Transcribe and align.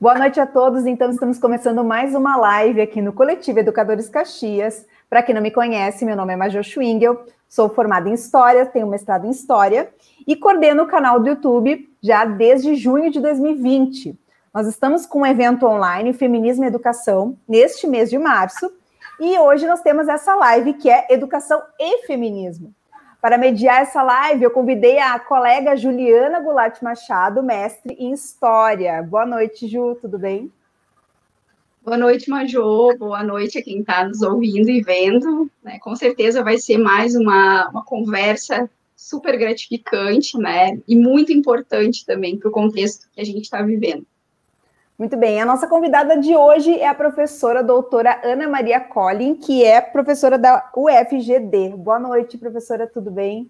Boa 0.00 0.16
noite 0.16 0.38
a 0.38 0.46
todos. 0.46 0.86
Então, 0.86 1.10
estamos 1.10 1.40
começando 1.40 1.82
mais 1.82 2.14
uma 2.14 2.36
live 2.36 2.80
aqui 2.80 3.02
no 3.02 3.12
Coletivo 3.12 3.58
Educadores 3.58 4.08
Caxias. 4.08 4.86
Para 5.10 5.24
quem 5.24 5.34
não 5.34 5.42
me 5.42 5.50
conhece, 5.50 6.04
meu 6.04 6.14
nome 6.14 6.32
é 6.32 6.36
Major 6.36 6.62
Schwingel, 6.62 7.26
sou 7.48 7.68
formada 7.68 8.08
em 8.08 8.14
História, 8.14 8.64
tenho 8.64 8.86
mestrado 8.86 9.26
em 9.26 9.30
História 9.30 9.92
e 10.24 10.36
coordeno 10.36 10.84
o 10.84 10.86
canal 10.86 11.18
do 11.18 11.28
YouTube 11.28 11.92
já 12.00 12.24
desde 12.24 12.76
junho 12.76 13.10
de 13.10 13.20
2020. 13.20 14.16
Nós 14.54 14.68
estamos 14.68 15.04
com 15.04 15.22
um 15.22 15.26
evento 15.26 15.66
online, 15.66 16.12
Feminismo 16.12 16.62
e 16.62 16.68
Educação, 16.68 17.36
neste 17.48 17.88
mês 17.88 18.08
de 18.08 18.20
março, 18.20 18.70
e 19.18 19.36
hoje 19.36 19.66
nós 19.66 19.80
temos 19.80 20.06
essa 20.06 20.32
live 20.36 20.74
que 20.74 20.88
é 20.88 21.08
Educação 21.10 21.60
e 21.76 22.06
Feminismo. 22.06 22.72
Para 23.20 23.36
mediar 23.36 23.82
essa 23.82 24.00
live, 24.00 24.44
eu 24.44 24.50
convidei 24.50 25.00
a 25.00 25.18
colega 25.18 25.76
Juliana 25.76 26.38
Goulart 26.38 26.80
Machado, 26.80 27.42
mestre 27.42 27.96
em 27.98 28.12
História. 28.12 29.02
Boa 29.02 29.26
noite, 29.26 29.66
Ju, 29.66 29.96
tudo 30.00 30.16
bem? 30.16 30.52
Boa 31.84 31.96
noite, 31.96 32.30
Majô. 32.30 32.96
Boa 32.96 33.24
noite 33.24 33.58
a 33.58 33.62
quem 33.62 33.80
está 33.80 34.06
nos 34.06 34.22
ouvindo 34.22 34.70
e 34.70 34.80
vendo. 34.80 35.50
Né? 35.64 35.80
Com 35.80 35.96
certeza 35.96 36.44
vai 36.44 36.58
ser 36.58 36.78
mais 36.78 37.16
uma, 37.16 37.68
uma 37.70 37.84
conversa 37.84 38.70
super 38.94 39.36
gratificante, 39.36 40.38
né? 40.38 40.78
E 40.86 40.94
muito 40.94 41.32
importante 41.32 42.06
também 42.06 42.38
para 42.38 42.48
o 42.48 42.52
contexto 42.52 43.08
que 43.12 43.20
a 43.20 43.24
gente 43.24 43.42
está 43.42 43.62
vivendo. 43.62 44.06
Muito 44.98 45.16
bem, 45.16 45.40
a 45.40 45.46
nossa 45.46 45.68
convidada 45.68 46.18
de 46.18 46.36
hoje 46.36 46.74
é 46.74 46.88
a 46.88 46.94
professora 46.94 47.62
doutora 47.62 48.20
Ana 48.24 48.48
Maria 48.48 48.80
Collin, 48.80 49.36
que 49.36 49.62
é 49.62 49.80
professora 49.80 50.36
da 50.36 50.72
UFGD. 50.76 51.76
Boa 51.76 52.00
noite, 52.00 52.36
professora, 52.36 52.84
tudo 52.84 53.08
bem? 53.08 53.48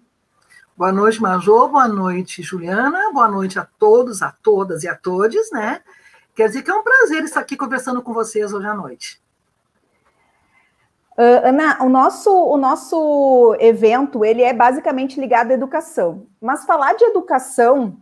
Boa 0.77 0.91
noite, 0.91 1.19
Major, 1.19 1.67
boa 1.67 1.87
noite, 1.87 2.43
Juliana, 2.43 3.11
boa 3.11 3.27
noite 3.27 3.57
a 3.57 3.67
todos, 3.79 4.21
a 4.21 4.31
todas 4.31 4.83
e 4.83 4.87
a 4.87 4.95
todos, 4.95 5.49
né? 5.51 5.81
Quer 6.35 6.49
dizer 6.49 6.61
que 6.61 6.69
é 6.69 6.73
um 6.75 6.83
prazer 6.83 7.23
estar 7.23 7.39
aqui 7.39 7.57
conversando 7.57 8.03
com 8.03 8.13
vocês 8.13 8.53
hoje 8.53 8.67
à 8.67 8.75
noite. 8.75 9.19
Uh, 11.17 11.47
Ana, 11.47 11.83
o 11.83 11.89
nosso, 11.89 12.31
o 12.31 12.57
nosso 12.57 13.57
evento, 13.59 14.23
ele 14.23 14.43
é 14.43 14.53
basicamente 14.53 15.19
ligado 15.19 15.49
à 15.49 15.55
educação, 15.55 16.27
mas 16.39 16.63
falar 16.63 16.93
de 16.93 17.05
educação 17.05 17.97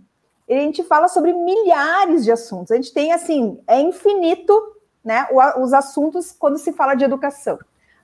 a 0.56 0.60
gente 0.62 0.84
fala 0.84 1.08
sobre 1.08 1.34
milhares 1.34 2.24
de 2.24 2.32
assuntos. 2.32 2.72
A 2.72 2.76
gente 2.76 2.94
tem, 2.94 3.12
assim, 3.12 3.60
é 3.68 3.80
infinito, 3.80 4.76
né, 5.04 5.28
os 5.58 5.74
assuntos 5.74 6.32
quando 6.32 6.58
se 6.58 6.72
fala 6.72 6.96
de 6.96 7.04
educação. 7.04 7.60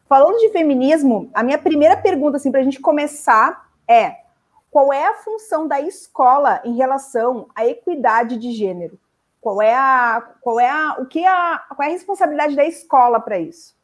Falando 0.08 0.38
de 0.40 0.50
feminismo, 0.50 1.30
a 1.34 1.42
minha 1.42 1.58
primeira 1.58 1.96
pergunta, 1.96 2.38
assim, 2.38 2.52
para 2.52 2.60
a 2.60 2.64
gente 2.64 2.80
começar 2.80 3.70
é 3.88 4.24
qual 4.70 4.92
é 4.92 5.08
a 5.08 5.14
função 5.14 5.68
da 5.68 5.80
escola 5.80 6.62
em 6.66 6.76
relação 6.76 7.48
à 7.56 7.66
equidade 7.66 8.38
de 8.38 8.52
gênero? 8.52 9.00
Qual 9.40 9.62
é 9.62 9.74
a, 9.74 10.22
qual 10.42 10.60
é 10.60 10.70
a, 10.70 10.96
o 11.00 11.06
que 11.06 11.26
a, 11.26 11.64
qual 11.70 11.86
é 11.86 11.90
a 11.90 11.94
responsabilidade 11.94 12.56
da 12.56 12.66
escola 12.66 13.20
para 13.20 13.38
isso? 13.38 13.76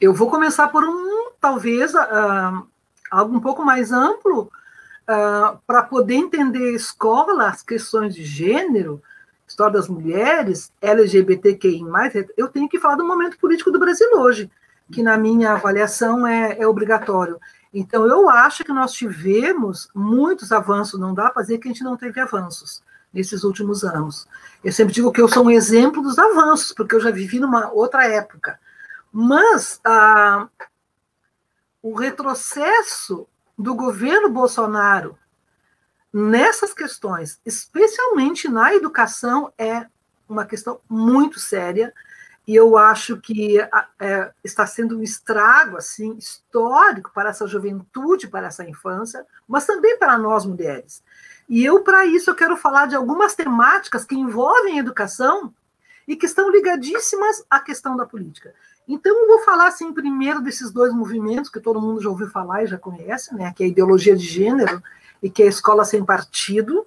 Eu 0.00 0.12
vou 0.12 0.28
começar 0.28 0.68
por 0.68 0.82
um, 0.82 1.30
talvez, 1.40 1.94
uh, 1.94 2.66
algo 3.10 3.36
um 3.36 3.40
pouco 3.40 3.64
mais 3.64 3.92
amplo, 3.92 4.50
uh, 5.08 5.58
para 5.66 5.82
poder 5.82 6.14
entender 6.14 6.70
a 6.70 6.76
escola, 6.76 7.48
as 7.48 7.62
questões 7.62 8.14
de 8.14 8.24
gênero, 8.24 9.02
história 9.46 9.74
das 9.74 9.88
mulheres, 9.88 10.72
LGBTQI+, 10.80 11.82
eu 12.36 12.48
tenho 12.48 12.68
que 12.68 12.80
falar 12.80 12.96
do 12.96 13.06
momento 13.06 13.38
político 13.38 13.70
do 13.70 13.78
Brasil 13.78 14.08
hoje, 14.14 14.50
que 14.90 15.02
na 15.02 15.16
minha 15.16 15.52
avaliação 15.52 16.26
é, 16.26 16.58
é 16.58 16.66
obrigatório. 16.66 17.38
Então, 17.72 18.06
eu 18.06 18.28
acho 18.28 18.64
que 18.64 18.72
nós 18.72 18.92
tivemos 18.92 19.88
muitos 19.94 20.52
avanços, 20.52 21.00
não 21.00 21.14
dá 21.14 21.30
para 21.30 21.42
dizer 21.42 21.58
que 21.58 21.68
a 21.68 21.72
gente 21.72 21.84
não 21.84 21.96
teve 21.96 22.20
avanços 22.20 22.82
nesses 23.12 23.44
últimos 23.44 23.84
anos. 23.84 24.26
Eu 24.62 24.72
sempre 24.72 24.92
digo 24.92 25.12
que 25.12 25.20
eu 25.20 25.28
sou 25.28 25.44
um 25.44 25.50
exemplo 25.50 26.02
dos 26.02 26.18
avanços, 26.18 26.72
porque 26.72 26.94
eu 26.94 27.00
já 27.00 27.10
vivi 27.10 27.38
numa 27.38 27.70
outra 27.72 28.06
época. 28.06 28.58
Mas 29.10 29.80
ah, 29.84 30.48
o 31.82 31.94
retrocesso 31.94 33.26
do 33.62 33.76
governo 33.76 34.28
Bolsonaro 34.28 35.16
nessas 36.12 36.74
questões, 36.74 37.40
especialmente 37.46 38.48
na 38.48 38.74
educação, 38.74 39.52
é 39.56 39.86
uma 40.28 40.44
questão 40.44 40.80
muito 40.90 41.38
séria 41.38 41.94
e 42.46 42.56
eu 42.56 42.76
acho 42.76 43.18
que 43.18 43.60
é, 44.00 44.32
está 44.42 44.66
sendo 44.66 44.98
um 44.98 45.02
estrago 45.02 45.76
assim 45.76 46.16
histórico 46.16 47.12
para 47.14 47.30
essa 47.30 47.46
juventude, 47.46 48.26
para 48.26 48.48
essa 48.48 48.68
infância, 48.68 49.24
mas 49.46 49.64
também 49.64 49.96
para 49.96 50.18
nós 50.18 50.44
mulheres. 50.44 51.04
E 51.48 51.64
eu 51.64 51.84
para 51.84 52.04
isso 52.04 52.30
eu 52.30 52.34
quero 52.34 52.56
falar 52.56 52.86
de 52.86 52.96
algumas 52.96 53.36
temáticas 53.36 54.04
que 54.04 54.16
envolvem 54.16 54.78
educação 54.78 55.54
e 56.06 56.16
que 56.16 56.26
estão 56.26 56.50
ligadíssimas 56.50 57.44
à 57.48 57.60
questão 57.60 57.96
da 57.96 58.04
política. 58.04 58.52
Então, 58.86 59.16
eu 59.16 59.28
vou 59.28 59.40
falar 59.40 59.68
assim 59.68 59.92
primeiro 59.92 60.40
desses 60.40 60.70
dois 60.70 60.92
movimentos 60.92 61.50
que 61.50 61.60
todo 61.60 61.80
mundo 61.80 62.02
já 62.02 62.08
ouviu 62.08 62.28
falar 62.28 62.64
e 62.64 62.66
já 62.66 62.76
conhece, 62.76 63.34
né, 63.34 63.52
que 63.56 63.62
é 63.62 63.66
a 63.66 63.68
ideologia 63.68 64.16
de 64.16 64.24
gênero 64.24 64.82
e 65.22 65.30
que 65.30 65.42
é 65.42 65.46
a 65.46 65.48
escola 65.48 65.84
sem 65.84 66.04
partido. 66.04 66.84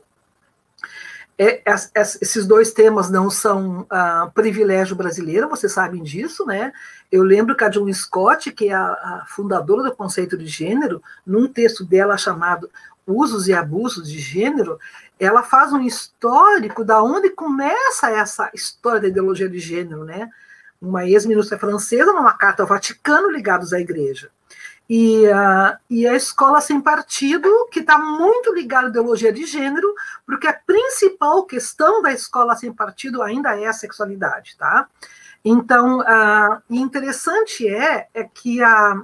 É, 1.37 1.61
esses 1.95 2.47
dois 2.47 2.71
temas 2.71 3.09
não 3.09 3.29
são 3.29 3.85
ah, 3.89 4.31
privilégio 4.33 4.95
brasileiro, 4.95 5.49
vocês 5.49 5.71
sabem 5.73 6.01
disso, 6.01 6.45
né? 6.45 6.71
Eu 7.11 7.23
lembro 7.23 7.57
que 7.57 7.63
a 7.65 7.69
John 7.69 7.91
Scott, 7.91 8.53
que 8.53 8.69
é 8.69 8.73
a, 8.73 8.87
a 8.87 9.25
fundadora 9.27 9.83
do 9.83 9.93
conceito 9.93 10.37
de 10.37 10.47
gênero, 10.47 11.03
num 11.25 11.45
texto 11.49 11.83
dela 11.83 12.17
chamado 12.17 12.69
Usos 13.05 13.49
e 13.49 13.53
Abusos 13.53 14.09
de 14.09 14.17
Gênero, 14.17 14.79
ela 15.19 15.43
faz 15.43 15.73
um 15.73 15.81
histórico 15.81 16.85
da 16.85 17.03
onde 17.03 17.29
começa 17.29 18.09
essa 18.09 18.49
história 18.53 19.01
da 19.01 19.07
ideologia 19.09 19.49
de 19.49 19.59
gênero, 19.59 20.05
né? 20.05 20.29
Uma 20.85 21.05
ex-ministra 21.05 21.57
francesa, 21.57 22.13
numa 22.13 22.33
carta 22.33 22.63
ao 22.63 22.67
Vaticano, 22.67 23.29
ligados 23.29 23.73
à 23.73 23.79
igreja. 23.79 24.29
E, 24.87 25.25
uh, 25.27 25.77
e 25.89 26.07
a 26.07 26.13
escola 26.13 26.61
sem 26.61 26.79
partido, 26.79 27.49
que 27.71 27.79
está 27.79 27.97
muito 27.97 28.53
ligada 28.53 28.87
à 28.87 28.89
ideologia 28.89 29.33
de 29.33 29.45
gênero, 29.45 29.93
porque 30.25 30.47
a 30.47 30.53
principal 30.53 31.43
questão 31.45 32.01
da 32.03 32.11
escola 32.11 32.55
sem 32.55 32.71
partido 32.71 33.23
ainda 33.23 33.59
é 33.59 33.65
a 33.65 33.73
sexualidade, 33.73 34.55
tá? 34.57 34.87
Então, 35.43 35.99
uh, 35.99 36.61
interessante 36.69 37.67
é, 37.67 38.07
é 38.13 38.23
que 38.23 38.61
a, 38.61 39.01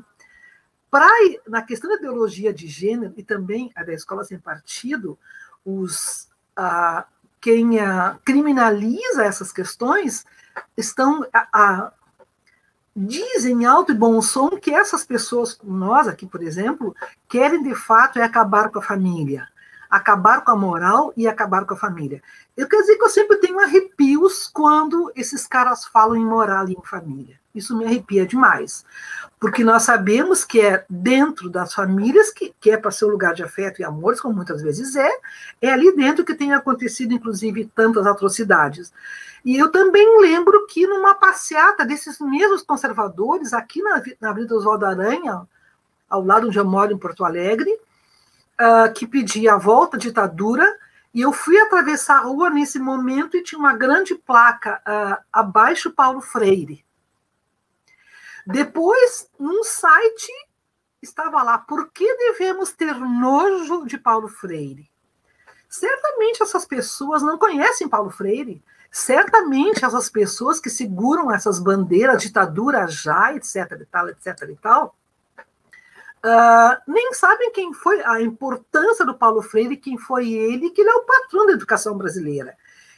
pra, 0.89 1.09
na 1.47 1.63
questão 1.63 1.89
da 1.89 1.97
ideologia 1.97 2.53
de 2.53 2.67
gênero 2.67 3.13
e 3.17 3.23
também 3.23 3.71
a 3.75 3.83
da 3.83 3.93
escola 3.93 4.23
sem 4.23 4.37
partido, 4.37 5.17
os, 5.65 6.27
uh, 6.59 7.03
quem 7.39 7.79
criminaliza 8.23 9.25
essas 9.25 9.51
questões 9.51 10.25
estão 10.75 11.25
a, 11.33 11.47
a, 11.53 11.91
dizem 12.95 13.65
alto 13.65 13.91
e 13.91 13.95
bom 13.95 14.21
som 14.21 14.49
que 14.49 14.73
essas 14.73 15.03
pessoas, 15.03 15.57
nós 15.63 16.07
aqui, 16.07 16.25
por 16.25 16.41
exemplo, 16.41 16.95
querem 17.27 17.63
de 17.63 17.75
fato 17.75 18.19
é 18.19 18.23
acabar 18.23 18.69
com 18.69 18.79
a 18.79 18.83
família, 18.83 19.47
acabar 19.89 20.41
com 20.41 20.51
a 20.51 20.55
moral 20.55 21.13
e 21.15 21.27
acabar 21.27 21.65
com 21.65 21.73
a 21.73 21.77
família. 21.77 22.21
Eu 22.55 22.67
quero 22.67 22.81
dizer 22.81 22.97
que 22.97 23.03
eu 23.03 23.09
sempre 23.09 23.37
tenho 23.37 23.59
arrepios 23.59 24.47
quando 24.47 25.11
esses 25.15 25.47
caras 25.47 25.85
falam 25.85 26.15
em 26.15 26.25
moral 26.25 26.67
e 26.67 26.73
em 26.73 26.83
família. 26.83 27.39
Isso 27.53 27.77
me 27.77 27.85
arrepia 27.85 28.25
demais. 28.25 28.85
Porque 29.39 29.63
nós 29.63 29.83
sabemos 29.83 30.45
que 30.45 30.61
é 30.61 30.85
dentro 30.89 31.49
das 31.49 31.73
famílias, 31.73 32.29
que, 32.29 32.53
que 32.59 32.71
é 32.71 32.77
para 32.77 32.91
ser 32.91 33.05
um 33.05 33.09
lugar 33.09 33.33
de 33.33 33.43
afeto 33.43 33.81
e 33.81 33.83
amores, 33.83 34.21
como 34.21 34.35
muitas 34.35 34.61
vezes 34.61 34.95
é, 34.95 35.09
é 35.61 35.71
ali 35.71 35.93
dentro 35.95 36.23
que 36.23 36.35
tem 36.35 36.53
acontecido, 36.53 37.13
inclusive, 37.13 37.69
tantas 37.75 38.05
atrocidades. 38.05 38.93
E 39.43 39.57
eu 39.57 39.71
também 39.71 40.19
lembro 40.21 40.67
que 40.67 40.85
numa 40.85 41.15
passeata 41.15 41.83
desses 41.83 42.19
mesmos 42.19 42.61
conservadores, 42.61 43.53
aqui 43.53 43.81
na, 43.81 44.01
na 44.19 44.29
Avenida 44.29 44.55
Oswaldo 44.55 44.85
Aranha, 44.85 45.47
ao 46.09 46.23
lado 46.23 46.47
onde 46.47 46.59
eu 46.59 46.65
moro, 46.65 46.93
em 46.93 46.97
Porto 46.97 47.25
Alegre, 47.25 47.71
uh, 47.71 48.93
que 48.93 49.07
pedia 49.07 49.53
a 49.53 49.57
volta 49.57 49.97
à 49.97 49.99
ditadura, 49.99 50.65
e 51.13 51.21
eu 51.21 51.33
fui 51.33 51.57
atravessar 51.57 52.17
a 52.17 52.21
rua 52.21 52.49
nesse 52.49 52.79
momento 52.79 53.35
e 53.35 53.43
tinha 53.43 53.59
uma 53.59 53.75
grande 53.75 54.15
placa 54.15 54.81
uh, 54.87 55.23
abaixo 55.31 55.91
Paulo 55.91 56.21
Freire. 56.21 56.85
Depois, 58.45 59.29
num 59.39 59.63
site, 59.63 60.31
estava 61.01 61.43
lá, 61.43 61.57
por 61.57 61.91
que 61.91 62.15
devemos 62.15 62.71
ter 62.71 62.95
nojo 62.95 63.85
de 63.85 63.97
Paulo 63.97 64.27
Freire? 64.27 64.89
Certamente 65.67 66.43
essas 66.43 66.65
pessoas 66.65 67.21
não 67.21 67.37
conhecem 67.37 67.89
Paulo 67.89 68.09
Freire, 68.09 68.63
certamente 68.91 69.85
essas 69.85 70.09
pessoas 70.09 70.59
que 70.59 70.69
seguram 70.69 71.31
essas 71.31 71.59
bandeiras, 71.59 72.21
ditadura 72.21 72.85
já, 72.87 73.33
etc, 73.33 73.55
e 73.79 73.85
tal, 73.85 74.09
etc 74.09 74.27
e 74.49 74.55
tal, 74.57 74.95
uh, 76.25 76.81
nem 76.85 77.13
sabem 77.13 77.51
quem 77.53 77.73
foi 77.73 78.03
a 78.03 78.21
importância 78.21 79.05
do 79.05 79.17
Paulo 79.17 79.41
Freire, 79.41 79.77
quem 79.77 79.97
foi 79.97 80.33
ele, 80.33 80.71
que 80.71 80.81
ele 80.81 80.89
é 80.89 80.95
o 80.95 81.05
patrão 81.05 81.45
da 81.45 81.53
educação 81.53 81.97
brasileira. 81.97 82.57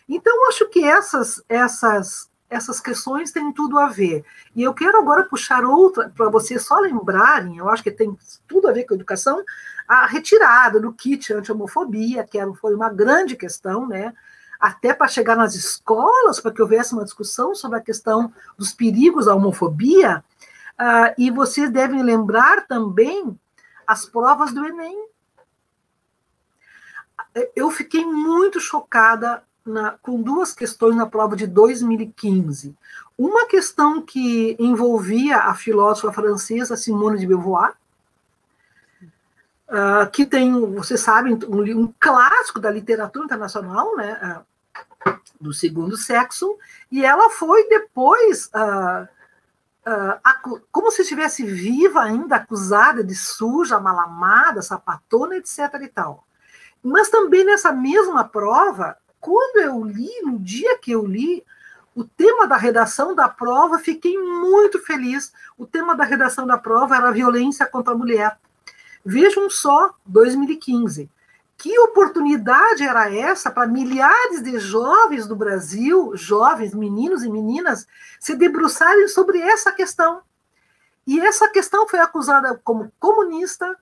Então, 0.09 0.49
acho 0.49 0.67
que 0.67 0.83
essas, 0.83 1.43
essas, 1.47 2.27
essas 2.49 2.79
questões 2.79 3.31
têm 3.31 3.53
tudo 3.53 3.77
a 3.77 3.87
ver. 3.87 4.25
E 4.55 4.63
eu 4.63 4.73
quero 4.73 4.97
agora 4.97 5.23
puxar 5.23 5.63
outra, 5.63 6.09
para 6.09 6.27
vocês 6.27 6.63
só 6.63 6.79
lembrarem, 6.79 7.57
eu 7.57 7.69
acho 7.69 7.83
que 7.83 7.91
tem 7.91 8.17
tudo 8.47 8.67
a 8.67 8.71
ver 8.71 8.85
com 8.85 8.95
a 8.95 8.97
educação, 8.97 9.43
a 9.87 10.07
retirada 10.07 10.79
do 10.79 10.91
kit 10.91 11.31
anti-homofobia, 11.33 12.23
que 12.23 12.39
foi 12.55 12.73
uma 12.73 12.89
grande 12.89 13.35
questão, 13.35 13.87
né? 13.87 14.11
Até 14.63 14.93
para 14.93 15.09
chegar 15.09 15.35
nas 15.35 15.55
escolas, 15.55 16.39
para 16.39 16.53
que 16.53 16.61
houvesse 16.61 16.93
uma 16.93 17.03
discussão 17.03 17.53
sobre 17.53 17.79
a 17.79 17.81
questão 17.81 18.33
dos 18.57 18.71
perigos 18.71 19.25
da 19.25 19.35
homofobia. 19.35 20.23
Uh, 20.79 21.13
e 21.17 21.29
vocês 21.29 21.69
devem 21.69 22.01
lembrar 22.01 22.65
também 22.65 23.37
as 23.85 24.05
provas 24.05 24.53
do 24.53 24.65
Enem. 24.65 25.09
Eu 27.53 27.69
fiquei 27.69 28.05
muito 28.05 28.61
chocada 28.61 29.43
na, 29.65 29.97
com 30.01 30.21
duas 30.21 30.53
questões 30.53 30.95
na 30.95 31.07
prova 31.07 31.35
de 31.35 31.45
2015. 31.45 32.73
Uma 33.17 33.45
questão 33.47 34.01
que 34.01 34.55
envolvia 34.57 35.39
a 35.39 35.53
filósofa 35.55 36.13
francesa 36.13 36.77
Simone 36.77 37.19
de 37.19 37.27
Beauvoir, 37.27 37.73
uh, 39.67 40.09
que 40.09 40.25
tem, 40.25 40.53
vocês 40.73 41.01
sabem, 41.01 41.37
um, 41.49 41.81
um, 41.81 41.93
clássico 41.99 42.61
da 42.61 42.71
literatura 42.71 43.25
internacional, 43.25 43.97
né, 43.97 44.39
uh, 44.39 44.52
do 45.39 45.53
segundo 45.53 45.97
sexo, 45.97 46.57
e 46.91 47.03
ela 47.03 47.29
foi 47.29 47.67
depois, 47.67 48.49
uh, 48.55 49.07
como 50.71 50.91
se 50.91 51.01
estivesse 51.01 51.43
viva 51.45 52.01
ainda, 52.01 52.37
acusada 52.37 53.03
de 53.03 53.13
suja, 53.13 53.79
malamada, 53.79 54.61
sapatona, 54.61 55.35
etc. 55.35 55.59
e 55.81 55.87
tal. 55.87 56.25
Mas 56.81 57.09
também 57.09 57.45
nessa 57.45 57.71
mesma 57.71 58.23
prova, 58.23 58.97
quando 59.19 59.57
eu 59.57 59.83
li, 59.83 60.09
no 60.23 60.39
dia 60.39 60.77
que 60.77 60.91
eu 60.91 61.05
li, 61.05 61.43
o 61.95 62.03
tema 62.03 62.47
da 62.47 62.57
redação 62.57 63.13
da 63.13 63.29
prova, 63.29 63.77
fiquei 63.77 64.17
muito 64.17 64.79
feliz. 64.79 65.31
O 65.57 65.65
tema 65.65 65.95
da 65.95 66.03
redação 66.03 66.47
da 66.47 66.57
prova 66.57 66.95
era 66.95 67.11
violência 67.11 67.65
contra 67.65 67.93
a 67.93 67.97
mulher. 67.97 68.37
Vejam 69.05 69.49
só, 69.49 69.93
2015. 70.05 71.09
Que 71.63 71.79
oportunidade 71.79 72.83
era 72.83 73.09
essa 73.09 73.49
para 73.49 73.65
milhares 73.65 74.43
de 74.43 74.59
jovens 74.59 75.25
do 75.25 75.33
Brasil, 75.33 76.11
jovens, 76.13 76.73
meninos 76.73 77.23
e 77.23 77.29
meninas, 77.29 77.87
se 78.19 78.35
debruçarem 78.35 79.07
sobre 79.07 79.39
essa 79.39 79.71
questão? 79.71 80.23
E 81.07 81.21
essa 81.21 81.47
questão 81.47 81.87
foi 81.87 81.99
acusada 81.99 82.59
como 82.65 82.91
comunista, 82.99 83.77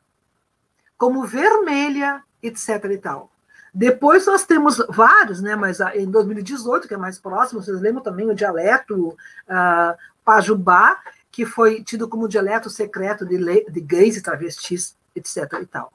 como 0.95 1.25
vermelha, 1.25 2.23
etc. 2.43 2.85
e 2.91 2.99
tal. 2.99 3.31
Depois 3.73 4.27
nós 4.27 4.45
temos 4.45 4.77
vários, 4.87 5.41
né? 5.41 5.55
Mas 5.55 5.79
em 5.95 6.05
2018, 6.05 6.87
que 6.87 6.93
é 6.93 6.97
mais 6.97 7.17
próximo, 7.17 7.63
vocês 7.63 7.81
lembram 7.81 8.03
também 8.03 8.29
o 8.29 8.35
dialeto 8.35 9.07
uh, 9.07 9.97
Pajubá, 10.23 10.99
que 11.31 11.47
foi 11.47 11.83
tido 11.83 12.07
como 12.07 12.27
dialeto 12.27 12.69
secreto 12.69 13.25
de, 13.25 13.39
de 13.71 13.81
gays 13.81 14.17
e 14.17 14.21
travestis 14.21 14.95
etc. 15.15 15.53
e 15.59 15.65
tal. 15.65 15.91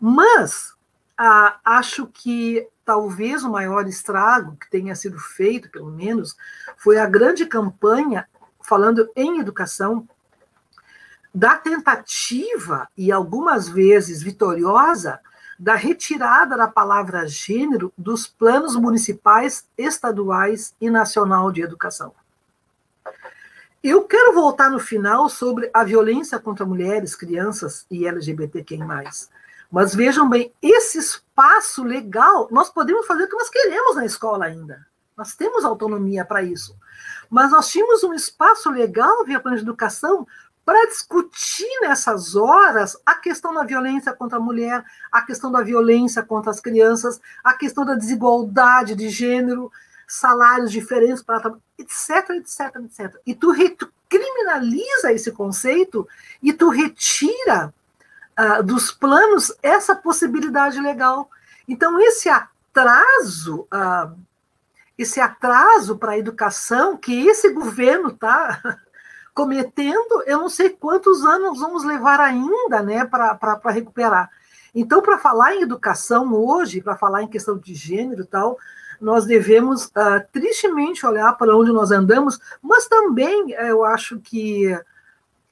Mas 0.00 0.74
ah, 1.16 1.58
acho 1.64 2.06
que 2.06 2.68
talvez 2.84 3.42
o 3.42 3.50
maior 3.50 3.88
estrago 3.88 4.56
que 4.56 4.70
tenha 4.70 4.94
sido 4.94 5.18
feito, 5.18 5.70
pelo 5.70 5.90
menos, 5.90 6.36
foi 6.76 6.98
a 6.98 7.06
grande 7.06 7.46
campanha, 7.46 8.28
falando 8.62 9.10
em 9.16 9.40
educação, 9.40 10.08
da 11.34 11.56
tentativa, 11.56 12.88
e 12.96 13.12
algumas 13.12 13.68
vezes 13.68 14.22
vitoriosa, 14.22 15.20
da 15.58 15.74
retirada 15.74 16.56
da 16.56 16.68
palavra 16.68 17.26
gênero 17.26 17.92
dos 17.96 18.26
planos 18.26 18.76
municipais, 18.76 19.66
estaduais 19.76 20.74
e 20.80 20.90
nacional 20.90 21.50
de 21.50 21.62
educação. 21.62 22.12
Eu 23.82 24.04
quero 24.04 24.34
voltar 24.34 24.70
no 24.70 24.80
final 24.80 25.28
sobre 25.28 25.70
a 25.72 25.84
violência 25.84 26.38
contra 26.38 26.66
mulheres, 26.66 27.14
crianças 27.14 27.86
e 27.90 28.06
LGBTQI+. 28.06 28.80
Mas 29.70 29.94
vejam 29.94 30.28
bem, 30.28 30.52
esse 30.62 30.98
espaço 30.98 31.82
legal, 31.82 32.48
nós 32.50 32.70
podemos 32.70 33.06
fazer 33.06 33.24
o 33.24 33.28
que 33.28 33.36
nós 33.36 33.48
queremos 33.48 33.96
na 33.96 34.04
escola 34.04 34.44
ainda. 34.44 34.86
Nós 35.16 35.34
temos 35.34 35.64
autonomia 35.64 36.24
para 36.24 36.42
isso. 36.42 36.76
Mas 37.30 37.50
nós 37.50 37.68
tínhamos 37.68 38.04
um 38.04 38.12
espaço 38.12 38.70
legal 38.70 39.24
via 39.24 39.40
plano 39.40 39.56
de 39.56 39.62
educação 39.62 40.26
para 40.64 40.86
discutir 40.88 41.80
nessas 41.80 42.34
horas 42.34 42.96
a 43.06 43.14
questão 43.14 43.54
da 43.54 43.62
violência 43.62 44.12
contra 44.12 44.38
a 44.38 44.40
mulher, 44.40 44.84
a 45.12 45.22
questão 45.22 45.50
da 45.50 45.62
violência 45.62 46.22
contra 46.24 46.50
as 46.50 46.60
crianças, 46.60 47.20
a 47.42 47.54
questão 47.54 47.84
da 47.84 47.94
desigualdade 47.94 48.96
de 48.96 49.08
gênero, 49.08 49.70
salários 50.08 50.72
diferentes 50.72 51.22
para 51.22 51.54
etc, 51.78 52.30
etc, 52.30 52.76
etc. 52.84 53.16
E 53.24 53.34
tu, 53.34 53.54
tu 53.76 53.92
criminaliza 54.08 55.12
esse 55.12 55.30
conceito 55.30 56.06
e 56.42 56.52
tu 56.52 56.68
retira 56.68 57.72
dos 58.64 58.90
planos 58.92 59.50
essa 59.62 59.96
possibilidade 59.96 60.80
legal. 60.80 61.30
Então, 61.66 61.98
esse 61.98 62.28
atraso, 62.28 63.66
uh, 63.72 64.16
esse 64.96 65.20
atraso 65.20 65.96
para 65.96 66.12
a 66.12 66.18
educação 66.18 66.96
que 66.96 67.26
esse 67.26 67.50
governo 67.50 68.08
está 68.08 68.78
cometendo, 69.34 70.22
eu 70.26 70.38
não 70.38 70.48
sei 70.48 70.70
quantos 70.70 71.24
anos 71.24 71.58
vamos 71.58 71.84
levar 71.84 72.20
ainda 72.20 72.82
né, 72.82 73.04
para 73.04 73.70
recuperar. 73.70 74.30
Então, 74.74 75.02
para 75.02 75.18
falar 75.18 75.54
em 75.54 75.62
educação 75.62 76.32
hoje, 76.34 76.82
para 76.82 76.96
falar 76.96 77.22
em 77.22 77.28
questão 77.28 77.58
de 77.58 77.74
gênero 77.74 78.22
e 78.22 78.26
tal, 78.26 78.58
nós 79.00 79.24
devemos 79.26 79.86
uh, 79.86 80.24
tristemente 80.32 81.04
olhar 81.04 81.32
para 81.34 81.56
onde 81.56 81.72
nós 81.72 81.90
andamos, 81.90 82.38
mas 82.62 82.86
também 82.86 83.54
uh, 83.54 83.60
eu 83.62 83.84
acho 83.84 84.20
que 84.20 84.78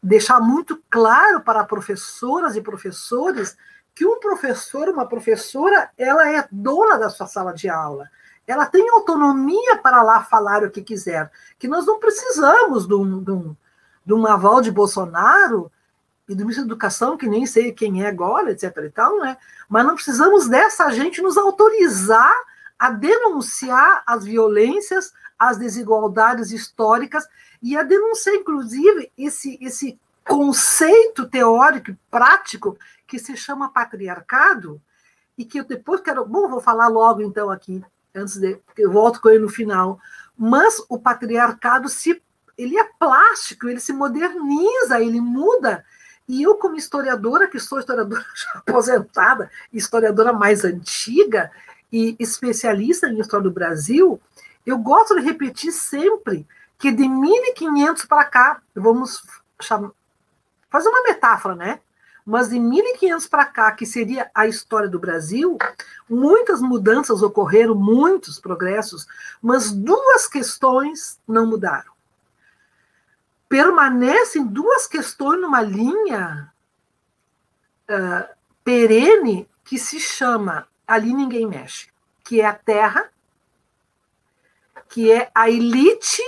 deixar 0.04 0.38
muito 0.38 0.82
claro 0.90 1.40
para 1.40 1.64
professoras 1.64 2.54
e 2.54 2.60
professores 2.60 3.56
que 3.94 4.04
um 4.04 4.20
professor, 4.20 4.88
uma 4.90 5.06
professora, 5.06 5.90
ela 5.96 6.28
é 6.30 6.46
dona 6.52 6.98
da 6.98 7.08
sua 7.08 7.26
sala 7.26 7.54
de 7.54 7.70
aula. 7.70 8.10
Ela 8.46 8.66
tem 8.66 8.86
autonomia 8.90 9.78
para 9.78 10.02
lá 10.02 10.22
falar 10.22 10.62
o 10.62 10.70
que 10.70 10.82
quiser. 10.82 11.30
Que 11.58 11.66
nós 11.66 11.86
não 11.86 11.98
precisamos 11.98 12.86
de 12.86 12.94
um, 12.94 13.22
de 13.22 13.30
um, 13.30 13.56
de 14.04 14.12
um 14.12 14.26
aval 14.26 14.60
de 14.60 14.70
Bolsonaro 14.70 15.72
e 16.28 16.34
do 16.34 16.40
ministro 16.40 16.66
da 16.66 16.72
Educação, 16.72 17.16
que 17.16 17.26
nem 17.26 17.46
sei 17.46 17.72
quem 17.72 18.04
é 18.04 18.08
agora, 18.08 18.50
etc. 18.50 18.76
e 18.84 18.90
tal, 18.90 19.18
né? 19.20 19.38
Mas 19.68 19.86
não 19.86 19.94
precisamos 19.94 20.48
dessa 20.48 20.90
gente 20.90 21.22
nos 21.22 21.38
autorizar 21.38 22.34
a 22.78 22.90
denunciar 22.90 24.02
as 24.06 24.24
violências, 24.24 25.14
as 25.38 25.56
desigualdades 25.56 26.50
históricas 26.50 27.26
e 27.64 27.78
a 27.78 27.82
denunciar, 27.82 28.37
inclusive, 28.37 29.11
esse, 29.16 29.58
esse 29.58 29.99
conceito 30.22 31.26
teórico 31.26 31.93
e 31.93 31.99
prático 32.11 32.78
que 33.06 33.19
se 33.19 33.34
chama 33.38 33.72
patriarcado 33.72 34.78
e 35.37 35.46
que 35.46 35.61
eu 35.61 35.64
depois 35.64 36.02
quero, 36.02 36.26
bom, 36.26 36.46
vou 36.46 36.61
falar 36.61 36.88
logo 36.88 37.22
então 37.22 37.50
aqui, 37.50 37.82
antes 38.14 38.37
de 38.37 38.61
eu 38.76 38.93
volto 38.93 39.19
com 39.19 39.31
ele 39.31 39.38
no 39.38 39.49
final, 39.49 39.99
mas 40.37 40.76
o 40.90 40.99
patriarcado 40.99 41.88
se 41.88 42.23
ele 42.59 42.78
é 42.78 42.85
plástico, 42.99 43.66
ele 43.66 43.80
se 43.80 43.94
moderniza, 43.94 45.00
ele 45.00 45.18
muda. 45.18 45.83
E 46.28 46.42
eu, 46.42 46.56
como 46.56 46.76
historiadora, 46.76 47.49
que 47.49 47.59
sou 47.59 47.78
historiadora 47.78 48.23
aposentada, 48.54 49.50
historiadora 49.73 50.35
mais 50.35 50.66
antiga, 50.66 51.50
e 51.90 52.14
especialista 52.18 53.09
em 53.09 53.21
história 53.21 53.44
do 53.44 53.50
Brasil, 53.50 54.21
eu 54.66 54.76
gosto 54.76 55.14
de 55.14 55.23
repetir 55.23 55.73
sempre 55.73 56.47
que 56.78 56.90
de 56.90 57.09
1500 57.09 58.04
para 58.04 58.25
cá, 58.25 58.62
vamos 58.75 59.23
chamar, 59.61 59.90
fazer 60.71 60.88
uma 60.88 61.02
metáfora, 61.02 61.54
né? 61.54 61.81
Mas 62.26 62.49
de 62.49 62.59
1500 62.59 63.26
para 63.26 63.45
cá, 63.45 63.73
que 63.73 63.85
seria 63.85 64.31
a 64.35 64.47
história 64.47 64.88
do 64.88 64.99
Brasil, 64.99 65.59
muitas 66.09 66.61
mudanças 66.61 67.23
ocorreram, 67.23 67.75
muitos 67.75 68.40
progressos, 68.40 69.07
mas 69.43 69.71
duas 69.71 70.26
questões 70.26 71.21
não 71.28 71.47
mudaram. 71.47 71.93
Permanecem 73.49 74.47
duas 74.47 74.87
questões 74.87 75.40
numa 75.40 75.61
linha 75.61 76.52
uh, 77.90 78.35
perene 78.64 79.49
que 79.64 79.78
se 79.78 80.00
chama 80.00 80.66
ali 80.87 81.12
ninguém 81.12 81.47
mexe, 81.47 81.88
que 82.25 82.40
é 82.40 82.47
a 82.47 82.54
terra, 82.54 83.11
que 84.88 85.12
é 85.12 85.31
a 85.35 85.50
elite 85.50 86.23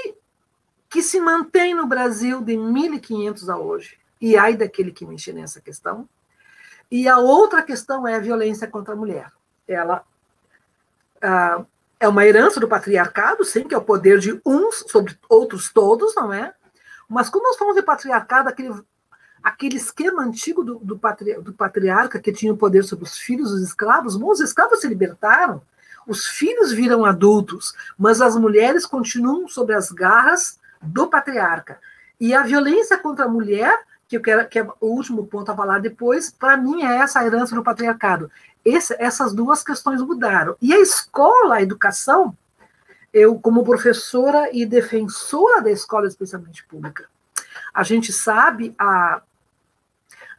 que 0.89 1.03
se 1.03 1.21
mantém 1.21 1.75
no 1.75 1.87
Brasil 1.87 2.41
de 2.41 2.57
1500 2.57 3.49
a 3.49 3.57
hoje. 3.57 3.99
E 4.21 4.37
ai 4.37 4.57
daquele 4.57 4.93
que 4.93 5.07
mexer 5.07 5.33
nessa 5.33 5.61
questão. 5.61 6.09
E 6.91 7.09
a 7.09 7.19
outra 7.19 7.63
questão 7.63 8.07
é 8.07 8.15
a 8.15 8.21
violência 8.21 8.67
contra 8.67 8.95
a 8.95 8.97
mulher. 8.97 9.33
Ela 9.67 10.05
ah, 11.21 11.65
é 11.99 12.09
uma 12.09 12.25
herança 12.25 12.61
do 12.61 12.69
patriarcado, 12.69 13.45
sim, 13.45 13.65
que 13.65 13.75
é 13.75 13.79
o 13.79 13.85
poder 13.85 14.19
de 14.19 14.41
uns 14.45 14.85
sobre 14.89 15.19
outros 15.29 15.71
todos, 15.73 16.15
não 16.15 16.33
é? 16.33 16.55
Mas 17.09 17.29
quando 17.29 17.45
nós 17.45 17.57
falamos 17.57 17.81
de 17.81 17.87
patriarcado, 17.87 18.49
aquele 18.49 18.75
aquele 19.43 19.77
esquema 19.77 20.25
antigo 20.25 20.65
do, 20.65 20.75
do, 20.81 20.99
patri, 20.99 21.35
do 21.41 21.53
patriarca 21.53 22.19
que 22.19 22.33
tinha 22.33 22.53
o 22.53 22.57
poder 22.57 22.83
sobre 22.83 23.05
os 23.05 23.17
filhos 23.17 23.51
dos 23.51 23.63
escravos, 23.63 24.17
bom, 24.17 24.33
os 24.33 24.41
escravos 24.41 24.81
se 24.81 24.89
libertaram, 24.89 25.63
os 26.05 26.27
filhos 26.27 26.73
viram 26.73 27.05
adultos, 27.05 27.73
mas 27.97 28.21
as 28.21 28.37
mulheres 28.37 28.85
continuam 28.85 29.47
sob 29.47 29.73
as 29.73 29.93
garras 29.93 30.59
do 30.87 31.09
patriarca. 31.09 31.79
E 32.21 32.35
a 32.35 32.43
violência 32.43 32.99
contra 32.99 33.27
a 33.27 33.29
mulher, 33.29 33.79
que 34.09 34.17
eu 34.17 34.23
quero 34.23 34.49
que 34.49 34.59
é 34.59 34.63
o 34.81 34.87
último 34.87 35.27
ponto 35.27 35.51
a 35.51 35.57
falar 35.57 35.81
depois, 35.81 36.31
para 36.31 36.57
mim 36.57 36.83
é 36.83 36.99
essa 36.99 37.25
herança 37.25 37.55
do 37.55 37.63
patriarcado. 37.63 38.31
Esse, 38.65 38.97
essas 38.99 39.33
duas 39.33 39.63
questões 39.63 40.01
mudaram. 40.01 40.57
E 40.61 40.73
a 40.73 40.81
escola, 40.81 41.57
a 41.57 41.63
educação, 41.63 42.37
eu, 43.13 43.39
como 43.39 43.65
professora 43.65 44.51
e 44.53 44.67
defensora 44.67 45.63
da 45.63 45.71
escola, 45.71 46.07
especialmente 46.07 46.65
pública, 46.65 47.07
a 47.73 47.83
gente 47.83 48.13
sabe 48.13 48.75
a, 48.79 49.23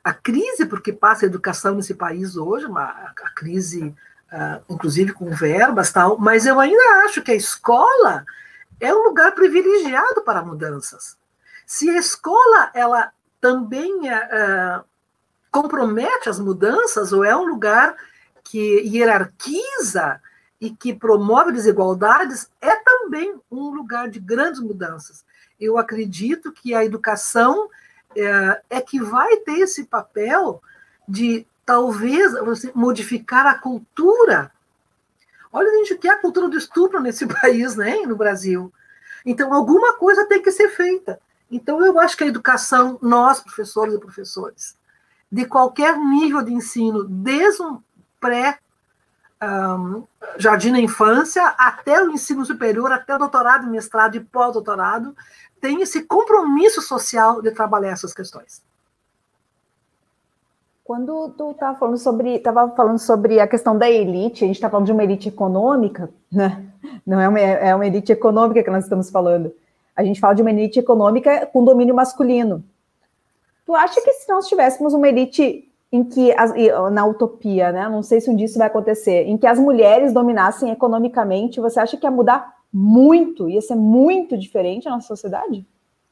a 0.04 0.14
crise 0.14 0.66
porque 0.66 0.92
passa 0.92 1.26
a 1.26 1.28
educação 1.28 1.76
nesse 1.76 1.94
país 1.94 2.36
hoje, 2.36 2.66
uma, 2.66 2.84
a 2.84 3.30
crise, 3.36 3.96
uh, 4.32 4.64
inclusive 4.70 5.14
com 5.14 5.30
verbas 5.32 5.92
tal, 5.92 6.18
mas 6.18 6.46
eu 6.46 6.60
ainda 6.60 7.06
acho 7.06 7.22
que 7.22 7.32
a 7.32 7.36
escola 7.36 8.26
é 8.80 8.94
um 8.94 9.04
lugar 9.04 9.34
privilegiado 9.34 10.22
para 10.24 10.44
mudanças. 10.44 11.18
Se 11.66 11.90
a 11.90 11.98
escola 11.98 12.72
ela 12.74 13.12
também 13.42 13.94
uh, 14.10 14.84
compromete 15.52 16.30
as 16.30 16.40
mudanças 16.40 17.12
ou 17.12 17.24
é 17.24 17.36
um 17.36 17.46
lugar 17.46 17.96
que 18.44 18.82
hierarquiza 18.88 20.22
e 20.60 20.72
que 20.72 20.94
promove 20.94 21.52
desigualdades, 21.52 22.50
é 22.62 22.76
também 22.78 23.40
um 23.52 23.70
lugar 23.70 24.10
de 24.10 24.20
grandes 24.20 24.60
mudanças. 24.60 25.26
Eu 25.60 25.78
acredito 25.78 26.52
que 26.52 26.74
a 26.74 26.86
educação 26.86 27.70
é, 28.16 28.62
é 28.70 28.82
que 28.82 29.00
vai 29.00 29.38
ter 29.38 29.60
esse 29.60 29.86
papel 29.86 30.62
de 31.08 31.46
talvez 31.66 32.34
modificar 32.74 33.46
a 33.46 33.60
cultura. 33.60 34.52
Olha, 35.52 35.70
gente, 35.78 35.94
o 35.94 35.98
que 36.00 36.08
é 36.08 36.12
a 36.12 36.22
cultura 36.22 36.48
do 36.48 36.58
estupro 36.58 37.00
nesse 37.00 37.26
país, 37.28 37.76
né, 37.76 37.98
no 38.06 38.16
Brasil. 38.16 38.72
Então, 39.26 39.54
alguma 39.54 39.94
coisa 39.94 40.26
tem 40.26 40.42
que 40.42 40.52
ser 40.52 40.70
feita. 40.70 41.20
Então, 41.50 41.86
eu 41.86 42.00
acho 42.00 42.18
que 42.18 42.24
a 42.24 42.28
educação, 42.28 42.98
nós, 43.02 43.40
professores 43.40 43.94
e 43.94 44.00
professores, 44.00 44.78
de 45.32 45.46
qualquer 45.46 45.98
nível 45.98 46.42
de 46.42 46.54
ensino, 46.54 47.04
desde 47.04 47.62
um 47.62 47.82
pré 48.20 48.60
um, 49.42 50.04
jardim 50.38 50.72
na 50.72 50.80
infância 50.80 51.46
até 51.58 52.02
o 52.02 52.12
ensino 52.12 52.46
superior, 52.46 52.92
até 52.92 53.16
o 53.16 53.20
doutorado, 53.20 53.68
mestrado 53.68 54.16
e 54.16 54.20
pós-doutorado, 54.20 55.16
tem 55.62 55.82
esse 55.82 56.04
compromisso 56.04 56.82
social 56.82 57.42
de 57.42 57.52
trabalhar 57.52 57.92
essas 57.92 58.14
questões. 58.14 58.64
Quando 60.88 61.34
tu 61.38 61.52
estava 61.52 61.78
falando 61.78 61.98
sobre, 61.98 62.36
estava 62.36 62.70
falando 62.70 62.98
sobre 62.98 63.42
a 63.42 63.46
questão 63.46 63.78
da 63.78 63.92
elite, 63.92 64.46
a 64.46 64.48
gente 64.48 64.56
está 64.56 64.70
falando 64.70 64.86
de 64.86 64.94
uma 64.94 65.04
elite 65.04 65.28
econômica, 65.28 66.10
né? 66.32 66.66
Não 67.06 67.20
é 67.20 67.28
uma, 67.28 67.40
é 67.42 67.76
uma 67.76 67.86
elite 67.86 68.14
econômica 68.14 68.64
que 68.64 68.70
nós 68.70 68.86
estamos 68.86 69.10
falando. 69.10 69.54
A 69.94 70.02
gente 70.02 70.18
fala 70.18 70.34
de 70.34 70.42
uma 70.42 70.50
elite 70.50 70.80
econômica 70.80 71.46
com 71.48 71.66
domínio 71.66 71.94
masculino. 71.94 72.64
Tu 73.66 73.76
acha 73.76 74.00
que 74.00 74.14
se 74.14 74.30
nós 74.32 74.48
tivéssemos 74.48 74.94
uma 74.94 75.10
elite 75.10 75.70
em 75.92 76.06
que, 76.06 76.34
na 76.94 77.06
utopia, 77.06 77.70
né? 77.74 77.90
Não 77.90 78.02
sei 78.02 78.22
se 78.22 78.30
um 78.30 78.36
dia 78.38 78.46
isso 78.46 78.58
vai 78.58 78.68
acontecer, 78.68 79.26
em 79.26 79.38
que 79.38 79.46
as 79.46 79.60
mulheres 79.60 80.14
dominassem 80.14 80.72
economicamente, 80.72 81.60
você 81.60 81.82
acha 81.82 81.98
que 81.98 82.06
ia 82.06 82.12
mudar 82.12 82.54
muito, 82.72 83.50
ia 83.50 83.62
ser 83.62 83.76
muito 83.76 84.38
diferente 84.38 84.86
na 84.86 84.92
nossa 84.92 85.08
sociedade? 85.08 85.68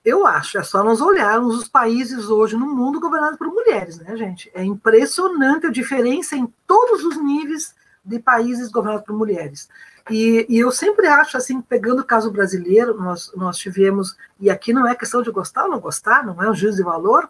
Eu 0.06 0.28
acho, 0.28 0.60
é 0.60 0.64
só 0.64 0.84
nós 0.84 1.02
olharmos 1.02 1.58
os 1.58 1.68
países 1.68 2.30
hoje 2.30 2.56
no 2.56 2.68
mundo 2.68 3.00
governados 3.00 3.40
por 3.40 3.48
mulheres, 3.48 3.98
né, 3.98 4.16
gente? 4.16 4.52
É 4.54 4.64
impressionante 4.64 5.66
a 5.66 5.72
diferença 5.72 6.36
em 6.36 6.46
todos 6.68 7.04
os 7.04 7.18
níveis 7.18 7.74
de 8.06 8.20
países 8.20 8.70
governados 8.70 9.04
por 9.04 9.18
mulheres. 9.18 9.68
E, 10.10 10.46
e, 10.48 10.60
eu 10.60 10.72
sempre 10.72 11.08
acho, 11.08 11.36
assim, 11.36 11.60
pegando 11.60 12.04
o 12.04 12.06
caso 12.06 12.30
brasileiro, 12.30 12.94
nós, 12.94 13.32
nós 13.36 13.58
tivemos, 13.58 14.16
e 14.40 14.52
aqui 14.52 14.72
não 14.72 14.88
é 14.88 14.94
questão 14.94 15.24
de 15.24 15.32
gostar 15.32 15.64
ou 15.64 15.72
não 15.72 15.80
gostar, 15.80 16.24
não 16.24 16.40
é 16.44 16.48
um 16.48 16.54
juízo 16.54 16.78
de 16.78 16.84
valor, 16.84 17.28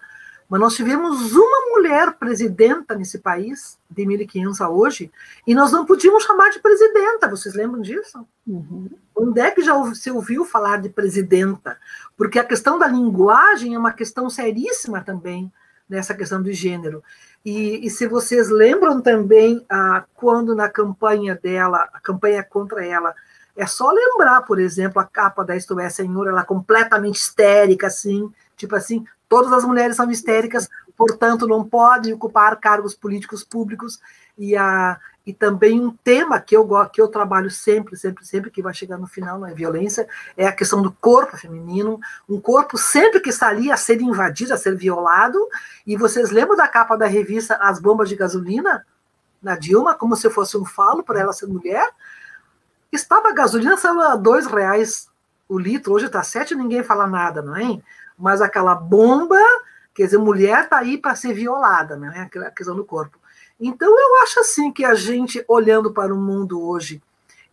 mas 0.55 0.61
nós 0.61 0.75
tivemos 0.75 1.33
uma 1.33 1.75
mulher 1.75 2.13
presidenta 2.13 2.95
nesse 2.95 3.19
país, 3.19 3.77
de 3.89 4.05
1500 4.05 4.61
a 4.61 4.69
hoje, 4.69 5.11
e 5.45 5.53
nós 5.53 5.73
não 5.73 5.85
podíamos 5.85 6.23
chamar 6.23 6.49
de 6.49 6.59
presidenta, 6.59 7.27
vocês 7.27 7.53
lembram 7.53 7.81
disso? 7.81 8.25
Uhum. 8.47 8.89
Onde 9.13 9.41
é 9.41 9.51
que 9.51 9.61
já 9.61 9.73
se 9.93 10.09
ouviu 10.09 10.45
falar 10.45 10.77
de 10.77 10.87
presidenta? 10.87 11.77
Porque 12.15 12.39
a 12.39 12.43
questão 12.45 12.79
da 12.79 12.87
linguagem 12.87 13.75
é 13.75 13.77
uma 13.77 13.91
questão 13.91 14.29
seríssima 14.29 15.01
também, 15.01 15.51
nessa 15.89 16.13
questão 16.13 16.41
do 16.41 16.53
gênero. 16.53 17.03
E, 17.43 17.85
e 17.85 17.89
se 17.89 18.07
vocês 18.07 18.47
lembram 18.49 19.01
também, 19.01 19.61
ah, 19.69 20.05
quando 20.13 20.55
na 20.55 20.69
campanha 20.69 21.35
dela, 21.35 21.89
a 21.91 21.99
campanha 21.99 22.41
contra 22.41 22.85
ela, 22.85 23.13
é 23.57 23.67
só 23.67 23.91
lembrar, 23.91 24.43
por 24.43 24.57
exemplo, 24.57 25.01
a 25.01 25.05
capa 25.05 25.43
da 25.43 25.57
Isto 25.57 25.77
é 25.81 25.89
Senhor, 25.89 26.29
ela 26.29 26.45
completamente 26.45 27.17
histérica, 27.17 27.87
assim, 27.87 28.31
tipo 28.55 28.73
assim, 28.73 29.05
Todas 29.27 29.51
as 29.51 29.63
mulheres 29.63 29.95
são 29.95 30.09
histéricas, 30.09 30.69
portanto, 30.95 31.47
não 31.47 31.63
podem 31.63 32.13
ocupar 32.13 32.59
cargos 32.59 32.93
políticos 32.93 33.43
públicos. 33.43 33.99
E, 34.37 34.55
a, 34.55 34.99
e 35.25 35.33
também 35.33 35.79
um 35.79 35.91
tema 35.91 36.39
que 36.39 36.55
eu, 36.55 36.67
que 36.89 37.01
eu 37.01 37.07
trabalho 37.07 37.49
sempre, 37.49 37.95
sempre, 37.97 38.25
sempre, 38.25 38.51
que 38.51 38.61
vai 38.61 38.73
chegar 38.73 38.97
no 38.97 39.07
final, 39.07 39.39
não 39.39 39.47
é 39.47 39.53
violência, 39.53 40.07
é 40.35 40.45
a 40.45 40.51
questão 40.51 40.81
do 40.81 40.91
corpo 40.91 41.37
feminino. 41.37 41.99
Um 42.29 42.39
corpo 42.39 42.77
sempre 42.77 43.19
que 43.19 43.29
está 43.29 43.47
ali 43.47 43.71
a 43.71 43.77
ser 43.77 44.01
invadido, 44.01 44.53
a 44.53 44.57
ser 44.57 44.75
violado. 44.75 45.39
E 45.85 45.97
vocês 45.97 46.31
lembram 46.31 46.55
da 46.55 46.67
capa 46.67 46.95
da 46.95 47.07
revista 47.07 47.55
As 47.55 47.79
Bombas 47.79 48.09
de 48.09 48.15
Gasolina? 48.15 48.85
Na 49.41 49.55
Dilma, 49.55 49.93
como 49.93 50.15
se 50.15 50.29
fosse 50.29 50.57
um 50.57 50.65
falo 50.65 51.03
para 51.03 51.19
ela 51.19 51.33
ser 51.33 51.47
mulher? 51.47 51.87
Estava 52.91 53.29
a 53.29 53.33
gasolina, 53.33 53.75
estava 53.75 54.13
a 54.13 54.15
dois 54.15 54.47
reais 54.47 55.07
o 55.47 55.59
litro, 55.59 55.93
hoje 55.93 56.07
está 56.07 56.23
sete, 56.23 56.55
ninguém 56.55 56.83
fala 56.83 57.05
nada, 57.05 57.41
não 57.41 57.55
é? 57.55 57.79
Mas 58.17 58.41
aquela 58.41 58.75
bomba, 58.75 59.39
quer 59.93 60.05
dizer, 60.05 60.17
mulher 60.17 60.63
está 60.63 60.77
aí 60.77 60.97
para 60.97 61.15
ser 61.15 61.33
violada, 61.33 61.95
né? 61.95 62.29
A 62.45 62.51
questão 62.51 62.75
do 62.75 62.85
corpo. 62.85 63.19
Então, 63.59 63.89
eu 63.89 64.23
acho 64.23 64.39
assim 64.39 64.71
que 64.71 64.83
a 64.83 64.93
gente, 64.95 65.43
olhando 65.47 65.93
para 65.93 66.13
o 66.13 66.17
mundo 66.17 66.61
hoje, 66.61 67.01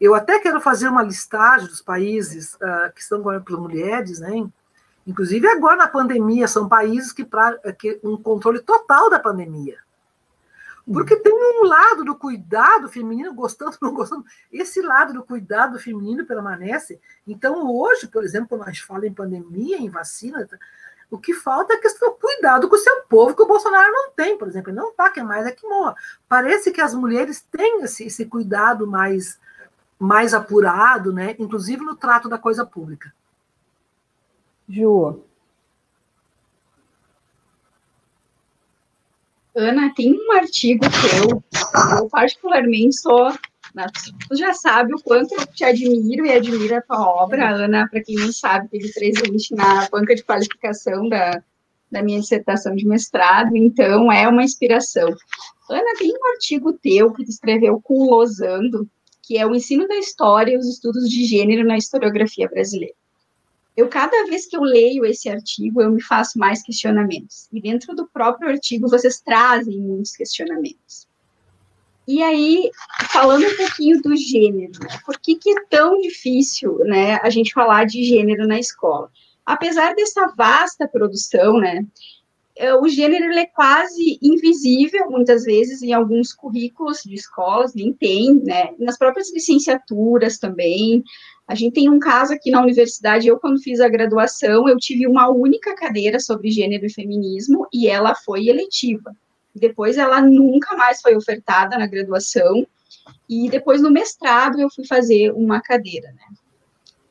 eu 0.01 0.15
até 0.15 0.39
quero 0.41 0.61
fazer 0.61 0.89
uma 0.89 1.03
listagem 1.03 1.69
dos 1.69 1.81
países 1.81 2.55
uh, 2.55 2.93
que 2.93 3.01
estão 3.01 3.19
governados 3.19 3.47
por 3.47 3.61
mulheres, 3.61 4.19
né? 4.19 4.45
Inclusive 5.07 5.47
agora 5.47 5.77
na 5.77 5.89
pandemia, 5.89 6.49
são 6.49 6.69
países 6.69 7.13
que, 7.13 7.25
para 7.25 7.57
que 7.73 8.01
um 8.03 8.17
controle 8.17 8.61
total 8.61 9.09
da 9.11 9.19
pandemia. 9.19 9.79
Porque 10.87 11.17
tem 11.17 11.33
um 11.33 11.65
lado 11.65 12.05
do 12.05 12.17
cuidado 12.17 12.89
feminino, 12.89 13.33
gostando 13.35 13.77
ou 13.81 13.89
não 13.89 13.95
gostando, 13.95 14.25
esse 14.51 14.83
lado 14.83 15.13
do 15.13 15.23
cuidado 15.23 15.79
feminino 15.79 16.27
permanece. 16.27 17.01
Então, 17.27 17.71
hoje, 17.71 18.09
por 18.09 18.25
exemplo, 18.25 18.49
quando 18.49 18.65
a 18.65 18.67
gente 18.67 18.85
fala 18.85 19.07
em 19.07 19.15
pandemia, 19.15 19.77
em 19.79 19.89
vacina, 19.89 20.49
o 21.09 21.19
que 21.19 21.35
falta 21.35 21.75
é 21.75 21.77
a 21.77 21.81
questão 21.81 22.09
do 22.09 22.17
cuidado 22.17 22.69
com 22.69 22.75
o 22.75 22.79
seu 22.79 23.03
povo, 23.03 23.37
que 23.37 23.43
o 23.43 23.47
Bolsonaro 23.47 23.93
não 23.93 24.11
tem, 24.13 24.37
por 24.37 24.49
exemplo. 24.49 24.71
Ele 24.71 24.79
não 24.79 24.91
está, 24.91 25.11
quer 25.11 25.23
mais 25.23 25.47
é 25.47 25.53
que 25.53 25.67
morra. 25.67 25.95
Parece 26.29 26.73
que 26.73 26.81
as 26.81 26.95
mulheres 26.95 27.41
têm 27.43 27.83
esse, 27.83 28.07
esse 28.07 28.25
cuidado 28.25 28.87
mais, 28.87 29.39
mais 29.99 30.35
apurado, 30.35 31.13
né? 31.13 31.37
inclusive 31.39 31.85
no 31.85 31.95
trato 31.95 32.29
da 32.29 32.39
coisa 32.39 32.67
pública. 32.67 33.13
Ju, 34.69 35.23
Ana, 39.55 39.93
tem 39.95 40.15
um 40.15 40.33
artigo 40.33 40.85
teu, 40.89 41.43
eu 41.99 42.09
particularmente 42.09 42.97
sou. 42.97 43.33
Né, 43.75 43.87
tu 44.29 44.37
já 44.37 44.53
sabe 44.53 44.95
o 44.95 45.03
quanto 45.03 45.35
eu 45.35 45.47
te 45.47 45.65
admiro 45.65 46.27
e 46.27 46.33
admiro 46.33 46.77
a 46.77 46.83
tua 46.83 47.01
obra, 47.01 47.51
Ana. 47.51 47.89
Para 47.89 48.03
quem 48.03 48.17
não 48.17 48.33
sabe, 48.33 48.69
teve 48.69 48.93
presente 48.93 49.55
na 49.55 49.89
banca 49.89 50.15
de 50.15 50.25
qualificação 50.25 51.09
da, 51.09 51.43
da 51.91 52.03
minha 52.03 52.21
dissertação 52.21 52.75
de 52.75 52.87
mestrado, 52.87 53.57
então 53.57 54.11
é 54.11 54.27
uma 54.29 54.45
inspiração. 54.45 55.09
Ana, 55.71 55.95
tem 55.99 56.13
um 56.13 56.33
artigo 56.33 56.73
teu 56.75 57.13
que 57.13 57.25
tu 57.25 57.31
escreveu 57.31 57.81
com 57.83 57.95
o 57.95 58.11
Losando, 58.11 58.89
que 59.23 59.39
é 59.39 59.47
o 59.47 59.55
ensino 59.55 59.87
da 59.87 59.97
história 59.97 60.53
e 60.53 60.59
os 60.59 60.67
estudos 60.67 61.09
de 61.09 61.25
gênero 61.25 61.67
na 61.67 61.77
historiografia 61.77 62.49
brasileira 62.49 62.95
eu 63.77 63.89
cada 63.89 64.27
vez 64.27 64.47
que 64.47 64.57
eu 64.57 64.63
leio 64.63 65.05
esse 65.05 65.29
artigo, 65.29 65.81
eu 65.81 65.91
me 65.91 66.03
faço 66.03 66.39
mais 66.39 66.63
questionamentos. 66.63 67.49
E 67.53 67.61
dentro 67.61 67.95
do 67.95 68.07
próprio 68.07 68.49
artigo, 68.49 68.89
vocês 68.89 69.21
trazem 69.21 69.79
muitos 69.79 70.13
questionamentos. 70.13 71.07
E 72.07 72.23
aí, 72.23 72.71
falando 73.11 73.47
um 73.47 73.57
pouquinho 73.57 74.03
do 74.03 74.17
gênero, 74.17 74.73
né? 74.81 74.99
por 75.07 75.19
que, 75.19 75.37
que 75.37 75.51
é 75.51 75.65
tão 75.71 75.99
difícil 76.01 76.79
né, 76.81 77.15
a 77.23 77.31
gente 77.31 77.53
falar 77.53 77.87
de 77.87 78.03
gênero 78.05 78.47
na 78.47 78.59
escola? 78.59 79.09
Apesar 79.47 79.95
dessa 79.95 80.33
vasta 80.37 80.89
produção, 80.89 81.59
né, 81.59 81.87
é, 82.57 82.75
o 82.75 82.87
gênero 82.89 83.33
é 83.33 83.47
quase 83.47 84.19
invisível, 84.21 85.11
muitas 85.11 85.45
vezes, 85.45 85.81
em 85.83 85.93
alguns 85.93 86.33
currículos 86.33 87.03
de 87.05 87.15
escolas, 87.15 87.73
nem 87.75 87.93
tem, 87.93 88.35
né, 88.35 88.75
nas 88.79 88.99
próprias 88.99 89.33
licenciaturas 89.33 90.39
também, 90.39 91.03
a 91.47 91.55
gente 91.55 91.75
tem 91.75 91.91
um 91.91 91.99
caso 91.99 92.33
aqui 92.33 92.51
na 92.51 92.63
universidade, 92.63 93.27
eu 93.27 93.39
quando 93.39 93.61
fiz 93.61 93.81
a 93.81 93.89
graduação, 93.89 94.69
eu 94.69 94.77
tive 94.77 95.07
uma 95.07 95.29
única 95.29 95.75
cadeira 95.75 96.21
sobre 96.21 96.51
gênero 96.51 96.87
e 96.87 96.93
feminismo 96.93 97.67
e 97.73 97.89
ela 97.89 98.15
foi 98.15 98.49
eletiva. 98.49 99.15
Depois 99.55 99.99
ela 99.99 100.21
nunca 100.21 100.77
mais 100.77 101.01
foi 101.01 101.15
ofertada 101.15 101.77
na 101.77 101.87
graduação 101.87 102.67
e 103.29 103.51
depois 103.51 103.83
no 103.83 103.91
mestrado 103.91 104.61
eu 104.61 104.71
fui 104.71 104.87
fazer 104.87 105.33
uma 105.33 105.61
cadeira, 105.61 106.13
né? 106.13 106.37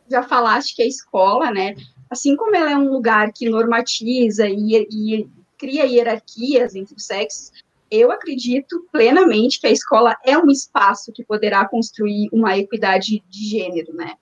Já 0.10 0.24
falaste 0.24 0.76
que 0.76 0.82
a 0.82 0.88
escola, 0.88 1.52
né, 1.52 1.76
assim 2.10 2.36
como 2.36 2.56
ela 2.56 2.72
é 2.72 2.78
um 2.78 2.92
lugar 2.92 3.32
que 3.32 3.50
normatiza 3.50 4.48
e, 4.48 4.88
e 4.92 5.30
cria 5.58 5.86
hierarquias 5.86 6.76
entre 6.76 6.96
os 6.96 7.06
sexos, 7.06 7.52
eu 7.92 8.12
acredito 8.12 8.88
plenamente 8.92 9.60
que 9.60 9.68
a 9.68 9.72
escola 9.72 10.16
é 10.26 10.38
um 10.38 10.50
espaço 10.50 11.12
que 11.12 11.26
poderá 11.26 11.68
construir 11.68 12.30
uma 12.32 12.58
equidade 12.58 13.22
de 13.30 13.50
gênero, 13.50 13.94
né? 13.94 14.14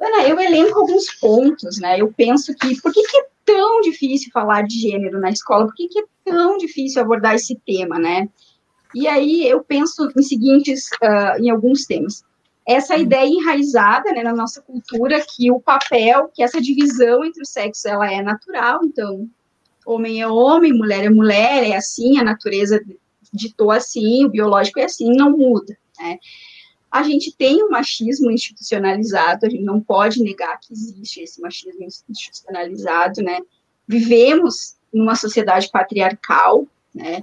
Ana, 0.00 0.28
eu 0.28 0.38
elenco 0.38 0.78
alguns 0.78 1.12
pontos, 1.18 1.80
né? 1.80 2.00
Eu 2.00 2.12
penso 2.16 2.54
que 2.54 2.80
por 2.80 2.92
que, 2.92 3.02
que 3.02 3.18
é 3.18 3.26
tão 3.44 3.80
difícil 3.80 4.30
falar 4.32 4.62
de 4.62 4.78
gênero 4.80 5.18
na 5.18 5.30
escola? 5.30 5.66
Por 5.66 5.74
que, 5.74 5.88
que 5.88 5.98
é 5.98 6.04
tão 6.24 6.56
difícil 6.56 7.02
abordar 7.02 7.34
esse 7.34 7.60
tema, 7.66 7.98
né? 7.98 8.28
E 8.94 9.08
aí 9.08 9.46
eu 9.46 9.62
penso 9.64 10.10
em 10.16 10.22
seguintes, 10.22 10.88
uh, 11.02 11.42
em 11.42 11.50
alguns 11.50 11.84
temas. 11.84 12.22
Essa 12.66 12.94
hum. 12.94 13.00
ideia 13.00 13.28
enraizada 13.28 14.12
né, 14.12 14.22
na 14.22 14.32
nossa 14.32 14.62
cultura 14.62 15.20
que 15.34 15.50
o 15.50 15.60
papel, 15.60 16.30
que 16.32 16.44
essa 16.44 16.60
divisão 16.60 17.24
entre 17.24 17.42
os 17.42 17.50
sexos, 17.50 17.84
ela 17.84 18.10
é 18.10 18.22
natural, 18.22 18.80
então 18.84 19.28
homem 19.88 20.20
é 20.20 20.28
homem, 20.28 20.72
mulher 20.72 21.04
é 21.04 21.10
mulher, 21.10 21.64
é 21.64 21.76
assim, 21.76 22.18
a 22.18 22.24
natureza 22.24 22.80
ditou 23.32 23.70
assim, 23.70 24.24
o 24.24 24.28
biológico 24.28 24.78
é 24.78 24.84
assim, 24.84 25.14
não 25.14 25.36
muda, 25.36 25.76
né? 25.98 26.18
A 26.90 27.02
gente 27.02 27.34
tem 27.36 27.62
um 27.62 27.70
machismo 27.70 28.30
institucionalizado, 28.30 29.44
a 29.44 29.50
gente 29.50 29.62
não 29.62 29.80
pode 29.80 30.22
negar 30.22 30.58
que 30.58 30.72
existe 30.72 31.20
esse 31.20 31.40
machismo 31.40 31.84
institucionalizado, 32.08 33.22
né? 33.22 33.40
Vivemos 33.86 34.76
numa 34.92 35.14
sociedade 35.14 35.70
patriarcal, 35.70 36.66
né? 36.94 37.22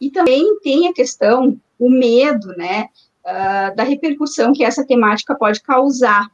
E 0.00 0.10
também 0.10 0.58
tem 0.60 0.88
a 0.88 0.94
questão, 0.94 1.60
o 1.78 1.90
medo, 1.90 2.48
né, 2.56 2.88
uh, 3.24 3.74
da 3.76 3.82
repercussão 3.82 4.52
que 4.52 4.64
essa 4.64 4.84
temática 4.86 5.34
pode 5.34 5.60
causar 5.60 6.30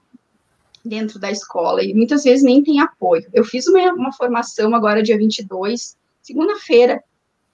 dentro 0.88 1.18
da 1.18 1.30
escola, 1.30 1.82
e 1.82 1.94
muitas 1.94 2.24
vezes 2.24 2.42
nem 2.42 2.62
tem 2.62 2.80
apoio. 2.80 3.26
Eu 3.32 3.44
fiz 3.44 3.66
uma, 3.66 3.92
uma 3.92 4.12
formação 4.12 4.74
agora, 4.74 5.02
dia 5.02 5.16
22, 5.16 5.96
segunda-feira, 6.22 7.02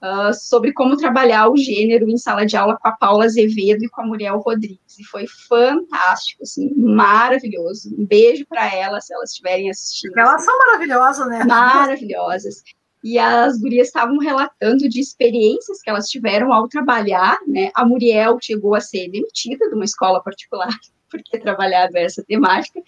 uh, 0.01 0.33
sobre 0.33 0.73
como 0.73 0.97
trabalhar 0.97 1.49
o 1.49 1.57
gênero 1.57 2.09
em 2.09 2.17
sala 2.17 2.45
de 2.45 2.55
aula 2.55 2.77
com 2.77 2.87
a 2.87 2.91
Paula 2.91 3.25
Azevedo 3.25 3.83
e 3.83 3.89
com 3.89 4.01
a 4.01 4.05
Muriel 4.05 4.39
Rodrigues, 4.39 4.99
e 4.99 5.03
foi 5.03 5.25
fantástico, 5.27 6.43
assim, 6.43 6.73
maravilhoso. 6.75 7.93
Um 7.97 8.05
beijo 8.05 8.45
para 8.47 8.73
elas, 8.73 9.07
se 9.07 9.13
elas 9.13 9.31
estiverem 9.31 9.69
assistindo. 9.69 10.17
Elas 10.17 10.35
assim. 10.35 10.45
são 10.45 10.57
maravilhosas, 10.57 11.27
né? 11.27 11.43
Maravilhosas 11.43 12.63
e 13.05 13.19
as 13.19 13.59
gurias 13.59 13.85
estavam 13.85 14.17
relatando 14.17 14.89
de 14.89 14.99
experiências 14.99 15.79
que 15.79 15.91
elas 15.91 16.09
tiveram 16.09 16.51
ao 16.51 16.67
trabalhar, 16.67 17.37
né? 17.47 17.69
A 17.75 17.85
Muriel 17.85 18.39
chegou 18.41 18.73
a 18.73 18.81
ser 18.81 19.11
demitida 19.11 19.69
de 19.69 19.75
uma 19.75 19.85
escola 19.85 20.23
particular 20.23 20.75
por 21.07 21.21
ter 21.21 21.37
trabalhado 21.37 21.95
essa 21.95 22.23
temática, 22.23 22.81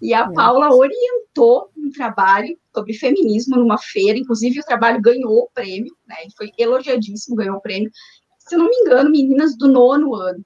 e 0.00 0.12
a 0.12 0.30
Paula 0.30 0.74
orientou 0.74 1.70
um 1.76 1.90
trabalho 1.90 2.58
sobre 2.74 2.94
feminismo 2.94 3.56
numa 3.56 3.78
feira, 3.78 4.18
inclusive 4.18 4.60
o 4.60 4.64
trabalho 4.64 5.00
ganhou 5.00 5.44
o 5.44 5.50
prêmio, 5.54 5.96
né? 6.06 6.16
Foi 6.36 6.50
elogiadíssimo, 6.58 7.36
ganhou 7.36 7.56
o 7.56 7.60
prêmio. 7.60 7.90
Se 8.38 8.56
não 8.56 8.68
me 8.68 8.76
engano, 8.76 9.10
meninas 9.10 9.56
do 9.56 9.68
nono 9.68 10.14
ano. 10.14 10.44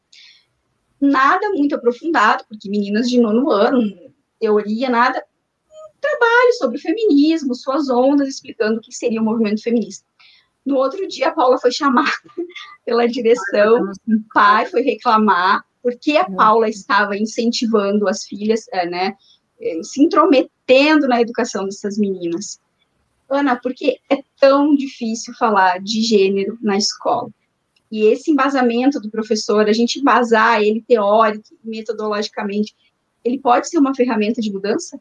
Nada 1.01 1.49
muito 1.51 1.75
aprofundado, 1.75 2.45
porque 2.49 2.69
meninas 2.69 3.09
de 3.09 3.21
nono 3.21 3.51
ano, 3.51 3.81
teoria, 4.39 4.89
nada, 4.89 5.25
trabalho 6.01 6.53
sobre 6.59 6.79
feminismo, 6.79 7.55
suas 7.55 7.89
ondas, 7.89 8.29
explicando 8.29 8.79
o 8.79 8.81
que 8.81 8.93
seria 8.93 9.21
o 9.21 9.25
movimento 9.25 9.63
feminista. 9.63 10.07
No 10.65 10.77
outro 10.77 11.07
dia, 11.09 11.29
a 11.29 11.33
Paula 11.33 11.59
foi 11.59 11.73
chamada 11.73 12.11
pela 12.85 13.09
direção, 13.09 13.91
o 14.07 14.21
pai 14.33 14.67
foi 14.67 14.83
reclamar 14.83 15.65
porque 15.83 16.17
a 16.17 16.29
Paula 16.31 16.69
estava 16.69 17.17
incentivando 17.17 18.09
as 18.09 18.25
filhas, 18.25 18.67
eh, 18.73 18.87
né, 18.87 19.15
se 19.83 20.03
intrometendo 20.03 21.09
na 21.09 21.21
educação 21.21 21.65
dessas 21.65 21.99
meninas. 21.99 22.61
Ana, 23.29 23.57
por 23.57 23.75
que 23.75 23.99
é 24.09 24.23
tão 24.41 24.75
difícil 24.75 25.35
falar 25.35 25.81
de 25.81 26.01
gênero 26.03 26.59
na 26.63 26.77
escola? 26.77 27.31
E 27.91 28.07
esse 28.07 28.31
embasamento 28.31 29.01
do 29.01 29.11
professor, 29.11 29.69
a 29.69 29.73
gente 29.73 29.99
embasar 29.99 30.61
ele 30.61 30.85
teórico, 30.87 31.49
metodologicamente, 31.65 32.75
ele 33.25 33.39
pode 33.39 33.69
ser 33.69 33.79
uma 33.79 33.95
ferramenta 33.95 34.41
de 34.41 34.53
mudança? 34.53 35.01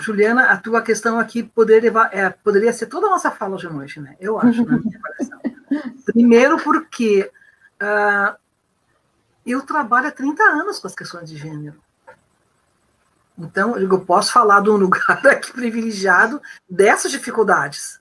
Juliana, 0.00 0.46
a 0.46 0.56
tua 0.56 0.80
questão 0.80 1.18
aqui 1.18 1.42
poderia, 1.42 1.92
é, 2.12 2.30
poderia 2.30 2.72
ser 2.72 2.86
toda 2.86 3.06
a 3.06 3.10
nossa 3.10 3.30
fala 3.30 3.56
hoje 3.56 3.66
à 3.66 3.70
noite, 3.70 4.00
né? 4.00 4.16
Eu 4.18 4.38
acho, 4.38 4.64
na 4.64 4.78
minha 4.78 4.98
avaliação. 4.98 5.40
Primeiro 6.06 6.62
porque 6.62 7.30
uh, 7.80 8.36
eu 9.44 9.62
trabalho 9.62 10.08
há 10.08 10.10
30 10.10 10.42
anos 10.42 10.78
com 10.78 10.86
as 10.86 10.94
questões 10.94 11.28
de 11.28 11.36
gênero. 11.36 11.80
Então, 13.38 13.76
eu 13.78 14.00
posso 14.00 14.32
falar 14.32 14.60
de 14.60 14.70
um 14.70 14.76
lugar 14.76 15.26
aqui 15.26 15.52
privilegiado 15.52 16.40
dessas 16.68 17.10
dificuldades. 17.10 18.00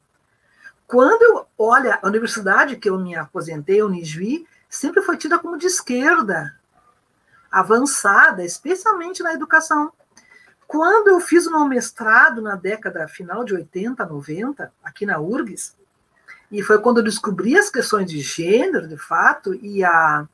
Quando 0.86 1.22
eu 1.22 1.48
olho 1.58 1.94
a 1.94 2.06
universidade 2.06 2.76
que 2.76 2.90
eu 2.90 3.00
me 3.00 3.16
aposentei, 3.16 3.80
a 3.80 3.86
Unijuí, 3.86 4.46
sempre 4.70 5.02
foi 5.02 5.18
tida 5.18 5.40
como 5.40 5.58
de 5.58 5.68
esquerda, 5.68 6.54
avançada, 7.50 8.44
especialmente 8.44 9.24
na 9.24 9.34
educação. 9.34 9.92
Quando 10.68 11.10
eu 11.10 11.20
fiz 11.20 11.48
o 11.48 11.52
meu 11.52 11.66
mestrado 11.66 12.42
na 12.42 12.56
década 12.56 13.08
final 13.08 13.44
de 13.44 13.54
80, 13.54 14.06
90, 14.06 14.72
aqui 14.84 15.06
na 15.06 15.20
URGS, 15.20 15.76
e 16.52 16.62
foi 16.62 16.80
quando 16.80 16.98
eu 16.98 17.04
descobri 17.04 17.58
as 17.58 17.70
questões 17.70 18.10
de 18.10 18.20
gênero, 18.20 18.88
de 18.88 18.98
fato, 18.98 19.54
e, 19.54 19.84
a, 19.84 20.28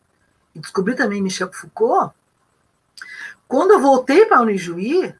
e 0.56 0.60
descobri 0.60 0.96
também 0.96 1.22
Michel 1.22 1.52
Foucault, 1.54 2.14
quando 3.48 3.72
eu 3.72 3.80
voltei 3.80 4.26
para 4.26 4.38
a 4.38 4.42
Unijuí, 4.42 5.16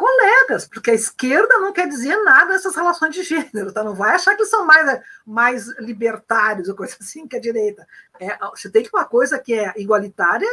colegas, 0.00 0.66
porque 0.66 0.90
a 0.90 0.94
esquerda 0.94 1.58
não 1.58 1.74
quer 1.74 1.86
dizer 1.86 2.16
nada 2.24 2.52
dessas 2.52 2.74
relações 2.74 3.14
de 3.14 3.22
gênero, 3.22 3.70
tá? 3.70 3.84
Não 3.84 3.94
vai 3.94 4.14
achar 4.14 4.34
que 4.34 4.46
são 4.46 4.64
mais, 4.64 5.00
mais 5.26 5.68
libertários 5.78 6.70
ou 6.70 6.74
coisa 6.74 6.96
assim 6.98 7.28
que 7.28 7.36
a 7.36 7.40
direita. 7.40 7.86
É, 8.18 8.38
você 8.48 8.70
tem 8.70 8.88
uma 8.92 9.04
coisa 9.04 9.38
que 9.38 9.52
é 9.52 9.74
igualitária 9.76 10.48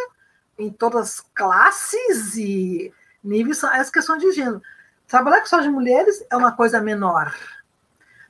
em 0.58 0.69
todas 0.69 1.01
as 1.01 1.25
classes 1.34 2.36
e 2.36 2.93
níveis 3.23 3.58
são 3.58 3.69
as 3.69 3.89
questões 3.89 4.21
de 4.21 4.32
gênero. 4.34 4.62
Trabalhar 5.08 5.39
com 5.39 5.45
só 5.45 5.62
de 5.62 5.69
mulheres 5.69 6.25
é 6.30 6.36
uma 6.36 6.51
coisa 6.51 6.82
menor. 6.82 7.34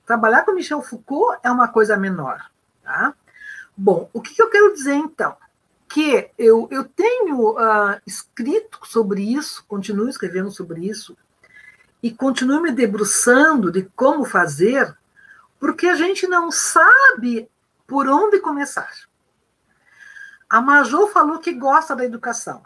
Trabalhar 0.06 0.44
com 0.44 0.54
Michel 0.54 0.84
Foucault 0.84 1.40
é 1.42 1.50
uma 1.50 1.68
coisa 1.68 1.98
menor. 1.98 2.52
Tá? 2.84 3.16
Bom, 3.76 4.08
o 4.14 4.22
que, 4.22 4.36
que 4.36 4.42
eu 4.42 4.50
quero 4.50 4.72
dizer 4.74 4.94
então? 4.94 5.36
Que 5.90 6.30
eu, 6.38 6.68
eu 6.72 6.84
tenho 6.84 7.52
uh, 7.52 8.00
escrito 8.06 8.80
sobre 8.84 9.22
isso, 9.22 9.64
continuo 9.68 10.10
escrevendo 10.10 10.52
sobre 10.52 10.86
isso, 10.86 11.18
e 12.02 12.12
continuo 12.12 12.62
me 12.62 12.72
debruçando 12.72 13.72
de 13.72 13.84
como 13.96 14.26
fazer, 14.26 14.96
porque 15.60 15.88
a 15.88 15.96
gente 15.96 16.28
não 16.28 16.52
sabe 16.52 17.50
por 17.88 18.08
onde 18.08 18.40
começar. 18.40 18.90
A 20.50 20.62
Major 20.62 21.10
falou 21.10 21.40
que 21.40 21.54
gosta 21.54 21.96
da 21.96 22.06
educação. 22.06 22.62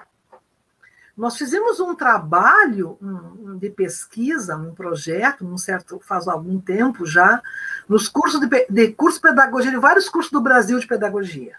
Nós 1.16 1.38
fizemos 1.38 1.80
um 1.80 1.94
trabalho 1.94 2.98
um, 3.02 3.58
de 3.58 3.70
pesquisa, 3.70 4.56
um 4.56 4.74
projeto, 4.74 5.46
um 5.46 5.58
certo 5.58 6.00
faz 6.00 6.28
algum 6.28 6.60
tempo 6.60 7.06
já, 7.06 7.42
nos 7.88 8.08
cursos 8.08 8.40
de, 8.40 8.48
de 8.70 8.94
curso 8.94 9.18
de 9.18 9.24
pedagogia, 9.30 9.72
de 9.72 9.78
vários 9.78 10.10
cursos 10.10 10.32
do 10.32 10.42
Brasil 10.42 10.80
de 10.80 10.88
pedagogia, 10.88 11.58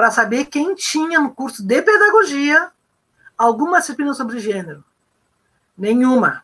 para 0.00 0.10
saber 0.10 0.46
quem 0.46 0.74
tinha 0.74 1.20
no 1.20 1.34
curso 1.34 1.62
de 1.62 1.82
pedagogia 1.82 2.72
alguma 3.36 3.80
disciplina 3.80 4.14
sobre 4.14 4.38
gênero. 4.38 4.82
Nenhuma. 5.76 6.42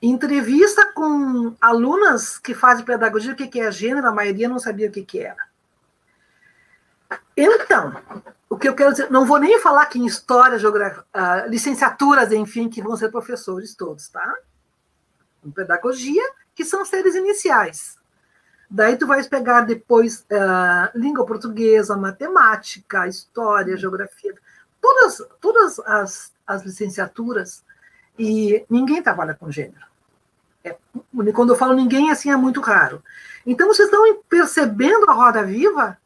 Entrevista 0.00 0.90
com 0.94 1.54
alunas 1.60 2.38
que 2.38 2.54
fazem 2.54 2.82
pedagogia, 2.82 3.34
o 3.34 3.36
que 3.36 3.60
é 3.60 3.70
gênero, 3.70 4.08
a 4.08 4.10
maioria 4.10 4.48
não 4.48 4.58
sabia 4.58 4.88
o 4.88 4.90
que 4.90 5.20
era. 5.20 5.36
Então, 7.36 7.94
o 8.48 8.56
que 8.56 8.70
eu 8.70 8.74
quero 8.74 8.92
dizer, 8.92 9.10
não 9.10 9.26
vou 9.26 9.38
nem 9.38 9.60
falar 9.60 9.82
aqui 9.82 9.98
em 9.98 10.06
história, 10.06 10.58
geografia, 10.58 11.04
uh, 11.14 11.50
licenciaturas, 11.50 12.32
enfim, 12.32 12.70
que 12.70 12.80
vão 12.80 12.96
ser 12.96 13.10
professores 13.10 13.74
todos, 13.74 14.08
tá? 14.08 14.34
Em 15.44 15.50
pedagogia, 15.50 16.26
que 16.54 16.64
são 16.64 16.86
seres 16.86 17.14
iniciais. 17.16 17.98
Daí 18.68 18.96
tu 18.96 19.06
vais 19.06 19.28
pegar 19.28 19.62
depois 19.62 20.26
uh, 20.30 20.98
língua 20.98 21.24
portuguesa, 21.24 21.96
matemática, 21.96 23.06
história, 23.06 23.76
geografia, 23.76 24.34
todas, 24.80 25.22
todas 25.40 25.78
as, 25.80 26.32
as 26.46 26.64
licenciaturas, 26.64 27.64
e 28.18 28.64
ninguém 28.68 29.02
trabalha 29.02 29.34
com 29.34 29.50
gênero. 29.50 29.86
É, 30.64 30.76
quando 31.32 31.50
eu 31.50 31.56
falo 31.56 31.74
ninguém, 31.74 32.10
assim, 32.10 32.30
é 32.30 32.36
muito 32.36 32.60
raro. 32.60 33.02
Então, 33.46 33.68
vocês 33.68 33.88
estão 33.88 34.22
percebendo 34.28 35.08
a 35.08 35.12
roda 35.12 35.44
viva? 35.44 35.96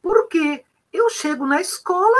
Por 0.00 0.28
quê? 0.28 0.64
Eu 0.92 1.10
chego 1.10 1.46
na 1.46 1.60
escola, 1.60 2.16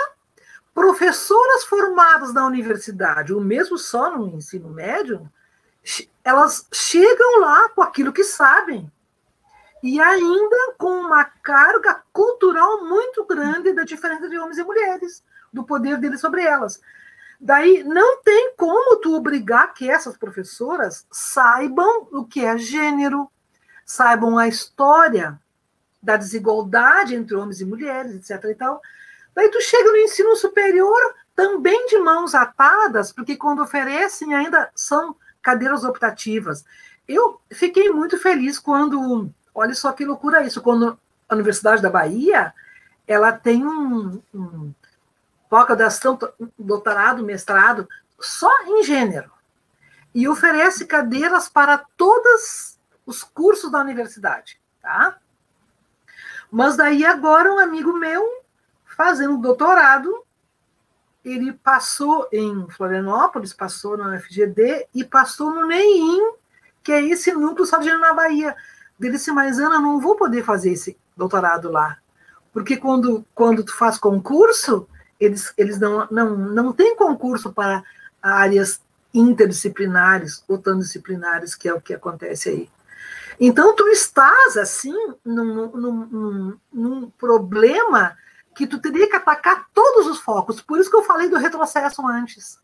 professoras 0.74 1.64
formadas 1.64 2.34
na 2.34 2.44
universidade, 2.44 3.32
ou 3.32 3.40
mesmo 3.40 3.78
só 3.78 4.14
no 4.14 4.36
ensino 4.36 4.68
médio, 4.68 5.30
elas 6.22 6.66
chegam 6.72 7.40
lá 7.40 7.70
com 7.70 7.80
aquilo 7.80 8.12
que 8.12 8.24
sabem. 8.24 8.90
E 9.82 10.00
ainda 10.00 10.74
com 10.78 10.90
uma 10.90 11.24
carga 11.24 12.02
cultural 12.12 12.84
muito 12.84 13.24
grande 13.24 13.72
da 13.72 13.84
diferença 13.84 14.28
de 14.28 14.38
homens 14.38 14.58
e 14.58 14.64
mulheres, 14.64 15.22
do 15.52 15.64
poder 15.64 15.98
deles 15.98 16.20
sobre 16.20 16.42
elas. 16.42 16.80
Daí 17.38 17.84
não 17.84 18.22
tem 18.22 18.54
como 18.56 18.96
tu 18.96 19.14
obrigar 19.14 19.74
que 19.74 19.90
essas 19.90 20.16
professoras 20.16 21.06
saibam 21.10 22.08
o 22.10 22.24
que 22.24 22.44
é 22.44 22.56
gênero, 22.56 23.30
saibam 23.84 24.38
a 24.38 24.48
história 24.48 25.38
da 26.02 26.16
desigualdade 26.16 27.14
entre 27.14 27.36
homens 27.36 27.60
e 27.60 27.64
mulheres, 27.64 28.14
etc. 28.14 28.50
E 28.50 28.54
tal. 28.54 28.80
Daí 29.34 29.50
tu 29.50 29.60
chega 29.60 29.90
no 29.90 29.98
ensino 29.98 30.34
superior, 30.34 31.14
também 31.34 31.86
de 31.86 31.98
mãos 31.98 32.34
atadas, 32.34 33.12
porque 33.12 33.36
quando 33.36 33.62
oferecem 33.62 34.34
ainda 34.34 34.70
são 34.74 35.14
cadeiras 35.42 35.84
optativas. 35.84 36.64
Eu 37.06 37.38
fiquei 37.52 37.90
muito 37.90 38.18
feliz 38.18 38.58
quando, 38.58 39.30
olha 39.56 39.74
só 39.74 39.90
que 39.92 40.04
loucura 40.04 40.44
isso, 40.44 40.60
quando 40.60 40.98
a 41.28 41.34
Universidade 41.34 41.82
da 41.82 41.90
Bahia, 41.90 42.52
ela 43.06 43.32
tem 43.32 43.66
um, 43.66 44.22
um 44.32 44.74
pós-graduação, 45.48 46.18
doutorado, 46.58 47.24
mestrado, 47.24 47.88
só 48.20 48.50
em 48.66 48.84
gênero, 48.84 49.30
e 50.14 50.28
oferece 50.28 50.86
cadeiras 50.86 51.48
para 51.48 51.78
todos 51.96 52.78
os 53.04 53.22
cursos 53.24 53.70
da 53.70 53.80
universidade, 53.80 54.60
tá? 54.82 55.18
Mas 56.50 56.76
daí 56.76 57.04
agora 57.04 57.52
um 57.52 57.58
amigo 57.58 57.92
meu, 57.92 58.44
fazendo 58.84 59.36
doutorado, 59.38 60.24
ele 61.24 61.52
passou 61.52 62.28
em 62.32 62.68
Florianópolis, 62.70 63.52
passou 63.52 63.96
na 63.96 64.18
FGD 64.18 64.86
e 64.94 65.04
passou 65.04 65.50
no 65.50 65.66
NEIM, 65.66 66.34
que 66.82 66.92
é 66.92 67.02
esse 67.02 67.32
núcleo 67.32 67.66
só 67.66 67.78
de 67.78 67.92
na 67.96 68.14
Bahia. 68.14 68.54
Ele 69.00 69.12
disse, 69.12 69.30
mas 69.30 69.58
Ana, 69.58 69.78
não 69.78 70.00
vou 70.00 70.16
poder 70.16 70.42
fazer 70.44 70.72
esse 70.72 70.96
doutorado 71.16 71.70
lá. 71.70 71.98
Porque 72.52 72.76
quando, 72.76 73.24
quando 73.34 73.62
tu 73.62 73.76
faz 73.76 73.98
concurso, 73.98 74.88
eles, 75.20 75.52
eles 75.56 75.78
não, 75.78 76.06
não, 76.10 76.36
não 76.36 76.72
têm 76.72 76.96
concurso 76.96 77.52
para 77.52 77.84
áreas 78.22 78.80
interdisciplinares 79.12 80.42
ou 80.48 80.58
transdisciplinares, 80.58 81.54
que 81.54 81.68
é 81.68 81.74
o 81.74 81.80
que 81.80 81.94
acontece 81.94 82.48
aí. 82.48 82.70
Então, 83.38 83.74
tu 83.74 83.86
estás, 83.88 84.56
assim, 84.56 84.94
num, 85.24 85.70
num, 85.70 86.06
num, 86.06 86.58
num 86.72 87.10
problema 87.10 88.16
que 88.54 88.66
tu 88.66 88.78
teria 88.80 89.08
que 89.08 89.16
atacar 89.16 89.66
todos 89.74 90.06
os 90.06 90.18
focos. 90.18 90.62
Por 90.62 90.80
isso 90.80 90.90
que 90.90 90.96
eu 90.96 91.02
falei 91.02 91.28
do 91.28 91.36
retrocesso 91.36 92.06
antes. 92.06 92.58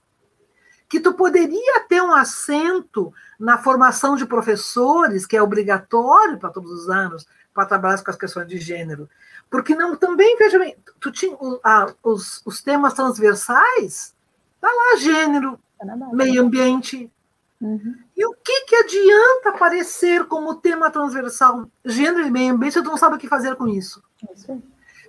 Que 0.92 1.00
tu 1.00 1.14
poderia 1.14 1.80
ter 1.88 2.02
um 2.02 2.12
assento 2.12 3.14
na 3.40 3.56
formação 3.56 4.14
de 4.14 4.26
professores, 4.26 5.24
que 5.24 5.34
é 5.34 5.42
obrigatório 5.42 6.38
para 6.38 6.50
todos 6.50 6.70
os 6.70 6.90
anos, 6.90 7.26
para 7.54 7.64
trabalhar 7.64 8.04
com 8.04 8.10
as 8.10 8.16
questões 8.16 8.46
de 8.46 8.58
gênero. 8.58 9.08
Porque 9.48 9.74
não 9.74 9.96
também, 9.96 10.36
veja 10.36 10.58
bem, 10.58 10.76
tu 11.00 11.10
tinha 11.10 11.34
ah, 11.64 11.94
os, 12.02 12.42
os 12.44 12.60
temas 12.60 12.92
transversais, 12.92 14.14
tá 14.60 14.68
lá 14.68 14.98
gênero, 14.98 15.58
tá 15.78 15.96
meio 16.12 16.42
ambiente. 16.42 17.10
Uhum. 17.58 17.96
E 18.14 18.26
o 18.26 18.34
que, 18.34 18.66
que 18.66 18.76
adianta 18.76 19.48
aparecer 19.48 20.26
como 20.26 20.56
tema 20.56 20.90
transversal 20.90 21.66
gênero 21.84 22.26
e 22.26 22.30
meio 22.30 22.52
ambiente 22.52 22.74
se 22.74 22.82
tu 22.82 22.90
não 22.90 22.98
sabe 22.98 23.16
o 23.16 23.18
que 23.18 23.28
fazer 23.28 23.56
com 23.56 23.66
isso? 23.66 24.02
Isso 24.34 24.60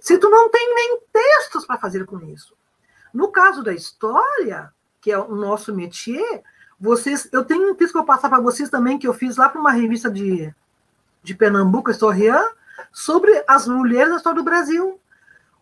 se 0.04 0.18
tu 0.18 0.30
não 0.30 0.50
tem 0.50 0.76
nem 0.76 1.00
textos 1.14 1.66
para 1.66 1.80
fazer 1.80 2.06
com 2.06 2.20
isso. 2.20 2.54
No 3.14 3.32
caso 3.32 3.64
da 3.64 3.74
história, 3.74 4.74
que 5.04 5.12
é 5.12 5.20
o 5.20 5.36
nosso 5.36 5.76
métier, 5.76 6.42
vocês, 6.80 7.28
eu 7.34 7.44
tenho 7.44 7.70
um 7.70 7.76
texto 7.76 7.92
que 7.92 8.00
eu 8.00 8.06
passar 8.06 8.30
para 8.30 8.40
vocês 8.40 8.70
também, 8.70 8.98
que 8.98 9.06
eu 9.06 9.14
fiz 9.14 9.36
lá 9.36 9.50
para 9.50 9.60
uma 9.60 9.72
revista 9.72 10.10
de, 10.10 10.54
de 11.22 11.36
Pernambuco, 11.36 11.92
Historian, 11.92 12.42
sobre 12.90 13.44
as 13.46 13.68
mulheres 13.68 14.12
da 14.12 14.16
história 14.16 14.40
do 14.40 14.46
Brasil. 14.46 14.98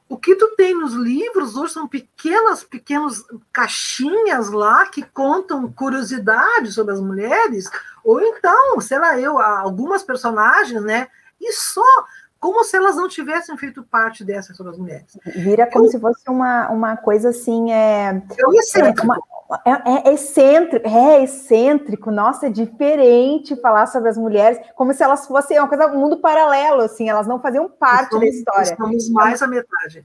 O 0.08 0.16
que 0.16 0.36
tu 0.36 0.56
tem 0.56 0.76
nos 0.76 0.94
livros 0.94 1.56
hoje 1.56 1.74
são 1.74 1.88
pequenas, 1.88 2.64
pequenas 2.64 3.26
caixinhas 3.52 4.52
lá 4.52 4.86
que 4.86 5.02
contam 5.02 5.72
curiosidades 5.72 6.76
sobre 6.76 6.94
as 6.94 7.02
mulheres, 7.02 7.68
ou 8.04 8.22
então, 8.22 8.80
sei 8.80 9.00
lá, 9.00 9.20
eu, 9.20 9.40
algumas 9.40 10.04
personagens, 10.04 10.84
né? 10.84 11.08
E 11.40 11.52
só 11.54 12.06
como 12.42 12.64
se 12.64 12.76
elas 12.76 12.96
não 12.96 13.08
tivessem 13.08 13.56
feito 13.56 13.84
parte 13.84 14.26
dessas 14.26 14.58
das 14.58 14.76
mulheres. 14.76 15.16
Vira 15.28 15.68
como 15.68 15.86
eu, 15.86 15.92
se 15.92 16.00
fosse 16.00 16.28
uma, 16.28 16.70
uma 16.70 16.98
coisa 16.98 17.30
assim, 17.30 17.72
é, 17.72 18.10
é 18.10 18.58
excêntrico. 18.58 19.04
Uma, 19.04 19.22
é, 19.64 20.10
é, 20.10 20.14
excêntrico, 20.14 20.88
é 20.88 21.24
excêntrico, 21.24 22.10
nossa, 22.10 22.48
é 22.48 22.50
diferente 22.50 23.56
falar 23.62 23.86
sobre 23.86 24.10
as 24.10 24.18
mulheres, 24.18 24.60
como 24.76 24.92
se 24.92 25.04
elas 25.04 25.28
fossem 25.28 25.60
uma 25.60 25.68
coisa, 25.68 25.86
um 25.86 26.00
mundo 26.00 26.18
paralelo, 26.18 26.82
assim, 26.82 27.08
elas 27.08 27.28
não 27.28 27.40
faziam 27.40 27.70
parte 27.70 28.20
da 28.20 28.26
história. 28.26 28.72
Estamos 28.72 29.08
mais 29.12 29.40
a 29.40 29.48
metade. 29.48 30.04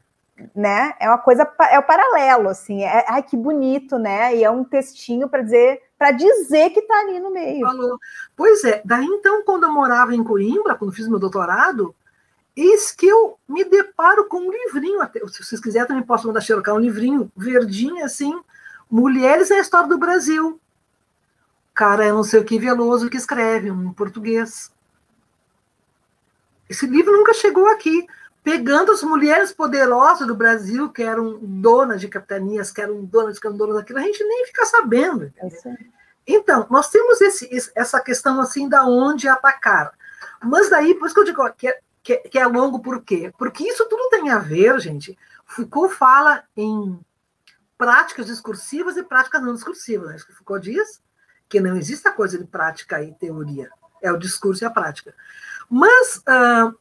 Né? 0.55 0.92
É 1.01 1.09
uma 1.09 1.16
coisa, 1.16 1.51
é 1.70 1.79
o 1.79 1.83
paralelo, 1.83 2.51
assim, 2.51 2.85
é, 2.85 3.07
ai, 3.09 3.22
que 3.22 3.35
bonito, 3.35 3.99
né? 3.99 4.37
E 4.37 4.44
é 4.44 4.51
um 4.51 4.62
textinho 4.62 5.27
para 5.27 5.40
dizer, 5.40 5.81
para 5.96 6.11
dizer 6.11 6.68
que 6.68 6.81
está 6.81 7.01
ali 7.01 7.18
no 7.18 7.31
meio. 7.31 7.66
Falou. 7.66 7.99
Pois 8.37 8.62
é, 8.64 8.83
daí 8.85 9.07
então, 9.07 9.42
quando 9.42 9.64
eu 9.64 9.70
morava 9.70 10.14
em 10.14 10.22
Coimbra, 10.22 10.75
quando 10.75 10.92
fiz 10.92 11.09
meu 11.09 11.18
doutorado, 11.18 11.94
Eis 12.57 12.90
que 12.90 13.07
eu 13.07 13.38
me 13.47 13.64
deparo 13.64 14.27
com 14.29 14.38
um 14.38 14.51
livrinho, 14.51 15.03
até, 15.03 15.21
se 15.29 15.45
vocês 15.45 15.61
quiserem 15.61 15.87
também 15.87 16.03
posso 16.03 16.27
mandar 16.27 16.40
xerocar 16.40 16.75
um 16.75 16.81
livrinho 16.81 17.31
verdinho 17.37 18.03
assim, 18.03 18.33
Mulheres 18.90 19.51
na 19.51 19.59
História 19.59 19.88
do 19.88 19.99
Brasil. 19.99 20.61
Cara, 21.75 22.05
é 22.07 22.12
não 22.12 22.23
sei 22.23 22.40
o 22.40 22.45
que 22.45 22.59
Veloso 22.59 23.11
que 23.11 23.16
escreve, 23.16 23.71
um 23.71 23.92
português. 23.92 24.73
Esse 26.69 26.87
livro 26.87 27.12
nunca 27.12 27.35
chegou 27.35 27.69
aqui. 27.69 28.07
Pegando 28.42 28.92
as 28.92 29.03
mulheres 29.03 29.53
poderosas 29.53 30.25
do 30.25 30.35
Brasil, 30.35 30.88
que 30.88 31.03
eram 31.03 31.37
donas 31.42 32.01
de 32.01 32.07
capitanias, 32.07 32.71
que 32.71 32.81
eram 32.81 33.05
donas, 33.05 33.40
que 33.40 33.47
eram 33.47 33.57
donas 33.57 33.75
daquilo, 33.75 33.99
a 33.99 34.03
gente 34.03 34.23
nem 34.23 34.47
fica 34.47 34.64
sabendo. 34.64 35.33
É 35.37 35.49
então, 36.25 36.64
nós 36.71 36.88
temos 36.88 37.21
esse, 37.21 37.73
essa 37.75 38.01
questão 38.01 38.40
assim 38.40 38.69
da 38.69 38.85
onde 38.85 39.27
atacar. 39.27 39.92
Mas 40.42 40.71
daí, 40.71 40.95
por 40.95 41.07
isso 41.07 41.14
que 41.14 41.21
eu 41.21 41.25
digo 41.25 41.53
que 41.55 41.66
é 41.66 41.81
que, 42.07 42.16
que 42.29 42.38
é 42.38 42.47
longo 42.47 42.79
por 42.79 43.03
quê? 43.03 43.33
Porque 43.37 43.64
isso 43.64 43.85
tudo 43.88 44.09
tem 44.11 44.31
a 44.31 44.38
ver, 44.38 44.79
gente. 44.79 45.19
Foucault 45.45 45.92
fala 45.92 46.45
em 46.57 46.97
práticas 47.77 48.27
discursivas 48.27 48.97
e 48.97 49.03
práticas 49.03 49.42
não 49.42 49.53
discursivas. 49.53 50.11
Acho 50.11 50.27
que 50.27 50.33
Foucault 50.33 50.71
diz 50.71 51.03
que 51.49 51.61
não 51.61 51.77
existe 51.77 52.07
a 52.07 52.12
coisa 52.12 52.38
de 52.38 52.45
prática 52.45 53.03
e 53.03 53.12
teoria. 53.12 53.71
É 54.01 54.12
o 54.12 54.19
discurso 54.19 54.62
e 54.62 54.66
a 54.66 54.71
prática. 54.71 55.12
Mas, 55.69 56.19
uh, 56.19 56.73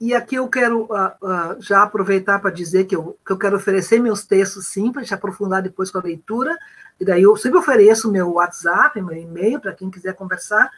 e 0.00 0.14
aqui 0.14 0.36
eu 0.36 0.48
quero 0.48 0.84
uh, 0.84 1.08
uh, 1.20 1.60
já 1.60 1.82
aproveitar 1.82 2.38
para 2.38 2.50
dizer 2.50 2.84
que 2.86 2.96
eu, 2.96 3.18
que 3.26 3.32
eu 3.32 3.38
quero 3.38 3.56
oferecer 3.56 4.00
meus 4.00 4.24
textos 4.24 4.68
sim, 4.68 4.90
para 4.90 5.02
a 5.02 5.04
gente 5.04 5.12
aprofundar 5.12 5.60
depois 5.60 5.90
com 5.90 5.98
a 5.98 6.02
leitura. 6.02 6.56
E 6.98 7.04
daí 7.04 7.24
eu 7.24 7.36
sempre 7.36 7.58
ofereço 7.58 8.10
meu 8.10 8.32
WhatsApp, 8.32 9.02
meu 9.02 9.16
e-mail, 9.16 9.60
para 9.60 9.74
quem 9.74 9.90
quiser 9.90 10.14
conversar, 10.14 10.70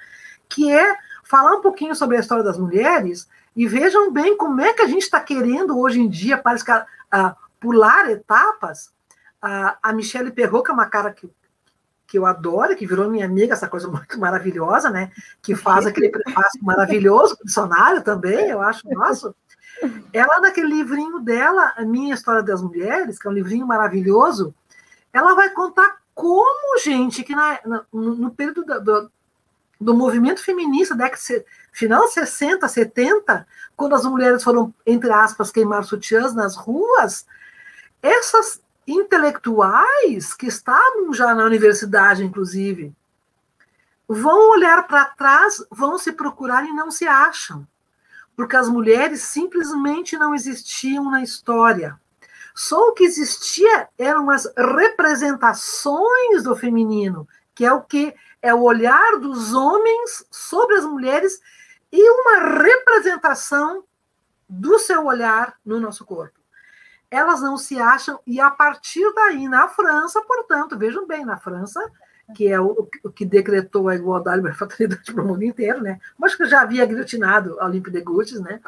que 0.48 0.68
é 0.68 0.96
falar 1.28 1.52
um 1.56 1.60
pouquinho 1.60 1.94
sobre 1.94 2.16
a 2.16 2.20
história 2.20 2.42
das 2.42 2.58
mulheres 2.58 3.28
e 3.54 3.66
vejam 3.66 4.10
bem 4.10 4.36
como 4.36 4.60
é 4.60 4.72
que 4.72 4.82
a 4.82 4.86
gente 4.86 5.02
está 5.02 5.20
querendo 5.20 5.78
hoje 5.78 6.00
em 6.00 6.08
dia, 6.08 6.38
parece 6.38 6.64
que, 6.64 6.72
uh, 6.72 7.36
pular 7.60 8.10
etapas. 8.10 8.92
Uh, 9.42 9.76
a 9.82 9.92
Michelle 9.92 10.32
Perrot, 10.32 10.64
que 10.64 10.70
é 10.70 10.74
uma 10.74 10.86
cara 10.86 11.12
que, 11.12 11.30
que 12.06 12.18
eu 12.18 12.24
adoro, 12.24 12.74
que 12.74 12.86
virou 12.86 13.10
minha 13.10 13.26
amiga, 13.26 13.52
essa 13.52 13.68
coisa 13.68 13.88
muito 13.88 14.18
maravilhosa, 14.18 14.90
né? 14.90 15.12
Que 15.42 15.54
faz 15.54 15.84
aquele 15.86 16.08
prefácio 16.08 16.64
maravilhoso, 16.64 17.36
dicionário 17.44 18.02
também, 18.02 18.48
eu 18.48 18.62
acho, 18.62 18.88
nossa. 18.88 19.34
Ela, 20.12 20.40
naquele 20.40 20.68
livrinho 20.68 21.20
dela, 21.20 21.74
A 21.76 21.84
Minha 21.84 22.14
História 22.14 22.42
das 22.42 22.62
Mulheres, 22.62 23.18
que 23.18 23.28
é 23.28 23.30
um 23.30 23.34
livrinho 23.34 23.66
maravilhoso, 23.66 24.54
ela 25.12 25.34
vai 25.34 25.50
contar 25.50 25.98
como, 26.14 26.78
gente, 26.80 27.22
que 27.22 27.34
na, 27.34 27.60
no, 27.64 28.14
no 28.16 28.30
período 28.30 28.64
do, 28.64 28.80
do, 28.82 29.12
do 29.80 29.94
movimento 29.94 30.42
feminista, 30.42 30.94
década 30.94 31.44
final 31.72 32.08
60, 32.08 32.66
70, 32.66 33.46
quando 33.76 33.94
as 33.94 34.04
mulheres 34.04 34.42
foram, 34.42 34.74
entre 34.84 35.10
aspas, 35.12 35.50
queimar 35.50 35.84
sutiãs 35.84 36.34
nas 36.34 36.56
ruas, 36.56 37.24
essas 38.02 38.60
intelectuais 38.86 40.34
que 40.34 40.46
estavam 40.46 41.12
já 41.12 41.34
na 41.34 41.44
universidade, 41.44 42.24
inclusive, 42.24 42.92
vão 44.08 44.50
olhar 44.50 44.86
para 44.86 45.04
trás, 45.04 45.64
vão 45.70 45.98
se 45.98 46.12
procurar 46.12 46.64
e 46.64 46.72
não 46.72 46.90
se 46.90 47.06
acham, 47.06 47.66
porque 48.34 48.56
as 48.56 48.68
mulheres 48.68 49.22
simplesmente 49.22 50.16
não 50.16 50.34
existiam 50.34 51.10
na 51.10 51.22
história. 51.22 52.00
Só 52.54 52.88
o 52.88 52.92
que 52.92 53.04
existia 53.04 53.88
eram 53.96 54.30
as 54.30 54.50
representações 54.56 56.42
do 56.42 56.56
feminino, 56.56 57.28
que 57.54 57.64
é 57.64 57.72
o 57.72 57.82
que 57.82 58.14
é 58.40 58.54
o 58.54 58.62
olhar 58.62 59.18
dos 59.18 59.52
homens 59.52 60.24
sobre 60.30 60.76
as 60.76 60.84
mulheres 60.84 61.40
e 61.92 62.10
uma 62.10 62.62
representação 62.62 63.84
do 64.48 64.78
seu 64.78 65.04
olhar 65.04 65.56
no 65.64 65.80
nosso 65.80 66.04
corpo. 66.04 66.38
Elas 67.10 67.40
não 67.40 67.56
se 67.56 67.80
acham, 67.80 68.20
e 68.26 68.40
a 68.40 68.50
partir 68.50 69.12
daí, 69.14 69.48
na 69.48 69.68
França, 69.68 70.20
portanto, 70.22 70.76
vejam 70.76 71.06
bem, 71.06 71.24
na 71.24 71.38
França, 71.38 71.80
que 72.34 72.46
é 72.46 72.60
o, 72.60 72.88
o 73.02 73.10
que 73.10 73.24
decretou 73.24 73.88
a 73.88 73.94
igualdade 73.94 74.46
e 74.46 74.48
a 74.50 74.54
fraternidade 74.54 75.12
para 75.12 75.24
o 75.24 75.26
mundo 75.26 75.42
inteiro, 75.42 75.82
né? 75.82 75.98
mas 76.18 76.34
que 76.34 76.44
já 76.44 76.62
havia 76.62 76.84
guilhotinado 76.84 77.58
a 77.60 77.66
Olympe 77.66 77.90
de 77.90 78.02
Gouges, 78.02 78.40
né? 78.40 78.60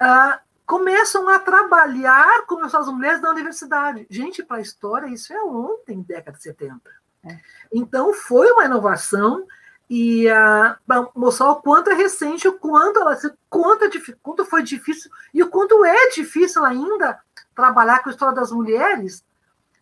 Uh, 0.00 0.38
começam 0.64 1.28
a 1.28 1.38
trabalhar 1.38 2.46
com 2.46 2.62
as 2.62 2.86
mulheres 2.88 3.20
da 3.20 3.30
universidade. 3.30 4.06
Gente, 4.08 4.42
para 4.42 4.58
a 4.58 4.60
história, 4.60 5.06
isso 5.06 5.32
é 5.32 5.42
ontem, 5.42 6.02
década 6.02 6.36
de 6.36 6.42
70. 6.42 6.80
É. 7.24 7.38
Então, 7.72 8.12
foi 8.14 8.50
uma 8.52 8.64
inovação 8.64 9.46
e 9.90 10.26
uh, 10.28 10.76
para 10.86 11.08
mostrar 11.14 11.50
o 11.50 11.56
quanto 11.56 11.90
é 11.90 11.94
recente, 11.94 12.46
o 12.46 12.58
quanto, 12.58 13.00
ela, 13.00 13.18
quanto, 13.48 13.84
é, 13.84 13.90
quanto 14.22 14.44
foi 14.44 14.62
difícil 14.62 15.10
e 15.32 15.42
o 15.42 15.48
quanto 15.48 15.84
é 15.84 16.10
difícil 16.10 16.64
ainda 16.64 17.18
trabalhar 17.54 18.02
com 18.02 18.10
a 18.10 18.12
história 18.12 18.34
das 18.34 18.52
mulheres 18.52 19.24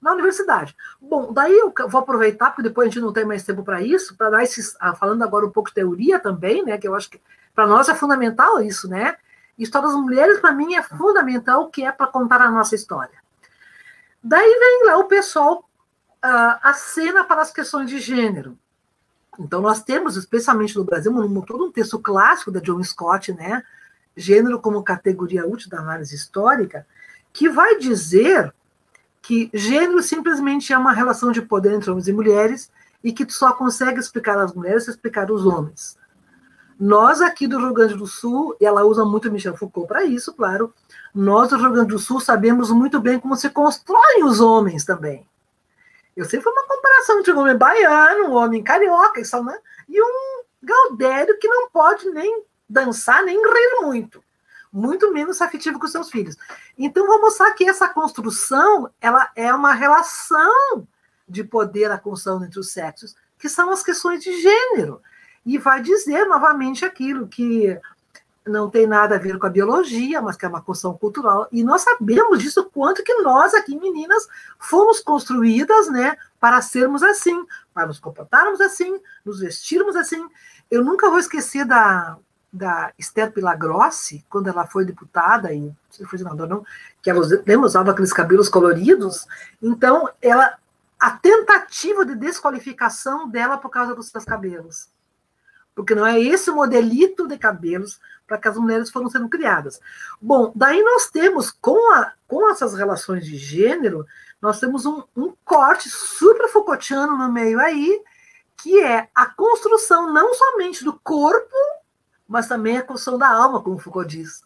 na 0.00 0.12
universidade. 0.12 0.76
Bom, 1.00 1.32
daí 1.32 1.52
eu 1.52 1.72
vou 1.88 2.00
aproveitar, 2.00 2.50
porque 2.50 2.62
depois 2.62 2.86
a 2.86 2.90
gente 2.90 3.02
não 3.02 3.12
tem 3.12 3.24
mais 3.24 3.42
tempo 3.42 3.64
para 3.64 3.82
isso, 3.82 4.16
para 4.16 4.30
dar 4.30 4.42
esses, 4.42 4.76
ah, 4.78 4.94
falando 4.94 5.22
agora 5.24 5.44
um 5.44 5.50
pouco 5.50 5.70
de 5.70 5.74
teoria 5.74 6.20
também, 6.20 6.64
né, 6.64 6.78
que 6.78 6.86
eu 6.86 6.94
acho 6.94 7.10
que 7.10 7.20
para 7.54 7.66
nós 7.66 7.88
é 7.88 7.94
fundamental 7.94 8.60
isso, 8.60 8.88
né? 8.88 9.16
História 9.58 9.88
das 9.88 9.96
mulheres, 9.96 10.38
para 10.38 10.52
mim, 10.52 10.74
é 10.74 10.82
fundamental, 10.82 11.62
o 11.62 11.70
que 11.70 11.82
é 11.82 11.90
para 11.90 12.06
contar 12.06 12.42
a 12.42 12.50
nossa 12.50 12.74
história. 12.74 13.18
Daí 14.22 14.58
vem 14.58 14.86
lá 14.86 14.98
o 14.98 15.04
pessoal, 15.04 15.65
uh, 16.26 16.58
a 16.60 16.74
cena 16.74 17.22
para 17.22 17.42
as 17.42 17.52
questões 17.52 17.88
de 17.88 18.00
gênero. 18.00 18.58
Então, 19.38 19.60
nós 19.60 19.82
temos, 19.82 20.16
especialmente 20.16 20.74
no 20.76 20.84
Brasil, 20.84 21.12
todo 21.46 21.66
um 21.66 21.72
texto 21.72 21.98
clássico 21.98 22.50
da 22.50 22.58
John 22.58 22.82
Scott, 22.82 23.32
né? 23.32 23.62
Gênero 24.16 24.58
como 24.58 24.82
categoria 24.82 25.46
útil 25.46 25.70
da 25.70 25.78
análise 25.78 26.14
histórica, 26.14 26.86
que 27.32 27.48
vai 27.48 27.78
dizer 27.78 28.52
que 29.20 29.50
gênero 29.52 30.02
simplesmente 30.02 30.72
é 30.72 30.78
uma 30.78 30.92
relação 30.92 31.30
de 31.30 31.42
poder 31.42 31.74
entre 31.74 31.90
homens 31.90 32.08
e 32.08 32.12
mulheres 32.12 32.70
e 33.04 33.12
que 33.12 33.30
só 33.30 33.52
consegue 33.52 34.00
explicar 34.00 34.38
as 34.38 34.54
mulheres 34.54 34.84
se 34.84 34.90
explicar 34.90 35.30
os 35.30 35.44
homens. 35.44 35.98
Nós 36.78 37.20
aqui 37.20 37.46
do 37.46 37.58
Rio 37.58 37.74
Grande 37.74 37.94
do 37.94 38.06
Sul, 38.06 38.56
e 38.60 38.64
ela 38.64 38.84
usa 38.84 39.04
muito 39.04 39.30
Michel 39.30 39.56
Foucault 39.56 39.88
para 39.88 40.04
isso, 40.04 40.32
claro, 40.32 40.72
nós 41.14 41.50
do 41.50 41.56
Rio 41.56 41.72
Grande 41.72 41.90
do 41.90 41.98
Sul 41.98 42.20
sabemos 42.20 42.70
muito 42.70 43.00
bem 43.00 43.18
como 43.18 43.36
se 43.36 43.50
constroem 43.50 44.24
os 44.24 44.40
homens 44.40 44.84
também. 44.84 45.26
Eu 46.16 46.24
sei 46.24 46.40
foi 46.40 46.52
uma 46.52 46.66
comparação 46.66 47.20
entre 47.20 47.32
um 47.32 47.38
homem 47.38 47.56
baiano, 47.56 48.28
um 48.28 48.34
homem 48.34 48.62
carioca, 48.62 49.20
né? 49.20 49.58
e 49.88 50.02
um 50.02 50.42
gaudério 50.62 51.38
que 51.38 51.46
não 51.46 51.68
pode 51.70 52.08
nem 52.10 52.42
dançar, 52.68 53.22
nem 53.22 53.36
rir 53.36 53.80
muito 53.82 54.24
muito 54.76 55.10
menos 55.10 55.40
afetivo 55.40 55.78
com 55.78 55.86
seus 55.86 56.10
filhos. 56.10 56.36
Então, 56.76 57.06
vou 57.06 57.20
mostrar 57.22 57.52
que 57.52 57.64
essa 57.64 57.88
construção 57.88 58.90
ela 59.00 59.30
é 59.34 59.52
uma 59.54 59.72
relação 59.72 60.86
de 61.26 61.42
poder, 61.42 61.90
a 61.90 61.98
construção 61.98 62.44
entre 62.44 62.60
os 62.60 62.72
sexos, 62.72 63.16
que 63.38 63.48
são 63.48 63.70
as 63.70 63.82
questões 63.82 64.22
de 64.22 64.38
gênero. 64.38 65.00
E 65.46 65.56
vai 65.56 65.80
dizer 65.80 66.26
novamente 66.26 66.84
aquilo 66.84 67.26
que 67.26 67.80
não 68.46 68.70
tem 68.70 68.86
nada 68.86 69.16
a 69.16 69.18
ver 69.18 69.38
com 69.38 69.46
a 69.46 69.50
biologia, 69.50 70.22
mas 70.22 70.36
que 70.36 70.44
é 70.44 70.48
uma 70.48 70.62
construção 70.62 70.96
cultural. 70.96 71.48
E 71.50 71.64
nós 71.64 71.82
sabemos 71.82 72.38
disso, 72.38 72.70
quanto 72.72 73.02
que 73.02 73.14
nós 73.22 73.54
aqui, 73.54 73.78
meninas, 73.78 74.26
fomos 74.58 75.00
construídas 75.00 75.88
né, 75.88 76.16
para 76.38 76.62
sermos 76.62 77.02
assim, 77.02 77.44
para 77.74 77.86
nos 77.86 77.98
comportarmos 77.98 78.60
assim, 78.60 79.00
nos 79.24 79.40
vestirmos 79.40 79.96
assim. 79.96 80.26
Eu 80.70 80.84
nunca 80.84 81.10
vou 81.10 81.18
esquecer 81.18 81.64
da, 81.64 82.18
da 82.52 82.92
Esther 82.98 83.32
Pilagrossi, 83.32 84.24
quando 84.28 84.48
ela 84.48 84.66
foi 84.66 84.84
deputada, 84.84 85.52
e 85.52 85.72
se 85.90 86.04
foi 86.06 86.18
senadora 86.18 86.48
não, 86.48 86.64
que 87.02 87.10
ela 87.10 87.20
lembra, 87.46 87.66
usava 87.66 87.90
aqueles 87.90 88.12
cabelos 88.12 88.48
coloridos, 88.48 89.26
então 89.60 90.08
ela 90.22 90.56
a 90.98 91.10
tentativa 91.10 92.06
de 92.06 92.14
desqualificação 92.14 93.28
dela 93.28 93.58
por 93.58 93.68
causa 93.68 93.94
dos 93.94 94.08
seus 94.08 94.24
cabelos. 94.24 94.88
Porque 95.76 95.94
não 95.94 96.04
é 96.04 96.18
esse 96.18 96.50
modelito 96.50 97.28
de 97.28 97.38
cabelos 97.38 98.00
para 98.26 98.38
que 98.38 98.48
as 98.48 98.56
mulheres 98.56 98.90
foram 98.90 99.08
sendo 99.08 99.28
criadas. 99.28 99.80
Bom, 100.20 100.50
daí 100.56 100.82
nós 100.82 101.08
temos, 101.08 101.52
com, 101.52 101.92
a, 101.94 102.12
com 102.26 102.50
essas 102.50 102.74
relações 102.74 103.24
de 103.24 103.36
gênero, 103.36 104.04
nós 104.42 104.58
temos 104.58 104.84
um, 104.84 105.04
um 105.16 105.32
corte 105.44 105.88
super 105.88 106.48
Foucaultiano 106.48 107.16
no 107.16 107.30
meio 107.30 107.60
aí, 107.60 108.02
que 108.56 108.82
é 108.82 109.08
a 109.14 109.26
construção 109.26 110.12
não 110.12 110.34
somente 110.34 110.82
do 110.82 110.92
corpo 110.94 111.54
mas 112.28 112.48
também 112.48 112.76
a 112.76 112.82
construção 112.82 113.18
da 113.18 113.28
alma, 113.28 113.62
como 113.62 113.78
Foucault 113.78 114.08
diz, 114.08 114.42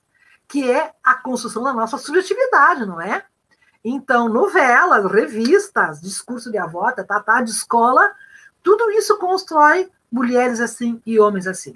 que 0.47 0.71
é 0.71 0.93
a 1.03 1.15
construção 1.15 1.63
da 1.63 1.73
nossa 1.73 1.97
subjetividade, 1.97 2.85
não 2.85 3.01
é? 3.01 3.25
Então, 3.83 4.29
novelas, 4.29 5.11
revistas, 5.11 6.01
discurso 6.01 6.51
de 6.51 6.59
avó, 6.59 6.93
tá, 6.93 7.21
tá, 7.21 7.41
de 7.41 7.51
escola, 7.51 8.15
tudo 8.63 8.91
isso 8.91 9.17
constrói 9.17 9.91
mulheres 10.11 10.61
assim 10.61 11.01
e 11.05 11.19
homens 11.19 11.47
assim. 11.47 11.75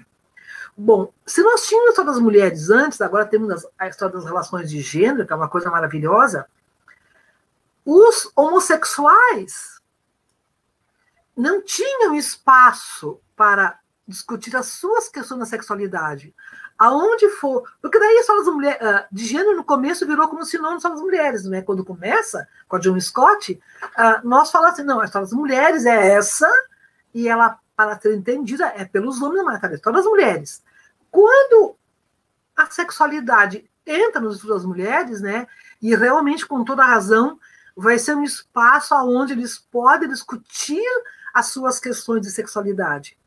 Bom, 0.77 1.13
se 1.25 1.41
nós 1.41 1.65
tínhamos 1.65 1.87
a 1.87 1.91
história 1.91 2.11
das 2.11 2.21
mulheres 2.21 2.69
antes, 2.69 2.99
agora 2.99 3.25
temos 3.25 3.65
a 3.79 3.87
história 3.87 4.13
das 4.13 4.25
relações 4.25 4.69
de 4.69 4.81
gênero, 4.81 5.25
que 5.25 5.31
é 5.31 5.35
uma 5.35 5.47
coisa 5.47 5.69
maravilhosa, 5.69 6.45
os 7.85 8.29
homossexuais 8.35 9.79
não 11.35 11.61
tinham 11.61 12.15
espaço 12.15 13.19
para 13.35 13.79
discutir 14.07 14.55
as 14.55 14.67
suas 14.67 15.09
questões 15.09 15.39
da 15.39 15.45
sexualidade. 15.45 16.33
Aonde 16.77 17.29
for. 17.29 17.63
Porque 17.81 17.99
daí 17.99 18.21
só 18.23 18.37
as 18.39 18.47
mulheres. 18.47 18.81
Uh, 18.81 19.05
de 19.11 19.25
gênero 19.25 19.55
no 19.55 19.63
começo 19.63 20.05
virou 20.05 20.27
como 20.27 20.43
sinônimo 20.43 20.81
só 20.81 20.89
das 20.89 20.99
mulheres, 20.99 21.45
né? 21.45 21.61
Quando 21.61 21.85
começa, 21.85 22.47
com 22.67 22.75
a 22.75 22.79
John 22.79 22.99
Scott, 22.99 23.53
uh, 23.83 24.27
nós 24.27 24.51
falamos 24.51 24.73
assim: 24.73 24.83
não, 24.83 24.99
a 24.99 25.05
história 25.05 25.25
das 25.25 25.33
mulheres 25.33 25.85
é 25.85 26.13
essa, 26.13 26.51
e 27.13 27.29
ela, 27.29 27.57
para 27.75 27.99
ser 27.99 28.15
entendida, 28.15 28.67
é 28.75 28.85
pelos 28.85 29.21
homens, 29.21 29.43
mas 29.43 29.63
a 29.63 29.73
história 29.73 29.97
das 29.97 30.05
mulheres. 30.05 30.63
Quando 31.11 31.75
a 32.55 32.65
sexualidade 32.67 33.69
entra 33.85 34.21
nos 34.21 34.35
estudos 34.35 34.57
das 34.57 34.65
mulheres, 34.65 35.21
né? 35.21 35.47
E 35.81 35.95
realmente, 35.95 36.45
com 36.45 36.63
toda 36.63 36.85
razão, 36.85 37.39
vai 37.75 37.99
ser 37.99 38.15
um 38.15 38.23
espaço 38.23 38.95
onde 38.95 39.33
eles 39.33 39.57
podem 39.57 40.09
discutir 40.09 40.83
as 41.33 41.47
suas 41.47 41.79
questões 41.79 42.21
de 42.21 42.31
sexualidade 42.31 43.17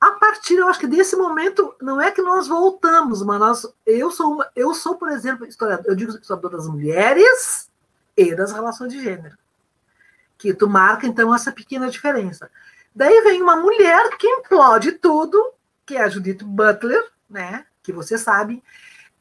a 0.00 0.12
partir, 0.12 0.54
eu 0.54 0.68
acho 0.68 0.78
que 0.78 0.86
desse 0.86 1.16
momento, 1.16 1.74
não 1.82 2.00
é 2.00 2.10
que 2.10 2.22
nós 2.22 2.46
voltamos, 2.46 3.20
mas 3.22 3.40
nós, 3.40 3.74
eu 3.84 4.10
sou, 4.10 4.34
uma, 4.34 4.48
eu 4.54 4.72
sou, 4.72 4.96
por 4.96 5.08
exemplo, 5.08 5.44
historiador, 5.44 5.86
eu 5.88 5.96
digo 5.96 6.12
historiador 6.12 6.52
das 6.52 6.68
mulheres 6.68 7.68
e 8.16 8.34
das 8.34 8.52
relações 8.52 8.92
de 8.92 9.02
gênero. 9.02 9.36
Que 10.36 10.54
tu 10.54 10.68
marca, 10.68 11.04
então, 11.04 11.34
essa 11.34 11.50
pequena 11.50 11.90
diferença. 11.90 12.48
Daí 12.98 13.20
vem 13.22 13.40
uma 13.40 13.54
mulher 13.54 14.16
que 14.18 14.26
implode 14.26 14.90
tudo, 14.90 15.52
que 15.86 15.96
é 15.96 16.02
a 16.02 16.08
Judith 16.08 16.42
Butler, 16.42 17.00
né? 17.30 17.64
Que 17.80 17.92
você 17.92 18.18
sabe. 18.18 18.60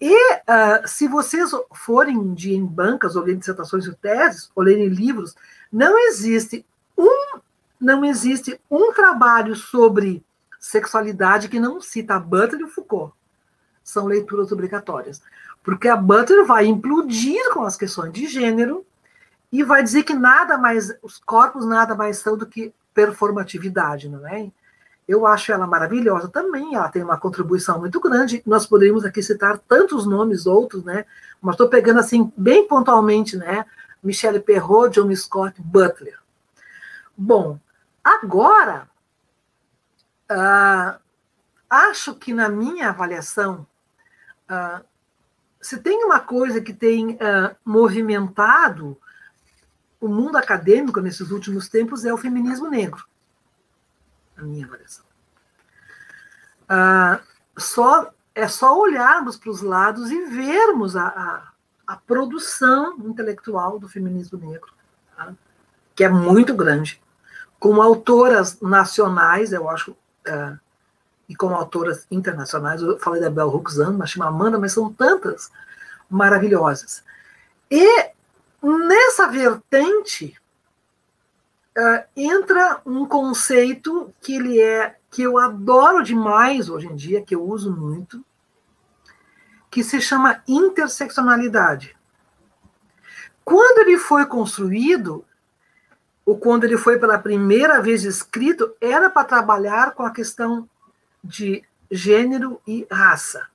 E 0.02 0.34
uh, 0.34 0.88
se 0.88 1.08
vocês 1.08 1.52
forem 1.76 2.18
um 2.18 2.34
dia 2.34 2.58
em 2.58 2.66
bancas, 2.66 3.16
ou 3.16 3.22
lerem 3.22 3.38
dissertações 3.38 3.86
e 3.86 3.94
teses, 3.94 4.50
ou 4.56 4.64
lerem 4.64 4.88
livros, 4.88 5.36
não 5.72 5.96
existe 6.08 6.66
um, 6.98 7.38
não 7.80 8.04
existe 8.04 8.60
um 8.68 8.92
trabalho 8.94 9.56
sobre 9.56 10.26
sexualidade 10.60 11.48
que 11.48 11.60
não 11.60 11.80
cita 11.80 12.20
Butler 12.20 12.62
e 12.66 12.72
Foucault. 12.72 13.14
São 13.84 14.08
leituras 14.08 14.52
obrigatórias. 14.52 15.22
Porque 15.62 15.88
a 15.88 15.96
Butler 15.96 16.48
vai 16.48 16.66
implodir 16.66 17.54
com 17.54 17.62
as 17.62 17.78
questões 17.78 18.12
de 18.12 18.26
gênero 18.26 18.84
e 19.52 19.62
vai 19.62 19.84
dizer 19.84 20.02
que 20.02 20.16
nada 20.16 20.58
mais, 20.58 20.92
os 21.04 21.20
corpos 21.20 21.64
nada 21.64 21.94
mais 21.94 22.18
são 22.18 22.36
do 22.36 22.48
que 22.48 22.74
performatividade, 22.98 24.10
não 24.10 24.28
é? 24.28 24.52
Eu 25.08 25.26
acho 25.28 25.52
ela 25.52 25.68
maravilhosa 25.68 26.28
também, 26.28 26.74
ela 26.74 26.90
tem 26.90 27.04
uma 27.04 27.18
contribuição 27.18 27.80
muito 27.80 28.00
grande. 28.02 28.42
Nós 28.46 28.66
poderíamos 28.66 29.06
aqui 29.06 29.22
citar 29.22 29.60
tantos 29.60 30.08
nomes 30.08 30.48
outros, 30.48 30.84
né? 30.84 31.06
Mas 31.40 31.54
estou 31.54 31.70
pegando 31.70 32.00
assim 32.00 32.34
bem 32.36 32.68
pontualmente, 32.68 33.38
né? 33.38 33.66
Michelle 34.04 34.40
Perrault, 34.40 34.96
John 35.00 35.16
Scott, 35.16 35.62
Butler. 35.62 36.18
Bom, 37.16 37.60
agora 38.04 38.88
Uh, 40.30 41.00
acho 41.70 42.16
que 42.16 42.34
na 42.34 42.50
minha 42.50 42.90
avaliação, 42.90 43.66
uh, 44.52 44.84
se 45.62 45.78
tem 45.78 46.04
uma 46.04 46.20
coisa 46.20 46.60
que 46.60 46.74
tem 46.74 47.12
uh, 47.14 47.56
movimentado 47.64 48.98
o 50.00 50.08
mundo 50.08 50.38
acadêmico 50.38 51.00
nesses 51.00 51.32
últimos 51.32 51.68
tempos 51.68 52.06
é 52.06 52.14
o 52.14 52.18
feminismo 52.18 52.70
negro, 52.70 53.04
na 54.36 54.44
minha 54.44 54.66
avaliação. 54.66 55.06
só 57.58 58.12
é 58.36 58.48
só 58.48 58.80
olharmos 58.80 59.36
para 59.36 59.50
os 59.50 59.62
lados 59.62 60.12
e 60.12 60.26
vermos 60.28 60.96
a, 60.96 61.08
a, 61.08 61.52
a, 61.88 61.96
produção 61.96 62.96
intelectual 63.00 63.80
do 63.80 63.90
feminismo 63.90 64.38
negro, 64.38 64.72
tá? 65.16 65.34
que 65.96 66.04
é 66.04 66.10
muito 66.10 66.54
grande, 66.54 67.02
com 67.60 67.82
autoras 67.82 68.62
nacionais, 68.62 69.54
eu 69.54 69.68
acho 69.68 69.92
uh, 69.92 70.60
e 71.28 71.36
como 71.36 71.56
autoras 71.56 72.08
internacionais, 72.10 72.82
eu 72.82 72.98
falei 73.00 73.20
da 73.20 73.30
Bell 73.30 73.50
Hooks, 73.50 73.78
mas 73.98 74.12
chama 74.12 74.28
Amanda, 74.28 74.58
mas 74.58 74.72
são 74.72 74.94
tantas 74.94 75.52
maravilhosas. 76.10 77.04
E 77.70 78.12
nessa 78.76 79.28
vertente 79.28 80.36
uh, 81.78 82.04
entra 82.16 82.82
um 82.86 83.06
conceito 83.06 84.12
que 84.20 84.36
ele 84.36 84.60
é 84.60 84.98
que 85.12 85.22
eu 85.22 85.38
adoro 85.38 86.04
demais 86.04 86.70
hoje 86.70 86.88
em 86.88 86.96
dia, 86.96 87.22
que 87.22 87.36
eu 87.36 87.44
uso 87.44 87.72
muito, 87.72 88.26
que 89.70 89.84
se 89.84 90.02
chama 90.02 90.44
interseccionalidade. 90.48 91.96
Quando 93.46 93.80
ele 93.80 93.98
foi 93.98 94.26
construído, 94.26 95.24
ou 96.26 96.38
quando 96.38 96.66
ele 96.66 96.78
foi 96.78 97.00
pela 97.00 97.18
primeira 97.18 97.82
vez 97.82 98.04
escrito, 98.04 98.76
era 98.82 99.10
para 99.10 99.24
trabalhar 99.24 99.94
com 99.94 100.04
a 100.04 100.12
questão 100.12 100.70
de 101.24 101.64
gênero 101.90 102.62
e 102.68 102.86
raça. 102.92 103.48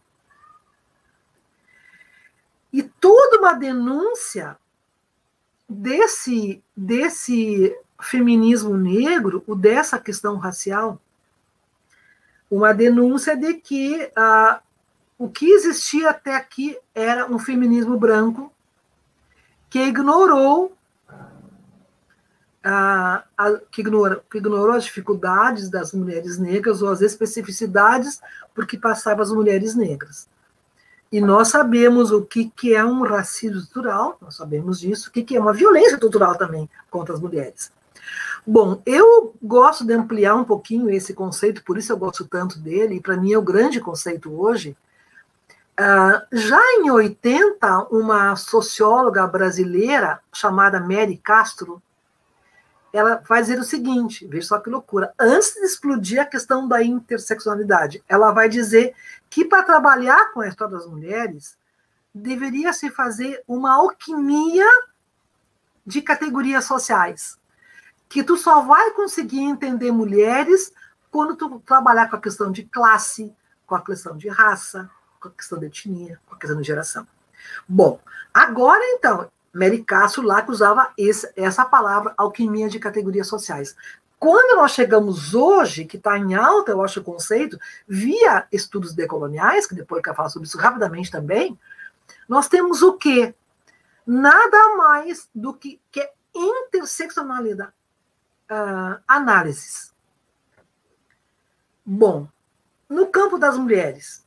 E 2.73 2.83
toda 2.83 3.39
uma 3.39 3.53
denúncia 3.53 4.57
desse, 5.73 6.63
desse 6.77 7.77
feminismo 8.01 8.77
negro, 8.77 9.43
o 9.47 9.55
dessa 9.55 9.99
questão 9.99 10.37
racial, 10.37 11.01
uma 12.51 12.73
denúncia 12.73 13.37
de 13.37 13.55
que 13.55 14.11
ah, 14.15 14.61
o 15.19 15.29
que 15.29 15.51
existia 15.51 16.11
até 16.11 16.35
aqui 16.35 16.77
era 16.95 17.27
um 17.27 17.39
feminismo 17.39 17.99
branco 17.99 18.53
que 19.71 19.79
ignorou 19.79 20.77
a, 22.63 23.25
a, 23.37 23.53
que, 23.71 23.81
ignora, 23.81 24.23
que 24.31 24.39
ignorou 24.39 24.75
as 24.75 24.85
dificuldades 24.85 25.71
das 25.71 25.93
mulheres 25.93 26.39
negras 26.39 26.83
ou 26.83 26.91
as 26.91 27.01
especificidades 27.01 28.21
porque 28.55 28.77
passava 28.77 29.23
as 29.23 29.33
mulheres 29.33 29.75
negras. 29.75 30.29
E 31.13 31.21
nós 31.21 31.49
sabemos 31.49 32.11
o 32.11 32.23
que, 32.23 32.51
que 32.57 32.75
é 32.75 32.83
um 32.83 33.03
racismo 33.03 33.59
estrutural, 33.59 34.17
nós 34.19 34.35
sabemos 34.35 34.81
disso, 34.81 35.11
o 35.11 35.13
que, 35.13 35.23
que 35.23 35.37
é 35.37 35.41
uma 35.41 35.53
violência 35.53 35.95
estrutural 35.95 36.35
também 36.37 36.69
contra 36.91 37.15
as 37.15 37.21
mulheres. 37.21 37.71
Bom, 38.47 38.81
eu 38.87 39.35
gosto 39.41 39.85
de 39.85 39.93
ampliar 39.93 40.35
um 40.35 40.45
pouquinho 40.45 40.89
esse 40.89 41.13
conceito, 41.13 41.63
por 41.65 41.77
isso 41.77 41.93
eu 41.93 41.99
gosto 41.99 42.27
tanto 42.27 42.59
dele, 42.59 42.97
e 42.97 43.01
para 43.01 43.17
mim 43.17 43.33
é 43.33 43.39
o 43.39 43.43
grande 43.43 43.79
conceito 43.79 44.33
hoje. 44.33 44.75
Uh, 45.79 46.21
já 46.33 46.61
em 46.79 46.91
80, 46.91 47.89
uma 47.91 48.35
socióloga 48.35 49.27
brasileira 49.27 50.19
chamada 50.33 50.81
Mary 50.81 51.19
Castro, 51.19 51.81
ela 52.93 53.23
vai 53.27 53.41
dizer 53.41 53.59
o 53.59 53.65
seguinte, 53.65 54.27
veja 54.27 54.49
só 54.49 54.59
que 54.59 54.69
loucura, 54.69 55.13
antes 55.19 55.55
de 55.55 55.61
explodir 55.61 56.21
a 56.21 56.27
questão 56.27 56.69
da 56.69 56.83
interseccionalidade, 56.83 58.03
ela 58.07 58.33
vai 58.33 58.49
dizer 58.49 58.95
que 59.31 59.45
para 59.45 59.63
trabalhar 59.63 60.33
com 60.33 60.41
a 60.41 60.49
história 60.49 60.77
das 60.77 60.87
mulheres, 60.87 61.57
deveria 62.15 62.73
se 62.73 62.91
fazer 62.91 63.43
uma 63.49 63.73
alquimia 63.73 64.67
de 65.87 66.03
categorias 66.03 66.65
sociais, 66.67 67.39
que 68.09 68.23
tu 68.23 68.37
só 68.37 68.61
vai 68.61 68.91
conseguir 68.91 69.41
entender 69.41 69.91
mulheres 69.91 70.73
quando 71.11 71.35
tu 71.35 71.61
trabalhar 71.61 72.11
com 72.11 72.17
a 72.17 72.21
questão 72.21 72.53
de 72.53 72.65
classe, 72.65 73.35
com 73.67 73.75
a 73.75 73.83
questão 73.83 74.17
de 74.17 74.29
raça, 74.29 74.91
com 75.19 75.29
a 75.29 75.31
questão 75.31 75.59
de 75.59 75.67
etnia, 75.67 76.21
com 76.27 76.35
a 76.35 76.39
questão 76.39 76.61
de 76.61 76.67
geração. 76.67 77.07
Bom, 77.67 77.99
agora 78.33 78.83
então, 78.85 79.31
Mary 79.53 79.85
lá 80.23 80.43
que 80.43 80.51
usava 80.51 80.93
esse, 80.97 81.31
essa 81.37 81.65
palavra, 81.65 82.15
alquimia 82.17 82.69
de 82.69 82.79
categorias 82.79 83.27
sociais. 83.27 83.77
Quando 84.19 84.57
nós 84.57 84.73
chegamos 84.73 85.35
hoje, 85.35 85.85
que 85.85 85.97
está 85.97 86.17
em 86.17 86.35
alta, 86.35 86.71
eu 86.71 86.83
acho, 86.83 87.01
o 87.01 87.05
conceito, 87.05 87.59
via 87.87 88.47
estudos 88.53 88.95
decoloniais, 88.95 89.67
que 89.67 89.75
depois 89.75 89.99
eu 89.99 90.03
quero 90.05 90.17
falar 90.17 90.29
sobre 90.29 90.47
isso 90.47 90.57
rapidamente 90.57 91.11
também, 91.11 91.59
nós 92.29 92.49
temos 92.49 92.83
o 92.83 92.95
quê? 92.95 93.35
Nada 94.07 94.77
mais 94.77 95.29
do 95.35 95.53
que, 95.53 95.81
que 95.91 96.01
é 96.01 96.13
interseccionalidade, 96.35 97.73
uh, 98.51 99.03
análises. 99.07 99.93
Bom, 101.85 102.29
no 102.89 103.09
campo 103.09 103.39
das 103.39 103.59
mulheres, 103.59 104.25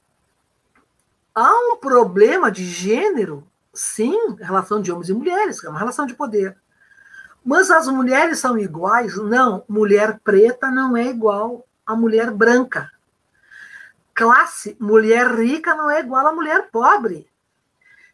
há 1.33 1.51
um 1.71 1.77
problema 1.77 2.51
de 2.51 2.65
gênero 2.65 3.47
Sim, 3.75 4.38
relação 4.39 4.81
de 4.81 4.89
homens 4.89 5.09
e 5.09 5.13
mulheres, 5.13 5.61
é 5.63 5.69
uma 5.69 5.77
relação 5.77 6.05
de 6.05 6.15
poder. 6.15 6.57
Mas 7.43 7.69
as 7.69 7.88
mulheres 7.88 8.39
são 8.39 8.57
iguais? 8.57 9.17
Não, 9.17 9.63
mulher 9.67 10.19
preta 10.23 10.71
não 10.71 10.95
é 10.95 11.07
igual 11.07 11.67
a 11.85 11.95
mulher 11.95 12.31
branca. 12.31 12.89
Classe, 14.13 14.77
mulher 14.79 15.27
rica 15.35 15.75
não 15.75 15.91
é 15.91 15.99
igual 15.99 16.25
a 16.25 16.33
mulher 16.33 16.69
pobre. 16.71 17.29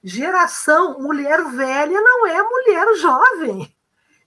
Geração, 0.04 1.00
mulher 1.00 1.44
velha 1.46 2.02
não 2.02 2.26
é 2.26 2.42
mulher 2.42 2.96
jovem. 2.96 3.74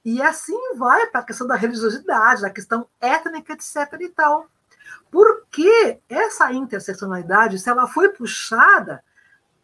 E 0.05 0.23
assim 0.23 0.77
vai 0.77 1.07
para 1.09 1.21
a 1.21 1.25
questão 1.25 1.47
da 1.49 1.57
religiosidade, 1.57 2.43
da 2.43 2.51
questão 2.51 2.87
étnica, 3.01 3.55
etc. 3.55 4.01
e 4.01 4.09
tal. 4.09 4.47
Porque 5.11 5.99
essa 6.09 6.53
interseccionalidade, 6.53 7.59
se 7.59 7.69
ela 7.69 7.89
foi 7.89 8.11
puxada 8.11 9.03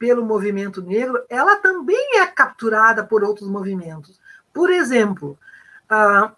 pelo 0.00 0.24
movimento 0.24 0.80
negro, 0.80 1.22
ela 1.28 1.56
também 1.56 2.18
é 2.18 2.26
capturada 2.26 3.04
por 3.04 3.22
outros 3.22 3.46
movimentos. 3.46 4.18
Por 4.50 4.70
exemplo, 4.70 5.38
ah, 5.90 6.32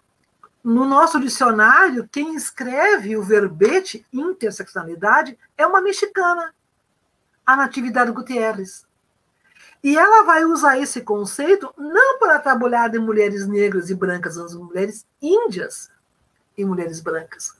no 0.61 0.83
nosso 0.83 1.17
dicionário, 1.17 2.07
quem 2.11 2.35
escreve 2.35 3.15
o 3.15 3.23
verbete 3.23 4.05
interseccionalidade 4.11 5.39
é 5.57 5.65
uma 5.65 5.81
mexicana, 5.81 6.53
a 7.45 7.55
Natividade 7.55 8.11
Gutierrez. 8.11 8.85
E 9.81 9.97
ela 9.97 10.25
vai 10.25 10.43
usar 10.43 10.77
esse 10.77 10.99
conceito 10.99 11.73
não 11.77 12.19
para 12.19 12.39
trabalhar 12.39 12.89
de 12.89 12.99
mulheres 12.99 13.47
negras 13.47 13.89
e 13.89 13.95
brancas, 13.95 14.35
mas 14.35 14.53
mulheres 14.53 15.05
índias 15.21 15.89
e 16.57 16.65
mulheres 16.65 16.99
brancas. 16.99 17.55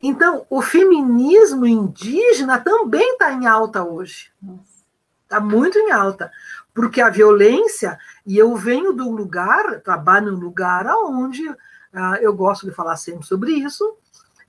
Então, 0.00 0.46
o 0.48 0.62
feminismo 0.62 1.66
indígena 1.66 2.60
também 2.60 3.14
está 3.14 3.32
em 3.32 3.46
alta 3.46 3.84
hoje. 3.84 4.30
Nossa. 4.40 4.69
Está 5.30 5.38
muito 5.38 5.78
em 5.78 5.92
alta, 5.92 6.32
porque 6.74 7.00
a 7.00 7.08
violência, 7.08 7.96
e 8.26 8.36
eu 8.36 8.56
venho 8.56 8.92
de 8.92 9.00
um 9.00 9.12
lugar, 9.12 9.80
trabalho 9.80 10.32
num 10.32 10.40
lugar 10.40 10.84
onde 11.04 11.48
uh, 11.48 12.16
eu 12.20 12.34
gosto 12.34 12.66
de 12.66 12.72
falar 12.72 12.96
sempre 12.96 13.24
sobre 13.24 13.52
isso, 13.52 13.96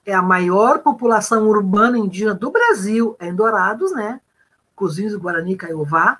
é 0.04 0.12
a 0.12 0.24
maior 0.24 0.80
população 0.80 1.48
urbana 1.48 2.00
indígena 2.00 2.34
do 2.34 2.50
Brasil, 2.50 3.16
é 3.20 3.28
em 3.28 3.36
Dourados, 3.36 3.94
né? 3.94 4.20
Cozinhos 4.76 5.14
Guarani 5.14 5.56
Caiová. 5.56 6.18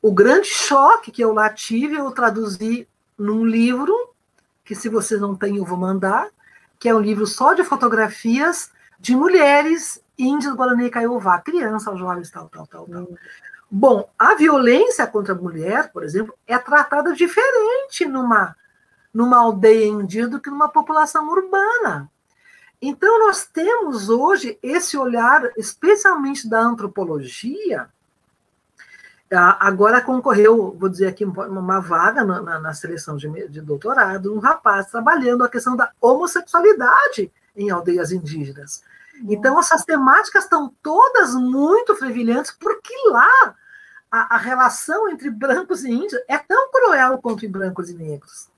O 0.00 0.12
grande 0.12 0.46
choque 0.46 1.10
que 1.10 1.20
eu 1.20 1.32
lá 1.32 1.50
tive, 1.50 1.96
eu 1.96 2.08
traduzi 2.12 2.86
num 3.18 3.44
livro, 3.44 3.92
que 4.64 4.76
se 4.76 4.88
vocês 4.88 5.20
não 5.20 5.34
têm, 5.34 5.56
eu 5.56 5.64
vou 5.64 5.76
mandar, 5.76 6.28
que 6.78 6.88
é 6.88 6.94
um 6.94 7.00
livro 7.00 7.26
só 7.26 7.52
de 7.52 7.64
fotografias 7.64 8.70
de 9.00 9.16
mulheres 9.16 10.00
índias 10.16 10.54
Guarani 10.54 10.88
Caiová, 10.88 11.40
crianças, 11.40 11.98
jovens, 11.98 12.30
tal, 12.30 12.48
tal, 12.48 12.64
tal, 12.68 12.86
tal. 12.86 13.08
Bom, 13.74 14.06
a 14.18 14.34
violência 14.34 15.06
contra 15.06 15.32
a 15.32 15.36
mulher, 15.36 15.90
por 15.92 16.04
exemplo, 16.04 16.34
é 16.46 16.58
tratada 16.58 17.14
diferente 17.14 18.04
numa, 18.04 18.54
numa 19.14 19.38
aldeia 19.38 19.86
indígena 19.86 20.28
do 20.28 20.40
que 20.40 20.50
numa 20.50 20.68
população 20.68 21.26
urbana. 21.30 22.06
Então, 22.82 23.18
nós 23.20 23.46
temos 23.46 24.10
hoje 24.10 24.58
esse 24.62 24.98
olhar, 24.98 25.50
especialmente 25.56 26.46
da 26.46 26.60
antropologia. 26.60 27.88
Agora 29.30 30.02
concorreu, 30.02 30.76
vou 30.78 30.90
dizer 30.90 31.06
aqui, 31.06 31.24
uma 31.24 31.80
vaga 31.80 32.22
na, 32.22 32.60
na 32.60 32.74
seleção 32.74 33.16
de, 33.16 33.48
de 33.48 33.62
doutorado, 33.62 34.34
um 34.34 34.38
rapaz 34.38 34.88
trabalhando 34.88 35.44
a 35.44 35.48
questão 35.48 35.74
da 35.74 35.90
homossexualidade 35.98 37.32
em 37.56 37.70
aldeias 37.70 38.12
indígenas. 38.12 38.84
Então, 39.26 39.58
essas 39.58 39.82
temáticas 39.82 40.44
estão 40.44 40.70
todas 40.82 41.34
muito 41.34 41.96
fervilhantes, 41.96 42.50
porque 42.50 42.92
lá 43.08 43.56
a, 44.12 44.34
a, 44.34 44.38
relação 44.38 45.08
entre 45.08 45.30
brancos 45.30 45.84
e 45.84 45.90
índios 45.90 46.20
é 46.28 46.36
tão 46.36 46.70
cruel 46.70 47.16
quanto 47.16 47.46
em 47.46 47.50
brancos 47.50 47.88
e 47.88 47.94
negros. 47.94 48.50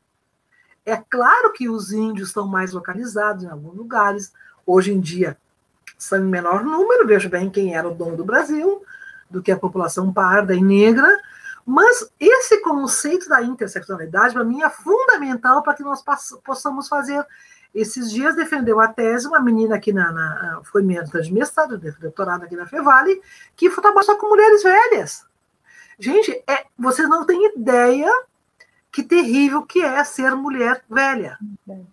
É 0.85 0.97
claro 0.97 1.53
que 1.53 1.69
os 1.69 1.93
índios 1.93 2.29
estão 2.29 2.49
mais 2.49 2.73
localizados 2.73 3.45
em 3.45 3.49
alguns 3.49 3.77
lugares. 3.77 4.33
Hoje 4.67 4.93
em 4.93 5.01
dia 5.01 5.39
são 5.97 6.19
em 6.19 6.29
menor 6.29 6.65
número, 6.65 7.07
vejo 7.07 7.29
bem 7.29 7.49
quem 7.49 7.75
era 7.75 7.89
o 7.89 7.95
dono 7.95 8.17
do 8.17 8.25
Brasil, 8.25 8.83
do 9.31 9.41
que 9.41 9.53
a 9.53 9.57
população 9.57 10.13
parda 10.13 10.55
e 10.55 10.61
negra. 10.61 11.09
Mas 11.65 12.11
esse 12.19 12.61
conceito 12.61 13.29
da 13.29 13.41
interseccionalidade, 13.41 14.35
para 14.35 14.45
mim, 14.45 14.61
é 14.63 14.69
fundamental 14.69 15.63
para 15.63 15.75
que 15.75 15.85
nós 15.85 16.05
possamos 16.45 16.89
fazer. 16.89 17.25
Esses 17.73 18.11
dias 18.11 18.37
defendeu 18.37 18.81
a 18.81 18.89
tese 18.89 19.27
uma 19.27 19.41
menina 19.41 19.77
aqui 19.77 19.93
na, 19.93 20.13
na 20.13 20.61
foi 20.65 20.83
minha 20.83 21.03
de 21.03 21.33
mestrado, 21.33 21.79
doutorado 22.01 22.45
aqui 22.45 22.57
na 22.57 22.67
Fevale, 22.67 23.23
que 23.57 23.71
trabalhou 23.71 24.03
só 24.03 24.17
com 24.17 24.29
mulheres 24.29 24.63
velhas. 24.63 25.25
Gente, 25.99 26.31
é, 26.49 26.65
vocês 26.79 27.09
não 27.09 27.25
têm 27.25 27.55
ideia 27.57 28.11
que 28.91 29.03
terrível 29.03 29.63
que 29.63 29.83
é 29.83 30.03
ser 30.05 30.35
mulher 30.35 30.83
velha. 30.89 31.39
Não, 31.67 31.87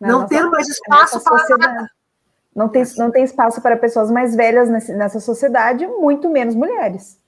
não 0.00 0.26
ter 0.26 0.44
mais 0.44 0.68
espaço 0.68 1.22
para 1.22 1.58
nada. 1.58 1.90
Não 2.54 2.68
tem, 2.68 2.84
não 2.98 3.10
tem 3.10 3.24
espaço 3.24 3.62
para 3.62 3.76
pessoas 3.76 4.10
mais 4.10 4.36
velhas 4.36 4.68
nessa, 4.68 4.92
nessa 4.94 5.20
sociedade, 5.20 5.86
muito 5.86 6.28
menos 6.28 6.54
mulheres. 6.54 7.18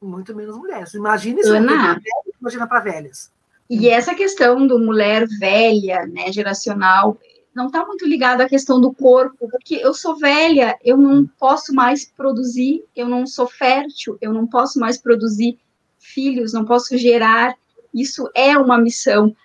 Muito 0.00 0.34
menos 0.34 0.56
mulheres. 0.56 0.94
Imagina 0.94 1.40
isso, 1.40 1.52
Ana, 1.52 2.00
imagina 2.40 2.66
para 2.66 2.80
velhas. 2.80 3.32
E 3.68 3.88
essa 3.88 4.14
questão 4.14 4.66
do 4.66 4.78
mulher 4.78 5.26
velha, 5.38 6.06
né, 6.06 6.32
geracional, 6.32 7.18
não 7.60 7.66
está 7.66 7.84
muito 7.84 8.06
ligado 8.06 8.40
à 8.40 8.48
questão 8.48 8.80
do 8.80 8.90
corpo, 8.90 9.48
porque 9.50 9.74
eu 9.74 9.92
sou 9.92 10.16
velha, 10.16 10.78
eu 10.82 10.96
não 10.96 11.26
posso 11.26 11.74
mais 11.74 12.06
produzir, 12.06 12.82
eu 12.96 13.06
não 13.06 13.26
sou 13.26 13.46
fértil, 13.46 14.16
eu 14.18 14.32
não 14.32 14.46
posso 14.46 14.80
mais 14.80 14.96
produzir 14.96 15.58
filhos, 15.98 16.54
não 16.54 16.64
posso 16.64 16.96
gerar. 16.96 17.54
Isso 17.92 18.30
é 18.34 18.56
uma 18.56 18.78
missão. 18.78 19.36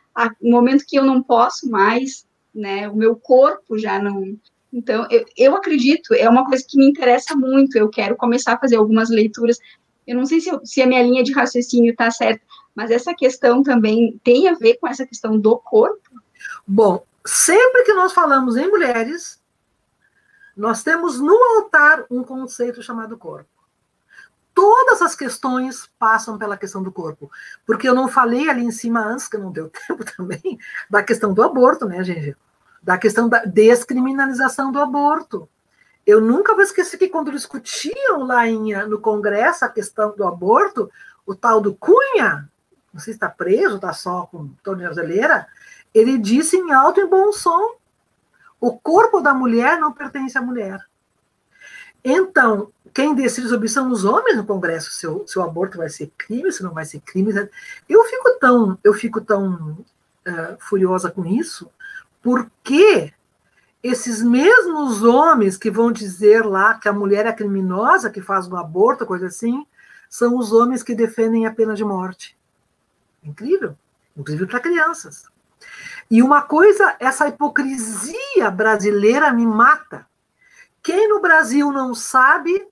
No 0.42 0.52
momento 0.52 0.86
que 0.88 0.98
eu 0.98 1.04
não 1.04 1.22
posso 1.22 1.70
mais, 1.70 2.26
né, 2.54 2.88
o 2.88 2.96
meu 2.96 3.18
corpo 3.18 3.78
já 3.78 4.00
não. 4.00 4.38
Então, 4.72 5.06
eu, 5.12 5.26
eu 5.38 5.56
acredito, 5.56 6.14
é 6.14 6.30
uma 6.30 6.46
coisa 6.46 6.64
que 6.66 6.78
me 6.78 6.88
interessa 6.88 7.36
muito. 7.36 7.78
Eu 7.78 7.90
quero 7.90 8.16
começar 8.16 8.54
a 8.54 8.60
fazer 8.60 8.78
algumas 8.78 9.10
leituras. 9.10 9.60
Eu 10.08 10.16
não 10.16 10.26
sei 10.26 10.40
se, 10.40 10.50
eu, 10.50 10.66
se 10.66 10.82
a 10.82 10.88
minha 10.88 11.04
linha 11.04 11.24
de 11.24 11.34
raciocínio 11.34 11.92
está 11.92 12.10
certa, 12.12 12.42
mas 12.74 12.92
essa 12.92 13.14
questão 13.14 13.62
também 13.62 14.18
tem 14.24 14.48
a 14.48 14.54
ver 14.54 14.76
com 14.76 14.88
essa 14.88 15.06
questão 15.06 15.38
do 15.38 15.58
corpo? 15.58 16.22
Bom, 16.66 17.04
sempre 17.26 17.84
que 17.84 17.94
nós 17.94 18.14
falamos 18.14 18.56
em 18.56 18.70
mulheres, 18.70 19.42
nós 20.56 20.84
temos 20.84 21.20
no 21.20 21.36
altar 21.58 22.06
um 22.10 22.24
conceito 22.24 22.82
chamado 22.82 23.18
corpo. 23.18 23.50
Todas 24.54 25.02
as 25.02 25.16
questões 25.16 25.90
passam 26.00 26.38
pela 26.38 26.56
questão 26.56 26.82
do 26.82 26.92
corpo. 26.92 27.30
Porque 27.66 27.90
eu 27.90 27.94
não 27.94 28.08
falei 28.08 28.50
ali 28.50 28.64
em 28.64 28.72
cima 28.72 29.02
antes, 29.02 29.28
que 29.28 29.38
não 29.38 29.52
deu 29.52 29.70
tempo 29.88 30.06
também, 30.06 30.58
da 30.90 31.04
questão 31.04 31.34
do 31.34 31.44
aborto, 31.44 31.86
né, 31.86 32.02
gente? 32.04 32.38
Da 32.82 32.98
questão 32.98 33.28
da 33.28 33.44
descriminalização 33.44 34.72
do 34.72 34.80
aborto. 34.80 35.50
Eu 36.06 36.22
nunca 36.22 36.54
vou 36.54 36.64
esquecer 36.64 36.98
que 36.98 37.10
quando 37.10 37.32
discutiam 37.32 38.24
lá 38.24 38.48
em, 38.48 38.74
no 38.88 39.02
Congresso 39.02 39.66
a 39.66 39.70
questão 39.70 40.16
do 40.16 40.26
aborto, 40.26 40.90
o 41.26 41.36
tal 41.36 41.60
do 41.60 41.74
Cunha, 41.76 42.48
não 42.94 43.02
sei 43.02 43.12
se 43.12 43.18
está 43.18 43.28
preso, 43.28 43.76
está 43.76 43.92
só 43.92 44.28
com 44.28 44.50
tornozeleira, 44.64 45.48
ele 45.96 46.18
disse 46.18 46.58
em 46.58 46.74
alto 46.74 47.00
e 47.00 47.08
bom 47.08 47.32
som 47.32 47.78
o 48.60 48.78
corpo 48.78 49.22
da 49.22 49.34
mulher 49.34 49.80
não 49.80 49.94
pertence 49.94 50.38
à 50.38 50.42
mulher. 50.42 50.80
Então, 52.04 52.72
quem 52.94 53.16
decide 53.16 53.48
sobre 53.48 53.66
isso 53.66 53.76
são 53.76 53.92
os 53.92 54.04
homens 54.04 54.38
no 54.38 54.46
Congresso, 54.46 54.92
se 54.92 55.08
o, 55.08 55.26
se 55.26 55.40
o 55.40 55.42
aborto 55.42 55.78
vai 55.78 55.90
ser 55.90 56.12
crime, 56.18 56.52
se 56.52 56.64
não 56.64 56.74
vai 56.74 56.86
ser 56.86 57.00
crime. 57.00 57.32
Eu 57.88 58.04
fico 58.06 58.38
tão, 58.40 58.78
eu 58.84 58.94
fico 58.94 59.22
tão 59.22 59.78
uh, 60.28 60.58
furiosa 60.60 61.10
com 61.10 61.26
isso, 61.26 61.70
porque 62.22 63.14
esses 63.84 64.22
mesmos 64.22 65.04
homens 65.04 65.58
que 65.58 65.70
vão 65.70 65.92
dizer 65.92 66.46
lá 66.46 66.76
que 66.76 66.90
a 66.90 66.94
mulher 66.94 67.26
é 67.26 67.34
criminosa, 67.34 68.10
que 68.10 68.22
faz 68.22 68.48
um 68.48 68.56
aborto, 68.56 69.06
coisa 69.06 69.28
assim, 69.28 69.66
são 70.10 70.38
os 70.38 70.52
homens 70.52 70.82
que 70.82 70.96
defendem 70.96 71.46
a 71.46 71.54
pena 71.54 71.76
de 71.76 71.84
morte. 71.84 72.38
Incrível, 73.24 73.78
inclusive 74.16 74.48
para 74.48 74.60
crianças. 74.60 75.26
E 76.10 76.22
uma 76.22 76.42
coisa, 76.42 76.96
essa 77.00 77.28
hipocrisia 77.28 78.52
brasileira 78.52 79.32
me 79.34 79.46
mata. 79.46 80.06
Quem 80.82 81.10
no 81.10 81.20
Brasil 81.20 81.72
não 81.72 81.96
sabe 81.96 82.68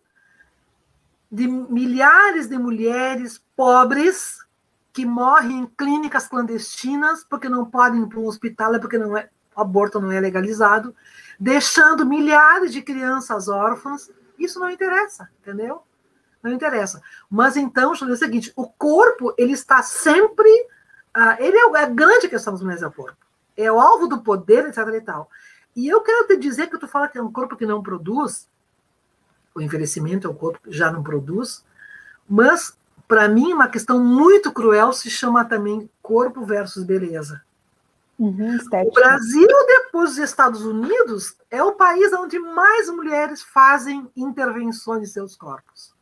de 1.32 1.48
milhares 1.48 2.48
de 2.48 2.58
mulheres 2.60 3.44
pobres 3.56 4.46
que 4.92 5.04
morrem 5.04 5.62
em 5.62 5.66
clínicas 5.66 6.28
clandestinas 6.28 7.24
porque 7.24 7.50
não 7.50 7.66
podem 7.66 8.04
ir 8.04 8.08
para 8.08 8.20
um 8.20 8.28
hospital, 8.28 8.76
é 8.76 8.80
porque 8.80 9.00
não 9.00 9.18
é, 9.18 9.28
o 9.56 9.62
aborto 9.62 10.00
não 10.00 10.12
é 10.12 10.20
legalizado, 10.20 10.96
deixando 11.40 12.06
milhares 12.06 12.72
de 12.72 12.84
crianças 12.84 13.48
órfãs, 13.48 14.12
isso 14.38 14.60
não 14.60 14.70
interessa, 14.70 15.28
entendeu? 15.42 15.82
Não 16.44 16.52
interessa. 16.52 17.02
Mas 17.28 17.58
então, 17.58 17.90
deixa 17.90 18.06
eu 18.06 18.10
dizer 18.10 18.26
o 18.26 18.28
seguinte: 18.28 18.54
o 18.56 18.68
corpo 18.68 19.34
ele 19.36 19.54
está 19.54 19.82
sempre 19.82 20.48
ah, 21.14 21.38
ele 21.40 21.58
é, 21.58 21.82
é 21.82 21.84
a 21.84 21.90
grande 21.90 22.28
questão 22.28 22.54
dos 22.54 22.62
mulheres 22.62 22.82
é 22.82 22.88
o 22.88 22.92
corpo. 22.92 23.18
É 23.56 23.72
o 23.72 23.80
alvo 23.80 24.08
do 24.08 24.22
poder, 24.22 24.68
etc. 24.68 24.80
e 24.96 25.02
tal. 25.02 25.30
E 25.76 25.88
eu 25.88 26.02
quero 26.02 26.28
te 26.28 26.38
dizer 26.38 26.68
que 26.70 26.78
tu 26.78 26.88
fala 26.88 27.08
que 27.08 27.18
é 27.18 27.22
um 27.22 27.32
corpo 27.32 27.56
que 27.56 27.66
não 27.66 27.82
produz, 27.82 28.48
o 29.56 29.62
envelhecimento 29.62 30.28
é 30.28 30.30
o 30.30 30.36
corpo 30.36 30.60
que 30.64 30.72
já 30.72 30.92
não 30.92 31.04
produz, 31.04 31.64
mas, 32.28 32.78
para 33.08 33.28
mim, 33.28 33.54
uma 33.54 33.68
questão 33.68 34.04
muito 34.04 34.52
cruel 34.52 34.94
se 34.94 35.10
chama 35.10 35.46
também 35.46 35.90
corpo 36.02 36.46
versus 36.46 36.84
beleza. 36.84 37.42
Uhum, 38.18 38.58
o 38.58 38.92
Brasil, 38.92 39.48
depois 39.68 40.12
dos 40.12 40.20
Estados 40.20 40.62
Unidos, 40.62 41.36
é 41.50 41.64
o 41.64 41.74
país 41.74 42.14
onde 42.14 42.38
mais 42.38 42.88
mulheres 42.90 43.42
fazem 43.42 44.10
intervenções 44.16 45.10
em 45.10 45.12
seus 45.12 45.36
corpos. 45.36 45.94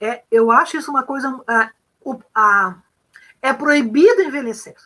É, 0.00 0.24
eu 0.30 0.50
acho 0.50 0.76
isso 0.76 0.90
uma 0.90 1.04
coisa. 1.04 1.40
A, 1.46 1.70
a, 2.34 2.76
é 3.40 3.52
proibido 3.52 4.22
envelhecer. 4.22 4.76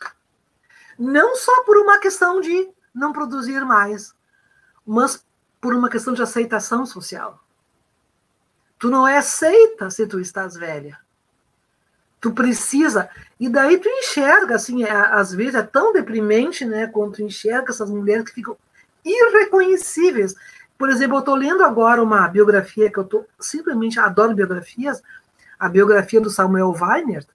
Não 1.03 1.35
só 1.35 1.65
por 1.65 1.75
uma 1.75 1.99
questão 1.99 2.39
de 2.39 2.69
não 2.95 3.11
produzir 3.11 3.65
mais, 3.65 4.15
mas 4.87 5.25
por 5.59 5.75
uma 5.75 5.89
questão 5.89 6.13
de 6.13 6.21
aceitação 6.21 6.85
social. 6.85 7.43
Tu 8.79 8.89
não 8.89 9.05
é 9.05 9.17
aceita 9.17 9.89
se 9.89 10.07
tu 10.07 10.17
estás 10.17 10.55
velha. 10.55 10.97
Tu 12.21 12.31
precisa. 12.31 13.09
E 13.37 13.49
daí 13.49 13.79
tu 13.79 13.89
enxerga, 13.89 14.55
assim, 14.55 14.85
é, 14.85 14.91
às 14.91 15.33
vezes 15.33 15.55
é 15.55 15.61
tão 15.61 15.91
deprimente, 15.91 16.63
né, 16.63 16.87
quando 16.87 17.15
tu 17.15 17.21
enxerga 17.21 17.71
essas 17.71 17.89
mulheres 17.89 18.23
que 18.23 18.35
ficam 18.35 18.57
irreconhecíveis. 19.03 20.33
Por 20.77 20.89
exemplo, 20.89 21.17
eu 21.17 21.19
estou 21.19 21.35
lendo 21.35 21.65
agora 21.65 22.01
uma 22.01 22.25
biografia 22.29 22.89
que 22.89 22.97
eu 22.97 23.03
tô, 23.03 23.25
simplesmente 23.37 23.99
adoro 23.99 24.33
biografias, 24.33 25.03
a 25.59 25.67
biografia 25.67 26.21
do 26.21 26.29
Samuel 26.29 26.73
Weiner, 26.79 27.25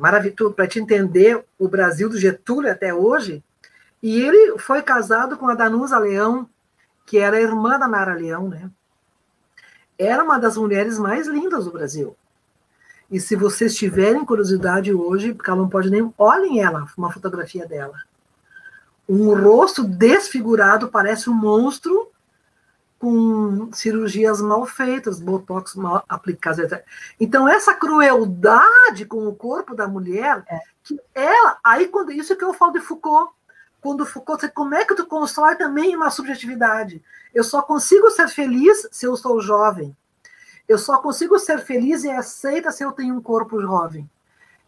maravilhoso 0.00 0.54
para 0.54 0.66
te 0.66 0.80
entender 0.80 1.44
o 1.58 1.68
Brasil 1.68 2.08
do 2.08 2.18
Getúlio 2.18 2.72
até 2.72 2.92
hoje. 2.92 3.44
E 4.02 4.18
ele 4.18 4.58
foi 4.58 4.82
casado 4.82 5.36
com 5.36 5.46
a 5.46 5.54
Danusa 5.54 5.98
Leão, 5.98 6.48
que 7.04 7.18
era 7.18 7.40
irmã 7.40 7.78
da 7.78 7.86
Nara 7.86 8.14
Leão, 8.14 8.48
né? 8.48 8.70
Era 9.98 10.24
uma 10.24 10.38
das 10.38 10.56
mulheres 10.56 10.98
mais 10.98 11.26
lindas 11.26 11.66
do 11.66 11.70
Brasil. 11.70 12.16
E 13.10 13.20
se 13.20 13.36
vocês 13.36 13.74
tiverem 13.74 14.24
curiosidade 14.24 14.94
hoje, 14.94 15.34
porque 15.34 15.50
ela 15.50 15.60
não 15.60 15.68
pode 15.68 15.90
nem. 15.90 16.14
Olhem 16.16 16.62
ela, 16.62 16.86
uma 16.96 17.12
fotografia 17.12 17.66
dela. 17.66 17.98
Um 19.06 19.34
rosto 19.34 19.84
desfigurado, 19.84 20.88
parece 20.88 21.28
um 21.28 21.34
monstro, 21.34 22.08
com 23.00 23.72
cirurgias 23.72 24.42
mal 24.42 24.66
feitas, 24.66 25.18
botox 25.18 25.74
mal 25.74 26.04
aplicados, 26.06 26.58
etc. 26.58 26.84
Então, 27.18 27.48
essa 27.48 27.74
crueldade 27.74 29.06
com 29.06 29.26
o 29.26 29.34
corpo 29.34 29.74
da 29.74 29.88
mulher, 29.88 30.44
é. 30.46 30.58
que 30.84 31.00
ela, 31.14 31.58
aí 31.64 31.88
quando 31.88 32.12
isso 32.12 32.34
é 32.34 32.36
que 32.36 32.44
eu 32.44 32.52
falo 32.52 32.72
de 32.72 32.80
Foucault, 32.80 33.32
quando 33.80 34.04
Foucault, 34.04 34.46
como 34.50 34.74
é 34.74 34.84
que 34.84 34.94
tu 34.94 35.06
constrói 35.06 35.56
também 35.56 35.96
uma 35.96 36.10
subjetividade? 36.10 37.02
Eu 37.34 37.42
só 37.42 37.62
consigo 37.62 38.10
ser 38.10 38.28
feliz 38.28 38.86
se 38.92 39.06
eu 39.06 39.16
sou 39.16 39.40
jovem. 39.40 39.96
Eu 40.68 40.76
só 40.76 40.98
consigo 40.98 41.38
ser 41.38 41.60
feliz 41.60 42.04
e 42.04 42.10
aceita 42.10 42.70
se 42.70 42.84
eu 42.84 42.92
tenho 42.92 43.14
um 43.14 43.22
corpo 43.22 43.62
jovem. 43.62 44.08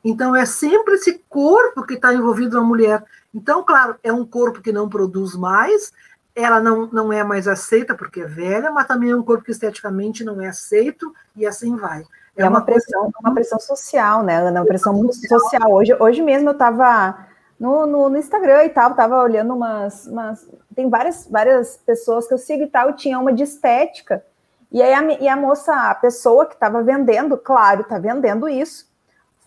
Então, 0.03 0.35
é 0.35 0.47
sempre 0.47 0.95
esse 0.95 1.23
corpo 1.29 1.83
que 1.85 1.95
está 1.95 2.15
envolvido 2.15 2.59
na 2.59 2.67
mulher. 2.67 3.05
Então, 3.35 3.63
claro, 3.63 3.97
é 4.03 4.11
um 4.11 4.25
corpo 4.25 4.63
que 4.63 4.73
não 4.73 4.89
produz 4.89 5.37
mais, 5.37 5.93
ela 6.35 6.61
não, 6.61 6.87
não 6.87 7.13
é 7.13 7.23
mais 7.23 7.47
aceita 7.47 7.95
porque 7.95 8.23
é 8.23 8.27
velha, 8.27 8.71
mas 8.71 8.87
também 8.87 9.11
é 9.11 9.17
um 9.17 9.23
corpo 9.23 9.45
que 9.45 9.51
esteticamente 9.51 10.25
não 10.25 10.41
é 10.41 10.49
aceito 10.49 11.13
e 11.37 11.47
assim 11.47 11.77
vai. 11.77 12.03
É, 12.37 12.43
é 12.43 12.45
uma, 12.45 12.59
uma 12.59 12.65
pressão, 12.65 13.03
coisa... 13.03 13.19
uma 13.21 13.35
pressão 13.35 13.61
social, 13.61 14.23
né, 14.23 14.37
Ana? 14.37 14.61
Uma 14.61 14.67
pressão 14.67 14.95
muito 14.95 15.15
social. 15.15 15.73
Hoje, 15.73 15.95
hoje 15.99 16.23
mesmo 16.23 16.49
eu 16.49 16.53
estava 16.53 17.27
no, 17.61 17.87
no, 17.87 18.09
no, 18.09 18.17
Instagram 18.17 18.65
e 18.65 18.71
tal, 18.71 18.91
estava 18.91 19.23
olhando 19.23 19.55
umas, 19.55 20.07
umas. 20.07 20.49
Tem 20.75 20.89
várias, 20.89 21.29
várias 21.31 21.77
pessoas 21.77 22.27
que 22.27 22.35
eu 22.35 22.39
sigo 22.39 22.63
e 22.63 22.69
tal, 22.69 22.91
e 22.91 22.97
tinha 22.97 23.19
uma 23.19 23.33
de 23.33 23.43
estética. 23.43 24.25
E 24.71 24.83
aí 24.83 24.95
a, 24.95 25.03
e 25.21 25.29
a 25.29 25.37
moça, 25.37 25.91
a 25.91 25.95
pessoa 25.95 26.47
que 26.47 26.55
estava 26.55 26.83
vendendo, 26.83 27.37
claro, 27.37 27.83
está 27.83 27.99
vendendo 27.99 28.49
isso, 28.49 28.91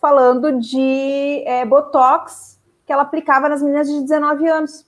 falando 0.00 0.60
de 0.60 1.42
é, 1.44 1.64
Botox 1.64 2.56
que 2.86 2.92
ela 2.92 3.02
aplicava 3.02 3.48
nas 3.48 3.60
meninas 3.60 3.88
de 3.88 4.00
19 4.00 4.48
anos. 4.48 4.85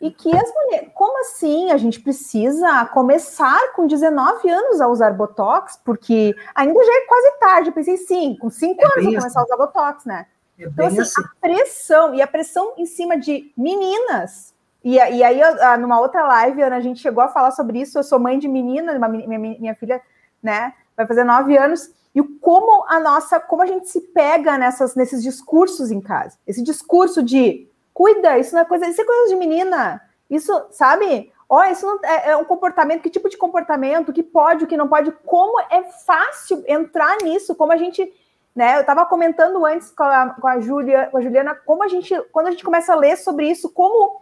E 0.00 0.10
que 0.10 0.34
as 0.34 0.52
mulheres, 0.52 0.90
como 0.94 1.20
assim? 1.20 1.70
A 1.70 1.76
gente 1.76 2.00
precisa 2.00 2.84
começar 2.86 3.72
com 3.72 3.86
19 3.86 4.48
anos 4.48 4.80
a 4.80 4.88
usar 4.88 5.12
Botox, 5.12 5.80
porque 5.82 6.34
ainda 6.54 6.84
já 6.84 6.92
é 6.92 7.06
quase 7.06 7.38
tarde. 7.38 7.68
Eu 7.70 7.72
pensei, 7.72 7.96
sim, 7.96 8.36
com 8.38 8.50
5 8.50 8.80
é 8.80 8.84
anos 8.84 8.96
eu 9.14 9.20
começar 9.20 9.40
a 9.40 9.44
usar 9.44 9.56
Botox, 9.56 10.04
né? 10.04 10.26
É 10.58 10.64
então, 10.64 10.86
assim, 10.86 11.00
assim, 11.00 11.22
a 11.22 11.40
pressão, 11.40 12.14
e 12.14 12.22
a 12.22 12.26
pressão 12.26 12.74
em 12.76 12.84
cima 12.84 13.18
de 13.18 13.52
meninas. 13.56 14.54
E, 14.84 14.96
e 14.96 15.24
aí, 15.24 15.40
numa 15.78 15.98
outra 15.98 16.26
live, 16.26 16.62
a 16.62 16.80
gente 16.80 17.00
chegou 17.00 17.22
a 17.22 17.28
falar 17.28 17.50
sobre 17.50 17.80
isso. 17.80 17.98
Eu 17.98 18.04
sou 18.04 18.18
mãe 18.18 18.38
de 18.38 18.48
menina, 18.48 18.98
minha, 19.08 19.38
minha 19.38 19.74
filha, 19.74 20.00
né, 20.42 20.74
vai 20.96 21.06
fazer 21.06 21.24
nove 21.24 21.56
anos. 21.56 21.90
E 22.14 22.22
como 22.22 22.86
a 22.88 23.00
nossa, 23.00 23.40
como 23.40 23.62
a 23.62 23.66
gente 23.66 23.88
se 23.88 24.00
pega 24.00 24.56
nessas, 24.56 24.94
nesses 24.94 25.22
discursos 25.22 25.90
em 25.90 26.00
casa. 26.00 26.38
Esse 26.46 26.62
discurso 26.62 27.22
de 27.22 27.68
Cuida, 27.96 28.38
isso 28.38 28.54
não 28.54 28.60
é 28.60 28.64
coisa, 28.66 28.86
isso 28.86 29.00
é 29.00 29.04
coisa 29.06 29.28
de 29.28 29.36
menina. 29.36 30.02
Isso, 30.28 30.52
sabe? 30.70 31.32
Ó, 31.48 31.64
isso 31.64 31.86
não, 31.86 31.98
é, 32.04 32.32
é, 32.32 32.36
um 32.36 32.44
comportamento, 32.44 33.00
que 33.00 33.08
tipo 33.08 33.26
de 33.26 33.38
comportamento, 33.38 34.12
que 34.12 34.22
pode, 34.22 34.64
o 34.64 34.66
que 34.66 34.76
não 34.76 34.86
pode, 34.86 35.10
como 35.24 35.58
é 35.70 35.82
fácil 36.04 36.62
entrar 36.68 37.16
nisso, 37.22 37.54
como 37.54 37.72
a 37.72 37.76
gente, 37.78 38.12
né? 38.54 38.76
Eu 38.76 38.80
estava 38.82 39.06
comentando 39.06 39.64
antes 39.64 39.90
com 39.92 40.02
a, 40.02 40.28
com 40.28 40.46
a 40.46 40.60
Júlia, 40.60 41.06
com 41.06 41.16
a 41.16 41.22
Juliana, 41.22 41.54
como 41.54 41.82
a 41.82 41.88
gente, 41.88 42.14
quando 42.32 42.48
a 42.48 42.50
gente 42.50 42.62
começa 42.62 42.92
a 42.92 42.96
ler 42.96 43.16
sobre 43.16 43.48
isso, 43.50 43.70
como 43.70 44.20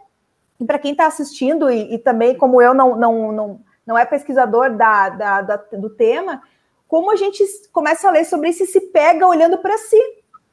para 0.65 0.79
quem 0.79 0.91
está 0.91 1.07
assistindo 1.07 1.69
e, 1.69 1.95
e, 1.95 1.97
também 1.97 2.33
como 2.37 2.61
eu 2.61 2.73
não, 2.73 2.95
não, 2.95 3.31
não, 3.33 3.61
não 3.85 3.97
é 3.97 4.05
pesquisador 4.05 4.71
da, 4.73 5.09
da, 5.09 5.41
da, 5.41 5.57
do 5.57 5.89
tema, 5.89 6.41
como 6.87 7.11
a 7.11 7.17
gente 7.17 7.43
começa 7.73 8.07
a 8.07 8.11
ler 8.11 8.23
sobre 8.23 8.51
isso 8.51 8.63
e 8.63 8.67
se 8.67 8.79
pega 8.79 9.27
olhando 9.27 9.57
para 9.57 9.77
si, 9.77 10.01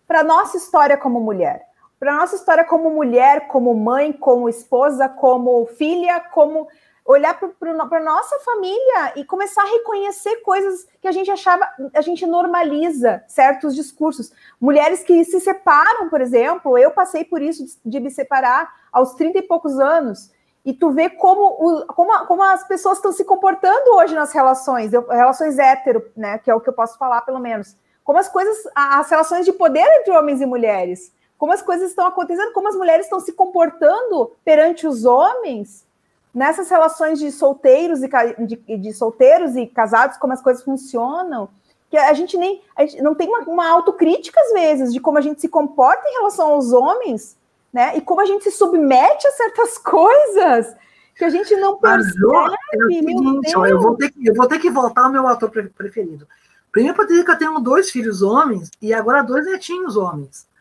para 0.08 0.24
nossa 0.24 0.56
história 0.56 0.96
como 0.96 1.20
mulher 1.20 1.70
para 2.02 2.14
a 2.14 2.16
nossa 2.16 2.34
história 2.34 2.64
como 2.64 2.90
mulher, 2.90 3.46
como 3.46 3.72
mãe, 3.76 4.12
como 4.12 4.48
esposa, 4.48 5.08
como 5.08 5.64
filha, 5.66 6.18
como 6.18 6.66
olhar 7.06 7.38
para 7.38 7.98
a 7.98 8.02
nossa 8.02 8.40
família 8.40 9.12
e 9.14 9.24
começar 9.24 9.62
a 9.62 9.70
reconhecer 9.70 10.38
coisas 10.38 10.84
que 11.00 11.06
a 11.06 11.12
gente 11.12 11.30
achava, 11.30 11.64
a 11.94 12.00
gente 12.00 12.26
normaliza 12.26 13.22
certos 13.28 13.72
discursos. 13.76 14.32
Mulheres 14.60 15.04
que 15.04 15.24
se 15.24 15.38
separam, 15.38 16.08
por 16.08 16.20
exemplo, 16.20 16.76
eu 16.76 16.90
passei 16.90 17.24
por 17.24 17.40
isso 17.40 17.64
de 17.86 18.00
me 18.00 18.10
separar 18.10 18.68
aos 18.90 19.14
30 19.14 19.38
e 19.38 19.42
poucos 19.42 19.78
anos, 19.78 20.32
e 20.64 20.72
tu 20.72 20.90
vê 20.90 21.08
como, 21.08 21.40
o, 21.40 21.86
como, 21.86 22.26
como 22.26 22.42
as 22.42 22.66
pessoas 22.66 22.98
estão 22.98 23.12
se 23.12 23.24
comportando 23.24 23.94
hoje 23.94 24.12
nas 24.12 24.32
relações, 24.32 24.92
eu, 24.92 25.06
relações 25.06 25.56
hétero, 25.56 26.04
né, 26.16 26.36
que 26.38 26.50
é 26.50 26.54
o 26.54 26.60
que 26.60 26.68
eu 26.68 26.74
posso 26.74 26.98
falar, 26.98 27.20
pelo 27.20 27.38
menos. 27.38 27.76
Como 28.02 28.18
as 28.18 28.28
coisas, 28.28 28.56
as 28.74 29.08
relações 29.08 29.46
de 29.46 29.52
poder 29.52 29.86
entre 30.00 30.12
homens 30.12 30.40
e 30.40 30.46
mulheres, 30.46 31.12
como 31.42 31.52
as 31.52 31.60
coisas 31.60 31.90
estão 31.90 32.06
acontecendo, 32.06 32.52
como 32.52 32.68
as 32.68 32.76
mulheres 32.76 33.06
estão 33.06 33.18
se 33.18 33.32
comportando 33.32 34.30
perante 34.44 34.86
os 34.86 35.04
homens, 35.04 35.84
nessas 36.32 36.70
relações 36.70 37.18
de 37.18 37.32
solteiros 37.32 38.00
e 38.00 38.08
de, 38.46 38.78
de 38.78 38.92
solteiros 38.92 39.56
e 39.56 39.66
casados, 39.66 40.16
como 40.18 40.32
as 40.32 40.40
coisas 40.40 40.62
funcionam, 40.62 41.48
que 41.90 41.96
a 41.96 42.12
gente 42.12 42.36
nem 42.36 42.62
a 42.76 42.86
gente 42.86 43.02
não 43.02 43.16
tem 43.16 43.26
uma, 43.26 43.40
uma 43.40 43.68
autocrítica 43.68 44.40
às 44.40 44.52
vezes 44.52 44.92
de 44.92 45.00
como 45.00 45.18
a 45.18 45.20
gente 45.20 45.40
se 45.40 45.48
comporta 45.48 46.08
em 46.08 46.12
relação 46.12 46.52
aos 46.52 46.72
homens, 46.72 47.36
né? 47.72 47.96
E 47.96 48.00
como 48.00 48.20
a 48.20 48.24
gente 48.24 48.44
se 48.44 48.52
submete 48.52 49.26
a 49.26 49.30
certas 49.32 49.78
coisas 49.82 50.76
que 51.16 51.24
a 51.24 51.28
gente 51.28 51.56
não 51.56 51.76
percebe. 51.76 52.24
Mas, 52.24 52.52
é 52.52 52.86
seguinte, 52.86 53.56
ó, 53.56 53.66
eu, 53.66 53.80
vou 53.80 53.96
ter 53.96 54.12
que, 54.12 54.28
eu 54.28 54.34
vou 54.36 54.46
ter 54.46 54.60
que 54.60 54.70
voltar 54.70 55.06
ao 55.06 55.10
meu 55.10 55.26
ator 55.26 55.50
preferido. 55.50 56.24
Primeiro, 56.70 56.94
para 56.94 57.06
dizer 57.06 57.24
que 57.24 57.32
eu 57.32 57.38
tenho 57.38 57.58
dois 57.58 57.90
filhos 57.90 58.22
homens 58.22 58.70
e 58.80 58.94
agora 58.94 59.22
dois 59.22 59.44
netinhos 59.44 59.96
homens 59.96 60.51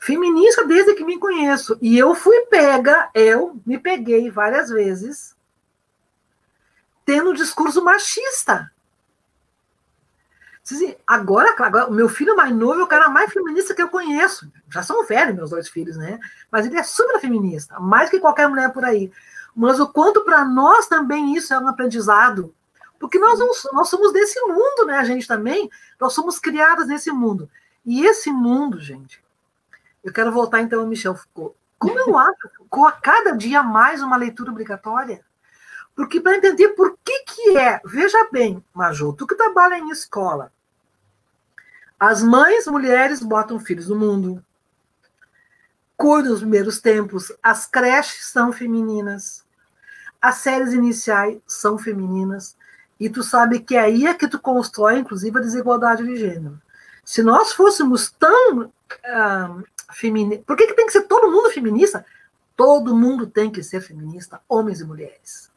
feminista 0.00 0.64
desde 0.64 0.94
que 0.94 1.04
me 1.04 1.18
conheço. 1.18 1.78
E 1.80 1.96
eu 1.96 2.14
fui 2.14 2.40
pega, 2.46 3.10
eu 3.14 3.60
me 3.66 3.78
peguei 3.78 4.30
várias 4.30 4.70
vezes, 4.70 5.36
tendo 7.04 7.30
um 7.30 7.34
discurso 7.34 7.84
machista. 7.84 8.72
Agora, 11.06 11.54
agora, 11.58 11.88
o 11.88 11.92
meu 11.92 12.08
filho 12.08 12.36
mais 12.36 12.54
novo 12.54 12.80
é 12.80 12.84
o 12.84 12.86
cara 12.86 13.08
mais 13.08 13.32
feminista 13.32 13.74
que 13.74 13.82
eu 13.82 13.88
conheço. 13.88 14.50
Já 14.70 14.82
são 14.82 15.04
velhos, 15.04 15.34
meus 15.34 15.50
dois 15.50 15.68
filhos, 15.68 15.96
né? 15.96 16.18
Mas 16.50 16.64
ele 16.64 16.78
é 16.78 16.82
super 16.82 17.18
feminista, 17.20 17.78
mais 17.80 18.08
que 18.08 18.20
qualquer 18.20 18.48
mulher 18.48 18.72
por 18.72 18.84
aí. 18.84 19.12
Mas 19.54 19.80
o 19.80 19.88
quanto 19.88 20.24
para 20.24 20.44
nós 20.44 20.86
também 20.86 21.34
isso 21.34 21.52
é 21.52 21.58
um 21.58 21.66
aprendizado. 21.66 22.54
Porque 23.00 23.18
nós, 23.18 23.40
nós 23.72 23.88
somos 23.88 24.12
desse 24.12 24.40
mundo, 24.42 24.86
né? 24.86 24.98
A 24.98 25.04
gente 25.04 25.26
também, 25.26 25.68
nós 26.00 26.12
somos 26.12 26.38
criadas 26.38 26.86
nesse 26.86 27.10
mundo. 27.10 27.50
E 27.84 28.06
esse 28.06 28.30
mundo, 28.30 28.78
gente, 28.78 29.20
eu 30.02 30.12
quero 30.12 30.32
voltar 30.32 30.60
então 30.60 30.80
ao 30.80 30.86
Michel 30.86 31.14
Foucault. 31.14 31.56
Como 31.78 31.98
eu 31.98 32.18
acho 32.18 32.48
Foucault 32.56 32.88
a 32.88 33.00
cada 33.00 33.32
dia 33.32 33.62
mais 33.62 34.02
uma 34.02 34.16
leitura 34.16 34.50
obrigatória? 34.50 35.24
Porque 35.94 36.20
para 36.20 36.36
entender 36.36 36.68
por 36.70 36.96
que 37.04 37.24
que 37.24 37.58
é, 37.58 37.80
veja 37.84 38.28
bem, 38.30 38.64
Major, 38.72 39.14
tu 39.14 39.26
que 39.26 39.34
trabalha 39.34 39.76
em 39.76 39.90
escola, 39.90 40.52
as 41.98 42.22
mães 42.22 42.66
mulheres 42.66 43.20
botam 43.20 43.60
filhos 43.60 43.88
no 43.88 43.96
mundo, 43.96 44.42
cuidam 45.96 46.30
dos 46.30 46.40
primeiros 46.40 46.80
tempos, 46.80 47.30
as 47.42 47.66
creches 47.66 48.26
são 48.26 48.52
femininas, 48.52 49.44
as 50.22 50.36
séries 50.36 50.72
iniciais 50.72 51.38
são 51.46 51.76
femininas, 51.76 52.56
e 52.98 53.10
tu 53.10 53.22
sabe 53.22 53.60
que 53.60 53.76
aí 53.76 54.06
é 54.06 54.14
que 54.14 54.28
tu 54.28 54.38
constrói, 54.38 54.98
inclusive, 54.98 55.38
a 55.38 55.42
desigualdade 55.42 56.04
de 56.04 56.16
gênero. 56.16 56.60
Se 57.04 57.22
nós 57.22 57.52
fôssemos 57.52 58.10
tão 58.10 58.72
ah, 59.04 59.56
Por 60.46 60.56
que, 60.56 60.66
que 60.66 60.74
tem 60.74 60.86
que 60.86 60.92
ser 60.92 61.02
todo 61.02 61.30
mundo 61.30 61.50
feminista? 61.50 62.04
Todo 62.56 62.94
mundo 62.94 63.26
tem 63.26 63.50
que 63.50 63.62
ser 63.62 63.80
feminista, 63.80 64.40
homens 64.48 64.80
e 64.80 64.84
mulheres, 64.84 65.50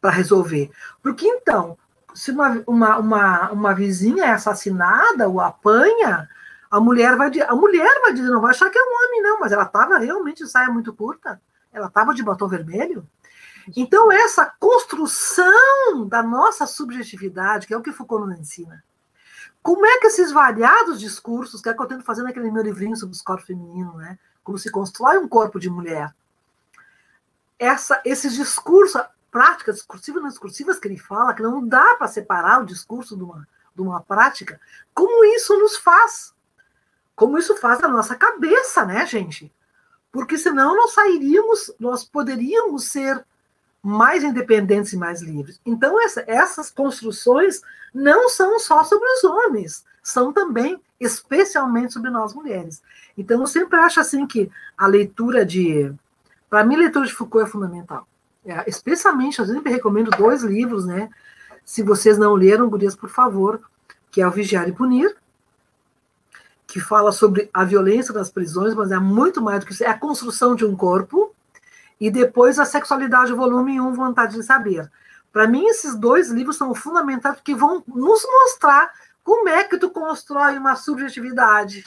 para 0.00 0.10
resolver. 0.10 0.70
Porque 1.02 1.26
então, 1.26 1.78
se 2.14 2.30
uma, 2.30 2.62
uma, 2.66 2.98
uma, 2.98 3.50
uma 3.50 3.74
vizinha 3.74 4.24
é 4.24 4.30
assassinada 4.30 5.28
ou 5.28 5.40
apanha, 5.40 6.28
a 6.70 6.80
mulher 6.80 7.16
vai 7.16 7.30
a 7.40 7.54
mulher 7.54 8.00
vai 8.02 8.12
dizer, 8.12 8.30
não 8.30 8.40
vai 8.40 8.50
achar 8.50 8.70
que 8.70 8.78
é 8.78 8.82
um 8.82 9.06
homem, 9.06 9.22
não, 9.22 9.40
mas 9.40 9.52
ela 9.52 9.64
estava 9.64 9.98
realmente 9.98 10.42
em 10.42 10.46
saia 10.46 10.68
muito 10.68 10.92
curta, 10.92 11.40
ela 11.72 11.86
estava 11.86 12.14
de 12.14 12.22
batom 12.22 12.48
vermelho. 12.48 13.06
Então, 13.76 14.12
essa 14.12 14.52
construção 14.60 16.06
da 16.06 16.22
nossa 16.22 16.66
subjetividade, 16.66 17.66
que 17.66 17.72
é 17.72 17.76
o 17.76 17.82
que 17.82 17.92
Foucault 17.92 18.28
nos 18.28 18.38
ensina, 18.38 18.84
como 19.64 19.86
é 19.86 19.98
que 19.98 20.08
esses 20.08 20.30
variados 20.30 21.00
discursos, 21.00 21.62
que 21.62 21.70
é 21.70 21.74
que 21.74 21.80
eu 21.80 21.86
tento 21.86 22.04
fazer 22.04 22.22
naquele 22.22 22.50
meu 22.50 22.62
livrinho 22.62 22.94
sobre 22.94 23.14
os 23.14 23.22
corpos 23.22 23.46
femininos, 23.46 23.96
né? 23.96 24.18
Como 24.44 24.58
se 24.58 24.70
constrói 24.70 25.16
um 25.16 25.26
corpo 25.26 25.58
de 25.58 25.70
mulher. 25.70 26.14
Essa, 27.58 27.98
esses 28.04 28.34
discursos, 28.34 29.00
práticas 29.30 29.76
discursivas 29.76 30.20
e 30.20 30.22
não 30.22 30.28
discursivas 30.28 30.78
que 30.78 30.86
ele 30.86 30.98
fala, 30.98 31.32
que 31.32 31.42
não 31.42 31.66
dá 31.66 31.94
para 31.94 32.08
separar 32.08 32.60
o 32.60 32.66
discurso 32.66 33.16
de 33.16 33.22
uma, 33.22 33.48
de 33.74 33.80
uma 33.80 34.02
prática, 34.02 34.60
como 34.92 35.24
isso 35.24 35.58
nos 35.58 35.78
faz? 35.78 36.34
Como 37.16 37.38
isso 37.38 37.56
faz 37.56 37.82
a 37.82 37.88
nossa 37.88 38.14
cabeça, 38.14 38.84
né, 38.84 39.06
gente? 39.06 39.50
Porque 40.12 40.36
senão 40.36 40.76
nós 40.76 40.92
sairíamos, 40.92 41.72
nós 41.80 42.04
poderíamos 42.04 42.84
ser 42.84 43.24
mais 43.84 44.24
independentes 44.24 44.94
e 44.94 44.96
mais 44.96 45.20
livres. 45.20 45.60
Então, 45.66 46.00
essa, 46.00 46.24
essas 46.26 46.70
construções 46.70 47.60
não 47.92 48.30
são 48.30 48.58
só 48.58 48.82
sobre 48.82 49.06
os 49.06 49.24
homens, 49.24 49.84
são 50.02 50.32
também, 50.32 50.80
especialmente, 50.98 51.92
sobre 51.92 52.08
nós 52.08 52.32
mulheres. 52.32 52.82
Então, 53.16 53.42
eu 53.42 53.46
sempre 53.46 53.78
acho 53.78 54.00
assim 54.00 54.26
que 54.26 54.50
a 54.76 54.86
leitura 54.86 55.44
de. 55.44 55.92
Para 56.48 56.64
mim, 56.64 56.76
a 56.76 56.78
leitura 56.78 57.04
de 57.04 57.12
Foucault 57.12 57.46
é 57.46 57.50
fundamental. 57.50 58.08
É, 58.46 58.64
especialmente, 58.66 59.38
eu 59.38 59.46
sempre 59.46 59.70
recomendo 59.70 60.10
dois 60.10 60.42
livros, 60.42 60.86
né? 60.86 61.10
Se 61.62 61.82
vocês 61.82 62.16
não 62.16 62.34
leram, 62.34 62.70
Gurias, 62.70 62.96
por 62.96 63.10
favor, 63.10 63.60
que 64.10 64.22
é 64.22 64.26
o 64.26 64.30
Vigiar 64.30 64.66
e 64.66 64.72
Punir, 64.72 65.14
que 66.66 66.80
fala 66.80 67.12
sobre 67.12 67.50
a 67.52 67.64
violência 67.64 68.14
das 68.14 68.30
prisões, 68.30 68.74
mas 68.74 68.90
é 68.90 68.98
muito 68.98 69.42
mais 69.42 69.60
do 69.60 69.66
que 69.66 69.72
isso, 69.72 69.84
é 69.84 69.88
a 69.88 69.98
construção 69.98 70.54
de 70.54 70.64
um 70.64 70.74
corpo, 70.74 71.34
e 72.00 72.10
depois 72.10 72.58
A 72.58 72.64
Sexualidade, 72.64 73.32
volume 73.32 73.80
1, 73.80 73.92
Vontade 73.92 74.34
de 74.34 74.42
Saber. 74.42 74.90
Para 75.32 75.48
mim, 75.48 75.66
esses 75.66 75.96
dois 75.96 76.30
livros 76.30 76.56
são 76.56 76.74
fundamentais 76.74 77.34
porque 77.34 77.54
vão 77.54 77.82
nos 77.86 78.24
mostrar 78.24 78.92
como 79.22 79.48
é 79.48 79.64
que 79.64 79.78
tu 79.78 79.90
constrói 79.90 80.56
uma 80.58 80.76
subjetividade, 80.76 81.82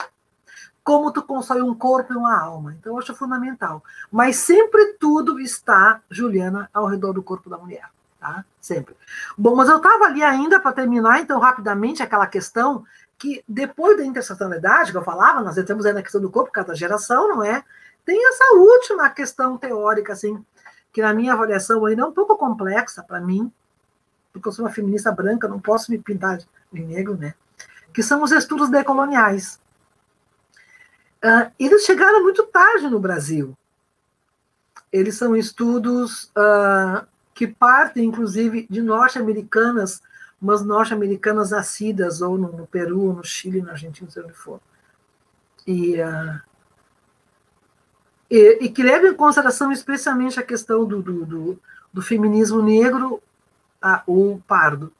como 0.82 1.12
tu 1.12 1.22
constrói 1.22 1.62
um 1.62 1.74
corpo 1.74 2.12
e 2.12 2.16
uma 2.16 2.38
alma. 2.38 2.74
Então, 2.74 2.92
eu 2.92 2.98
acho 2.98 3.14
fundamental. 3.14 3.82
Mas 4.10 4.36
sempre 4.36 4.94
tudo 5.00 5.38
está, 5.38 6.00
Juliana, 6.10 6.68
ao 6.74 6.86
redor 6.86 7.12
do 7.12 7.22
corpo 7.22 7.48
da 7.48 7.56
mulher. 7.56 7.88
Tá? 8.20 8.44
Sempre. 8.60 8.96
Bom, 9.36 9.54
mas 9.54 9.68
eu 9.68 9.76
estava 9.76 10.06
ali 10.06 10.22
ainda 10.22 10.58
para 10.58 10.72
terminar, 10.72 11.20
então, 11.20 11.38
rapidamente, 11.38 12.02
aquela 12.02 12.26
questão 12.26 12.84
que 13.16 13.42
depois 13.48 13.96
da 13.96 14.04
interseccionalidade 14.04 14.92
que 14.92 14.98
eu 14.98 15.02
falava, 15.02 15.40
nós 15.40 15.56
entramos 15.56 15.86
aí 15.86 15.92
na 15.92 16.02
questão 16.02 16.20
do 16.20 16.30
corpo, 16.30 16.52
cada 16.52 16.74
geração, 16.74 17.28
não 17.28 17.42
é? 17.42 17.64
Tem 18.08 18.26
essa 18.26 18.54
última 18.54 19.10
questão 19.10 19.58
teórica, 19.58 20.14
assim, 20.14 20.42
que 20.94 21.02
na 21.02 21.12
minha 21.12 21.34
avaliação 21.34 21.84
ainda 21.84 22.00
é 22.00 22.06
um 22.06 22.12
pouco 22.12 22.38
complexa 22.38 23.02
para 23.02 23.20
mim, 23.20 23.52
porque 24.32 24.48
eu 24.48 24.52
sou 24.52 24.64
uma 24.64 24.72
feminista 24.72 25.12
branca, 25.12 25.46
não 25.46 25.60
posso 25.60 25.90
me 25.90 25.98
pintar 25.98 26.38
de 26.38 26.46
negro, 26.72 27.18
né? 27.18 27.34
Que 27.92 28.02
são 28.02 28.22
os 28.22 28.32
estudos 28.32 28.70
decoloniais. 28.70 29.60
Uh, 31.22 31.52
eles 31.58 31.84
chegaram 31.84 32.22
muito 32.22 32.46
tarde 32.46 32.88
no 32.88 32.98
Brasil. 32.98 33.54
Eles 34.90 35.16
são 35.16 35.36
estudos 35.36 36.32
uh, 36.34 37.06
que 37.34 37.46
partem, 37.46 38.06
inclusive, 38.06 38.66
de 38.70 38.80
norte-americanas, 38.80 40.00
mas 40.40 40.62
norte-americanas 40.62 41.50
nascidas 41.50 42.22
ou 42.22 42.38
no, 42.38 42.52
no, 42.52 42.66
Peru, 42.66 43.12
no 43.12 43.22
Chile, 43.22 43.60
na 43.60 43.72
Argentina, 43.72 44.10
sei 44.10 44.22
onde 44.22 44.32
for. 44.32 44.62
E 45.66 46.00
uh, 46.00 46.47
e, 48.30 48.58
e, 48.64 48.68
que 48.68 48.82
leva 48.82 49.08
em 49.08 49.14
consideração 49.14 49.72
especialmente 49.72 50.38
a 50.38 50.42
questão 50.42 50.84
do, 50.84 51.00
do, 51.00 51.24
do, 51.24 51.60
do 51.92 52.02
feminismo 52.02 52.62
negro 52.62 53.22
a, 53.80 54.02
ou 54.06 54.40
pardo. 54.46 54.92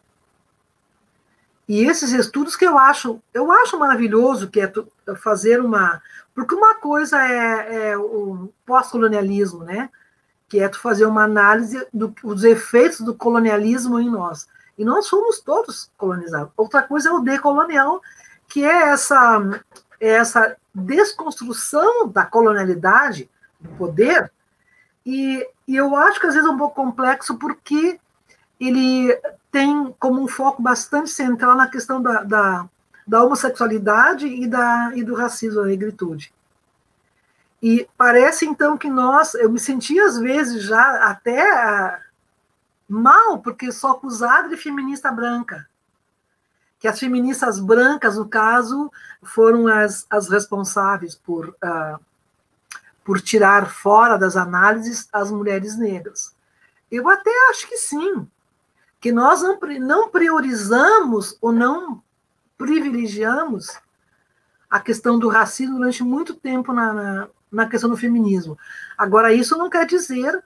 E 1.69 1.85
esses 1.85 2.13
estudos 2.13 2.57
que 2.57 2.65
eu 2.65 2.79
acho, 2.79 3.21
eu 3.35 3.53
acho 3.53 3.79
maravilhoso 3.79 4.49
que 4.49 4.61
é 4.61 4.73
fazer 5.17 5.61
uma, 5.61 6.01
porque 6.35 6.55
uma 6.55 6.77
coisa 6.77 7.23
é, 7.23 7.91
é 7.91 7.99
o 7.99 8.49
pós-colonialismo, 8.65 9.65
né? 9.65 9.91
Que 10.49 10.61
é 10.61 10.69
tu 10.69 10.81
fazer 10.81 11.05
uma 11.05 11.25
análise 11.25 11.87
do, 11.93 12.15
dos 12.23 12.43
efeitos 12.43 13.01
do 13.01 13.15
colonialismo 13.15 14.01
em 14.01 14.09
nós. 14.09 14.49
E 14.79 14.85
nós 14.85 15.09
fomos 15.09 15.41
todos 15.41 15.91
colonizados. 15.99 16.53
Outra 16.57 16.83
coisa 16.83 17.11
é 17.11 17.13
o 17.13 17.21
decolonial, 17.21 18.01
que 18.49 18.65
é 18.65 18.91
essa, 18.91 19.63
é 20.01 20.09
essa 20.09 20.57
desconstrução 20.79 22.09
da 22.09 22.25
colonialidade, 22.25 23.29
do 23.61 23.69
poder, 23.71 24.31
e, 25.05 25.47
e 25.67 25.77
eu 25.77 25.97
acho 25.97 26.21
que 26.21 26.27
às 26.27 26.35
vezes 26.35 26.49
é 26.49 26.53
um 26.53 26.59
pouco 26.59 26.75
complexo 26.75 27.37
porque 27.39 27.99
ele 28.61 29.15
tem 29.51 29.95
como 29.99 30.23
um 30.23 30.29
foco 30.29 30.61
bastante 30.61 31.11
central 31.11 31.57
na 31.57 31.69
questão 31.69 32.03
da, 32.03 32.23
da, 32.23 32.69
da 33.07 33.25
homossexualidade 33.25 34.27
e, 34.27 34.47
da, 34.47 34.93
e 34.95 35.03
do 35.03 35.15
racismo, 35.15 35.63
da 35.63 35.67
negritude. 35.67 36.33
E 37.63 37.89
parece 37.97 38.47
então 38.47 38.77
que 38.77 38.89
nós, 38.89 39.35
eu 39.35 39.51
me 39.51 39.59
senti 39.59 39.99
às 39.99 40.19
vezes 40.19 40.63
já 40.63 41.05
até 41.05 42.01
mal, 42.89 43.39
porque 43.39 43.73
sou 43.73 43.91
acusada 43.91 44.49
de 44.49 44.57
feminista 44.57 45.11
branca. 45.11 45.69
Que 46.79 46.89
as 46.89 46.99
feministas 46.99 47.59
brancas, 47.59 48.17
no 48.17 48.29
caso, 48.29 48.91
foram 49.23 49.67
as, 49.67 50.07
as 50.09 50.29
responsáveis 50.29 51.15
por, 51.15 51.49
uh, 51.49 51.99
por 53.05 53.21
tirar 53.21 53.71
fora 53.71 54.17
das 54.17 54.37
análises 54.37 55.09
as 55.13 55.31
mulheres 55.31 55.77
negras. 55.77 56.35
Eu 56.91 57.09
até 57.09 57.31
acho 57.51 57.69
que 57.69 57.77
sim, 57.77 58.27
que 59.01 59.13
nós 59.13 59.43
não, 59.43 59.59
não 59.81 60.09
priorizamos 60.09 61.37
ou 61.41 61.53
não 61.53 62.03
privilegiamos 62.57 63.79
a 64.69 64.81
questão 64.81 65.19
do 65.19 65.29
racismo 65.29 65.79
durante 65.79 66.03
muito 66.03 66.35
tempo 66.35 66.73
na, 66.73 66.93
na, 66.93 67.29
na 67.51 67.69
questão 67.69 67.89
do 67.89 67.97
feminismo. 67.97 68.59
Agora, 68.97 69.33
isso 69.33 69.57
não 69.57 69.71
quer 69.71 69.87
dizer 69.87 70.43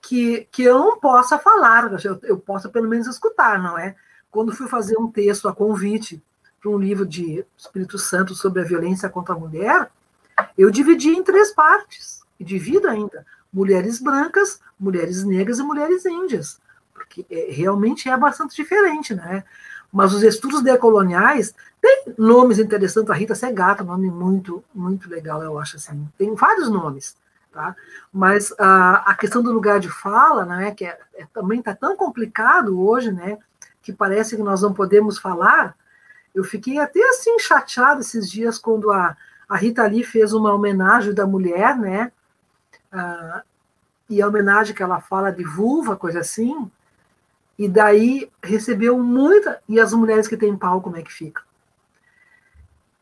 que, 0.00 0.46
que 0.52 0.62
eu 0.62 0.78
não 0.78 1.00
possa 1.00 1.38
falar, 1.38 1.90
eu, 2.04 2.20
eu 2.22 2.38
possa 2.38 2.68
pelo 2.68 2.88
menos 2.88 3.06
escutar, 3.06 3.58
não 3.58 3.78
é? 3.78 3.96
Quando 4.34 4.50
fui 4.50 4.66
fazer 4.66 4.98
um 4.98 5.06
texto 5.08 5.46
a 5.46 5.54
convite 5.54 6.20
para 6.60 6.68
um 6.68 6.76
livro 6.76 7.06
de 7.06 7.46
Espírito 7.56 7.96
Santo 7.96 8.34
sobre 8.34 8.62
a 8.62 8.64
violência 8.64 9.08
contra 9.08 9.32
a 9.32 9.38
mulher, 9.38 9.88
eu 10.58 10.72
dividi 10.72 11.10
em 11.10 11.22
três 11.22 11.52
partes, 11.52 12.20
e 12.40 12.42
divido 12.42 12.88
ainda: 12.88 13.24
mulheres 13.52 14.00
brancas, 14.00 14.58
mulheres 14.76 15.22
negras 15.22 15.60
e 15.60 15.62
mulheres 15.62 16.04
índias, 16.04 16.60
porque 16.92 17.24
é, 17.30 17.52
realmente 17.52 18.08
é 18.08 18.16
bastante 18.16 18.56
diferente, 18.56 19.14
né? 19.14 19.44
Mas 19.92 20.12
os 20.12 20.24
estudos 20.24 20.62
decoloniais 20.62 21.54
têm 21.80 22.12
nomes 22.18 22.58
interessantes. 22.58 23.10
A 23.12 23.14
Rita 23.14 23.36
Segato, 23.36 23.84
nome 23.84 24.10
muito, 24.10 24.64
muito 24.74 25.08
legal, 25.08 25.44
eu 25.44 25.60
acho 25.60 25.76
assim. 25.76 26.08
Tem 26.18 26.34
vários 26.34 26.68
nomes, 26.68 27.16
tá? 27.52 27.76
Mas 28.12 28.52
a, 28.58 29.12
a 29.12 29.14
questão 29.14 29.44
do 29.44 29.52
lugar 29.52 29.78
de 29.78 29.88
fala, 29.88 30.44
né, 30.44 30.72
que 30.72 30.84
é, 30.84 30.98
é 31.14 31.24
também 31.32 31.60
está 31.60 31.72
tão 31.72 31.96
complicado 31.96 32.80
hoje, 32.80 33.12
né, 33.12 33.38
que 33.84 33.92
parece 33.92 34.34
que 34.34 34.42
nós 34.42 34.62
não 34.62 34.72
podemos 34.72 35.18
falar. 35.18 35.76
Eu 36.34 36.42
fiquei 36.42 36.78
até 36.78 37.00
assim 37.10 37.38
chateada 37.38 38.00
esses 38.00 38.28
dias 38.30 38.58
quando 38.58 38.90
a, 38.90 39.14
a 39.48 39.56
Rita 39.56 39.86
Lee 39.86 40.02
fez 40.02 40.32
uma 40.32 40.52
homenagem 40.52 41.12
da 41.12 41.26
mulher, 41.26 41.78
né? 41.78 42.10
Ah, 42.90 43.42
e 44.08 44.20
a 44.22 44.26
homenagem 44.26 44.74
que 44.74 44.82
ela 44.82 45.00
fala 45.00 45.30
de 45.30 45.44
vulva, 45.44 45.96
coisa 45.96 46.20
assim, 46.20 46.70
e 47.58 47.68
daí 47.68 48.30
recebeu 48.42 48.98
muita. 48.98 49.62
E 49.68 49.78
as 49.78 49.92
mulheres 49.92 50.26
que 50.26 50.36
têm 50.36 50.56
pau, 50.56 50.80
como 50.80 50.96
é 50.96 51.02
que 51.02 51.12
fica? 51.12 51.42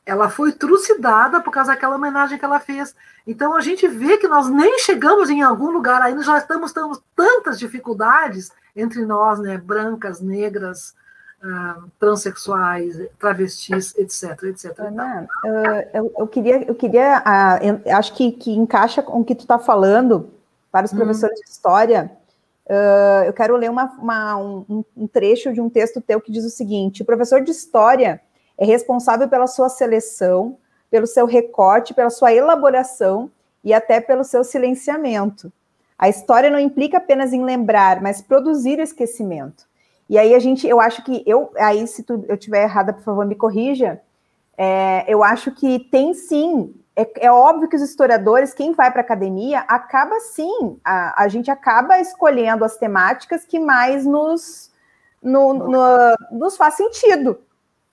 Ela 0.05 0.29
foi 0.29 0.53
trucidada 0.53 1.41
por 1.41 1.53
causa 1.53 1.73
daquela 1.73 1.97
homenagem 1.97 2.39
que 2.39 2.45
ela 2.45 2.59
fez. 2.59 2.95
Então 3.27 3.55
a 3.55 3.61
gente 3.61 3.87
vê 3.87 4.19
que 4.19 4.27
nós 4.27 4.49
nem 4.49 4.79
chegamos 4.81 5.31
em 5.31 5.43
algum 5.43 5.71
lugar 5.71 6.03
ainda, 6.03 6.23
já 6.23 6.39
estamos 6.39 6.73
tendo 6.73 7.01
tantas 7.15 7.59
dificuldades 7.59 8.51
entre 8.75 9.05
nós, 9.07 9.39
né? 9.39 9.57
Brancas, 9.59 10.21
negras, 10.21 10.95
uh, 11.43 11.89
transexuais, 12.01 12.99
travestis, 13.19 13.95
etc, 13.97 14.43
etc. 14.45 14.79
Ana, 14.81 15.29
uh, 15.45 15.89
eu, 15.95 16.13
eu, 16.19 16.27
queria, 16.27 16.65
eu 16.65 16.75
queria, 16.75 17.21
uh, 17.21 17.83
eu 17.85 17.97
acho 17.97 18.15
que, 18.15 18.33
que 18.33 18.51
encaixa 18.53 19.03
com 19.03 19.21
o 19.21 19.25
que 19.25 19.35
tu 19.35 19.43
está 19.43 19.59
falando 19.59 20.31
para 20.71 20.87
os 20.87 20.93
hum. 20.93 20.97
professores 20.97 21.39
de 21.41 21.49
história 21.49 22.11
Uh, 22.65 23.25
eu 23.27 23.33
quero 23.33 23.57
ler 23.57 23.69
uma, 23.69 23.85
uma, 23.99 24.37
um, 24.37 24.85
um, 24.97 25.07
trecho 25.09 25.53
de 25.53 25.61
um 25.61 25.69
texto 25.69 26.01
teu 26.01 26.21
que 26.21 26.31
diz 26.31 26.45
o 26.45 26.51
seguinte: 26.51 27.03
o 27.03 27.05
professor 27.05 27.43
de 27.43 27.51
história 27.51 28.21
é 28.59 28.65
responsável 28.65 29.29
pela 29.29 29.47
sua 29.47 29.69
seleção, 29.69 30.57
pelo 30.91 31.07
seu 31.07 31.27
recorte, 31.27 31.95
pela 31.95 32.11
sua 32.11 32.33
elaboração 32.33 33.31
e 33.65 33.73
até 33.73 34.01
pelo 34.01 34.25
seu 34.25 34.45
silenciamento. 34.45 35.53
A 35.99 36.09
história 36.09 36.51
não 36.51 36.59
implica 36.59 36.99
apenas 36.99 37.33
em 37.33 37.45
lembrar, 37.45 38.01
mas 38.03 38.21
produzir 38.21 38.79
esquecimento. 38.79 39.65
E 40.09 40.19
aí 40.19 40.35
a 40.35 40.39
gente, 40.39 40.67
eu 40.67 40.81
acho 40.81 41.03
que 41.05 41.23
eu, 41.27 41.51
aí 41.57 41.87
se 41.87 42.03
tu, 42.03 42.25
eu 42.29 42.37
tiver 42.37 42.65
errada, 42.65 42.93
por 42.93 43.03
favor, 43.03 43.25
me 43.25 43.35
corrija. 43.35 44.01
É, 44.59 45.05
eu 45.09 45.23
acho 45.23 45.53
que 45.53 45.79
tem 45.79 46.13
sim 46.13 46.75
é, 46.95 47.27
é, 47.27 47.33
óbvio 47.33 47.69
que 47.69 47.77
os 47.77 47.83
historiadores, 47.83 48.53
quem 48.53 48.73
vai 48.73 48.91
para 48.91 49.01
a 49.01 49.05
academia, 49.05 49.61
acaba 49.61 50.21
sim, 50.21 50.79
a, 50.85 51.23
a, 51.23 51.29
gente 51.29 51.51
acaba 51.51 51.99
escolhendo 51.99 52.65
as 52.65 52.77
temáticas 52.77 53.47
que 53.47 53.59
mais 53.59 54.05
nos, 54.05 54.71
no, 55.23 55.55
no, 55.55 55.87
nos 56.31 56.57
faz 56.57 56.75
sentido, 56.75 57.39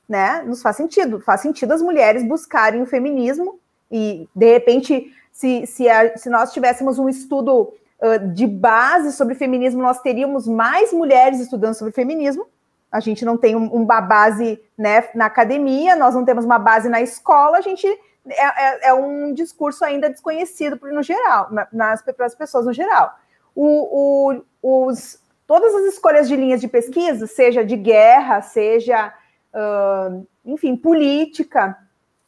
né? 0.09 0.41
Nos 0.45 0.61
faz 0.61 0.75
sentido. 0.75 1.21
Faz 1.21 1.41
sentido 1.41 1.71
as 1.71 1.81
mulheres 1.81 2.27
buscarem 2.27 2.81
o 2.81 2.87
feminismo 2.87 3.59
e, 3.91 4.27
de 4.35 4.51
repente, 4.51 5.13
se, 5.31 5.65
se, 5.67 5.87
a, 5.87 6.17
se 6.17 6.29
nós 6.29 6.51
tivéssemos 6.51 6.99
um 6.99 7.07
estudo 7.07 7.73
uh, 8.01 8.33
de 8.33 8.47
base 8.47 9.13
sobre 9.13 9.35
feminismo, 9.35 9.81
nós 9.81 10.01
teríamos 10.01 10.47
mais 10.47 10.91
mulheres 10.91 11.39
estudando 11.39 11.75
sobre 11.75 11.93
feminismo. 11.93 12.47
A 12.91 12.99
gente 12.99 13.23
não 13.23 13.37
tem 13.37 13.55
um, 13.55 13.67
uma 13.67 14.01
base 14.01 14.59
né, 14.77 15.07
na 15.13 15.27
academia, 15.27 15.95
nós 15.95 16.15
não 16.15 16.25
temos 16.25 16.43
uma 16.43 16.57
base 16.57 16.89
na 16.89 17.01
escola, 17.01 17.57
a 17.57 17.61
gente 17.61 17.87
é, 18.27 18.87
é, 18.87 18.89
é, 18.89 18.93
um 18.93 19.33
discurso 19.33 19.85
ainda 19.85 20.09
desconhecido 20.09 20.79
no 20.91 21.03
geral, 21.03 21.49
nas, 21.71 22.01
para 22.01 22.25
as 22.25 22.35
pessoas 22.35 22.65
no 22.65 22.73
geral. 22.73 23.13
O, 23.55 24.41
o, 24.61 24.87
os, 24.87 25.19
todas 25.47 25.73
as 25.73 25.93
escolhas 25.93 26.27
de 26.27 26.35
linhas 26.35 26.61
de 26.61 26.67
pesquisa, 26.67 27.27
seja 27.27 27.63
de 27.63 27.75
guerra, 27.75 28.41
seja, 28.41 29.13
uh, 29.53 30.27
enfim, 30.45 30.75
política, 30.75 31.77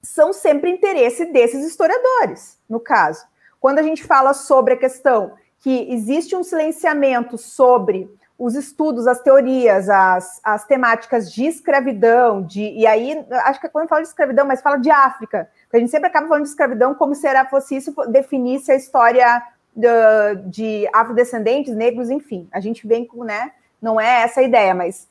são 0.02 0.34
sempre 0.34 0.70
interesse 0.70 1.26
desses 1.26 1.66
historiadores, 1.66 2.58
no 2.68 2.80
caso. 2.80 3.26
Quando 3.60 3.80
a 3.80 3.84
gente 3.84 4.04
fala 4.04 4.34
sobre 4.34 4.74
a 4.74 4.78
questão 4.78 5.34
que 5.60 5.92
existe 5.92 6.36
um 6.36 6.44
silenciamento 6.44 7.38
sobre 7.38 8.10
os 8.38 8.56
estudos, 8.56 9.06
as 9.06 9.22
teorias, 9.22 9.88
as, 9.88 10.42
as 10.44 10.66
temáticas 10.66 11.32
de 11.32 11.46
escravidão, 11.46 12.42
de, 12.42 12.62
e 12.72 12.88
aí, 12.88 13.24
acho 13.46 13.62
que 13.62 13.70
quando 13.70 13.88
fala 13.88 14.02
de 14.02 14.08
escravidão, 14.08 14.48
mas 14.48 14.64
fala 14.64 14.78
de 14.78 14.90
África, 14.90 15.48
porque 15.64 15.78
a 15.78 15.80
gente 15.80 15.92
sempre 15.92 16.08
acaba 16.08 16.28
falando 16.28 16.44
de 16.44 16.50
escravidão 16.50 16.96
como 16.96 17.14
se 17.14 17.28
era, 17.28 17.46
fosse 17.46 17.76
isso 17.76 17.94
definisse 18.10 18.72
a 18.72 18.76
história 18.76 19.44
de, 19.76 19.88
de 20.48 20.90
afrodescendentes, 20.92 21.76
negros, 21.76 22.10
enfim. 22.10 22.50
A 22.52 22.60
gente 22.60 22.88
vem 22.88 23.06
com, 23.06 23.24
né? 23.24 23.52
Não 23.80 24.02
é 24.02 24.24
essa 24.24 24.40
a 24.40 24.44
ideia, 24.44 24.74
mas 24.74 25.08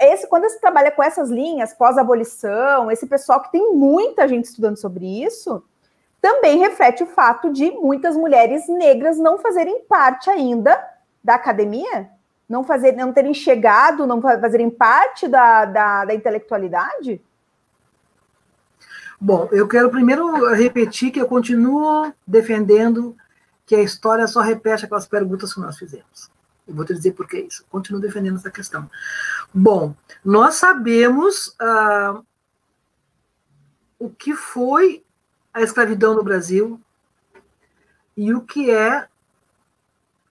esse, 0.00 0.26
quando 0.28 0.44
você 0.44 0.58
trabalha 0.58 0.90
com 0.90 1.02
essas 1.02 1.30
linhas, 1.30 1.72
pós-abolição, 1.72 2.90
esse 2.90 3.06
pessoal 3.06 3.40
que 3.42 3.52
tem 3.52 3.72
muita 3.74 4.28
gente 4.28 4.44
estudando 4.44 4.76
sobre 4.76 5.24
isso, 5.24 5.62
também 6.20 6.58
reflete 6.58 7.02
o 7.02 7.06
fato 7.06 7.52
de 7.52 7.70
muitas 7.70 8.16
mulheres 8.16 8.68
negras 8.68 9.18
não 9.18 9.38
fazerem 9.38 9.82
parte 9.82 10.28
ainda 10.28 10.78
da 11.22 11.34
academia, 11.34 12.10
não 12.48 12.64
fazer, 12.64 12.92
não 12.92 13.12
terem 13.12 13.34
chegado, 13.34 14.06
não 14.06 14.20
fazerem 14.20 14.70
parte 14.70 15.28
da, 15.28 15.64
da, 15.64 16.04
da 16.04 16.14
intelectualidade. 16.14 17.20
Bom, 19.20 19.48
eu 19.50 19.66
quero 19.66 19.90
primeiro 19.90 20.54
repetir 20.54 21.10
que 21.10 21.20
eu 21.20 21.26
continuo 21.26 22.12
defendendo 22.26 23.16
que 23.66 23.74
a 23.74 23.82
história 23.82 24.26
só 24.26 24.40
repete 24.40 24.84
aquelas 24.84 25.06
perguntas 25.06 25.52
que 25.52 25.60
nós 25.60 25.76
fizemos. 25.76 26.30
Eu 26.68 26.74
vou 26.74 26.84
te 26.84 26.92
dizer 26.92 27.12
por 27.12 27.26
que 27.26 27.40
isso. 27.40 27.64
Continuo 27.70 28.00
defendendo 28.00 28.36
essa 28.36 28.50
questão. 28.50 28.90
Bom, 29.52 29.96
nós 30.22 30.56
sabemos 30.56 31.56
ah, 31.58 32.20
o 33.98 34.10
que 34.10 34.34
foi 34.34 35.02
a 35.52 35.62
escravidão 35.62 36.14
no 36.14 36.22
Brasil 36.22 36.78
e 38.14 38.34
o 38.34 38.42
que 38.42 38.70
é 38.70 39.08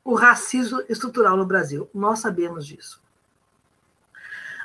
o 0.04 0.14
racismo 0.14 0.82
estrutural 0.88 1.36
no 1.36 1.46
Brasil. 1.46 1.90
Nós 1.94 2.20
sabemos 2.20 2.66
disso. 2.66 3.02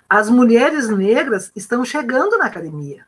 As 0.09 0.29
mulheres 0.29 0.91
negras 0.91 1.51
estão 1.57 1.85
chegando 1.87 2.37
na 2.37 2.45
academia. 2.45 3.07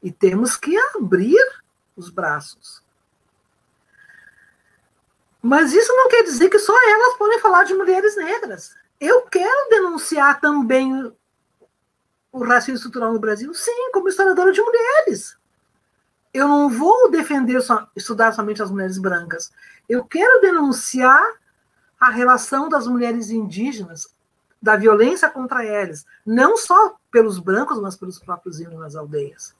E 0.00 0.12
temos 0.12 0.56
que 0.56 0.74
abrir 0.94 1.44
os 1.96 2.08
braços. 2.08 2.82
Mas 5.42 5.72
isso 5.72 5.94
não 5.96 6.08
quer 6.08 6.22
dizer 6.22 6.48
que 6.48 6.58
só 6.58 6.74
elas 6.90 7.16
podem 7.16 7.38
falar 7.40 7.64
de 7.64 7.74
mulheres 7.74 8.16
negras. 8.16 8.74
Eu 9.00 9.22
quero 9.22 9.70
denunciar 9.70 10.40
também 10.40 11.12
o 12.32 12.44
racismo 12.44 12.76
estrutural 12.76 13.12
no 13.12 13.18
Brasil, 13.18 13.52
sim, 13.54 13.90
como 13.92 14.08
historiadora 14.08 14.52
de 14.52 14.60
mulheres. 14.60 15.36
Eu 16.32 16.46
não 16.46 16.68
vou 16.68 17.10
defender, 17.10 17.60
só, 17.60 17.88
estudar 17.96 18.32
somente 18.32 18.62
as 18.62 18.70
mulheres 18.70 18.98
brancas. 18.98 19.50
Eu 19.88 20.04
quero 20.04 20.40
denunciar 20.40 21.22
a 21.98 22.10
relação 22.10 22.68
das 22.68 22.86
mulheres 22.86 23.30
indígenas, 23.30 24.08
da 24.62 24.76
violência 24.76 25.28
contra 25.28 25.64
elas, 25.64 26.06
não 26.24 26.56
só 26.56 26.96
pelos 27.10 27.38
brancos, 27.38 27.80
mas 27.80 27.96
pelos 27.96 28.18
próprios 28.18 28.60
índios 28.60 28.78
nas 28.78 28.94
aldeias. 28.94 29.54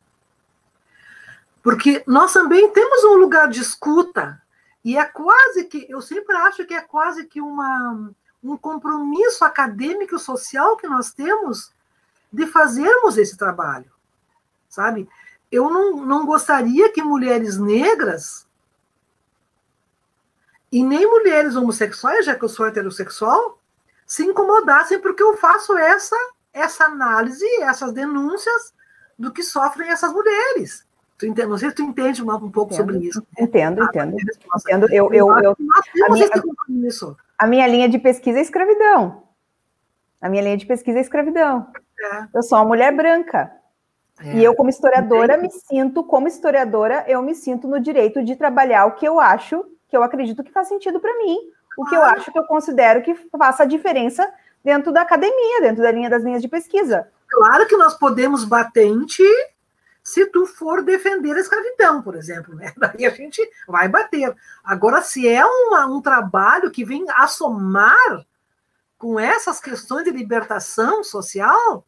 Porque 1.62 2.03
nós 2.07 2.33
também 2.33 2.70
temos 2.72 3.05
um 3.05 3.14
lugar 3.14 3.49
de 3.49 3.61
escuta, 3.61 4.41
e 4.85 4.97
é 4.97 5.05
quase 5.05 5.64
que, 5.64 5.87
eu 5.89 6.01
sempre 6.01 6.35
acho 6.37 6.64
que 6.64 6.74
é 6.74 6.81
quase 6.81 7.26
que 7.26 7.41
uma, 7.41 8.11
um 8.43 8.57
compromisso 8.57 9.45
acadêmico 9.45 10.18
social 10.18 10.76
que 10.76 10.87
nós 10.87 11.12
temos 11.12 11.72
de 12.33 12.47
fazermos 12.47 13.18
esse 13.18 13.37
trabalho, 13.37 13.91
sabe? 14.68 15.09
Eu 15.51 15.68
não, 15.68 16.07
não 16.07 16.24
gostaria 16.24 16.91
que 16.93 17.03
mulheres 17.03 17.59
negras 17.59 18.47
e 20.72 20.83
nem 20.85 21.05
mulheres 21.05 21.57
homossexuais, 21.57 22.24
já 22.24 22.35
que 22.35 22.45
eu 22.45 22.49
sou 22.49 22.66
heterossexual, 22.66 23.59
se 24.07 24.24
incomodassem 24.24 25.01
porque 25.01 25.22
eu 25.22 25.37
faço 25.37 25.76
essa, 25.76 26.16
essa 26.53 26.85
análise, 26.85 27.45
essas 27.62 27.93
denúncias 27.93 28.72
do 29.18 29.33
que 29.33 29.43
sofrem 29.43 29.91
essas 29.91 30.12
mulheres. 30.12 30.87
Tu 31.21 31.27
entende, 31.27 31.49
não 31.49 31.59
sei 31.59 31.68
se 31.68 31.75
tu 31.75 31.83
entende 31.83 32.23
um, 32.23 32.51
pouco 32.51 32.73
entendo, 32.73 32.93
sobre 32.93 33.07
isso. 33.07 33.23
Entendo, 33.39 33.85
entendo. 33.85 34.16
entendo. 34.57 34.87
Eu, 34.91 35.12
eu, 35.12 35.29
eu, 35.41 35.57
a, 36.07 36.12
minha, 36.12 36.29
a 37.39 37.47
minha 37.47 37.66
linha 37.66 37.89
de 37.91 37.99
pesquisa 37.99 38.39
é 38.39 38.43
escravidão. 38.43 39.25
A 40.18 40.31
minha 40.31 40.43
linha 40.43 40.57
de 40.57 40.64
pesquisa 40.64 40.97
é 40.97 41.03
escravidão. 41.03 41.66
É. 42.01 42.27
Eu 42.35 42.43
sou 42.43 42.57
uma 42.57 42.64
mulher 42.64 42.97
branca. 42.97 43.53
É. 44.18 44.37
E 44.37 44.43
eu, 44.43 44.55
como 44.55 44.71
historiadora, 44.71 45.37
me 45.37 45.51
sinto, 45.51 46.03
como 46.03 46.27
historiadora, 46.27 47.05
eu 47.07 47.21
me 47.21 47.35
sinto 47.35 47.68
no 47.68 47.79
direito 47.79 48.25
de 48.25 48.35
trabalhar 48.35 48.87
o 48.87 48.93
que 48.93 49.07
eu 49.07 49.21
acho, 49.21 49.62
que 49.91 49.97
eu 49.97 50.03
acredito 50.03 50.43
que 50.43 50.51
faz 50.51 50.68
sentido 50.68 51.01
para 51.01 51.18
mim, 51.18 51.37
o 51.77 51.85
que 51.85 51.95
eu 51.95 52.03
acho 52.03 52.33
que 52.33 52.39
eu 52.39 52.45
considero 52.45 53.03
que 53.03 53.14
faça 53.37 53.64
a 53.64 53.66
diferença 53.66 54.27
dentro 54.64 54.91
da 54.91 55.03
academia, 55.03 55.61
dentro 55.61 55.83
da 55.83 55.93
linha 55.93 56.09
das 56.09 56.23
linhas 56.23 56.41
de 56.41 56.49
pesquisa. 56.49 57.09
Claro 57.29 57.66
que 57.66 57.77
nós 57.77 57.93
podemos 57.93 58.43
bater 58.43 58.87
em 58.87 59.05
ti 59.05 59.29
se 60.11 60.27
tu 60.27 60.45
for 60.45 60.83
defender 60.83 61.37
a 61.37 61.41
escravidão, 61.41 62.03
por 62.03 62.17
exemplo, 62.17 62.55
né? 62.55 62.73
Daí 62.77 63.07
a 63.07 63.11
gente 63.11 63.41
vai 63.67 63.89
bater. 63.89 64.35
Agora, 64.65 65.03
se 65.03 65.29
é 65.29 65.45
uma, 65.45 65.87
um 65.87 66.01
trabalho 66.01 66.71
que 66.71 66.85
vem 66.85 67.05
assomar 67.11 68.27
com 68.99 69.19
essas 69.19 69.61
questões 69.61 70.05
de 70.05 70.11
libertação 70.11 71.05
social, 71.05 71.87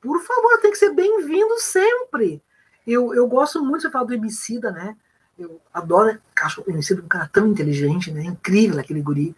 por 0.00 0.20
favor, 0.22 0.58
tem 0.60 0.70
que 0.70 0.78
ser 0.78 0.94
bem-vindo 0.94 1.58
sempre. 1.58 2.42
Eu, 2.86 3.14
eu 3.14 3.26
gosto 3.26 3.64
muito 3.64 3.86
de 3.86 3.92
falar 3.92 4.04
do 4.04 4.14
Emicida, 4.14 4.70
né? 4.70 4.96
Eu 5.38 5.60
adoro, 5.72 6.20
acho 6.42 6.62
o 6.66 6.70
Emicida 6.70 7.02
um 7.02 7.08
cara 7.08 7.28
tão 7.32 7.46
inteligente, 7.48 8.12
né? 8.12 8.22
Incrível 8.22 8.78
aquele 8.78 9.00
guri. 9.00 9.34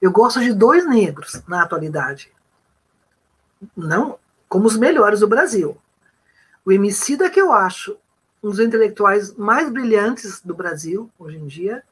Eu 0.00 0.10
gosto 0.10 0.40
de 0.40 0.52
dois 0.52 0.84
negros 0.86 1.40
na 1.46 1.62
atualidade. 1.62 2.32
Não 3.76 4.18
como 4.48 4.66
os 4.66 4.76
melhores 4.76 5.20
do 5.20 5.28
Brasil. 5.28 5.78
O 6.64 6.70
Emicida, 6.70 7.28
que 7.28 7.40
eu 7.40 7.52
acho 7.52 7.96
um 8.42 8.50
dos 8.50 8.58
intelectuais 8.58 9.34
mais 9.36 9.70
brilhantes 9.70 10.40
do 10.40 10.54
Brasil, 10.54 11.10
hoje 11.18 11.36
em 11.36 11.46
dia, 11.46 11.82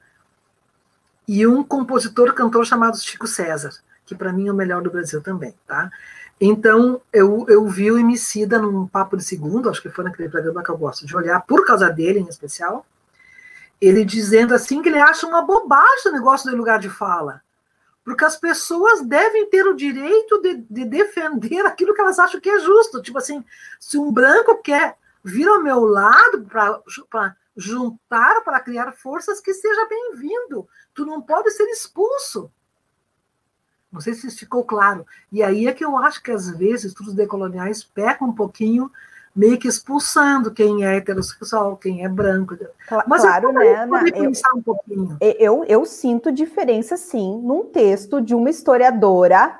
e 1.26 1.46
um 1.46 1.62
compositor, 1.62 2.34
cantor 2.34 2.66
chamado 2.66 2.98
Chico 2.98 3.26
César, 3.26 3.70
que 4.04 4.14
para 4.14 4.32
mim 4.32 4.48
é 4.48 4.52
o 4.52 4.54
melhor 4.54 4.82
do 4.82 4.90
Brasil 4.90 5.20
também, 5.22 5.54
tá? 5.66 5.90
Então, 6.40 7.00
eu, 7.12 7.44
eu 7.48 7.68
vi 7.68 7.90
o 7.90 7.98
Emicida 7.98 8.58
num 8.58 8.86
papo 8.86 9.16
de 9.16 9.22
segundo, 9.22 9.68
acho 9.68 9.82
que 9.82 9.90
foi 9.90 10.04
naquele 10.04 10.28
programa 10.28 10.62
que 10.62 10.70
eu 10.70 10.78
gosto 10.78 11.06
de 11.06 11.16
olhar, 11.16 11.40
por 11.42 11.64
causa 11.66 11.90
dele 11.90 12.18
em 12.18 12.28
especial, 12.28 12.86
ele 13.80 14.04
dizendo 14.04 14.54
assim 14.54 14.82
que 14.82 14.88
ele 14.88 14.98
acha 14.98 15.26
uma 15.26 15.42
bobagem 15.42 16.08
o 16.08 16.12
negócio 16.12 16.50
do 16.50 16.56
lugar 16.56 16.78
de 16.78 16.88
fala. 16.90 17.42
Porque 18.10 18.24
as 18.24 18.36
pessoas 18.36 19.02
devem 19.02 19.48
ter 19.48 19.64
o 19.68 19.76
direito 19.76 20.42
de, 20.42 20.56
de 20.68 20.84
defender 20.84 21.60
aquilo 21.64 21.94
que 21.94 22.00
elas 22.00 22.18
acham 22.18 22.40
que 22.40 22.50
é 22.50 22.58
justo. 22.58 23.00
Tipo 23.00 23.18
assim, 23.18 23.44
se 23.78 23.96
um 23.96 24.10
branco 24.10 24.60
quer 24.60 24.96
vir 25.22 25.46
ao 25.46 25.62
meu 25.62 25.84
lado 25.84 26.44
para 26.44 27.36
juntar, 27.56 28.40
para 28.44 28.58
criar 28.58 28.90
forças, 28.90 29.40
que 29.40 29.54
seja 29.54 29.86
bem-vindo. 29.86 30.68
Tu 30.92 31.06
não 31.06 31.22
pode 31.22 31.52
ser 31.52 31.68
expulso. 31.70 32.50
Não 33.92 34.00
sei 34.00 34.14
se 34.14 34.26
isso 34.26 34.40
ficou 34.40 34.64
claro. 34.64 35.06
E 35.30 35.40
aí 35.40 35.68
é 35.68 35.72
que 35.72 35.84
eu 35.84 35.96
acho 35.96 36.20
que, 36.20 36.32
às 36.32 36.50
vezes, 36.50 36.86
estudos 36.86 37.14
decoloniais 37.14 37.84
pecam 37.84 38.30
um 38.30 38.34
pouquinho 38.34 38.90
meio 39.34 39.58
que 39.58 39.68
expulsando 39.68 40.52
quem 40.52 40.84
é 40.84 40.96
heterossexual, 40.96 41.76
quem 41.76 42.04
é 42.04 42.08
branco. 42.08 42.56
Mas 43.06 43.22
claro, 43.22 43.52
né, 43.52 43.74
Ana? 43.74 44.04
Eu, 44.14 44.32
um 44.56 44.62
pouquinho. 44.62 45.16
Eu, 45.20 45.64
eu 45.64 45.84
sinto 45.86 46.32
diferença, 46.32 46.96
sim, 46.96 47.40
num 47.42 47.64
texto 47.66 48.20
de 48.20 48.34
uma 48.34 48.50
historiadora 48.50 49.58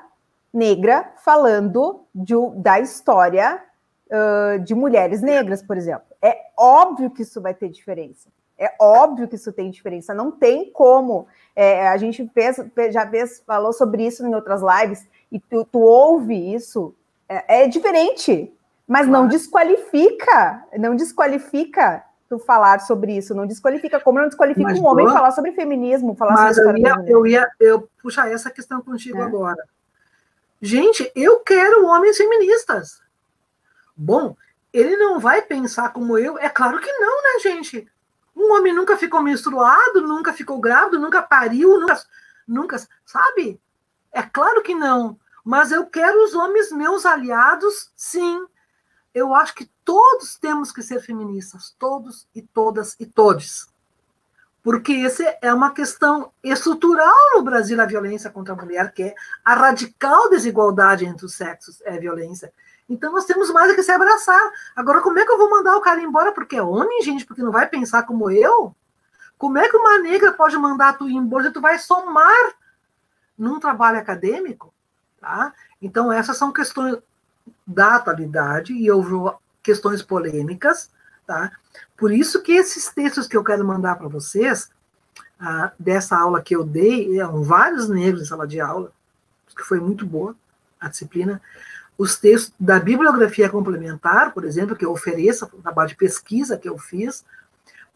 negra 0.53 1.13
falando 1.23 2.01
de, 2.13 2.33
da 2.57 2.79
história 2.79 3.61
uh, 4.07 4.59
de 4.59 4.75
mulheres 4.75 5.21
negras, 5.21 5.63
por 5.63 5.77
exemplo. 5.77 6.05
É 6.21 6.37
óbvio 6.57 7.09
que 7.09 7.21
isso 7.21 7.41
vai 7.41 7.53
ter 7.53 7.69
diferença. 7.69 8.29
É 8.57 8.75
óbvio 8.79 9.27
que 9.27 9.35
isso 9.35 9.51
tem 9.51 9.71
diferença. 9.71 10.13
Não 10.13 10.29
tem 10.29 10.71
como. 10.71 11.27
É, 11.55 11.87
a 11.87 11.97
gente 11.97 12.29
fez, 12.33 12.57
já 12.91 13.09
fez, 13.09 13.41
falou 13.45 13.73
sobre 13.73 14.05
isso 14.05 14.25
em 14.25 14.35
outras 14.35 14.61
lives, 14.61 15.07
e 15.31 15.39
tu, 15.39 15.65
tu 15.65 15.79
ouve 15.79 16.53
isso. 16.53 16.93
É, 17.27 17.63
é 17.63 17.67
diferente 17.67 18.53
mas 18.91 19.07
claro. 19.07 19.23
não 19.23 19.29
desqualifica, 19.29 20.65
não 20.77 20.97
desqualifica 20.97 22.03
tu 22.27 22.37
falar 22.37 22.81
sobre 22.81 23.15
isso, 23.15 23.33
não 23.33 23.47
desqualifica, 23.47 24.01
como 24.01 24.19
não 24.19 24.27
desqualifica 24.27 24.67
mas, 24.67 24.79
um 24.79 24.85
homem 24.85 25.05
boa. 25.05 25.17
falar 25.17 25.31
sobre 25.31 25.53
feminismo, 25.53 26.13
falar 26.13 26.33
mas 26.33 26.57
sobre 26.57 26.81
eu 26.81 26.85
ia, 26.85 27.05
eu 27.07 27.25
ia 27.25 27.49
eu 27.57 27.89
puxar 28.01 28.29
essa 28.29 28.51
questão 28.51 28.81
contigo 28.81 29.19
é. 29.19 29.21
agora. 29.21 29.63
Gente, 30.61 31.09
eu 31.15 31.39
quero 31.39 31.85
homens 31.85 32.17
feministas. 32.17 33.01
Bom, 33.95 34.35
ele 34.73 34.97
não 34.97 35.21
vai 35.21 35.41
pensar 35.41 35.93
como 35.93 36.17
eu? 36.17 36.37
É 36.37 36.49
claro 36.49 36.77
que 36.81 36.91
não, 36.91 37.23
né, 37.23 37.39
gente? 37.43 37.87
Um 38.35 38.51
homem 38.57 38.75
nunca 38.75 38.97
ficou 38.97 39.21
menstruado, 39.21 40.01
nunca 40.01 40.33
ficou 40.33 40.59
grávido, 40.59 40.99
nunca 40.99 41.21
pariu, 41.21 41.79
nunca, 41.79 42.01
nunca, 42.45 42.75
sabe? 43.05 43.57
É 44.11 44.21
claro 44.21 44.61
que 44.61 44.75
não. 44.75 45.17
Mas 45.45 45.71
eu 45.71 45.85
quero 45.85 46.25
os 46.25 46.35
homens 46.35 46.73
meus 46.73 47.05
aliados, 47.05 47.89
sim 47.95 48.45
eu 49.13 49.33
acho 49.35 49.55
que 49.55 49.69
todos 49.83 50.35
temos 50.35 50.71
que 50.71 50.81
ser 50.81 51.01
feministas, 51.01 51.75
todos 51.77 52.27
e 52.33 52.41
todas 52.41 52.95
e 52.99 53.05
todes. 53.05 53.67
Porque 54.63 54.93
essa 54.93 55.23
é 55.41 55.51
uma 55.53 55.73
questão 55.73 56.31
estrutural 56.43 57.15
no 57.33 57.41
Brasil, 57.41 57.81
a 57.81 57.85
violência 57.85 58.29
contra 58.29 58.53
a 58.53 58.57
mulher, 58.57 58.93
que 58.93 59.03
é 59.03 59.15
a 59.43 59.55
radical 59.55 60.29
desigualdade 60.29 61.05
entre 61.05 61.25
os 61.25 61.33
sexos, 61.33 61.81
é 61.81 61.97
violência. 61.97 62.53
Então 62.87 63.11
nós 63.11 63.25
temos 63.25 63.49
mais 63.49 63.73
que 63.73 63.81
se 63.81 63.91
abraçar. 63.91 64.51
Agora, 64.75 65.01
como 65.01 65.17
é 65.17 65.25
que 65.25 65.31
eu 65.31 65.37
vou 65.37 65.49
mandar 65.49 65.75
o 65.77 65.81
cara 65.81 66.01
embora 66.01 66.31
porque 66.31 66.57
é 66.57 66.61
homem, 66.61 67.01
gente, 67.01 67.25
porque 67.25 67.41
não 67.41 67.51
vai 67.51 67.67
pensar 67.67 68.03
como 68.03 68.29
eu? 68.29 68.75
Como 69.37 69.57
é 69.57 69.67
que 69.67 69.77
uma 69.77 69.97
negra 69.97 70.31
pode 70.33 70.55
mandar 70.57 70.97
tu 70.97 71.09
ir 71.09 71.15
embora 71.15 71.47
e 71.47 71.51
tu 71.51 71.59
vai 71.59 71.79
somar 71.79 72.53
num 73.35 73.59
trabalho 73.59 73.97
acadêmico? 73.97 74.71
Tá? 75.19 75.53
Então, 75.81 76.11
essas 76.11 76.37
são 76.37 76.51
questões 76.51 76.97
da 77.65 77.95
atualidade 77.95 78.73
e 78.73 78.89
houve 78.91 79.35
questões 79.63 80.01
polêmicas, 80.01 80.89
tá? 81.25 81.51
Por 81.97 82.11
isso 82.11 82.41
que 82.41 82.51
esses 82.53 82.89
textos 82.89 83.27
que 83.27 83.37
eu 83.37 83.43
quero 83.43 83.65
mandar 83.65 83.95
para 83.95 84.07
vocês, 84.07 84.69
ah, 85.39 85.71
dessa 85.77 86.17
aula 86.17 86.41
que 86.41 86.55
eu 86.55 86.63
dei, 86.63 87.19
eram 87.19 87.43
vários 87.43 87.87
negros 87.87 88.23
em 88.23 88.25
sala 88.25 88.47
de 88.47 88.59
aula, 88.59 88.91
que 89.55 89.63
foi 89.63 89.79
muito 89.79 90.05
boa 90.05 90.35
a 90.79 90.89
disciplina, 90.89 91.41
os 91.97 92.17
textos 92.17 92.53
da 92.59 92.79
bibliografia 92.79 93.49
complementar, 93.49 94.33
por 94.33 94.43
exemplo, 94.43 94.75
que 94.75 94.83
eu 94.83 94.91
ofereço, 94.91 95.45
o 95.45 95.61
trabalho 95.61 95.89
de 95.89 95.95
pesquisa 95.95 96.57
que 96.57 96.67
eu 96.67 96.77
fiz, 96.77 97.23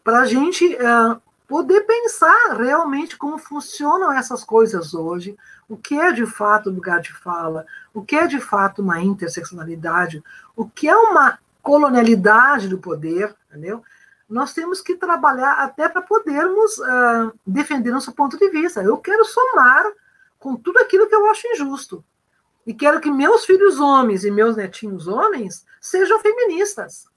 para 0.04 0.20
a 0.20 0.26
gente 0.26 0.76
ah, 0.76 1.20
poder 1.48 1.82
pensar 1.82 2.56
realmente 2.56 3.16
como 3.16 3.38
funcionam 3.38 4.12
essas 4.12 4.44
coisas 4.44 4.94
hoje, 4.94 5.36
o 5.68 5.76
que 5.76 5.98
é 5.98 6.12
de 6.12 6.26
fato 6.26 6.70
lugar 6.70 7.00
de 7.00 7.12
fala, 7.12 7.66
o 7.92 8.02
que 8.02 8.16
é 8.16 8.26
de 8.26 8.40
fato 8.40 8.82
uma 8.82 9.00
interseccionalidade, 9.00 10.22
o 10.54 10.68
que 10.68 10.88
é 10.88 10.96
uma 10.96 11.38
colonialidade 11.62 12.68
do 12.68 12.78
poder, 12.78 13.34
entendeu? 13.48 13.82
Nós 14.28 14.52
temos 14.52 14.80
que 14.80 14.96
trabalhar 14.96 15.52
até 15.54 15.88
para 15.88 16.02
podermos 16.02 16.78
uh, 16.78 17.32
defender 17.46 17.90
nosso 17.90 18.12
ponto 18.12 18.36
de 18.36 18.48
vista. 18.50 18.82
Eu 18.82 18.98
quero 18.98 19.24
somar 19.24 19.84
com 20.38 20.56
tudo 20.56 20.78
aquilo 20.78 21.08
que 21.08 21.14
eu 21.14 21.30
acho 21.30 21.46
injusto. 21.48 22.04
E 22.66 22.74
quero 22.74 23.00
que 23.00 23.10
meus 23.10 23.44
filhos 23.44 23.78
homens 23.78 24.24
e 24.24 24.30
meus 24.30 24.56
netinhos 24.56 25.06
homens 25.06 25.64
sejam 25.80 26.18
feministas. 26.18 27.08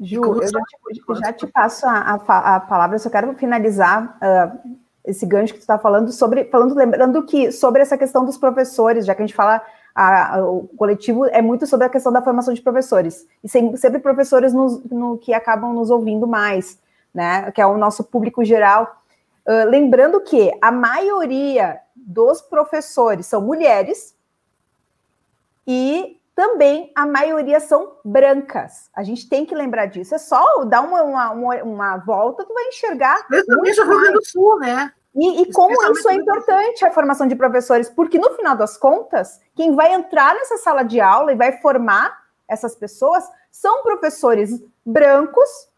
Ju, 0.00 0.22
eu 0.24 0.48
já 0.48 0.60
te, 0.60 1.20
já 1.20 1.32
te 1.32 1.46
passo 1.46 1.86
a, 1.86 1.92
a, 1.92 2.56
a, 2.56 2.60
palavra, 2.60 2.96
eu 2.96 3.00
só 3.00 3.08
quero 3.08 3.34
finalizar 3.34 4.18
uh, 4.18 4.78
esse 5.04 5.26
gancho 5.26 5.52
que 5.52 5.58
tu 5.58 5.62
está 5.62 5.78
falando 5.78 6.10
sobre, 6.10 6.44
falando, 6.46 6.74
lembrando 6.74 7.22
que 7.24 7.52
sobre 7.52 7.82
essa 7.82 7.98
questão 7.98 8.24
dos 8.24 8.38
professores, 8.38 9.04
já 9.04 9.14
que 9.14 9.22
a 9.22 9.26
gente 9.26 9.36
fala, 9.36 9.62
a, 9.94 10.36
a, 10.36 10.44
o 10.48 10.66
coletivo 10.76 11.26
é 11.26 11.42
muito 11.42 11.66
sobre 11.66 11.86
a 11.86 11.90
questão 11.90 12.12
da 12.12 12.22
formação 12.22 12.54
de 12.54 12.62
professores, 12.62 13.26
e 13.42 13.48
sem, 13.48 13.76
sempre 13.76 14.00
professores 14.00 14.52
nos, 14.52 14.82
no, 14.84 15.18
que 15.18 15.34
acabam 15.34 15.72
nos 15.74 15.90
ouvindo 15.90 16.26
mais, 16.26 16.78
né, 17.12 17.50
que 17.52 17.60
é 17.60 17.66
o 17.66 17.76
nosso 17.76 18.02
público 18.02 18.44
geral. 18.44 19.02
Uh, 19.46 19.68
lembrando 19.68 20.20
que 20.20 20.50
a 20.60 20.72
maioria 20.72 21.78
dos 21.94 22.40
professores 22.40 23.26
são 23.26 23.42
mulheres, 23.42 24.14
e 25.66 26.18
também 26.34 26.90
a 26.94 27.06
maioria 27.06 27.60
são 27.60 27.96
brancas. 28.04 28.90
A 28.94 29.02
gente 29.02 29.28
tem 29.28 29.46
que 29.46 29.54
lembrar 29.54 29.86
disso. 29.86 30.14
É 30.14 30.18
só 30.18 30.64
dar 30.64 30.80
uma, 30.80 31.02
uma, 31.02 31.62
uma 31.62 31.96
volta, 31.98 32.44
tu 32.44 32.52
vai 32.52 32.64
enxergar. 32.64 33.18
Especialmente 33.30 33.80
o 33.80 33.84
Rio 33.84 34.00
Grande 34.00 34.14
do 34.14 34.24
Sul, 34.24 34.58
né? 34.58 34.92
E, 35.14 35.42
e 35.42 35.52
como 35.52 35.72
isso 35.92 36.08
é 36.08 36.14
importante, 36.14 36.84
a 36.84 36.90
formação 36.90 37.28
de 37.28 37.36
professores, 37.36 37.88
porque 37.88 38.18
no 38.18 38.30
final 38.30 38.56
das 38.56 38.76
contas, 38.76 39.40
quem 39.54 39.72
vai 39.72 39.94
entrar 39.94 40.34
nessa 40.34 40.56
sala 40.56 40.82
de 40.82 41.00
aula 41.00 41.32
e 41.32 41.36
vai 41.36 41.52
formar 41.60 42.24
essas 42.48 42.74
pessoas 42.74 43.24
são 43.48 43.84
professores 43.84 44.60
brancos 44.84 45.68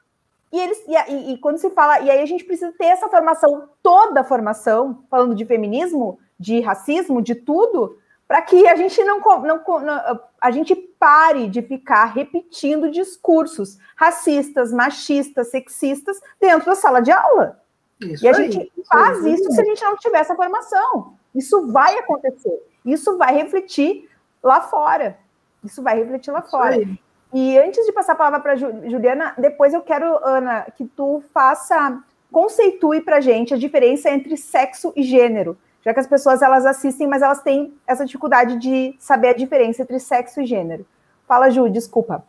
E, 0.51 0.59
eles, 0.59 0.79
e, 0.89 1.13
e, 1.13 1.33
e, 1.35 1.39
quando 1.39 1.59
se 1.59 1.69
fala, 1.71 2.01
e 2.01 2.11
aí 2.11 2.23
a 2.23 2.27
gente 2.27 2.45
precisa 2.45 2.73
ter 2.79 2.87
essa 2.87 3.09
formação, 3.09 3.69
toda 3.83 4.21
a 4.21 4.25
formação, 4.25 5.05
falando 5.11 5.35
de 5.35 5.45
feminismo, 5.45 6.19
de 6.41 6.61
racismo, 6.61 7.21
de 7.21 7.35
tudo, 7.35 7.99
para 8.27 8.43
que 8.43 8.67
a 8.67 8.75
gente 8.75 9.03
não, 9.05 9.21
não, 9.21 9.63
não, 9.65 10.21
a 10.41 10.51
gente 10.51 10.75
pare 10.75 11.49
de 11.49 11.63
ficar 11.63 12.07
repetindo 12.07 12.91
discursos 12.91 13.79
racistas, 13.95 14.73
machistas, 14.73 15.51
sexistas 15.51 16.21
dentro 16.41 16.67
da 16.67 16.75
sala 16.75 17.01
de 17.01 17.13
aula. 17.13 17.61
Isso 18.01 18.25
e 18.25 18.29
a 18.29 18.37
aí, 18.37 18.51
gente 18.51 18.73
faz 18.89 19.19
isso, 19.19 19.29
isso 19.29 19.53
se 19.53 19.61
a 19.61 19.65
gente 19.65 19.83
não 19.83 19.97
tiver 19.97 20.19
essa 20.19 20.35
formação. 20.35 21.15
Isso 21.35 21.71
vai 21.71 21.99
acontecer. 21.99 22.63
Isso 22.85 23.17
vai 23.17 23.35
refletir 23.35 24.09
lá 24.43 24.61
fora. 24.61 25.19
Isso 25.65 25.83
vai 25.83 25.97
refletir 25.97 26.31
lá 26.31 26.41
isso 26.41 26.51
fora. 26.51 26.75
Aí. 26.75 26.99
E 27.33 27.59
antes 27.59 27.85
de 27.85 27.93
passar 27.93 28.13
a 28.13 28.17
palavra 28.17 28.41
para 28.41 28.57
Juliana, 28.57 29.35
depois 29.39 29.73
eu 29.73 29.83
quero, 29.83 30.19
Ana, 30.25 30.67
que 30.77 30.85
tu 30.85 31.23
faça, 31.33 32.03
conceitue 32.33 33.01
para 33.01 33.21
gente 33.21 33.55
a 33.55 33.59
diferença 33.59 34.11
entre 34.11 34.37
sexo 34.37 34.93
e 34.97 35.03
gênero 35.03 35.57
já 35.87 35.95
que 35.95 36.01
as 36.01 36.07
pessoas 36.09 36.43
elas 36.43 36.67
assistem, 36.67 37.07
mas 37.07 37.23
elas 37.23 37.41
têm 37.43 37.73
essa 37.87 38.05
dificuldade 38.05 38.59
de 38.59 38.97
saber 38.99 39.29
a 39.29 39.33
diferença 39.35 39.83
entre 39.83 40.01
sexo 40.01 40.41
e 40.41 40.45
gênero. 40.45 40.85
Fala, 41.29 41.49
Ju, 41.49 41.71
desculpa. 41.71 42.25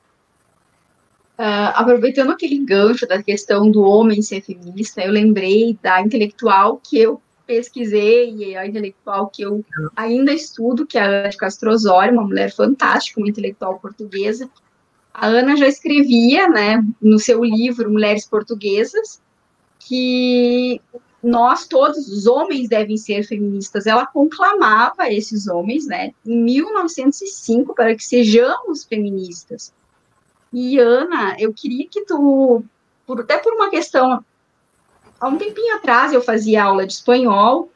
Uh, 1.40 1.74
aproveitando 1.74 2.32
aquele 2.32 2.60
gancho 2.64 3.08
da 3.08 3.22
questão 3.22 3.72
do 3.72 3.82
homem 3.82 4.22
ser 4.22 4.42
feminista, 4.42 5.02
eu 5.02 5.12
lembrei 5.12 5.76
da 5.82 6.00
intelectual 6.00 6.80
que 6.84 7.00
eu 7.00 7.20
pesquisei 7.48 8.32
e 8.36 8.56
a 8.56 8.68
intelectual 8.68 9.28
que 9.28 9.42
eu 9.42 9.66
ainda 9.96 10.32
estudo, 10.32 10.86
que 10.86 11.00
é 11.00 11.02
a 11.02 11.06
Ana 11.06 11.30
de 11.30 11.38
Castro 11.38 11.72
Osório, 11.72 12.14
uma 12.14 12.28
mulher 12.28 12.54
fantástica, 12.54 13.20
uma 13.20 13.30
intelectual 13.30 13.80
portuguesa. 13.80 14.48
A 15.12 15.26
Ana 15.26 15.58
já 15.58 15.68
escrevia, 15.68 16.48
né, 16.48 16.84
no 17.02 17.18
seu 17.18 17.44
livro 17.44 17.90
Mulheres 17.90 18.28
Portuguesas, 18.28 19.20
que 19.80 20.80
nós 21.24 21.68
todos, 21.68 22.08
os 22.08 22.28
homens 22.28 22.70
devem 22.70 22.96
ser 22.98 23.24
feministas. 23.24 23.86
Ela 23.86 24.06
conclamava 24.06 25.12
esses 25.12 25.48
homens, 25.48 25.86
né, 25.86 26.14
em 26.26 26.42
1905 26.44 27.74
para 27.74 27.96
que 27.96 28.04
sejamos 28.04 28.84
feministas. 28.84 29.74
E 30.54 30.78
Ana, 30.80 31.36
eu 31.40 31.54
queria 31.54 31.88
que 31.90 32.06
tu, 32.06 32.64
por, 33.06 33.20
até 33.22 33.38
por 33.38 33.54
uma 33.54 33.70
questão, 33.70 34.24
há 35.20 35.28
um 35.28 35.38
tempinho 35.38 35.76
atrás 35.76 36.14
eu 36.14 36.22
fazia 36.22 36.64
aula 36.64 36.86
de 36.86 36.94
espanhol 36.94 37.70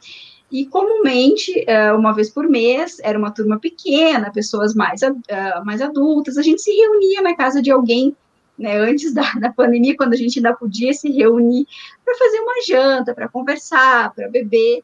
e 0.52 0.66
comumente, 0.66 1.64
é, 1.68 1.94
uma 1.94 2.14
vez 2.14 2.30
por 2.30 2.48
mês, 2.48 3.00
era 3.02 3.18
uma 3.18 3.32
turma 3.32 3.60
pequena, 3.60 4.32
pessoas 4.32 4.74
mais, 4.74 5.02
é, 5.02 5.60
mais 5.64 5.82
adultas, 5.82 6.38
a 6.38 6.42
gente 6.42 6.62
se 6.62 6.72
reunia 6.72 7.22
na 7.22 7.36
casa 7.36 7.62
de 7.62 7.72
alguém 7.72 8.16
né, 8.62 8.78
antes 8.78 9.12
da, 9.14 9.34
da 9.34 9.52
pandemia, 9.52 9.98
quando 9.98 10.14
a 10.14 10.18
gente 10.18 10.38
ainda 10.38 10.54
podia 10.54 10.94
se 10.94 11.12
reunir 11.12 11.68
para 12.06 12.16
fazer 12.16 12.40
uma 12.40 12.62
janta, 12.66 13.14
para 13.14 13.28
conversar, 13.28 14.14
para 14.14 14.30
beber. 14.30 14.84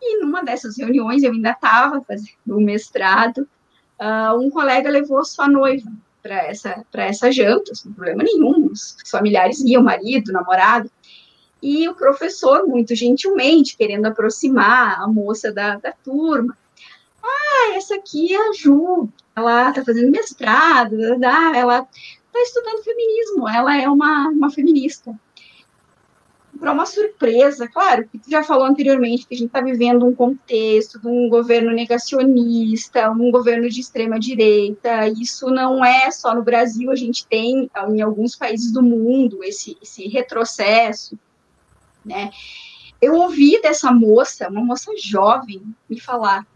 E 0.00 0.20
numa 0.20 0.44
dessas 0.44 0.76
reuniões, 0.76 1.22
eu 1.22 1.32
ainda 1.32 1.50
estava 1.50 2.02
fazendo 2.02 2.28
o 2.48 2.58
um 2.58 2.60
mestrado, 2.60 3.48
uh, 3.98 4.38
um 4.38 4.50
colega 4.50 4.90
levou 4.90 5.24
sua 5.24 5.48
noiva 5.48 5.90
para 6.22 6.46
essa, 6.46 6.84
essa 6.92 7.32
janta, 7.32 7.74
sem 7.74 7.92
problema 7.92 8.22
nenhum, 8.22 8.66
os 8.70 8.96
familiares 9.10 9.60
iam, 9.60 9.82
marido, 9.82 10.32
namorado, 10.32 10.90
e 11.62 11.88
o 11.88 11.94
professor, 11.94 12.66
muito 12.66 12.94
gentilmente, 12.94 13.76
querendo 13.76 14.06
aproximar 14.06 15.00
a 15.00 15.08
moça 15.08 15.50
da, 15.50 15.76
da 15.76 15.92
turma, 15.92 16.56
ah, 17.22 17.76
essa 17.76 17.94
aqui 17.94 18.34
é 18.34 18.48
a 18.48 18.52
Ju, 18.52 19.08
ela 19.34 19.70
está 19.70 19.84
fazendo 19.84 20.10
mestrado, 20.10 20.96
ela 21.54 21.86
está 22.36 22.60
estudando 22.60 22.84
feminismo, 22.84 23.48
ela 23.48 23.76
é 23.76 23.88
uma, 23.88 24.28
uma 24.28 24.50
feminista. 24.50 25.18
Para 26.58 26.72
uma 26.72 26.86
surpresa, 26.86 27.68
claro, 27.68 28.08
que 28.08 28.18
tu 28.18 28.30
já 28.30 28.42
falou 28.42 28.64
anteriormente 28.64 29.26
que 29.26 29.34
a 29.34 29.36
gente 29.36 29.48
está 29.48 29.60
vivendo 29.60 30.06
um 30.06 30.14
contexto 30.14 30.98
de 30.98 31.06
um 31.06 31.28
governo 31.28 31.70
negacionista, 31.70 33.10
um 33.10 33.30
governo 33.30 33.68
de 33.68 33.80
extrema 33.80 34.18
direita. 34.18 35.06
Isso 35.08 35.50
não 35.50 35.84
é 35.84 36.10
só 36.10 36.34
no 36.34 36.42
Brasil, 36.42 36.90
a 36.90 36.96
gente 36.96 37.26
tem 37.26 37.70
em 37.90 38.00
alguns 38.00 38.34
países 38.34 38.72
do 38.72 38.82
mundo 38.82 39.44
esse, 39.44 39.76
esse 39.82 40.08
retrocesso, 40.08 41.18
né? 42.02 42.30
Eu 43.00 43.14
ouvi 43.14 43.60
dessa 43.60 43.92
moça, 43.92 44.48
uma 44.48 44.64
moça 44.64 44.90
jovem, 44.96 45.62
me 45.88 46.00
falar: 46.00 46.46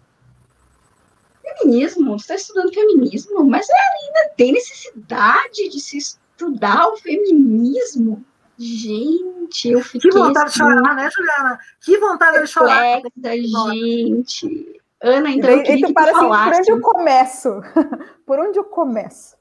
feminismo, 1.58 2.18
você 2.18 2.22
está 2.22 2.34
estudando 2.34 2.72
feminismo, 2.72 3.44
mas 3.44 3.66
ainda 3.70 4.34
tem 4.36 4.52
necessidade 4.52 5.68
de 5.68 5.80
se 5.80 5.98
estudar 5.98 6.88
o 6.88 6.96
feminismo. 6.96 8.24
Gente, 8.58 9.70
eu 9.70 9.82
fiquei. 9.82 10.10
Que 10.10 10.18
vontade 10.18 10.50
assim, 10.50 10.64
de 10.64 10.74
chorar, 10.74 10.94
né, 10.94 11.08
Juliana? 11.10 11.58
Que 11.80 11.98
vontade 11.98 12.40
de 12.42 12.46
chorar. 12.46 13.00
gente. 13.24 14.80
Ana, 15.02 15.30
então. 15.30 15.50
Eu 15.50 15.62
queria 15.62 15.86
que 15.86 15.92
para 15.94 16.10
assim, 16.10 16.28
por 16.28 16.60
onde 16.60 16.70
eu 16.70 16.80
começo? 16.80 17.60
por 18.26 18.38
onde 18.38 18.58
eu 18.58 18.64
começo? 18.64 19.40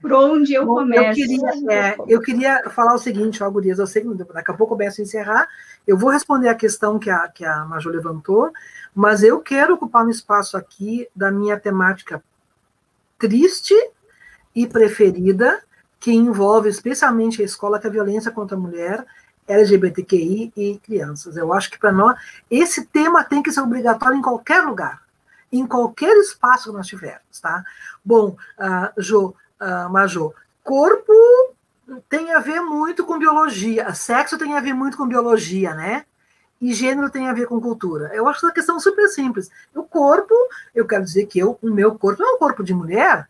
Por 0.00 0.12
onde 0.12 0.54
eu 0.54 0.66
Bom, 0.66 0.74
começo? 0.76 1.20
Eu 1.20 1.26
queria, 1.26 1.74
é, 1.74 1.96
eu 2.06 2.20
queria 2.20 2.70
falar 2.70 2.94
o 2.94 2.98
seguinte, 2.98 3.42
ó, 3.42 3.50
Gurias, 3.50 3.78
eu 3.78 3.86
sei 3.86 4.02
que 4.02 4.14
daqui 4.14 4.50
a 4.50 4.54
pouco 4.54 4.74
eu 4.74 4.78
começo 4.78 5.00
a 5.00 5.04
encerrar. 5.04 5.48
Eu 5.88 5.96
vou 5.96 6.10
responder 6.10 6.50
a 6.50 6.54
questão 6.54 6.98
que 6.98 7.08
a, 7.08 7.26
que 7.28 7.46
a 7.46 7.64
Major 7.64 7.90
levantou, 7.90 8.52
mas 8.94 9.22
eu 9.22 9.40
quero 9.40 9.72
ocupar 9.72 10.04
um 10.04 10.10
espaço 10.10 10.54
aqui 10.54 11.08
da 11.16 11.30
minha 11.30 11.58
temática 11.58 12.22
triste 13.18 13.74
e 14.54 14.66
preferida, 14.66 15.62
que 15.98 16.12
envolve 16.12 16.68
especialmente 16.68 17.40
a 17.40 17.44
escola, 17.46 17.80
que 17.80 17.86
é 17.86 17.90
a 17.90 17.92
violência 17.92 18.30
contra 18.30 18.54
a 18.54 18.60
mulher, 18.60 19.02
LGBTQI 19.48 20.52
e 20.54 20.78
crianças. 20.78 21.38
Eu 21.38 21.54
acho 21.54 21.70
que 21.70 21.78
para 21.78 21.90
nós 21.90 22.20
esse 22.50 22.84
tema 22.84 23.24
tem 23.24 23.42
que 23.42 23.50
ser 23.50 23.62
obrigatório 23.62 24.18
em 24.18 24.22
qualquer 24.22 24.60
lugar, 24.60 25.00
em 25.50 25.66
qualquer 25.66 26.14
espaço 26.18 26.68
que 26.68 26.76
nós 26.76 26.86
tivermos, 26.86 27.40
tá? 27.40 27.64
Bom, 28.04 28.36
uh, 28.58 29.00
Jo, 29.00 29.34
uh, 29.58 29.88
Major, 29.90 30.34
corpo 30.62 31.14
tem 32.08 32.32
a 32.32 32.40
ver 32.40 32.60
muito 32.60 33.04
com 33.04 33.18
biologia, 33.18 33.92
sexo 33.94 34.38
tem 34.38 34.56
a 34.56 34.60
ver 34.60 34.74
muito 34.74 34.96
com 34.96 35.06
biologia, 35.06 35.74
né? 35.74 36.04
e 36.60 36.72
gênero 36.72 37.10
tem 37.10 37.28
a 37.28 37.32
ver 37.32 37.46
com 37.46 37.60
cultura. 37.60 38.10
Eu 38.12 38.26
acho 38.28 38.44
essa 38.44 38.54
questão 38.54 38.80
super 38.80 39.08
simples. 39.08 39.50
O 39.74 39.82
corpo, 39.82 40.34
eu 40.74 40.86
quero 40.86 41.04
dizer 41.04 41.26
que 41.26 41.38
eu, 41.38 41.58
o 41.62 41.70
meu 41.70 41.94
corpo 41.96 42.22
é 42.22 42.26
um 42.26 42.38
corpo 42.38 42.64
de 42.64 42.74
mulher. 42.74 43.28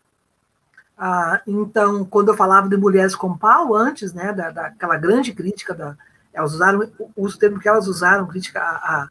Ah, 0.97 1.41
então, 1.47 2.03
quando 2.05 2.29
eu 2.29 2.35
falava 2.35 2.67
de 2.67 2.75
mulheres 2.75 3.15
com 3.15 3.37
pau 3.37 3.75
antes, 3.75 4.13
né, 4.13 4.33
da, 4.33 4.49
daquela 4.49 4.97
grande 4.97 5.31
crítica 5.33 5.73
da, 5.73 5.95
elas 6.33 6.53
usaram 6.53 6.91
o 7.15 7.31
termo 7.31 7.59
que 7.59 7.69
elas 7.69 7.87
usaram, 7.87 8.27
crítica 8.27 8.59
à, 8.59 9.07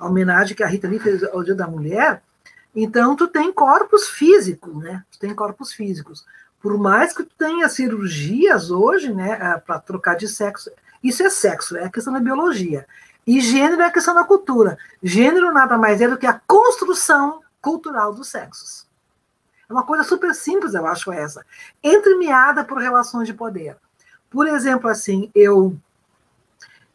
homenagem 0.00 0.56
que 0.56 0.62
a 0.62 0.66
Rita 0.66 0.88
Lee 0.88 1.00
fez 1.00 1.22
ao 1.24 1.42
Dia 1.42 1.54
da 1.54 1.66
Mulher. 1.66 2.22
Então, 2.74 3.16
tu 3.16 3.26
tem 3.26 3.52
corpos 3.52 4.08
físicos, 4.08 4.76
né? 4.76 5.02
Tu 5.10 5.18
tem 5.18 5.34
corpos 5.34 5.72
físicos. 5.72 6.24
Por 6.66 6.76
mais 6.76 7.12
que 7.12 7.22
tenha 7.22 7.68
cirurgias 7.68 8.72
hoje, 8.72 9.14
né, 9.14 9.38
ah, 9.40 9.62
para 9.64 9.78
trocar 9.78 10.16
de 10.16 10.26
sexo, 10.26 10.68
isso 11.00 11.22
é 11.22 11.30
sexo, 11.30 11.76
é 11.76 11.84
a 11.84 11.88
questão 11.88 12.12
da 12.12 12.18
biologia. 12.18 12.88
E 13.24 13.40
gênero 13.40 13.82
é 13.82 13.84
a 13.84 13.90
questão 13.92 14.12
da 14.12 14.24
cultura. 14.24 14.76
Gênero 15.00 15.52
nada 15.52 15.78
mais 15.78 16.00
é 16.00 16.08
do 16.08 16.18
que 16.18 16.26
a 16.26 16.40
construção 16.44 17.40
cultural 17.60 18.12
dos 18.12 18.26
sexos. 18.26 18.84
É 19.70 19.72
uma 19.72 19.84
coisa 19.84 20.02
super 20.02 20.34
simples, 20.34 20.74
eu 20.74 20.84
acho 20.88 21.12
essa. 21.12 21.46
Entremeada 21.80 22.64
por 22.64 22.78
relações 22.78 23.28
de 23.28 23.34
poder. 23.34 23.76
Por 24.28 24.48
exemplo, 24.48 24.90
assim, 24.90 25.30
eu 25.36 25.78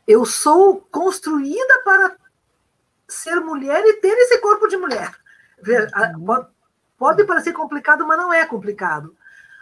eu 0.05 0.25
sou 0.25 0.85
construída 0.91 1.81
para 1.85 2.17
ser 3.07 3.39
mulher 3.39 3.81
e 3.85 4.01
ter 4.01 4.17
esse 4.17 4.37
corpo 4.39 4.67
de 4.67 4.75
mulher. 4.75 5.15
Uhum. 5.65 6.45
Pode 6.97 7.23
parecer 7.23 7.53
complicado, 7.53 8.05
mas 8.05 8.17
não 8.17 8.33
é 8.33 8.45
complicado. 8.45 9.15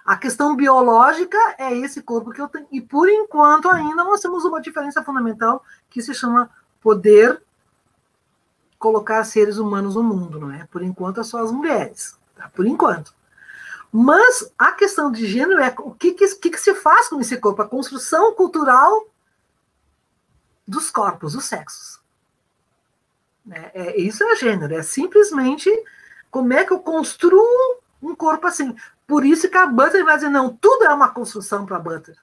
A 0.10 0.18
questão 0.18 0.56
biológica 0.56 1.38
é 1.60 1.72
esse 1.72 2.02
corpo 2.02 2.32
que 2.32 2.42
eu 2.42 2.50
tenho. 2.50 2.66
E 2.72 2.82
por 2.82 3.08
enquanto 3.08 3.70
ainda 3.70 4.04
nós 4.04 4.20
temos 4.20 4.44
uma 4.44 4.60
diferença 4.60 5.04
fundamental 5.04 5.64
que 5.88 6.02
se 6.02 6.16
chama 6.16 6.50
poder 6.82 7.40
colocar 8.80 9.24
seres 9.24 9.60
humanos 9.60 9.94
no 9.94 10.02
mundo, 10.02 10.40
não 10.40 10.52
é? 10.52 10.66
Por 10.72 10.82
enquanto 10.82 11.20
é 11.20 11.24
só 11.24 11.44
as 11.44 11.52
mulheres, 11.52 12.18
tá? 12.36 12.50
Por 12.50 12.66
enquanto. 12.66 13.14
Mas 13.92 14.52
a 14.58 14.72
questão 14.72 15.12
de 15.12 15.28
gênero 15.28 15.62
é 15.62 15.76
o 15.78 15.92
que, 15.92 16.14
que, 16.14 16.28
que, 16.38 16.50
que 16.50 16.60
se 16.60 16.74
faz 16.74 17.08
com 17.08 17.22
esse 17.22 17.38
corpo? 17.38 17.62
A 17.62 17.70
construção 17.70 18.34
cultural 18.34 19.06
dos 20.68 20.90
corpos, 20.90 21.34
dos 21.34 21.46
sexos. 21.46 22.00
É, 23.52 23.72
é, 23.76 24.02
isso 24.02 24.24
é 24.24 24.36
gênero, 24.36 24.74
é 24.74 24.82
simplesmente 24.82 25.72
como 26.32 26.52
é 26.52 26.66
que 26.66 26.74
eu 26.74 26.80
construo 26.80 27.80
um 28.02 28.16
corpo 28.16 28.48
assim. 28.48 28.76
Por 29.10 29.26
isso 29.26 29.50
que 29.50 29.58
a 29.58 29.66
Butler 29.66 30.06
vai 30.06 30.18
dizer, 30.18 30.30
não, 30.30 30.56
tudo 30.56 30.86
é 30.86 30.94
uma 30.94 31.10
construção 31.10 31.66
para 31.66 31.78
a 31.78 31.80
Butler. 31.80 32.16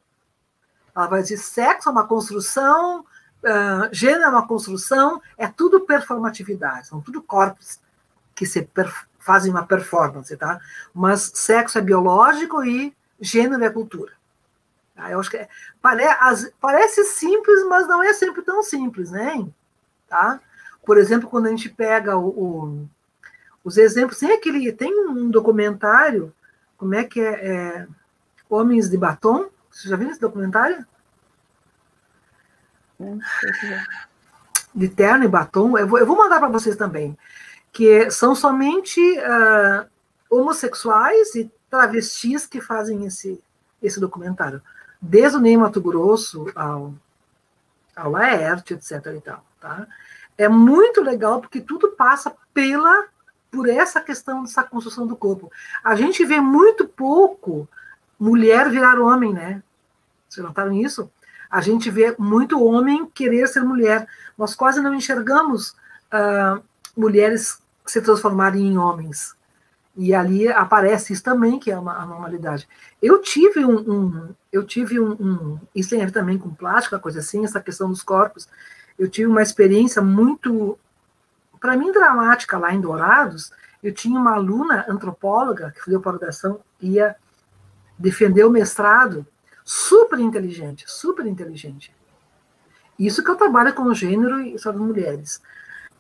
Ela 0.95 1.09
vai 1.09 1.21
dizer, 1.21 1.39
sexo 1.39 1.89
é 1.89 1.93
uma 1.93 2.07
construção, 2.07 3.01
uh, 3.01 3.89
gênero 3.91 4.23
é 4.23 4.29
uma 4.29 4.47
construção, 4.47 5.21
é 5.37 5.49
tudo 5.49 5.81
performatividade, 5.81 6.87
são 6.87 7.01
tudo 7.01 7.21
corpos 7.21 7.81
que 8.37 8.47
se 8.47 8.71
fazem 9.19 9.51
uma 9.51 9.67
performance, 9.67 10.37
tá? 10.37 10.61
Mas 10.95 11.33
sexo 11.35 11.77
é 11.77 11.83
biológico 11.83 12.65
e 12.65 12.97
gênero 13.21 13.65
é 13.65 13.69
cultura. 13.69 14.13
Ah, 14.97 15.11
eu 15.11 15.19
acho 15.19 15.29
que 15.29 15.39
é, 15.39 15.49
pare, 15.83 16.05
as, 16.05 16.53
parece 16.61 17.03
simples, 17.05 17.67
mas 17.67 17.89
não 17.89 18.01
é 18.01 18.13
sempre 18.13 18.43
tão 18.43 18.63
simples, 18.63 19.11
né? 19.11 19.45
Tá? 20.07 20.41
Por 20.85 20.99
exemplo, 20.99 21.29
quando 21.29 21.47
a 21.47 21.51
gente 21.51 21.69
pega 21.69 22.17
o, 22.17 22.29
o, 22.29 22.89
os 23.65 23.77
exemplos, 23.77 24.21
tem 24.21 24.31
aquele, 24.31 24.73
tem 24.73 24.97
um 25.09 25.29
documentário, 25.29 26.33
como 26.77 26.95
é 26.95 27.05
que 27.05 27.21
é, 27.21 27.47
é 27.47 27.89
Homens 28.49 28.89
de 28.89 28.97
Batom? 28.97 29.49
Você 29.71 29.89
já 29.89 29.97
viu 29.97 30.11
esse 30.11 30.21
documentário? 30.21 30.87
De 34.75 34.89
terno 34.89 35.25
e 35.25 35.29
batom. 35.29 35.77
Eu 35.77 35.87
vou, 35.87 35.99
eu 35.99 36.07
vou 36.07 36.17
mandar 36.17 36.39
para 36.39 36.49
vocês 36.49 36.77
também. 36.77 37.17
Que 37.73 38.11
são 38.11 38.35
somente 38.35 39.01
uh, 39.19 39.87
homossexuais 40.31 41.35
e 41.35 41.51
travestis 41.69 42.47
que 42.47 42.61
fazem 42.61 43.05
esse, 43.05 43.43
esse 43.83 44.01
documentário. 44.01 44.63
Desde 45.01 45.37
o 45.37 45.41
Ney 45.41 45.57
Mato 45.57 45.81
Grosso 45.81 46.51
ao, 46.55 46.95
ao 47.95 48.11
Laerte, 48.11 48.75
etc. 48.75 48.93
E 49.15 49.21
tal, 49.21 49.45
tá? 49.61 49.87
É 50.39 50.49
muito 50.49 51.03
legal 51.03 51.41
porque 51.41 51.61
tudo 51.61 51.93
passa 51.93 52.35
pela 52.55 53.09
por 53.51 53.69
essa 53.69 54.01
questão 54.01 54.43
dessa 54.43 54.63
construção 54.63 55.07
do 55.07 55.17
corpo. 55.17 55.51
A 55.83 55.95
gente 55.95 56.25
vê 56.25 56.41
muito 56.41 56.87
pouco 56.87 57.69
mulher 58.19 58.71
virar 58.71 59.01
homem, 59.01 59.33
né? 59.33 59.63
Vocês 60.29 60.45
notaram 60.45 60.73
isso? 60.73 61.11
A 61.51 61.61
gente 61.61 61.91
vê 61.91 62.15
muito 62.19 62.63
homem 62.63 63.07
querer 63.07 63.47
ser 63.47 63.63
mulher. 63.63 64.07
Nós 64.37 64.55
quase 64.55 64.81
não 64.81 64.95
enxergamos 64.95 65.71
uh, 66.13 66.63
mulheres 66.97 67.63
se 67.87 68.01
transformarem 68.01 68.67
em 68.67 68.79
homens. 68.79 69.37
E 69.97 70.15
ali 70.15 70.49
aparece 70.49 71.15
isso 71.15 71.23
também, 71.23 71.59
que 71.59 71.71
é 71.71 71.79
uma 71.79 71.97
anormalidade. 71.97 72.69
Eu 73.01 73.21
tive 73.23 73.65
um, 73.65 73.79
um 73.79 74.35
eu 74.53 74.65
tive 74.65 75.01
um, 75.01 75.13
um, 75.13 75.61
isso 75.75 75.91
tem 75.91 76.03
a 76.03 76.07
ver 76.07 76.13
também 76.13 76.39
com 76.39 76.55
plástico, 76.55 76.99
coisa 76.99 77.21
assim, 77.21 77.45
essa 77.45 77.61
questão 77.61 77.89
dos 77.89 78.03
corpos. 78.03 78.49
Eu 78.99 79.09
tive 79.09 79.27
uma 79.27 79.43
experiência 79.43 80.03
muito, 80.03 80.79
para 81.61 81.77
mim, 81.77 81.93
dramática 81.93 82.59
lá 82.59 82.73
em 82.73 82.81
Dourados. 82.81 83.53
Eu 83.83 83.93
tinha 83.93 84.19
uma 84.19 84.35
aluna 84.35 84.85
antropóloga 84.89 85.73
que 85.73 85.85
fazia 85.85 86.01
pós-graduação, 86.01 86.61
ia 86.81 87.17
defender 87.99 88.45
o 88.45 88.51
mestrado, 88.51 89.27
super 89.65 90.19
inteligente, 90.19 90.85
super 90.87 91.27
inteligente. 91.27 91.95
Isso 92.99 93.23
que 93.23 93.31
eu 93.31 93.37
trabalho 93.37 93.75
com 93.75 93.93
gênero 93.93 94.41
e 94.41 94.59
sobre 94.59 94.81
mulheres. 94.81 95.43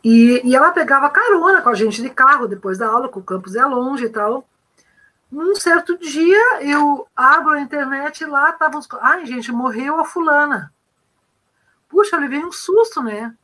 E, 0.03 0.41
e 0.45 0.55
ela 0.55 0.71
pegava 0.71 1.11
carona 1.11 1.61
com 1.61 1.69
a 1.69 1.75
gente 1.75 2.01
de 2.01 2.09
carro 2.11 2.47
depois 2.47 2.79
da 2.79 2.89
aula, 2.89 3.11
que 3.11 3.19
o 3.19 3.23
campus 3.23 3.55
é 3.57 3.65
longe 3.65 4.05
e 4.05 4.09
tal. 4.09 4.49
Num 5.31 5.57
certo 5.57 5.99
dia, 5.99 6.63
eu 6.63 7.07
abro 7.15 7.53
a 7.53 7.61
internet 7.61 8.21
e 8.21 8.27
lá 8.27 8.51
estavam. 8.51 8.81
Ai, 9.01 9.27
gente, 9.27 9.51
morreu 9.51 9.99
a 9.99 10.05
fulana. 10.05 10.73
Puxa, 11.89 12.17
eu 12.17 12.21
levei 12.21 12.45
um 12.45 12.53
susto, 12.53 13.03
né? 13.03 13.35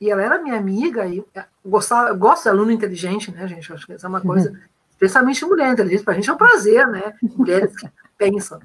E 0.00 0.10
ela 0.10 0.22
era 0.22 0.40
minha 0.40 0.56
amiga, 0.56 1.06
e 1.06 1.22
é, 1.34 1.44
gostava, 1.64 2.08
eu 2.08 2.16
gosto 2.16 2.44
de 2.44 2.48
aluno 2.48 2.70
inteligente, 2.70 3.30
né, 3.30 3.46
gente? 3.46 3.72
Acho 3.72 3.86
que 3.86 3.92
essa 3.92 4.06
é 4.06 4.08
uma 4.08 4.20
coisa, 4.20 4.50
uhum. 4.50 4.58
especialmente 4.90 5.44
mulher 5.44 5.72
inteligente, 5.72 6.02
para 6.02 6.14
a 6.14 6.16
gente 6.16 6.30
é 6.30 6.32
um 6.32 6.38
prazer, 6.38 6.86
né? 6.88 7.14
Mulheres 7.36 7.76
que 7.76 7.88
pensam. 8.16 8.60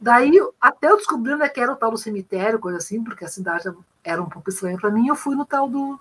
Daí, 0.00 0.32
até 0.60 0.90
eu 0.90 0.96
descobri 0.96 1.32
onde 1.32 1.44
é 1.44 1.48
que 1.48 1.60
era 1.60 1.72
o 1.72 1.76
tal 1.76 1.92
do 1.92 1.96
cemitério, 1.96 2.58
coisa 2.58 2.78
assim, 2.78 3.04
porque 3.04 3.24
a 3.24 3.28
cidade 3.28 3.72
era 4.02 4.20
um 4.20 4.28
pouco 4.28 4.50
estranha 4.50 4.76
para 4.76 4.90
mim, 4.90 5.06
eu 5.06 5.14
fui 5.14 5.36
no 5.36 5.46
tal 5.46 5.68
do, 5.68 6.00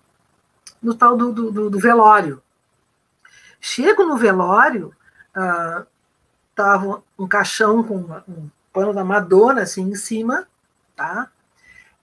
no 0.81 0.95
tal 0.95 1.15
do, 1.15 1.31
do, 1.31 1.69
do 1.69 1.79
velório. 1.79 2.41
Chego 3.59 4.03
no 4.03 4.17
velório, 4.17 4.91
uh, 5.37 5.85
tava 6.55 7.03
um 7.17 7.27
caixão 7.27 7.83
com 7.83 7.97
um 8.27 8.49
pano 8.73 8.91
da 8.91 9.03
Madonna 9.03 9.61
assim 9.61 9.83
em 9.83 9.95
cima, 9.95 10.47
tá? 10.95 11.29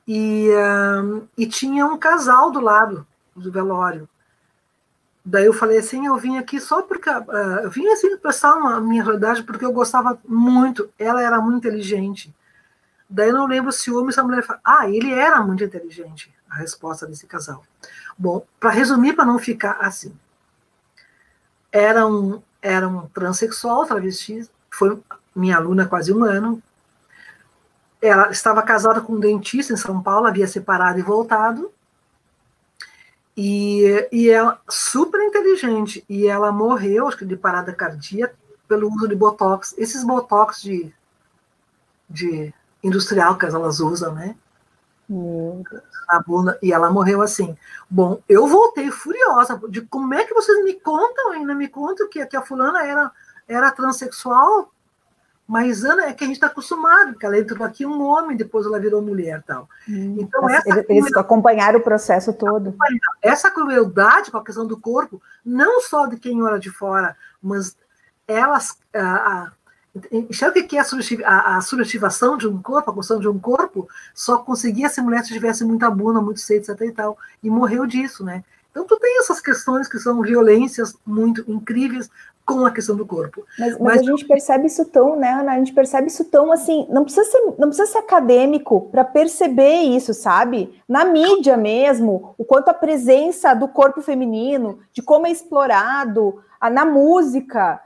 E, 0.09 0.49
uh, 0.49 1.29
e 1.37 1.47
tinha 1.47 1.85
um 1.85 1.99
casal 1.99 2.51
do 2.51 2.61
lado 2.61 3.07
do 3.37 3.53
velório. 3.53 4.09
Daí 5.23 5.45
eu 5.45 5.53
falei 5.53 5.77
assim, 5.77 6.07
eu 6.07 6.17
vim 6.17 6.39
aqui 6.39 6.59
só 6.59 6.81
porque 6.81 7.11
uh, 7.11 7.61
eu 7.63 7.71
vim 7.71 7.87
assim 7.89 8.17
prestar 8.17 8.55
uma 8.55 8.81
minha 8.81 9.05
realidade 9.05 9.43
porque 9.43 9.67
eu 9.67 9.73
gostava 9.73 10.19
muito. 10.27 10.89
Ela 10.99 11.23
era 11.23 11.39
muito 11.39 11.59
inteligente. 11.59 12.35
Daí 13.09 13.29
eu 13.29 13.35
não 13.35 13.47
lembro 13.47 13.71
se 13.71 13.91
o 13.91 13.97
homem 13.97 14.07
ou 14.07 14.13
se 14.13 14.21
a 14.21 14.25
mulher 14.25 14.43
fala, 14.43 14.61
ah, 14.65 14.89
ele 14.89 15.13
era 15.13 15.43
muito 15.43 15.63
inteligente. 15.63 16.33
A 16.49 16.55
resposta 16.55 17.07
desse 17.07 17.27
casal. 17.27 17.63
Bom, 18.17 18.43
para 18.59 18.71
resumir, 18.71 19.13
para 19.13 19.27
não 19.27 19.39
ficar 19.39 19.77
assim, 19.81 20.17
era 21.71 22.07
um 22.07 22.43
era 22.61 22.89
um 22.89 23.07
transexual, 23.09 23.87
travesti, 23.87 24.49
foi 24.71 24.99
minha 25.37 25.57
aluna 25.57 25.87
quase 25.87 26.13
um 26.13 26.25
ano. 26.25 26.63
Ela 28.01 28.31
estava 28.31 28.63
casada 28.63 29.01
com 29.01 29.15
um 29.15 29.21
dentista 29.21 29.73
em 29.73 29.77
São 29.77 30.03
Paulo, 30.03 30.27
havia 30.27 30.47
separado 30.47 30.99
e 30.99 31.03
voltado. 31.03 31.73
E, 33.37 34.09
e 34.11 34.29
ela, 34.29 34.61
super 34.69 35.21
inteligente, 35.21 36.05
e 36.09 36.27
ela 36.27 36.51
morreu, 36.51 37.07
acho 37.07 37.19
que 37.19 37.25
de 37.25 37.37
parada 37.37 37.73
cardíaca, 37.73 38.35
pelo 38.67 38.93
uso 38.93 39.07
de 39.09 39.15
botox. 39.15 39.75
Esses 39.79 40.03
botox 40.03 40.61
de, 40.61 40.93
de 42.11 42.53
industrial 42.83 43.39
que 43.39 43.47
elas 43.47 43.81
usam, 43.81 44.15
né? 44.15 44.37
Na 45.09 46.21
bunda, 46.27 46.59
e 46.63 46.73
ela 46.73 46.91
morreu 46.91 47.23
assim. 47.23 47.57
Bom, 47.89 48.21
eu 48.29 48.47
voltei 48.47 48.91
furiosa 48.91 49.61
de 49.69 49.83
como 49.83 50.15
é 50.15 50.25
que 50.25 50.35
vocês 50.35 50.65
me 50.65 50.75
contam, 50.75 51.33
ainda 51.33 51.55
me 51.55 51.69
contam 51.69 52.09
que, 52.09 52.25
que 52.27 52.37
a 52.37 52.43
fulana 52.43 52.85
era, 52.85 53.11
era 53.47 53.71
transexual, 53.71 54.73
mas 55.49 55.83
Ana 55.83 56.09
é 56.09 56.13
que 56.13 56.23
a 56.23 56.27
gente 56.27 56.37
está 56.37 56.49
acostumado, 56.49 57.13
porque 57.13 57.25
ela 57.25 57.39
entrou 57.39 57.67
aqui 57.67 57.87
um 57.87 58.03
homem, 58.03 58.37
depois 58.37 58.67
ela 58.67 58.79
virou 58.79 59.01
mulher 59.01 59.43
tal. 59.47 59.67
Hum, 59.89 60.17
então, 60.19 60.47
essa 60.51 60.69
eles 60.69 60.85
crueldade, 60.87 61.19
acompanharam 61.19 61.79
o 61.79 61.83
processo 61.83 62.35
todo. 62.35 62.77
Essa 63.23 63.51
crueldade 63.51 64.31
com 64.31 64.37
a 64.37 64.45
questão 64.45 64.67
do 64.67 64.79
corpo, 64.79 65.23
não 65.43 65.81
só 65.81 66.05
de 66.05 66.19
quem 66.19 66.43
olha 66.43 66.59
de 66.59 66.71
fora, 66.71 67.17
mas 67.43 67.75
elas. 68.27 68.77
A, 68.95 69.53
Enxerga 70.13 70.61
o 70.61 70.69
que 70.69 70.77
é 70.77 70.83
a, 71.25 71.57
a 71.57 71.61
subjetivação 71.61 72.37
de 72.37 72.47
um 72.47 72.63
corpo, 72.63 72.91
a 72.91 72.95
construção 72.95 73.21
de 73.21 73.27
um 73.27 73.37
corpo, 73.37 73.89
só 74.15 74.39
conseguia 74.39 74.89
se 74.89 75.01
mulher 75.01 75.25
se 75.25 75.33
tivesse 75.33 75.65
muita 75.65 75.91
bunda, 75.91 76.21
muito 76.21 76.39
seio, 76.39 76.61
etc 76.61 76.79
e 76.83 76.93
tal. 76.93 77.19
E 77.43 77.51
morreu 77.51 77.85
disso, 77.85 78.23
né? 78.23 78.45
Então 78.71 78.87
tu 78.87 78.99
tem 78.99 79.19
essas 79.21 79.41
questões 79.41 79.89
que 79.89 79.99
são 79.99 80.23
violências 80.23 80.95
muito 81.07 81.45
incríveis 81.51 82.11
com 82.49 82.65
a 82.65 82.71
questão 82.71 82.97
do 82.97 83.05
corpo. 83.05 83.45
Mas, 83.59 83.73
mas, 83.73 83.81
mas 83.81 84.01
a 84.01 84.03
gente 84.05 84.25
percebe 84.27 84.67
isso 84.67 84.85
tão, 84.87 85.17
né, 85.17 85.33
Ana? 85.33 85.53
A 85.53 85.59
gente 85.59 85.75
percebe 85.75 86.09
isso 86.09 86.25
tão 86.25 86.51
assim, 86.51 86.87
não 86.89 87.05
precisa 87.05 87.31
ser, 87.31 87.41
não 87.59 87.69
precisa 87.69 87.87
ser 87.87 87.99
acadêmico 87.99 88.89
para 88.91 89.05
perceber 89.05 89.81
isso, 89.81 90.15
sabe? 90.15 90.83
Na 90.89 91.05
mídia 91.05 91.59
mesmo, 91.59 92.35
o 92.39 92.45
quanto 92.47 92.71
a 92.71 92.75
presença 92.75 93.53
do 93.53 93.69
corpo 93.69 94.01
feminino, 94.01 94.79
de 94.93 95.03
como 95.03 95.27
é 95.27 95.31
explorado, 95.31 96.43
a, 96.59 96.71
na 96.71 96.87
música, 96.87 97.81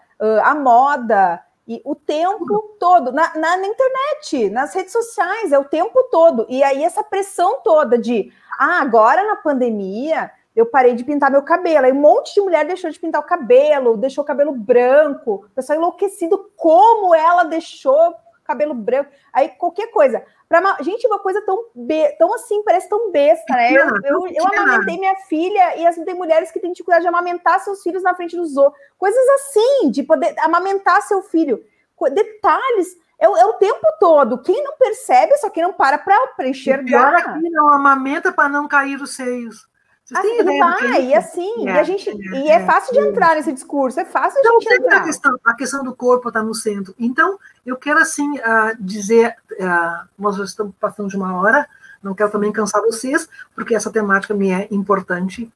a 0.45 0.55
moda, 0.55 1.43
e 1.67 1.81
o 1.85 1.95
tempo 1.95 2.77
todo, 2.79 3.11
na, 3.13 3.35
na, 3.35 3.57
na, 3.57 3.67
internet, 3.67 4.51
nas 4.51 4.75
redes 4.75 4.93
sociais, 4.93 5.53
é 5.53 5.59
o 5.59 5.65
tempo 5.65 6.05
todo. 6.11 6.47
E 6.49 6.63
aí, 6.63 6.85
essa 6.85 7.03
pressão 7.03 7.61
toda 7.63 7.99
de, 7.99 8.33
ah, 8.59 8.81
agora 8.81 9.27
na 9.27 9.37
pandemia, 9.37 10.31
eu 10.55 10.67
parei 10.67 10.95
de 10.95 11.05
pintar 11.05 11.31
meu 11.31 11.43
cabelo. 11.43 11.87
Aí 11.87 11.93
um 11.93 12.01
monte 12.01 12.35
de 12.35 12.41
mulher 12.41 12.65
deixou 12.67 12.91
de 12.91 12.99
pintar 12.99 13.21
o 13.21 13.27
cabelo, 13.27 13.97
deixou 13.97 14.23
o 14.23 14.27
cabelo 14.27 14.53
branco. 14.53 15.47
O 15.47 15.55
pessoal 15.55 15.79
enlouquecido, 15.79 16.51
como 16.57 17.15
ela 17.15 17.45
deixou 17.45 18.15
cabelo 18.45 18.75
branco. 18.75 19.11
Aí 19.33 19.49
qualquer 19.49 19.91
coisa. 19.91 20.23
Pra, 20.49 20.77
gente, 20.83 21.07
uma 21.07 21.19
coisa 21.19 21.41
tão, 21.43 21.65
be, 21.75 22.15
tão 22.19 22.35
assim, 22.35 22.63
parece 22.63 22.89
tão 22.89 23.11
besta, 23.11 23.55
né? 23.55 23.73
Eu, 23.73 23.87
eu, 24.05 24.27
eu 24.29 24.47
amamentei 24.47 24.99
minha 24.99 25.17
filha 25.17 25.77
e 25.77 25.87
assim, 25.87 26.05
tem 26.05 26.15
mulheres 26.15 26.51
que 26.51 26.61
têm 26.61 26.73
dificuldade 26.73 27.03
de 27.03 27.09
amamentar 27.09 27.59
seus 27.61 27.83
filhos 27.83 28.03
na 28.03 28.15
frente 28.15 28.37
dos 28.37 28.57
outros. 28.57 28.81
Coisas 28.99 29.29
assim, 29.31 29.91
de 29.91 30.03
poder 30.03 30.35
amamentar 30.41 31.01
seu 31.03 31.23
filho. 31.23 31.65
Detalhes. 32.13 32.97
É, 33.19 33.25
é 33.25 33.47
o 33.47 33.55
tempo 33.55 33.87
todo. 33.99 34.43
Quem 34.43 34.63
não 34.63 34.77
percebe, 34.77 35.37
só 35.39 35.49
que 35.49 35.63
não 35.63 35.73
para 35.73 35.97
para 35.97 36.27
enxergar. 36.49 36.83
E 36.83 37.23
pior 37.23 37.47
é 37.47 37.51
não 37.51 37.73
amamenta 37.73 38.33
para 38.33 38.49
não 38.49 38.67
cair 38.67 39.01
os 39.01 39.15
seios. 39.15 39.67
Assim, 40.13 40.45
vai, 40.45 41.07
e 41.07 41.15
assim, 41.15 41.69
é, 41.69 41.75
e 41.75 41.79
a 41.79 41.83
gente, 41.85 42.11
é, 42.11 42.15
e 42.15 42.49
é, 42.51 42.55
é 42.55 42.67
fácil 42.67 42.93
de 42.93 42.99
entrar 42.99 43.37
nesse 43.37 43.53
discurso, 43.53 44.01
é 44.01 44.05
fácil 44.05 44.41
então, 44.41 44.59
de 44.59 44.75
entrar. 44.75 44.99
A 44.99 45.05
questão, 45.05 45.39
a 45.45 45.55
questão 45.55 45.85
do 45.85 45.95
corpo 45.95 46.29
está 46.29 46.43
no 46.43 46.55
centro. 46.55 46.95
Então, 46.99 47.39
eu 47.65 47.77
quero 47.77 48.01
assim 48.01 48.29
uh, 48.39 48.77
dizer, 48.79 49.37
uh, 49.53 50.09
nós 50.19 50.37
já 50.37 50.45
estamos 50.45 50.75
passando 50.79 51.09
de 51.09 51.17
uma 51.17 51.37
hora, 51.37 51.69
não 52.03 52.15
quero 52.15 52.31
também 52.31 52.53
cansar 52.53 52.83
vocês, 52.83 53.29
porque 53.55 53.75
essa 53.75 53.93
temática 53.93 54.35
me 54.35 54.51
é 54.51 54.67
importante, 54.73 55.51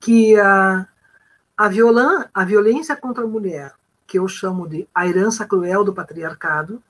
que 0.00 0.34
uh, 0.36 0.86
a, 1.56 1.68
violan, 1.68 2.26
a 2.32 2.44
violência 2.44 2.96
contra 2.96 3.24
a 3.24 3.28
mulher, 3.28 3.72
que 4.06 4.18
eu 4.18 4.26
chamo 4.26 4.66
de 4.66 4.88
a 4.94 5.06
herança 5.06 5.44
cruel 5.44 5.84
do 5.84 5.92
patriarcado, 5.92 6.82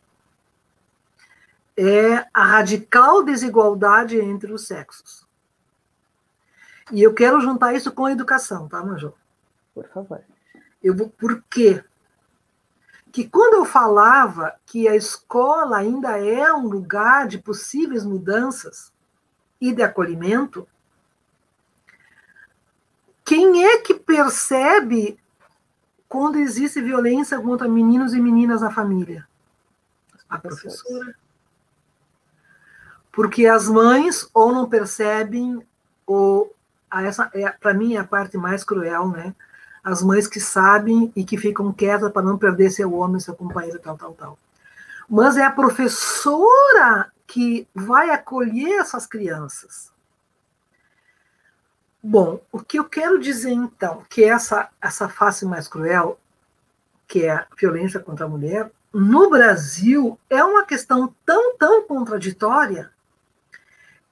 é 1.77 2.25
a 2.33 2.45
radical 2.45 3.23
desigualdade 3.23 4.19
entre 4.19 4.53
os 4.53 4.67
sexos. 4.67 5.26
E 6.93 7.03
eu 7.03 7.13
quero 7.13 7.41
juntar 7.41 7.75
isso 7.75 7.91
com 7.93 8.05
a 8.05 8.13
educação, 8.13 8.69
tá, 8.69 8.85
Major? 8.85 9.13
Por 9.75 9.87
favor. 9.89 10.23
Eu 10.83 10.95
vou, 10.95 11.09
por 11.09 11.43
quê? 11.51 11.85
Que 13.11 13.29
quando 13.29 13.55
eu 13.55 13.65
falava 13.65 14.55
que 14.65 14.87
a 14.87 14.95
escola 14.95 15.79
ainda 15.79 16.19
é 16.19 16.53
um 16.53 16.69
lugar 16.69 17.27
de 17.27 17.39
possíveis 17.39 18.05
mudanças 18.05 18.93
e 19.61 19.73
de 19.73 19.83
acolhimento, 19.83 20.69
quem 23.25 23.65
é 23.65 23.79
que 23.79 23.95
percebe 23.95 25.19
quando 26.09 26.39
existe 26.39 26.81
violência 26.81 27.41
contra 27.41 27.69
meninos 27.69 28.15
e 28.15 28.21
meninas 28.21 28.61
na 28.61 28.71
família? 28.71 29.27
A 30.29 30.39
professora. 30.39 31.17
Porque 33.11 33.47
as 33.47 33.69
mães 33.69 34.29
ou 34.33 34.53
não 34.53 34.69
percebem, 34.69 35.67
ou 36.07 36.56
essa 36.93 37.31
é 37.35 37.51
para 37.51 37.75
mim 37.75 37.95
é 37.95 37.99
a 37.99 38.05
parte 38.05 38.37
mais 38.37 38.65
cruel, 38.65 39.09
né? 39.09 39.35
As 39.83 40.03
mães 40.03 40.27
que 40.27 40.41
sabem 40.41 41.13
e 41.15 41.25
que 41.25 41.37
ficam 41.37 41.73
quietas 41.73 42.11
para 42.11 42.23
não 42.23 42.39
perder 42.39 42.71
seu 42.71 42.93
homem, 42.93 43.21
seu 43.21 43.35
companheiro, 43.35 43.79
tal, 43.79 43.97
tal, 43.97 44.13
tal. 44.15 44.39
Mas 45.09 45.37
é 45.37 45.45
a 45.45 45.51
professora 45.51 47.13
que 47.27 47.69
vai 47.75 48.11
acolher 48.11 48.81
essas 48.81 49.07
crianças. 49.07 49.93
Bom, 52.03 52.41
o 52.53 52.61
que 52.61 52.79
eu 52.79 52.85
quero 52.85 53.19
dizer 53.19 53.51
então, 53.51 54.05
que 54.09 54.25
essa 54.25 54.69
essa 54.81 55.09
face 55.09 55.45
mais 55.45 55.67
cruel, 55.67 56.19
que 57.07 57.25
é 57.25 57.33
a 57.33 57.47
violência 57.59 58.01
contra 58.01 58.27
a 58.27 58.29
mulher, 58.29 58.71
no 58.93 59.29
Brasil 59.29 60.19
é 60.31 60.43
uma 60.43 60.65
questão 60.65 61.13
tão 61.25 61.57
tão 61.57 61.83
contraditória 61.83 62.91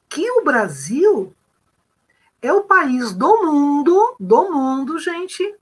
que 0.08 0.30
o 0.30 0.44
Brasil 0.44 1.34
é 2.44 2.52
o 2.52 2.64
país 2.64 3.12
do 3.12 3.44
mundo, 3.44 4.16
do 4.18 4.50
mundo, 4.50 4.98
gente, 4.98 5.56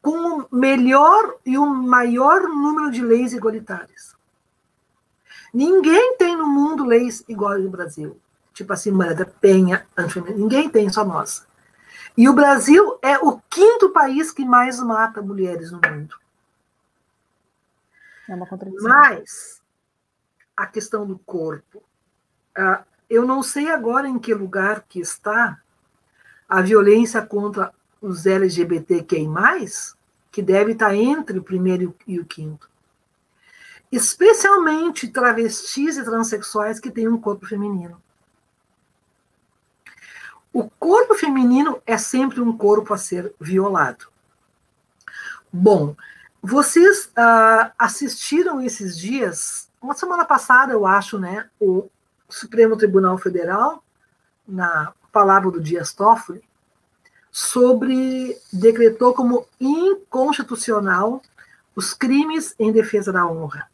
com 0.00 0.40
o 0.40 0.48
melhor 0.50 1.36
e 1.44 1.56
o 1.58 1.66
maior 1.66 2.48
número 2.48 2.90
de 2.90 3.02
leis 3.02 3.32
igualitárias. 3.32 4.16
Ninguém 5.52 6.16
tem 6.16 6.36
no 6.36 6.46
mundo 6.46 6.84
leis 6.84 7.24
iguais 7.28 7.62
no 7.62 7.70
Brasil 7.70 8.20
tipo 8.52 8.72
assim, 8.72 8.90
Maria 8.90 9.26
Penha, 9.26 9.86
ninguém 10.36 10.68
tem, 10.68 10.88
só 10.88 11.04
nós. 11.04 11.46
E 12.16 12.28
o 12.28 12.34
Brasil 12.34 12.98
é 13.02 13.18
o 13.18 13.40
quinto 13.48 13.90
país 13.90 14.30
que 14.30 14.44
mais 14.44 14.78
mata 14.80 15.22
mulheres 15.22 15.70
no 15.70 15.80
mundo. 15.88 16.16
É 18.28 18.34
uma 18.34 18.46
contradição. 18.46 18.88
Mas 18.88 19.62
a 20.56 20.66
questão 20.66 21.06
do 21.06 21.18
corpo, 21.18 21.82
uh, 22.58 22.84
eu 23.12 23.26
não 23.26 23.42
sei 23.42 23.68
agora 23.68 24.08
em 24.08 24.18
que 24.18 24.32
lugar 24.32 24.86
que 24.88 24.98
está 24.98 25.60
a 26.48 26.62
violência 26.62 27.20
contra 27.20 27.70
os 28.00 28.24
LGBTQI+, 28.24 29.28
que 30.30 30.40
deve 30.40 30.72
estar 30.72 30.94
entre 30.94 31.38
o 31.38 31.42
primeiro 31.42 31.94
e 32.06 32.18
o 32.18 32.24
quinto. 32.24 32.70
Especialmente 33.92 35.08
travestis 35.08 35.98
e 35.98 36.04
transexuais 36.04 36.80
que 36.80 36.90
têm 36.90 37.06
um 37.06 37.20
corpo 37.20 37.44
feminino. 37.44 38.02
O 40.50 40.70
corpo 40.70 41.14
feminino 41.14 41.82
é 41.86 41.98
sempre 41.98 42.40
um 42.40 42.56
corpo 42.56 42.94
a 42.94 42.96
ser 42.96 43.34
violado. 43.38 44.06
Bom, 45.52 45.94
vocês 46.42 47.10
uh, 47.10 47.70
assistiram 47.78 48.62
esses 48.62 48.96
dias, 48.96 49.70
uma 49.82 49.92
semana 49.92 50.24
passada, 50.24 50.72
eu 50.72 50.86
acho, 50.86 51.18
né, 51.18 51.50
o 51.60 51.90
Supremo 52.32 52.76
Tribunal 52.76 53.18
Federal, 53.18 53.82
na 54.46 54.92
palavra 55.12 55.50
do 55.50 55.60
Dias 55.60 55.92
Toffoli, 55.92 56.42
sobre 57.30 58.36
decretou 58.52 59.14
como 59.14 59.46
inconstitucional 59.60 61.22
os 61.74 61.94
crimes 61.94 62.54
em 62.58 62.72
defesa 62.72 63.12
da 63.12 63.26
honra. 63.26 63.70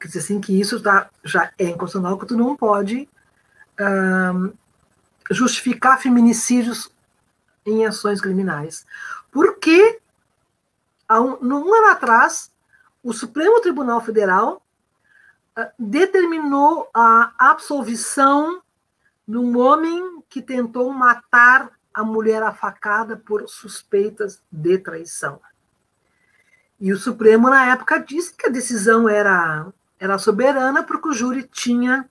Quer 0.00 0.08
dizer 0.08 0.20
assim 0.20 0.40
que 0.40 0.58
isso 0.58 0.78
já, 0.78 1.08
já 1.24 1.52
é 1.58 1.64
inconstitucional, 1.64 2.18
que 2.18 2.26
tu 2.26 2.36
não 2.36 2.56
pode 2.56 3.08
justificar 5.30 6.00
feminicídios 6.00 6.90
em 7.64 7.86
ações 7.86 8.20
criminais. 8.20 8.86
Porque, 9.30 10.00
há 11.06 11.20
um, 11.20 11.36
ano 11.42 11.90
atrás, 11.90 12.50
o 13.02 13.12
Supremo 13.12 13.60
Tribunal 13.60 14.00
Federal 14.00 14.62
determinou 15.78 16.88
a 16.94 17.32
absolvição 17.38 18.62
de 19.26 19.36
um 19.36 19.58
homem 19.58 20.22
que 20.28 20.42
tentou 20.42 20.92
matar 20.92 21.70
a 21.92 22.02
mulher 22.04 22.42
afacada 22.42 23.16
por 23.16 23.48
suspeitas 23.48 24.42
de 24.50 24.78
traição. 24.78 25.40
E 26.80 26.92
o 26.92 26.96
Supremo, 26.96 27.50
na 27.50 27.72
época, 27.72 27.98
disse 27.98 28.34
que 28.34 28.46
a 28.46 28.50
decisão 28.50 29.08
era, 29.08 29.66
era 29.98 30.18
soberana 30.18 30.82
porque 30.82 31.08
o 31.08 31.12
júri 31.12 31.42
tinha 31.42 32.08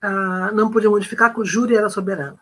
ah, 0.00 0.50
não 0.52 0.70
podia 0.70 0.90
modificar, 0.90 1.32
que 1.32 1.40
o 1.40 1.44
júri 1.44 1.76
era 1.76 1.88
soberano. 1.88 2.38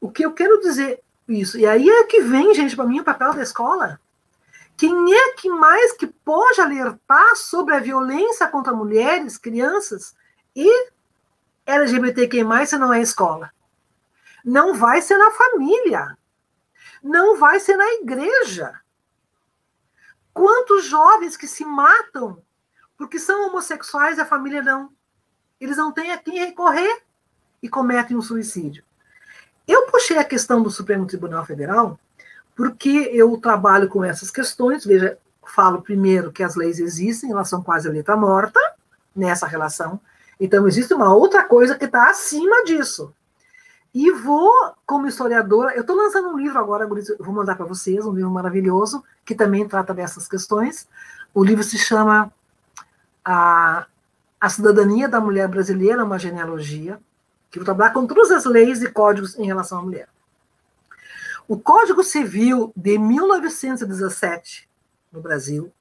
O 0.00 0.10
que 0.10 0.24
eu 0.24 0.32
quero 0.32 0.60
dizer 0.60 1.02
isso, 1.28 1.58
e 1.58 1.66
aí 1.66 1.88
é 1.88 2.04
que 2.04 2.20
vem, 2.22 2.54
gente, 2.54 2.76
para 2.76 2.86
mim, 2.86 3.00
o 3.00 3.04
papel 3.04 3.34
da 3.34 3.42
escola. 3.42 4.00
Quem 4.76 5.14
é 5.14 5.32
que 5.32 5.48
mais 5.48 5.92
que 5.92 6.06
pode 6.06 6.60
alertar 6.60 7.36
sobre 7.36 7.74
a 7.74 7.80
violência 7.80 8.48
contra 8.48 8.72
mulheres, 8.72 9.38
crianças 9.38 10.14
e 10.54 10.90
LGBTQ+, 11.64 12.44
se 12.66 12.76
não 12.76 12.92
é 12.92 12.98
a 12.98 13.02
escola? 13.02 13.52
Não 14.44 14.74
vai 14.74 15.00
ser 15.00 15.16
na 15.16 15.30
família. 15.30 16.18
Não 17.02 17.38
vai 17.38 17.60
ser 17.60 17.76
na 17.76 17.86
igreja. 17.94 18.80
Quantos 20.32 20.84
jovens 20.86 21.36
que 21.36 21.46
se 21.46 21.64
matam 21.64 22.42
porque 22.96 23.18
são 23.18 23.48
homossexuais 23.48 24.18
e 24.18 24.20
a 24.20 24.26
família 24.26 24.62
não? 24.62 24.92
eles 25.60 25.76
não 25.76 25.92
têm 25.92 26.12
a 26.12 26.18
quem 26.18 26.38
recorrer 26.38 27.02
e 27.62 27.68
cometem 27.68 28.16
um 28.16 28.22
suicídio. 28.22 28.84
Eu 29.66 29.86
puxei 29.86 30.18
a 30.18 30.24
questão 30.24 30.62
do 30.62 30.70
Supremo 30.70 31.06
Tribunal 31.06 31.44
Federal 31.44 31.98
porque 32.56 33.10
eu 33.12 33.36
trabalho 33.38 33.88
com 33.88 34.04
essas 34.04 34.30
questões. 34.30 34.84
Veja, 34.84 35.18
falo 35.46 35.82
primeiro 35.82 36.32
que 36.32 36.42
as 36.42 36.54
leis 36.54 36.78
existem, 36.78 37.30
elas 37.30 37.48
são 37.48 37.62
quase 37.62 37.88
a 37.88 37.92
letra 37.92 38.16
morta 38.16 38.60
nessa 39.14 39.46
relação. 39.46 40.00
Então, 40.38 40.66
existe 40.66 40.92
uma 40.92 41.14
outra 41.14 41.44
coisa 41.44 41.76
que 41.76 41.84
está 41.84 42.10
acima 42.10 42.64
disso. 42.64 43.12
E 43.94 44.10
vou, 44.10 44.52
como 44.84 45.06
historiadora, 45.06 45.74
eu 45.74 45.82
estou 45.82 45.94
lançando 45.94 46.28
um 46.28 46.38
livro 46.38 46.58
agora, 46.58 46.86
vou 46.86 47.32
mandar 47.32 47.54
para 47.54 47.66
vocês, 47.66 48.04
um 48.04 48.12
livro 48.12 48.30
maravilhoso, 48.30 49.04
que 49.24 49.34
também 49.34 49.68
trata 49.68 49.94
dessas 49.94 50.26
questões. 50.26 50.88
O 51.32 51.44
livro 51.44 51.62
se 51.62 51.78
chama 51.78 52.32
a 53.24 53.86
a 54.44 54.48
cidadania 54.50 55.08
da 55.08 55.22
mulher 55.22 55.48
brasileira, 55.48 56.04
uma 56.04 56.18
genealogia, 56.18 57.00
que 57.50 57.58
vai 57.58 57.64
trabalhar 57.64 57.94
com 57.94 58.06
todas 58.06 58.30
as 58.30 58.44
leis 58.44 58.82
e 58.82 58.90
códigos 58.90 59.38
em 59.38 59.46
relação 59.46 59.78
à 59.78 59.82
mulher. 59.82 60.06
O 61.46 61.58
Código 61.58 62.02
Civil 62.02 62.72
de 62.74 62.98
1917, 62.98 64.68
no 65.12 65.20
Brasil, 65.20 65.72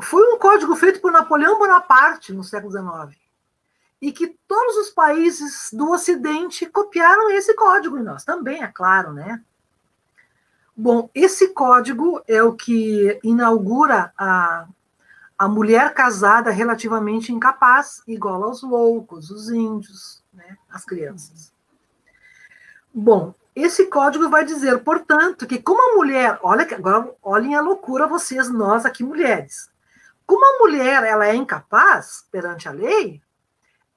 foi 0.00 0.22
um 0.32 0.38
código 0.38 0.74
feito 0.76 1.00
por 1.00 1.12
Napoleão 1.12 1.58
Bonaparte 1.58 2.32
no 2.32 2.44
século 2.44 2.72
XIX. 2.72 3.20
E 4.00 4.12
que 4.12 4.38
todos 4.46 4.76
os 4.76 4.90
países 4.90 5.70
do 5.72 5.90
Ocidente 5.90 6.66
copiaram 6.66 7.30
esse 7.30 7.52
código, 7.54 7.98
e 7.98 8.02
nós 8.02 8.24
também, 8.24 8.62
é 8.62 8.68
claro, 8.68 9.12
né? 9.12 9.42
Bom, 10.76 11.10
esse 11.14 11.48
código 11.48 12.22
é 12.28 12.42
o 12.42 12.54
que 12.54 13.18
inaugura 13.24 14.12
a 14.16 14.68
a 15.38 15.46
mulher 15.46 15.94
casada 15.94 16.50
relativamente 16.50 17.32
incapaz, 17.32 18.02
igual 18.08 18.42
aos 18.42 18.60
loucos, 18.62 19.30
os 19.30 19.48
índios, 19.48 20.20
né, 20.34 20.58
as 20.68 20.84
crianças. 20.84 21.52
Bom, 22.92 23.32
esse 23.62 23.86
código 23.86 24.28
vai 24.28 24.44
dizer, 24.44 24.78
portanto, 24.84 25.46
que 25.46 25.60
como 25.60 25.80
a 25.80 25.96
mulher, 25.96 26.38
olha 26.42 26.66
agora 26.74 27.14
olhem 27.22 27.54
a 27.54 27.60
loucura 27.60 28.06
vocês, 28.06 28.48
nós 28.50 28.84
aqui 28.84 29.02
mulheres. 29.02 29.70
Como 30.26 30.44
a 30.44 30.58
mulher 30.58 31.02
ela 31.04 31.26
é 31.26 31.34
incapaz 31.34 32.26
perante 32.30 32.68
a 32.68 32.72
lei, 32.72 33.22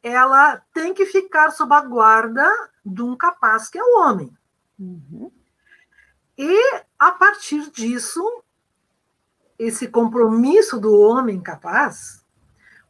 ela 0.01 0.61
tem 0.73 0.93
que 0.93 1.05
ficar 1.05 1.51
sob 1.51 1.73
a 1.75 1.81
guarda 1.81 2.49
de 2.85 3.01
um 3.01 3.15
capaz 3.15 3.69
que 3.69 3.77
é 3.77 3.83
o 3.83 3.99
homem. 3.99 4.35
Uhum. 4.79 5.31
E 6.37 6.81
a 6.97 7.11
partir 7.11 7.69
disso, 7.69 8.43
esse 9.59 9.87
compromisso 9.87 10.79
do 10.79 10.97
homem 10.99 11.39
capaz, 11.39 12.25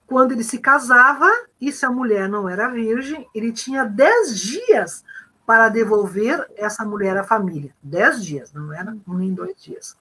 quando 0.08 0.32
ele 0.32 0.44
se 0.44 0.60
casava, 0.60 1.30
e 1.60 1.72
se 1.72 1.86
a 1.86 1.92
mulher 1.92 2.30
não 2.30 2.48
era 2.48 2.70
virgem, 2.70 3.28
ele 3.36 3.52
tinha 3.52 3.84
dez 3.84 4.40
dias 4.40 5.04
para 5.52 5.68
devolver 5.68 6.50
essa 6.56 6.86
mulher 6.86 7.18
à 7.18 7.26
família. 7.26 7.76
Dez 7.84 8.24
dias, 8.24 8.54
não 8.54 8.72
era 8.72 8.96
um 9.06 9.14
nem 9.16 9.34
dois 9.34 9.62
dias. 9.62 9.98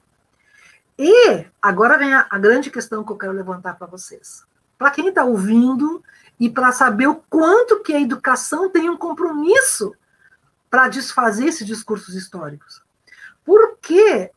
E 0.96 1.44
agora 1.60 1.98
vem 1.98 2.14
a, 2.14 2.24
a 2.30 2.38
grande 2.38 2.70
questão 2.70 3.02
que 3.02 3.10
eu 3.10 3.18
quero 3.18 3.32
levantar 3.32 3.74
para 3.74 3.88
vocês. 3.88 4.44
Para 4.78 4.92
quem 4.92 5.08
está 5.08 5.24
ouvindo 5.24 6.04
e 6.38 6.48
para 6.48 6.70
saber 6.70 7.08
o 7.08 7.16
quanto 7.28 7.82
que 7.82 7.92
a 7.92 8.00
educação 8.00 8.70
tem 8.70 8.88
um 8.88 8.96
compromisso 8.96 9.92
para 10.70 10.86
desfazer 10.86 11.46
esses 11.46 11.66
discursos 11.66 12.14
históricos. 12.14 12.80
Porque 13.44 14.30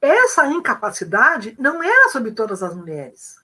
essa 0.00 0.44
incapacidade 0.48 1.54
não 1.56 1.80
era 1.80 2.10
sobre 2.10 2.32
todas 2.32 2.64
as 2.64 2.74
mulheres. 2.74 3.38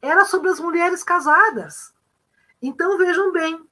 Era 0.00 0.24
sobre 0.24 0.48
as 0.48 0.60
mulheres 0.60 1.02
casadas. 1.02 1.92
Então 2.62 2.96
vejam 2.96 3.32
bem, 3.32 3.68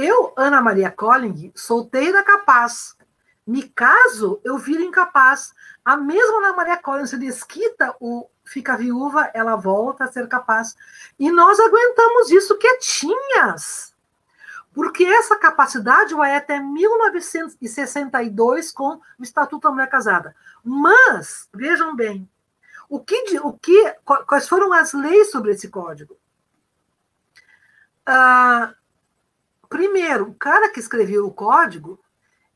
eu, 0.00 0.32
Ana 0.36 0.60
Maria 0.60 0.90
Colling, 0.90 1.52
solteira 1.54 2.22
capaz, 2.22 2.96
me 3.46 3.68
caso, 3.68 4.40
eu 4.44 4.58
viro 4.58 4.82
incapaz. 4.82 5.54
A 5.84 5.96
mesma 5.96 6.38
Ana 6.38 6.52
Maria 6.52 6.76
Colling 6.76 7.06
se 7.06 7.16
desquita, 7.18 7.94
o 8.00 8.28
fica 8.44 8.76
viúva, 8.76 9.30
ela 9.34 9.56
volta 9.56 10.04
a 10.04 10.12
ser 10.12 10.28
capaz. 10.28 10.76
E 11.18 11.30
nós 11.30 11.58
aguentamos 11.58 12.30
isso 12.30 12.58
quietinhas. 12.58 13.94
Porque 14.72 15.04
essa 15.04 15.36
capacidade 15.36 16.14
vai 16.14 16.36
até 16.36 16.60
1962 16.60 18.70
com 18.72 19.00
o 19.18 19.22
Estatuto 19.22 19.68
da 19.68 19.72
Mulher 19.72 19.88
Casada. 19.88 20.36
Mas, 20.62 21.48
vejam 21.52 21.96
bem, 21.96 22.28
o 22.88 23.00
que, 23.00 23.40
o 23.40 23.52
que, 23.52 23.96
quais 24.26 24.48
foram 24.48 24.72
as 24.72 24.92
leis 24.92 25.30
sobre 25.30 25.52
esse 25.52 25.68
código? 25.68 26.16
Ah, 28.06 28.74
primeiro, 29.70 30.30
o 30.30 30.34
cara 30.34 30.68
que 30.68 30.80
escreveu 30.80 31.24
o 31.24 31.32
código, 31.32 31.98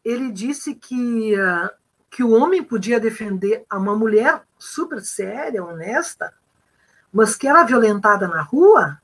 ele 0.04 0.30
disse 0.30 0.74
que, 0.74 1.34
ah, 1.36 1.72
que 2.10 2.22
o 2.22 2.32
homem 2.32 2.62
podia 2.62 3.00
defender 3.00 3.64
a 3.70 3.78
uma 3.78 3.96
mulher 3.96 4.42
super 4.58 5.00
séria, 5.00 5.64
honesta, 5.64 6.34
mas 7.12 7.36
que 7.36 7.46
era 7.46 7.62
violentada 7.62 8.26
na 8.26 8.42
rua, 8.42 9.00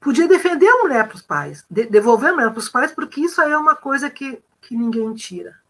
podia 0.00 0.28
defender 0.28 0.68
a 0.68 0.82
mulher 0.82 1.06
para 1.06 1.16
os 1.16 1.22
pais, 1.22 1.66
de, 1.68 1.84
devolver 1.86 2.30
a 2.30 2.34
mulher 2.34 2.50
para 2.50 2.58
os 2.60 2.68
pais, 2.68 2.92
porque 2.92 3.20
isso 3.20 3.42
aí 3.42 3.50
é 3.50 3.58
uma 3.58 3.74
coisa 3.74 4.08
que, 4.08 4.40
que 4.60 4.76
ninguém 4.76 5.12
tira. 5.14 5.60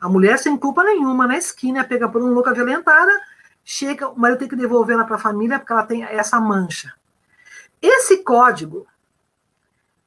A 0.00 0.08
mulher 0.08 0.38
sem 0.38 0.56
culpa 0.56 0.82
nenhuma 0.82 1.26
na 1.26 1.38
esquina, 1.38 1.84
pega 1.84 2.08
por 2.08 2.22
um 2.22 2.32
louca 2.34 2.52
violentada, 2.52 3.12
chega, 3.64 4.08
o 4.08 4.18
marido 4.18 4.40
tem 4.40 4.48
que 4.48 4.56
devolver 4.56 4.94
ela 4.94 5.04
para 5.04 5.16
a 5.16 5.20
família 5.20 5.58
porque 5.58 5.72
ela 5.72 5.86
tem 5.86 6.04
essa 6.04 6.40
mancha. 6.40 6.92
Esse 7.80 8.18
código 8.18 8.86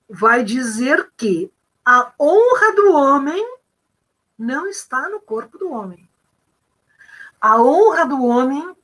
vai 0.09 0.43
dizer 0.43 1.11
que 1.15 1.51
a 1.85 2.11
honra 2.19 2.75
do 2.75 2.93
homem 2.93 3.57
não 4.37 4.67
está 4.67 5.07
no 5.09 5.19
corpo 5.19 5.57
do 5.57 5.71
homem. 5.71 6.09
A 7.39 7.61
honra 7.61 8.05
do 8.05 8.23
homem 8.23 8.75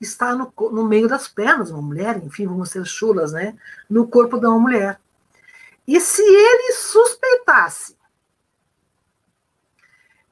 está 0.00 0.34
no, 0.34 0.52
no 0.70 0.84
meio 0.84 1.08
das 1.08 1.28
pernas 1.28 1.70
uma 1.70 1.80
mulher, 1.80 2.22
enfim, 2.22 2.46
vamos 2.46 2.70
ser 2.70 2.84
chulas, 2.84 3.32
né? 3.32 3.56
No 3.88 4.08
corpo 4.08 4.38
de 4.38 4.46
uma 4.46 4.58
mulher. 4.58 5.00
E 5.86 6.00
se 6.00 6.22
ele 6.22 6.72
suspeitasse 6.72 7.96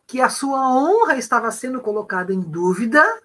que 0.06 0.20
a 0.20 0.28
sua 0.28 0.60
honra 0.68 1.16
estava 1.16 1.50
sendo 1.50 1.80
colocada 1.80 2.32
em 2.32 2.40
dúvida, 2.40 3.22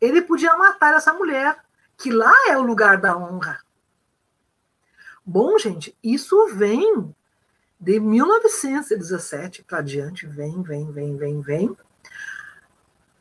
ele 0.00 0.22
podia 0.22 0.56
matar 0.56 0.94
essa 0.94 1.12
mulher, 1.12 1.56
que 1.96 2.10
lá 2.10 2.34
é 2.48 2.56
o 2.56 2.62
lugar 2.62 3.00
da 3.00 3.16
honra. 3.16 3.60
Bom, 5.24 5.56
gente, 5.58 5.96
isso 6.02 6.48
vem 6.54 7.14
de 7.80 8.00
1917 8.00 9.64
para 9.64 9.80
diante, 9.80 10.26
vem, 10.26 10.60
vem, 10.62 10.92
vem, 10.92 11.16
vem, 11.16 11.40
vem. 11.40 11.74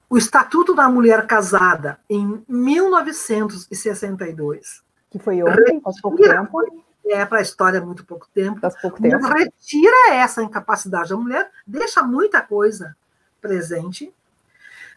O 0.10 0.18
Estatuto 0.18 0.76
da 0.76 0.90
Mulher 0.90 1.26
Casada, 1.26 1.98
em 2.10 2.44
1962. 2.48 4.84
Que 5.10 5.20
foi 5.20 5.42
ontem, 5.44 5.80
faz 5.82 6.02
pouco 6.02 6.18
tempo 6.18 6.62
é 7.06 7.26
para 7.26 7.40
a 7.40 7.42
história 7.42 7.82
muito 7.82 8.06
pouco 8.06 8.28
tempo. 8.34 8.60
Faz 8.60 8.80
pouco 8.80 9.02
tempo. 9.02 9.28
Retira 9.28 10.14
essa 10.14 10.42
incapacidade 10.42 11.10
da 11.10 11.18
mulher, 11.18 11.52
deixa 11.66 12.04
muita 12.04 12.42
coisa 12.42 12.96
presente. 13.42 14.14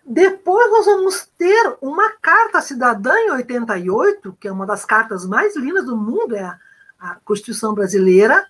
Depois 0.05 0.70
nós 0.70 0.87
vamos 0.87 1.28
ter 1.37 1.77
uma 1.81 2.12
carta 2.23 2.61
cidadã 2.61 3.12
em 3.19 3.33
88, 3.33 4.37
que 4.39 4.47
é 4.47 4.53
uma 4.53 4.65
das 4.65 4.85
cartas 4.85 5.27
mais 5.27 5.57
lindas 5.57 5.85
do 5.85 5.97
mundo, 5.97 6.37
é 6.37 6.45
a, 6.45 6.57
a 6.98 7.16
Constituição 7.16 7.74
Brasileira, 7.74 8.47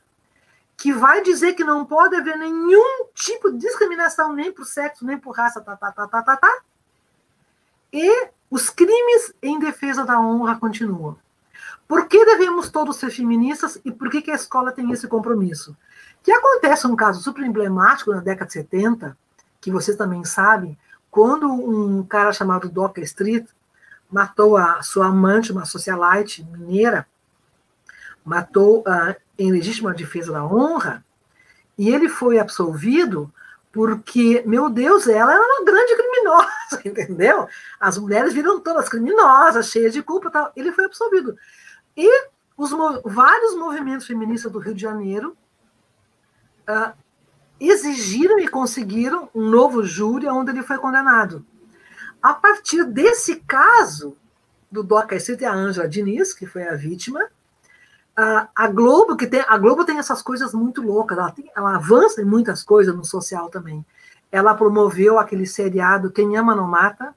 que 0.76 0.92
vai 0.92 1.22
dizer 1.22 1.54
que 1.54 1.64
não 1.64 1.84
pode 1.84 2.16
haver 2.16 2.36
nenhum 2.36 3.06
tipo 3.14 3.50
de 3.50 3.58
discriminação, 3.58 4.32
nem 4.32 4.52
por 4.52 4.66
sexo, 4.66 5.04
nem 5.06 5.18
por 5.18 5.34
raça, 5.34 5.60
tá, 5.60 5.76
tá, 5.76 5.90
tá, 5.90 6.06
tá, 6.06 6.22
tá, 6.22 6.36
tá. 6.36 6.60
E 7.92 8.28
os 8.50 8.68
crimes 8.68 9.32
em 9.42 9.58
defesa 9.58 10.04
da 10.04 10.20
honra 10.20 10.58
continuam. 10.58 11.16
Por 11.88 12.08
que 12.08 12.24
devemos 12.24 12.68
todos 12.68 12.96
ser 12.96 13.10
feministas 13.10 13.80
e 13.84 13.90
por 13.90 14.10
que, 14.10 14.20
que 14.20 14.30
a 14.30 14.34
escola 14.34 14.72
tem 14.72 14.90
esse 14.90 15.06
compromisso? 15.06 15.76
Que 16.22 16.32
acontece 16.32 16.86
um 16.86 16.96
caso 16.96 17.22
super 17.22 17.44
emblemático 17.44 18.10
na 18.10 18.20
década 18.20 18.46
de 18.46 18.54
70, 18.54 19.16
que 19.60 19.70
vocês 19.70 19.96
também 19.96 20.24
sabem, 20.24 20.76
quando 21.10 21.48
um 21.48 22.04
cara 22.04 22.32
chamado 22.32 22.68
Docker 22.68 23.04
Street 23.04 23.46
matou 24.10 24.56
a 24.56 24.82
sua 24.82 25.06
amante, 25.06 25.52
uma 25.52 25.64
socialite 25.64 26.44
mineira, 26.44 27.06
matou 28.26 28.80
uh, 28.80 29.14
em 29.38 29.52
legítima 29.52 29.94
defesa 29.94 30.32
da 30.32 30.44
honra, 30.44 31.04
e 31.78 31.88
ele 31.88 32.08
foi 32.08 32.38
absolvido 32.38 33.32
porque, 33.70 34.42
meu 34.46 34.70
Deus, 34.70 35.06
ela 35.06 35.34
era 35.34 35.42
uma 35.42 35.64
grande 35.64 35.94
criminosa, 35.94 36.48
entendeu? 36.84 37.46
As 37.78 37.98
mulheres 37.98 38.32
viram 38.32 38.58
todas 38.58 38.88
criminosas, 38.88 39.70
cheias 39.70 39.92
de 39.92 40.02
culpa, 40.02 40.30
tal. 40.30 40.50
ele 40.56 40.72
foi 40.72 40.86
absolvido. 40.86 41.36
E 41.94 42.26
os 42.56 42.70
vários 43.04 43.54
movimentos 43.54 44.06
feministas 44.06 44.50
do 44.50 44.58
Rio 44.58 44.74
de 44.74 44.80
Janeiro 44.80 45.36
uh, 46.68 46.92
exigiram 47.60 48.38
e 48.38 48.48
conseguiram 48.48 49.28
um 49.34 49.48
novo 49.48 49.82
júri 49.84 50.26
onde 50.26 50.50
ele 50.52 50.62
foi 50.62 50.78
condenado. 50.78 51.44
A 52.22 52.32
partir 52.32 52.82
desse 52.84 53.36
caso 53.40 54.16
do 54.72 54.82
Doca 54.82 55.16
Street, 55.16 55.42
a 55.42 55.52
Ângela 55.52 55.86
Diniz, 55.86 56.32
que 56.32 56.46
foi 56.46 56.66
a 56.66 56.74
vítima, 56.74 57.28
uh, 58.18 58.48
a 58.54 58.68
Globo 58.68 59.16
que 59.16 59.26
tem 59.26 59.44
a 59.46 59.58
Globo 59.58 59.84
tem 59.84 59.98
essas 59.98 60.22
coisas 60.22 60.52
muito 60.52 60.82
loucas, 60.82 61.18
ela, 61.18 61.30
tem, 61.30 61.50
ela 61.56 61.76
avança 61.76 62.20
em 62.20 62.24
muitas 62.24 62.62
coisas 62.62 62.94
no 62.94 63.04
social 63.04 63.48
também. 63.48 63.84
Ela 64.30 64.54
promoveu 64.54 65.18
aquele 65.18 65.46
seriado 65.46 66.10
Quem 66.10 66.36
Ama 66.36 66.54
Não 66.54 66.66
Mata, 66.66 67.14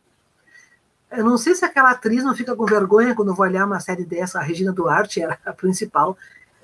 eu 1.11 1.23
não 1.23 1.37
sei 1.37 1.55
se 1.55 1.65
aquela 1.65 1.91
atriz 1.91 2.23
não 2.23 2.35
fica 2.35 2.55
com 2.55 2.65
vergonha 2.65 3.15
quando 3.15 3.33
vou 3.33 3.45
olhar 3.45 3.65
uma 3.65 3.79
série 3.79 4.05
dessa. 4.05 4.39
A 4.39 4.43
Regina 4.43 4.71
Duarte 4.71 5.21
era 5.21 5.39
a 5.43 5.51
principal. 5.51 6.15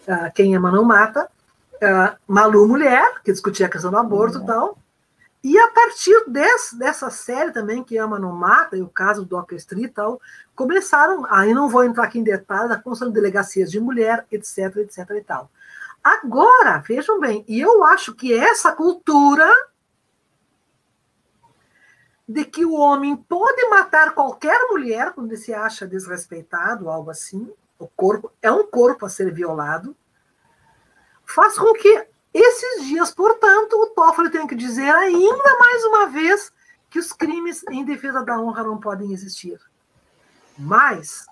Uh, 0.08 0.32
Quem 0.36 0.56
ama 0.56 0.72
não 0.72 0.84
mata. 0.84 1.28
Uh, 1.76 2.16
Malu 2.28 2.68
Mulher, 2.68 3.22
que 3.24 3.32
discutia 3.32 3.66
a 3.66 3.70
questão 3.70 3.90
do 3.90 3.98
aborto 3.98 4.38
e 4.38 4.42
uhum. 4.42 4.46
tal. 4.46 4.78
E 5.46 5.60
a 5.60 5.68
partir 5.68 6.24
desse, 6.28 6.76
dessa 6.76 7.12
série 7.12 7.52
também, 7.52 7.84
que 7.84 8.00
ama 8.00 8.18
não 8.18 8.32
mata, 8.32 8.76
e 8.76 8.82
o 8.82 8.90
caso 8.90 9.24
do 9.24 9.46
Street 9.52 9.86
e 9.86 9.94
tal, 9.94 10.20
começaram, 10.56 11.24
aí 11.30 11.54
não 11.54 11.70
vou 11.70 11.84
entrar 11.84 12.06
aqui 12.06 12.18
em 12.18 12.24
detalhes, 12.24 12.72
a 12.72 12.78
construção 12.78 13.10
de 13.10 13.14
delegacias 13.14 13.70
de 13.70 13.80
mulher, 13.80 14.26
etc, 14.32 14.78
etc 14.78 15.08
e 15.12 15.22
tal. 15.22 15.52
Agora, 16.04 16.80
vejam 16.80 17.20
bem, 17.20 17.46
e 17.48 17.62
eu 17.62 17.84
acho 17.84 18.16
que 18.16 18.34
essa 18.34 18.72
cultura 18.72 19.48
de 22.28 22.44
que 22.44 22.66
o 22.66 22.74
homem 22.74 23.16
pode 23.16 23.70
matar 23.70 24.16
qualquer 24.16 24.60
mulher 24.72 25.14
quando 25.14 25.28
ele 25.28 25.38
se 25.38 25.54
acha 25.54 25.86
desrespeitado, 25.86 26.90
algo 26.90 27.12
assim, 27.12 27.54
o 27.78 27.88
corpo 27.88 28.32
é 28.42 28.52
um 28.52 28.66
corpo 28.66 29.06
a 29.06 29.10
ser 29.10 29.32
violado, 29.32 29.96
faz 31.24 31.56
com 31.56 31.72
que 31.74 32.08
esses 32.38 32.86
dias, 32.86 33.12
portanto, 33.14 33.74
o 33.74 33.88
Toffoli 33.88 34.30
tenha 34.30 34.48
que 34.48 34.56
dizer 34.56 34.94
ainda 34.94 35.58
mais 35.58 35.84
uma 35.86 36.08
vez 36.08 36.52
que 36.90 37.00
os 37.00 37.14
crimes 37.14 37.64
em 37.70 37.86
defesa 37.86 38.24
da 38.24 38.40
honra 38.40 38.64
não 38.64 38.78
podem 38.78 39.14
existir. 39.14 39.60
Mas, 40.58 41.26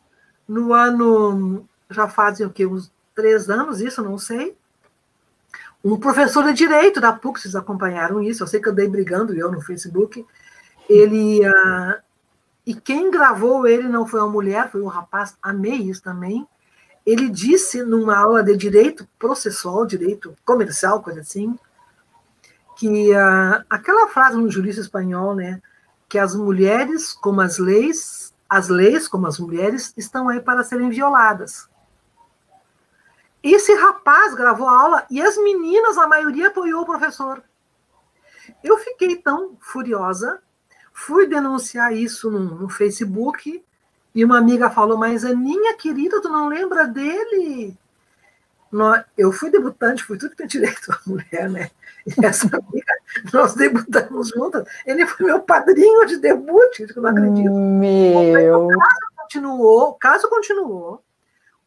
no 0.47 0.73
ano, 0.73 1.67
já 1.89 2.07
fazem 2.07 2.45
o 2.45 2.49
quê? 2.49 2.65
Uns 2.65 2.91
três 3.13 3.49
anos, 3.49 3.81
isso, 3.81 4.01
não 4.01 4.17
sei, 4.17 4.57
um 5.83 5.97
professor 5.97 6.45
de 6.45 6.53
direito 6.53 7.01
da 7.01 7.11
PUC, 7.11 7.41
vocês 7.41 7.55
acompanharam 7.55 8.21
isso, 8.21 8.41
eu 8.41 8.47
sei 8.47 8.61
que 8.61 8.69
eu 8.69 8.73
dei 8.73 8.87
brigando 8.87 9.33
eu 9.33 9.51
no 9.51 9.59
Facebook, 9.59 10.25
ele. 10.89 11.45
Uh, 11.45 12.01
e 12.65 12.73
quem 12.73 13.11
gravou 13.11 13.67
ele 13.67 13.89
não 13.89 14.07
foi 14.07 14.21
uma 14.21 14.29
mulher, 14.29 14.71
foi 14.71 14.81
um 14.81 14.87
rapaz, 14.87 15.37
amei 15.41 15.75
isso 15.75 16.01
também. 16.01 16.47
Ele 17.05 17.29
disse 17.29 17.83
numa 17.83 18.17
aula 18.17 18.43
de 18.43 18.55
direito 18.55 19.07
processual, 19.19 19.85
direito 19.85 20.35
comercial, 20.45 21.01
coisa 21.01 21.21
assim, 21.21 21.57
que 22.77 23.11
uh, 23.11 23.63
aquela 23.69 24.07
frase 24.07 24.37
no 24.37 24.49
jurista 24.49 24.81
espanhol, 24.81 25.35
né, 25.35 25.61
que 26.07 26.17
as 26.17 26.35
mulheres, 26.35 27.13
como 27.13 27.41
as 27.41 27.57
leis, 27.57 28.33
as 28.49 28.69
leis, 28.69 29.07
como 29.07 29.27
as 29.27 29.39
mulheres, 29.39 29.93
estão 29.97 30.29
aí 30.29 30.39
para 30.39 30.63
serem 30.63 30.89
violadas. 30.89 31.67
Esse 33.41 33.73
rapaz 33.75 34.33
gravou 34.33 34.67
a 34.67 34.81
aula 34.81 35.05
e 35.09 35.21
as 35.21 35.37
meninas, 35.37 35.97
a 35.97 36.07
maioria 36.07 36.47
apoiou 36.47 36.83
o 36.83 36.85
professor. 36.85 37.43
Eu 38.63 38.77
fiquei 38.77 39.17
tão 39.17 39.57
furiosa 39.59 40.41
Fui 40.93 41.27
denunciar 41.27 41.91
isso 41.91 42.29
no, 42.29 42.39
no 42.39 42.69
Facebook 42.69 43.65
e 44.13 44.23
uma 44.23 44.37
amiga 44.37 44.69
falou: 44.69 44.97
Mas 44.97 45.25
Aninha 45.25 45.75
querida, 45.75 46.21
tu 46.21 46.29
não 46.29 46.47
lembra 46.47 46.87
dele? 46.87 47.77
eu 49.15 49.31
fui 49.31 49.51
debutante, 49.51 50.03
fui 50.03 50.17
tudo 50.17 50.31
que 50.31 50.37
tem 50.37 50.47
direito 50.47 50.91
a 50.91 50.99
mulher, 51.05 51.49
né? 51.49 51.69
E 52.05 52.25
essa 52.25 52.47
amiga 52.57 52.93
Nós 53.31 53.53
debutamos 53.53 54.29
juntas. 54.29 54.67
Ele 54.85 55.05
foi 55.05 55.27
meu 55.27 55.41
padrinho 55.41 56.05
de 56.07 56.17
debut, 56.17 56.79
eu 56.79 57.01
não 57.01 57.09
acredito. 57.09 57.51
Meu. 57.51 58.65
O 58.65 58.77
caso 58.77 58.99
continuou, 59.17 59.89
o 59.89 59.93
caso 59.93 60.29
continuou. 60.29 61.03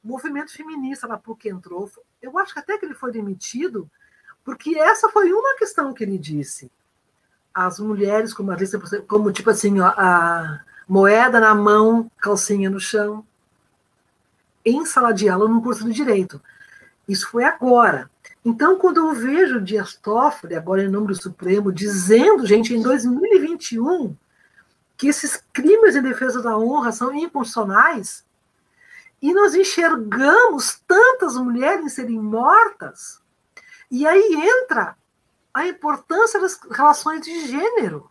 O 0.05 0.09
movimento 0.09 0.53
feminista 0.53 1.07
na 1.07 1.17
PUC 1.17 1.49
entrou. 1.49 1.91
Eu 2.21 2.37
acho 2.39 2.53
que 2.53 2.59
até 2.59 2.77
que 2.77 2.85
ele 2.85 2.95
foi 2.95 3.13
demitido, 3.13 3.89
porque 4.45 4.77
essa 4.77 5.09
foi 5.09 5.33
uma 5.33 5.57
questão 5.57 5.95
que 5.95 6.03
ele 6.03 6.19
disse. 6.19 6.71
As 7.55 7.79
mulheres, 7.79 8.35
como, 8.35 8.51
a 8.51 8.57
como 9.07 9.33
tipo 9.33 9.49
assim, 9.49 9.81
ó, 9.81 9.87
a 9.97 10.61
moeda 10.89 11.41
na 11.41 11.55
mão, 11.55 12.11
calcinha 12.19 12.71
no 12.71 12.81
chão. 12.81 13.25
Em 14.65 14.85
sala 14.85 15.13
de 15.13 15.29
aula, 15.29 15.49
num 15.49 15.61
curso 15.61 15.85
de 15.85 15.93
direito. 15.93 16.41
Isso 17.09 17.29
foi 17.31 17.45
agora. 17.45 18.11
Então, 18.45 18.79
quando 18.79 18.99
eu 18.99 19.13
vejo 19.13 19.61
Dias 19.61 19.95
Toffoli, 19.95 20.55
agora 20.55 20.85
em 20.85 20.89
nome 20.89 21.09
do 21.09 21.21
Supremo, 21.21 21.73
dizendo, 21.73 22.47
gente, 22.47 22.75
em 22.75 22.81
2021, 22.81 24.17
que 24.97 25.09
esses 25.09 25.43
crimes 25.53 25.97
em 25.97 26.03
defesa 26.03 26.41
da 26.41 26.57
honra 26.57 26.93
são 26.93 27.15
inconstitucionais, 27.15 28.25
e 29.21 29.33
nós 29.33 29.55
enxergamos 29.55 30.81
tantas 30.87 31.37
mulheres 31.37 31.93
serem 31.95 32.21
mortas, 32.21 33.21
e 33.91 34.07
aí 34.07 34.35
entra 34.35 34.97
a 35.53 35.67
importância 35.67 36.41
das 36.41 36.59
relações 36.71 37.23
de 37.23 37.47
gênero. 37.47 38.11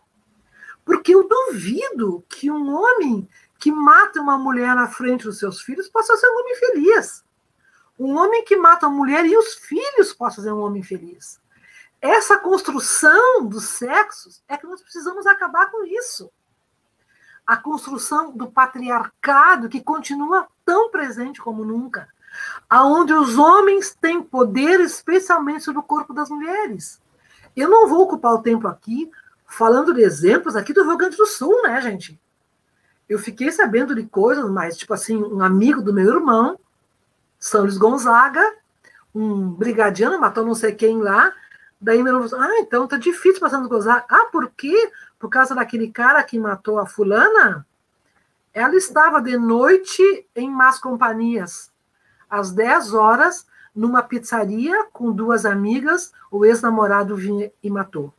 Porque 0.86 1.12
eu 1.12 1.26
duvido 1.26 2.24
que 2.28 2.48
um 2.48 2.72
homem 2.72 3.28
que 3.58 3.72
mata 3.72 4.20
uma 4.20 4.38
mulher 4.38 4.72
na 4.76 4.86
frente 4.86 5.24
dos 5.24 5.40
seus 5.40 5.60
filhos 5.60 5.88
possa 5.88 6.16
ser 6.16 6.28
um 6.28 6.38
homem 6.38 6.54
feliz. 6.54 7.24
Um 7.98 8.16
homem 8.16 8.44
que 8.44 8.56
mata 8.56 8.86
a 8.86 8.90
mulher 8.90 9.26
e 9.26 9.36
os 9.36 9.54
filhos 9.54 10.12
possa 10.12 10.40
ser 10.40 10.52
um 10.52 10.60
homem 10.60 10.84
feliz. 10.84 11.40
Essa 12.00 12.38
construção 12.38 13.44
dos 13.48 13.64
sexos 13.64 14.40
é 14.46 14.56
que 14.56 14.66
nós 14.66 14.80
precisamos 14.80 15.26
acabar 15.26 15.72
com 15.72 15.84
isso. 15.84 16.30
A 17.44 17.56
construção 17.56 18.30
do 18.30 18.46
patriarcado 18.48 19.68
que 19.68 19.82
continua 19.82 20.46
tão 20.64 20.90
presente 20.90 21.40
como 21.40 21.64
nunca, 21.64 22.08
aonde 22.70 23.12
os 23.12 23.36
homens 23.36 23.92
têm 24.00 24.22
poder 24.22 24.78
especialmente 24.78 25.64
sobre 25.64 25.80
o 25.80 25.84
corpo 25.84 26.14
das 26.14 26.30
mulheres. 26.30 27.02
Eu 27.56 27.68
não 27.68 27.88
vou 27.88 28.02
ocupar 28.02 28.34
o 28.34 28.42
tempo 28.42 28.68
aqui 28.68 29.10
falando 29.46 29.94
de 29.94 30.02
exemplos 30.02 30.56
aqui 30.56 30.72
do 30.72 30.84
Rio 30.84 30.96
Grande 30.96 31.16
do 31.16 31.26
Sul, 31.26 31.62
né, 31.62 31.80
gente? 31.80 32.20
Eu 33.08 33.18
fiquei 33.18 33.52
sabendo 33.52 33.94
de 33.94 34.04
coisas, 34.04 34.50
mas 34.50 34.76
tipo 34.76 34.92
assim, 34.92 35.16
um 35.16 35.40
amigo 35.40 35.80
do 35.80 35.92
meu 35.92 36.08
irmão 36.14 36.58
são 37.38 37.66
Gonzaga, 37.78 38.42
um 39.14 39.48
brigadiano 39.50 40.18
matou 40.18 40.44
não 40.44 40.54
sei 40.54 40.72
quem 40.72 41.00
lá. 41.00 41.32
Daí 41.80 42.02
meu 42.02 42.14
irmão 42.14 42.28
falou, 42.28 42.44
ah, 42.44 42.58
então 42.58 42.88
tá 42.88 42.96
difícil 42.96 43.40
passar 43.40 43.60
no 43.60 43.68
Gonzaga. 43.68 44.04
Ah, 44.08 44.28
por 44.32 44.50
quê? 44.50 44.90
Por 45.18 45.30
causa 45.30 45.54
daquele 45.54 45.90
cara 45.90 46.22
que 46.22 46.38
matou 46.38 46.78
a 46.78 46.86
fulana? 46.86 47.66
Ela 48.52 48.74
estava 48.74 49.20
de 49.20 49.36
noite 49.36 50.02
em 50.34 50.50
más 50.50 50.78
companhias. 50.78 51.70
Às 52.28 52.50
10 52.50 52.94
horas, 52.94 53.46
numa 53.74 54.02
pizzaria 54.02 54.84
com 54.92 55.12
duas 55.12 55.44
amigas, 55.44 56.12
o 56.30 56.44
ex-namorado 56.44 57.14
vinha 57.14 57.52
e 57.62 57.70
matou. 57.70 58.12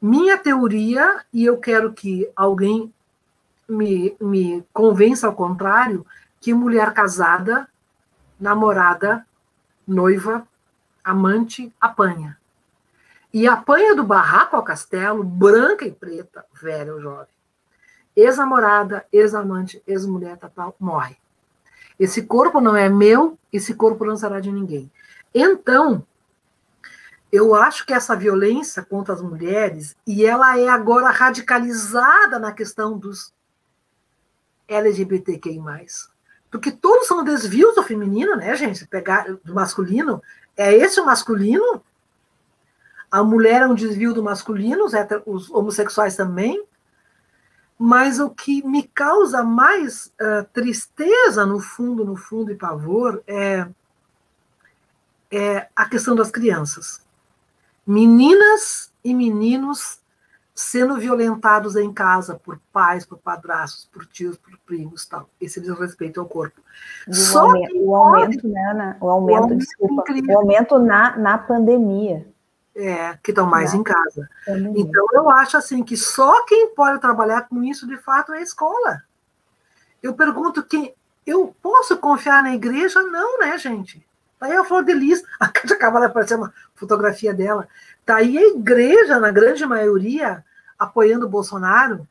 Minha 0.00 0.38
teoria, 0.38 1.24
e 1.32 1.44
eu 1.44 1.58
quero 1.58 1.92
que 1.92 2.30
alguém 2.36 2.92
me, 3.68 4.16
me 4.20 4.64
convença 4.72 5.26
ao 5.26 5.34
contrário, 5.34 6.06
que 6.40 6.52
mulher 6.54 6.92
casada 6.92 7.68
namorada, 8.38 9.26
noiva, 9.86 10.46
amante, 11.02 11.72
apanha. 11.80 12.38
E 13.32 13.46
apanha 13.46 13.94
do 13.94 14.04
barraco 14.04 14.56
ao 14.56 14.62
castelo, 14.62 15.22
branca 15.22 15.84
e 15.84 15.92
preta, 15.92 16.44
velha 16.52 16.94
ou 16.94 17.00
jovem. 17.00 17.34
Ex-namorada, 18.14 19.04
ex-amante, 19.12 19.82
ex-mulher, 19.86 20.38
tal, 20.38 20.74
morre. 20.80 21.16
Esse 21.98 22.22
corpo 22.22 22.60
não 22.60 22.76
é 22.76 22.88
meu, 22.88 23.38
esse 23.52 23.74
corpo 23.74 24.04
não 24.04 24.16
será 24.16 24.40
de 24.40 24.50
ninguém. 24.52 24.90
Então, 25.34 26.06
eu 27.36 27.54
acho 27.54 27.86
que 27.86 27.92
essa 27.92 28.16
violência 28.16 28.82
contra 28.82 29.14
as 29.14 29.22
mulheres, 29.22 29.96
e 30.06 30.24
ela 30.24 30.58
é 30.58 30.68
agora 30.68 31.10
radicalizada 31.10 32.38
na 32.38 32.52
questão 32.52 32.98
dos 32.98 33.32
LGBTQI+. 34.66 35.60
Porque 36.50 36.70
todos 36.72 37.06
são 37.06 37.22
desvios 37.22 37.74
do 37.74 37.82
feminino, 37.82 38.36
né, 38.36 38.54
gente? 38.56 38.86
Pegar 38.86 39.26
do 39.44 39.54
masculino. 39.54 40.22
É 40.56 40.72
esse 40.74 41.00
o 41.00 41.06
masculino? 41.06 41.82
A 43.10 43.22
mulher 43.22 43.62
é 43.62 43.66
um 43.66 43.74
desvio 43.74 44.12
do 44.12 44.22
masculino, 44.22 44.84
os, 44.84 44.92
os 45.26 45.50
homossexuais 45.50 46.16
também. 46.16 46.64
Mas 47.78 48.18
o 48.18 48.30
que 48.30 48.66
me 48.66 48.84
causa 48.84 49.42
mais 49.42 50.12
uh, 50.20 50.44
tristeza, 50.52 51.44
no 51.44 51.60
fundo, 51.60 52.04
no 52.04 52.16
fundo, 52.16 52.50
e 52.50 52.56
pavor, 52.56 53.22
é, 53.26 53.68
é 55.30 55.68
a 55.76 55.86
questão 55.86 56.16
das 56.16 56.30
crianças. 56.30 57.05
Meninas 57.86 58.90
e 59.04 59.14
meninos 59.14 60.00
sendo 60.56 60.96
violentados 60.96 61.76
em 61.76 61.92
casa 61.92 62.40
por 62.42 62.58
pais, 62.72 63.04
por 63.04 63.18
padrastos, 63.18 63.84
por 63.92 64.06
tios, 64.06 64.38
por 64.38 64.58
primos, 64.64 65.04
tal. 65.04 65.28
Esse 65.38 65.60
desrespeito 65.60 66.18
ao 66.18 66.26
corpo. 66.26 66.62
O 67.06 67.14
Só 67.14 67.40
aumento, 67.40 67.76
o 67.76 67.94
aumento, 67.94 68.48
né, 68.48 68.70
Ana? 68.70 68.96
O 68.98 69.10
aumento, 69.10 69.38
o 69.38 69.42
aumento 69.42 69.58
desculpa, 69.58 70.04
o 70.10 70.38
aumento 70.38 70.78
na, 70.78 71.16
na 71.18 71.36
pandemia. 71.36 72.26
É, 72.74 73.16
que 73.22 73.30
estão 73.30 73.46
mais 73.46 73.72
na 73.72 73.80
em 73.80 73.82
casa. 73.82 74.28
Então, 74.74 75.06
eu 75.14 75.30
acho 75.30 75.56
assim 75.56 75.82
que 75.82 75.96
só 75.96 76.44
quem 76.44 76.74
pode 76.74 77.00
trabalhar 77.00 77.48
com 77.48 77.62
isso, 77.62 77.86
de 77.86 77.96
fato, 77.96 78.34
é 78.34 78.38
a 78.38 78.42
escola. 78.42 79.02
Eu 80.02 80.14
pergunto 80.14 80.62
quem. 80.62 80.94
Eu 81.26 81.54
posso 81.62 81.96
confiar 81.96 82.42
na 82.42 82.54
igreja? 82.54 83.02
Não, 83.02 83.38
né, 83.38 83.56
gente? 83.58 84.06
Aí 84.46 84.52
a 84.56 84.64
Flor 84.64 84.84
de 84.84 84.92
Lis, 84.92 85.22
acaba 85.38 86.00
de 86.00 86.06
aparecer 86.06 86.36
uma 86.36 86.52
fotografia 86.74 87.34
dela. 87.34 87.68
Tá 88.04 88.16
aí 88.16 88.38
a 88.38 88.48
igreja, 88.48 89.18
na 89.18 89.30
grande 89.30 89.66
maioria, 89.66 90.44
apoiando 90.78 91.26
o 91.26 91.28
Bolsonaro. 91.28 92.06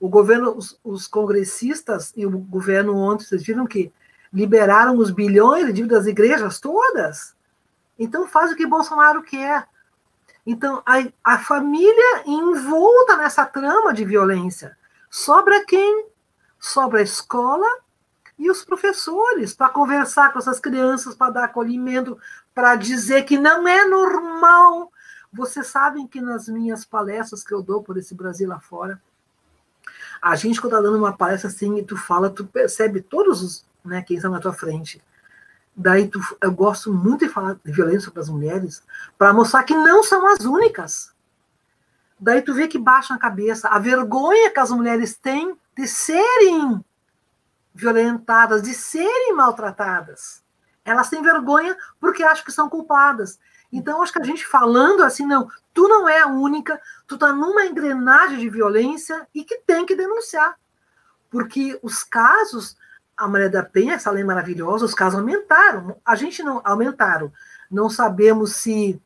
O 0.00 0.08
governo, 0.08 0.56
os, 0.56 0.78
os 0.82 1.06
congressistas 1.06 2.12
e 2.16 2.26
o 2.26 2.30
governo 2.30 2.96
ontem, 2.96 3.24
vocês 3.24 3.42
viram 3.42 3.66
que 3.66 3.92
liberaram 4.32 4.96
os 4.96 5.10
bilhões 5.10 5.66
de 5.66 5.72
dívidas 5.72 6.00
das 6.00 6.06
igrejas 6.08 6.58
todas. 6.58 7.34
Então 7.98 8.26
faz 8.26 8.50
o 8.50 8.56
que 8.56 8.66
Bolsonaro 8.66 9.22
quer. 9.22 9.66
Então 10.46 10.82
a, 10.84 11.04
a 11.22 11.38
família 11.38 12.22
envolta 12.26 13.16
nessa 13.16 13.44
trama 13.44 13.92
de 13.92 14.04
violência. 14.04 14.76
Sobra 15.10 15.64
quem? 15.64 16.06
Sobra 16.58 17.00
a 17.00 17.04
escola 17.04 17.66
e 18.38 18.50
os 18.50 18.64
professores 18.64 19.54
para 19.54 19.68
conversar 19.68 20.32
com 20.32 20.38
essas 20.38 20.58
crianças, 20.58 21.14
para 21.14 21.32
dar 21.32 21.44
acolhimento, 21.44 22.18
para 22.54 22.74
dizer 22.74 23.22
que 23.24 23.38
não 23.38 23.66
é 23.68 23.84
normal 23.86 24.90
vocês 25.32 25.68
sabem 25.68 26.06
que 26.06 26.20
nas 26.20 26.46
minhas 26.46 26.84
palestras 26.84 27.42
que 27.42 27.54
eu 27.54 27.62
dou 27.62 27.82
por 27.82 27.96
esse 27.96 28.14
Brasil 28.14 28.48
lá 28.48 28.60
fora, 28.60 29.00
a 30.20 30.36
gente, 30.36 30.60
quando 30.60 30.74
está 30.74 30.82
dando 30.82 30.98
uma 30.98 31.16
palestra 31.16 31.48
assim, 31.48 31.78
e 31.78 31.82
tu 31.82 31.96
fala, 31.96 32.28
tu 32.28 32.46
percebe 32.46 33.00
todos 33.00 33.42
os, 33.42 33.66
né, 33.82 34.02
quem 34.02 34.16
está 34.16 34.28
na 34.28 34.38
tua 34.38 34.52
frente. 34.52 35.02
Daí 35.74 36.06
tu, 36.06 36.20
eu 36.40 36.52
gosto 36.52 36.92
muito 36.92 37.26
de 37.26 37.32
falar 37.32 37.58
de 37.64 37.72
violência 37.72 38.10
para 38.10 38.20
as 38.20 38.28
mulheres, 38.28 38.82
para 39.16 39.32
mostrar 39.32 39.64
que 39.64 39.74
não 39.74 40.02
são 40.02 40.26
as 40.28 40.44
únicas. 40.44 41.12
Daí 42.20 42.42
tu 42.42 42.52
vê 42.52 42.68
que 42.68 42.78
baixa 42.78 43.14
a 43.14 43.18
cabeça. 43.18 43.68
A 43.68 43.78
vergonha 43.78 44.50
que 44.50 44.60
as 44.60 44.70
mulheres 44.70 45.16
têm 45.16 45.56
de 45.76 45.88
serem 45.88 46.84
violentadas, 47.74 48.62
de 48.62 48.74
serem 48.74 49.34
maltratadas. 49.34 50.42
Elas 50.84 51.08
têm 51.08 51.22
vergonha 51.22 51.76
porque 52.00 52.22
acham 52.22 52.44
que 52.44 52.52
são 52.52 52.68
culpadas. 52.68 53.38
Então, 53.72 54.02
acho 54.02 54.12
que 54.12 54.20
a 54.20 54.24
gente 54.24 54.46
falando 54.46 55.02
assim, 55.02 55.24
não, 55.24 55.48
tu 55.72 55.88
não 55.88 56.08
é 56.08 56.20
a 56.20 56.26
única, 56.26 56.80
tu 57.06 57.16
tá 57.16 57.32
numa 57.32 57.64
engrenagem 57.64 58.38
de 58.38 58.50
violência 58.50 59.26
e 59.34 59.44
que 59.44 59.58
tem 59.58 59.86
que 59.86 59.96
denunciar. 59.96 60.56
Porque 61.30 61.78
os 61.82 62.04
casos, 62.04 62.76
a 63.16 63.26
Maria 63.26 63.48
da 63.48 63.62
Penha, 63.62 63.94
essa 63.94 64.10
lei 64.10 64.22
maravilhosa, 64.22 64.84
os 64.84 64.94
casos 64.94 65.18
aumentaram. 65.18 65.96
A 66.04 66.14
gente 66.14 66.42
não 66.42 66.60
aumentaram. 66.64 67.32
Não 67.70 67.88
sabemos 67.88 68.56
se 68.56 69.00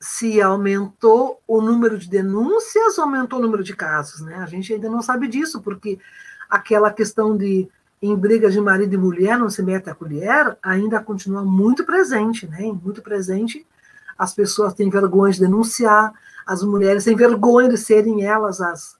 se 0.00 0.38
aumentou 0.42 1.40
o 1.48 1.62
número 1.62 1.98
de 1.98 2.10
denúncias 2.10 2.98
ou 2.98 3.04
aumentou 3.04 3.38
o 3.38 3.42
número 3.42 3.64
de 3.64 3.74
casos, 3.74 4.20
né? 4.20 4.36
A 4.36 4.44
gente 4.44 4.70
ainda 4.70 4.90
não 4.90 5.00
sabe 5.00 5.26
disso, 5.26 5.62
porque 5.62 5.98
aquela 6.54 6.92
questão 6.92 7.36
de 7.36 7.68
em 8.00 8.14
brigas 8.14 8.52
de 8.52 8.60
marido 8.60 8.92
e 8.92 8.98
mulher, 8.98 9.38
não 9.38 9.48
se 9.48 9.62
mete 9.62 9.88
a 9.88 9.94
colher, 9.94 10.58
ainda 10.62 11.00
continua 11.00 11.42
muito 11.42 11.84
presente, 11.84 12.46
né? 12.46 12.60
Muito 12.60 13.00
presente. 13.00 13.66
As 14.18 14.34
pessoas 14.34 14.74
têm 14.74 14.90
vergonha 14.90 15.32
de 15.32 15.40
denunciar, 15.40 16.12
as 16.46 16.62
mulheres 16.62 17.04
têm 17.04 17.16
vergonha 17.16 17.68
de 17.68 17.78
serem 17.78 18.24
elas 18.24 18.60
as. 18.60 18.96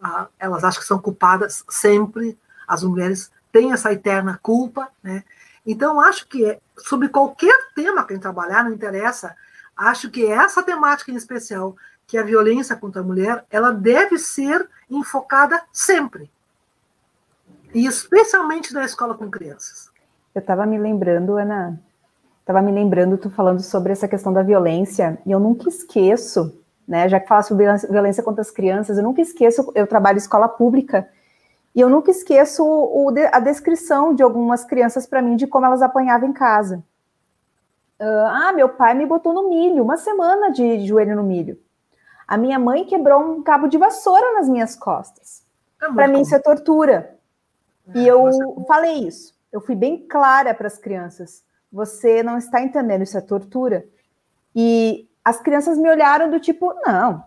A, 0.00 0.28
elas 0.38 0.64
acham 0.64 0.80
que 0.80 0.86
são 0.86 0.98
culpadas 0.98 1.64
sempre, 1.68 2.38
as 2.66 2.82
mulheres 2.82 3.30
têm 3.52 3.72
essa 3.72 3.92
eterna 3.92 4.38
culpa, 4.42 4.88
né? 5.02 5.22
Então, 5.66 6.00
acho 6.00 6.26
que 6.26 6.44
é, 6.44 6.58
sobre 6.78 7.08
qualquer 7.08 7.56
tema 7.74 8.04
que 8.04 8.12
a 8.12 8.16
gente 8.16 8.22
trabalhar, 8.22 8.64
não 8.64 8.72
interessa 8.72 9.36
acho 9.76 10.10
que 10.10 10.24
essa 10.24 10.62
temática 10.62 11.10
em 11.10 11.16
especial, 11.16 11.76
que 12.06 12.16
é 12.16 12.20
a 12.20 12.24
violência 12.24 12.74
contra 12.74 13.02
a 13.02 13.04
mulher, 13.04 13.44
ela 13.50 13.70
deve 13.70 14.18
ser 14.18 14.66
enfocada 14.88 15.62
sempre. 15.72 16.30
E 17.74 17.86
especialmente 17.86 18.72
na 18.72 18.84
escola 18.84 19.14
com 19.14 19.30
crianças. 19.30 19.90
Eu 20.34 20.40
estava 20.40 20.66
me 20.66 20.78
lembrando, 20.78 21.36
Ana, 21.36 21.80
estava 22.40 22.62
me 22.62 22.70
lembrando, 22.70 23.18
tu 23.18 23.30
falando 23.30 23.60
sobre 23.60 23.92
essa 23.92 24.06
questão 24.06 24.32
da 24.32 24.42
violência, 24.42 25.18
e 25.26 25.32
eu 25.32 25.40
nunca 25.40 25.68
esqueço, 25.68 26.62
né, 26.86 27.08
já 27.08 27.18
que 27.18 27.26
fala 27.26 27.42
sobre 27.42 27.66
violência 27.90 28.22
contra 28.22 28.40
as 28.42 28.50
crianças, 28.50 28.98
eu 28.98 29.02
nunca 29.02 29.20
esqueço, 29.20 29.72
eu 29.74 29.86
trabalho 29.86 30.16
em 30.16 30.18
escola 30.18 30.48
pública, 30.48 31.08
e 31.74 31.80
eu 31.80 31.90
nunca 31.90 32.10
esqueço 32.10 32.64
o, 32.64 33.12
a 33.32 33.40
descrição 33.40 34.14
de 34.14 34.22
algumas 34.22 34.64
crianças 34.64 35.06
para 35.06 35.20
mim 35.20 35.36
de 35.36 35.46
como 35.46 35.66
elas 35.66 35.82
apanhavam 35.82 36.28
em 36.28 36.32
casa. 36.32 36.82
Uh, 38.00 38.28
ah, 38.28 38.52
meu 38.54 38.68
pai 38.68 38.94
me 38.94 39.06
botou 39.06 39.32
no 39.32 39.48
milho, 39.48 39.82
uma 39.82 39.96
semana 39.96 40.50
de, 40.50 40.78
de, 40.78 40.86
joelho 40.86 41.16
no 41.16 41.22
milho. 41.22 41.58
A 42.28 42.36
minha 42.36 42.58
mãe 42.58 42.84
quebrou 42.84 43.20
um 43.20 43.42
cabo 43.42 43.68
de 43.68 43.78
vassoura 43.78 44.34
nas 44.34 44.48
minhas 44.48 44.76
costas. 44.76 45.42
É 45.82 45.90
para 45.90 46.08
mim, 46.08 46.20
isso 46.20 46.34
é 46.34 46.38
tortura. 46.38 47.15
É, 47.94 47.98
e 47.98 48.08
eu 48.08 48.28
é 48.28 48.64
falei 48.66 49.06
isso. 49.06 49.34
Eu 49.52 49.60
fui 49.60 49.74
bem 49.74 50.06
clara 50.08 50.52
para 50.54 50.66
as 50.66 50.78
crianças. 50.78 51.44
Você 51.72 52.22
não 52.22 52.38
está 52.38 52.60
entendendo, 52.60 53.02
isso 53.02 53.18
é 53.18 53.20
tortura. 53.20 53.84
E 54.54 55.08
as 55.24 55.40
crianças 55.40 55.76
me 55.76 55.90
olharam 55.90 56.30
do 56.30 56.40
tipo, 56.40 56.72
não, 56.86 57.24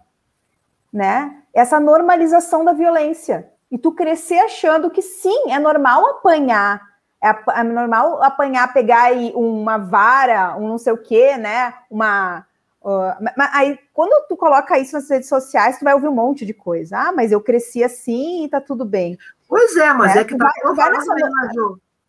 né? 0.91 1.43
Essa 1.53 1.79
normalização 1.79 2.63
da 2.63 2.73
violência. 2.73 3.51
E 3.71 3.77
tu 3.77 3.91
crescer 3.91 4.39
achando 4.39 4.89
que 4.89 5.01
sim, 5.01 5.51
é 5.51 5.59
normal 5.59 6.05
apanhar, 6.11 6.81
é, 7.21 7.59
é 7.59 7.63
normal 7.63 8.23
apanhar, 8.23 8.71
pegar 8.73 9.03
aí 9.03 9.31
uma 9.35 9.77
vara, 9.77 10.55
um 10.57 10.67
não 10.67 10.77
sei 10.77 10.93
o 10.93 10.97
quê, 10.97 11.37
né? 11.37 11.73
Uma. 11.89 12.45
Uh, 12.81 13.13
mas 13.35 13.49
aí, 13.53 13.77
quando 13.93 14.27
tu 14.27 14.37
coloca 14.37 14.79
isso 14.79 14.93
nas 14.93 15.09
redes 15.09 15.27
sociais, 15.27 15.77
tu 15.77 15.83
vai 15.83 15.93
ouvir 15.93 16.07
um 16.07 16.15
monte 16.15 16.45
de 16.45 16.53
coisa. 16.53 16.97
Ah, 16.97 17.11
mas 17.11 17.31
eu 17.31 17.41
cresci 17.41 17.83
assim 17.83 18.45
e 18.45 18.49
tá 18.49 18.61
tudo 18.61 18.85
bem. 18.85 19.17
Pois 19.49 19.75
é, 19.75 19.91
mas 19.91 20.13
né? 20.13 20.21
é 20.21 20.23
que 20.23 20.37
tá 20.37 20.47
vai 20.75 20.91
nessa 20.91 21.11
né, 21.15 21.27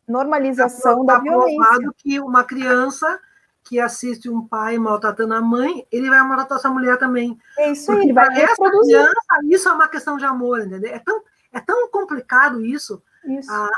normalização 0.06 1.06
tá, 1.06 1.14
da 1.14 1.20
violência. 1.20 1.90
que 1.96 2.20
uma 2.20 2.44
criança 2.44 3.18
que 3.64 3.80
assiste 3.80 4.28
um 4.28 4.46
pai 4.46 4.76
maltratando 4.76 5.32
a 5.32 5.40
mãe, 5.40 5.86
ele 5.90 6.10
vai 6.10 6.20
maltratar 6.20 6.58
essa 6.58 6.68
mulher 6.68 6.98
também. 6.98 7.38
É 7.56 7.72
isso 7.72 7.90
aí, 7.92 8.00
ele 8.00 8.12
vai 8.12 8.28
reproduzir. 8.28 8.98
Criança, 8.98 9.14
isso 9.44 9.68
é 9.70 9.72
uma 9.72 9.88
questão 9.88 10.18
de 10.18 10.24
amor, 10.26 10.60
entendeu? 10.60 10.92
É 10.92 10.98
tão, 10.98 11.22
é 11.50 11.60
tão 11.60 11.88
complicado 11.90 12.62
isso. 12.62 13.02
isso. 13.24 13.50
Ah, 13.50 13.70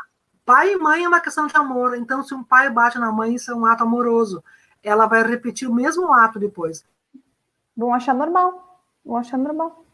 pai 0.45 0.73
e 0.73 0.77
mãe 0.77 1.05
é 1.05 1.09
uma 1.09 1.21
questão 1.21 1.47
de 1.47 1.57
amor. 1.57 1.97
Então, 1.97 2.25
se 2.25 2.35
um 2.35 2.43
pai 2.43 2.69
bate 2.69 2.99
na 2.99 3.13
mãe, 3.13 3.37
isso 3.37 3.53
é 3.53 3.55
um 3.55 3.65
ato 3.65 3.85
amoroso. 3.85 4.43
Ela 4.83 5.07
vai 5.07 5.23
repetir 5.23 5.69
o 5.69 5.75
mesmo 5.75 6.13
ato 6.13 6.41
depois. 6.41 6.85
Vão 7.77 7.95
achar 7.95 8.15
normal. 8.15 8.81
Vão 9.05 9.19
achar 9.19 9.39
normal. 9.39 9.85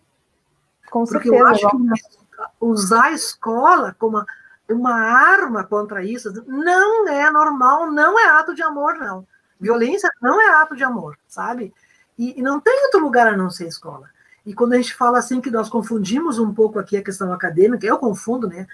Com 0.90 1.04
Porque 1.04 1.28
certeza. 1.28 1.36
Eu 1.36 1.46
acho 1.46 1.68
que 1.68 2.27
usar 2.60 3.04
a 3.04 3.12
escola 3.12 3.94
como 3.98 4.24
uma, 4.68 4.94
arma 4.94 5.64
contra 5.64 6.04
isso 6.04 6.44
não 6.46 7.08
é 7.08 7.30
normal, 7.30 7.90
não 7.90 8.18
é 8.18 8.28
ato 8.28 8.54
de 8.54 8.62
amor, 8.62 8.94
não. 8.94 9.26
Violência 9.60 10.10
não 10.20 10.40
é 10.40 10.54
ato 10.60 10.76
de 10.76 10.84
amor, 10.84 11.18
sabe? 11.26 11.72
E, 12.18 12.38
e 12.38 12.42
não 12.42 12.60
tem 12.60 12.84
outro 12.84 13.00
lugar 13.00 13.26
a 13.26 13.36
não 13.36 13.50
ser 13.50 13.66
escola. 13.66 14.08
E 14.44 14.54
quando 14.54 14.74
a 14.74 14.76
gente 14.76 14.94
fala 14.94 15.18
assim 15.18 15.40
que 15.40 15.50
nós 15.50 15.68
confundimos 15.68 16.38
um 16.38 16.52
pouco 16.54 16.78
aqui 16.78 16.96
a 16.96 17.02
questão 17.02 17.32
acadêmica, 17.32 17.86
eu 17.86 17.98
confundo, 17.98 18.48
né, 18.48 18.66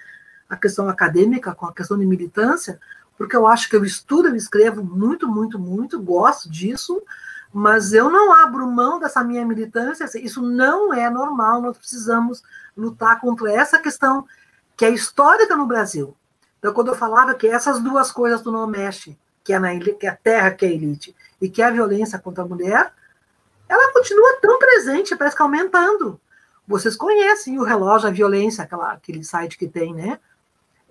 a 0.49 0.55
questão 0.55 0.87
acadêmica 0.87 1.53
com 1.55 1.65
a 1.65 1.73
questão 1.73 1.97
de 1.97 2.05
militância, 2.05 2.79
porque 3.17 3.35
eu 3.35 3.47
acho 3.47 3.69
que 3.69 3.75
eu 3.75 3.83
estudo, 3.83 4.27
eu 4.27 4.35
escrevo 4.35 4.83
muito, 4.83 5.27
muito, 5.27 5.57
muito, 5.57 6.01
gosto 6.01 6.49
disso, 6.49 7.01
mas 7.57 7.93
eu 7.93 8.09
não 8.09 8.33
abro 8.33 8.69
mão 8.69 8.99
dessa 8.99 9.23
minha 9.23 9.45
militância, 9.45 10.09
isso 10.19 10.41
não 10.41 10.93
é 10.93 11.09
normal, 11.09 11.61
nós 11.61 11.77
precisamos 11.77 12.43
lutar 12.75 13.21
contra 13.21 13.49
essa 13.49 13.79
questão 13.79 14.27
que 14.75 14.83
é 14.83 14.89
histórica 14.89 15.55
no 15.55 15.65
Brasil. 15.65 16.17
Então, 16.59 16.73
quando 16.73 16.89
eu 16.89 16.95
falava 16.95 17.33
que 17.33 17.47
essas 17.47 17.79
duas 17.79 18.11
coisas 18.11 18.41
tu 18.41 18.51
não 18.51 18.67
mexe, 18.67 19.17
que 19.41 19.53
é, 19.53 19.59
na, 19.59 19.69
que 19.79 20.05
é 20.05 20.09
a 20.09 20.15
terra, 20.17 20.51
que 20.51 20.65
é 20.65 20.67
a 20.67 20.71
elite, 20.73 21.15
e 21.39 21.47
que 21.47 21.61
é 21.61 21.65
a 21.65 21.71
violência 21.71 22.19
contra 22.19 22.43
a 22.43 22.45
mulher, 22.45 22.91
ela 23.69 23.93
continua 23.93 24.37
tão 24.41 24.59
presente, 24.59 25.15
parece 25.15 25.37
que 25.37 25.41
aumentando. 25.41 26.19
Vocês 26.67 26.97
conhecem 26.97 27.57
o 27.57 27.63
relógio, 27.63 28.09
a 28.09 28.11
violência, 28.11 28.65
aquela, 28.65 28.91
aquele 28.91 29.23
site 29.23 29.57
que 29.57 29.69
tem, 29.69 29.93
né? 29.93 30.19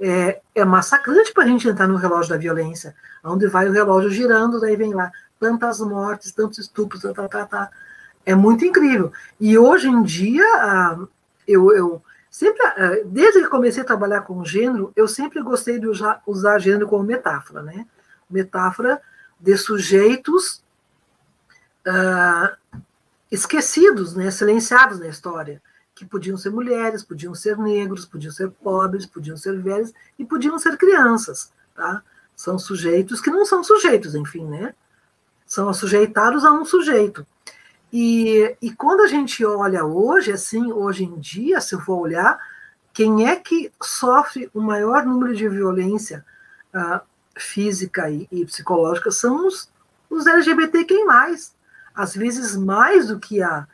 É, 0.00 0.40
é 0.54 0.64
massacrante 0.64 1.30
para 1.34 1.44
a 1.44 1.46
gente 1.46 1.68
entrar 1.68 1.86
no 1.86 1.96
relógio 1.96 2.30
da 2.30 2.38
violência, 2.38 2.96
onde 3.22 3.46
vai 3.48 3.68
o 3.68 3.72
relógio 3.72 4.08
girando, 4.08 4.58
daí 4.58 4.76
vem 4.76 4.94
lá 4.94 5.12
tantas 5.44 5.78
mortes, 5.80 6.32
tantos 6.32 6.58
estupros, 6.58 7.02
tá, 7.02 7.12
tá, 7.12 7.28
tá, 7.28 7.44
tá. 7.44 7.70
É 8.24 8.34
muito 8.34 8.64
incrível. 8.64 9.12
E 9.38 9.58
hoje 9.58 9.88
em 9.88 10.02
dia, 10.02 10.46
eu, 11.46 11.70
eu 11.70 12.02
sempre, 12.30 12.62
desde 13.04 13.42
que 13.42 13.48
comecei 13.48 13.82
a 13.82 13.86
trabalhar 13.86 14.22
com 14.22 14.42
gênero, 14.42 14.90
eu 14.96 15.06
sempre 15.06 15.42
gostei 15.42 15.78
de 15.78 15.86
usar, 15.86 16.22
usar 16.26 16.58
gênero 16.58 16.88
como 16.88 17.04
metáfora, 17.04 17.62
né? 17.62 17.86
Metáfora 18.30 19.02
de 19.38 19.54
sujeitos 19.58 20.64
uh, 21.86 22.80
esquecidos, 23.30 24.14
né, 24.14 24.30
silenciados 24.30 24.98
na 24.98 25.08
história, 25.08 25.60
que 25.94 26.06
podiam 26.06 26.38
ser 26.38 26.48
mulheres, 26.48 27.02
podiam 27.02 27.34
ser 27.34 27.58
negros, 27.58 28.06
podiam 28.06 28.32
ser 28.32 28.50
pobres, 28.50 29.04
podiam 29.04 29.36
ser 29.36 29.60
velhos 29.60 29.92
e 30.18 30.24
podiam 30.24 30.58
ser 30.58 30.78
crianças, 30.78 31.52
tá? 31.74 32.02
São 32.34 32.58
sujeitos 32.58 33.20
que 33.20 33.30
não 33.30 33.44
são 33.44 33.62
sujeitos, 33.62 34.14
enfim, 34.14 34.46
né? 34.46 34.74
São 35.54 35.72
sujeitados 35.72 36.44
a 36.44 36.52
um 36.52 36.64
sujeito. 36.64 37.24
E, 37.92 38.56
e 38.60 38.72
quando 38.72 39.02
a 39.02 39.06
gente 39.06 39.44
olha 39.44 39.84
hoje, 39.84 40.32
assim, 40.32 40.72
hoje 40.72 41.04
em 41.04 41.16
dia, 41.20 41.60
se 41.60 41.76
eu 41.76 41.80
for 41.80 41.96
olhar, 41.96 42.36
quem 42.92 43.28
é 43.28 43.36
que 43.36 43.70
sofre 43.80 44.50
o 44.52 44.60
maior 44.60 45.06
número 45.06 45.32
de 45.32 45.48
violência 45.48 46.24
uh, 46.74 47.00
física 47.38 48.10
e, 48.10 48.26
e, 48.32 48.44
psicológica 48.44 49.12
são 49.12 49.46
os, 49.46 49.70
os 50.10 50.26
LGBT 50.26 50.84
quem 50.84 51.06
mais 51.06 51.54
às 51.94 52.16
vezes 52.16 52.56
mais 52.56 53.06
do 53.06 53.20
que 53.20 53.40
a 53.40 53.66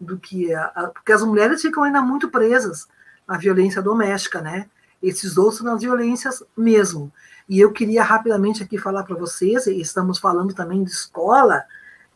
do 0.00 0.18
que 0.18 0.54
a, 0.54 0.64
a, 0.66 0.86
porque 0.88 1.12
as 1.12 1.22
mulheres 1.22 1.60
ficam 1.60 1.82
ainda 1.82 2.00
muito 2.00 2.28
presas 2.28 2.86
à 3.26 3.36
violência 3.36 3.82
doméstica, 3.82 4.40
né? 4.40 4.68
Esses 5.02 5.36
outros 5.36 5.62
nas 5.62 5.80
violências 5.80 6.42
mesmo. 6.56 7.12
E 7.48 7.60
eu 7.60 7.72
queria 7.72 8.02
rapidamente 8.02 8.62
aqui 8.62 8.78
falar 8.78 9.02
para 9.02 9.16
vocês, 9.16 9.66
e 9.66 9.80
estamos 9.80 10.18
falando 10.18 10.54
também 10.54 10.82
de 10.82 10.90
escola 10.90 11.64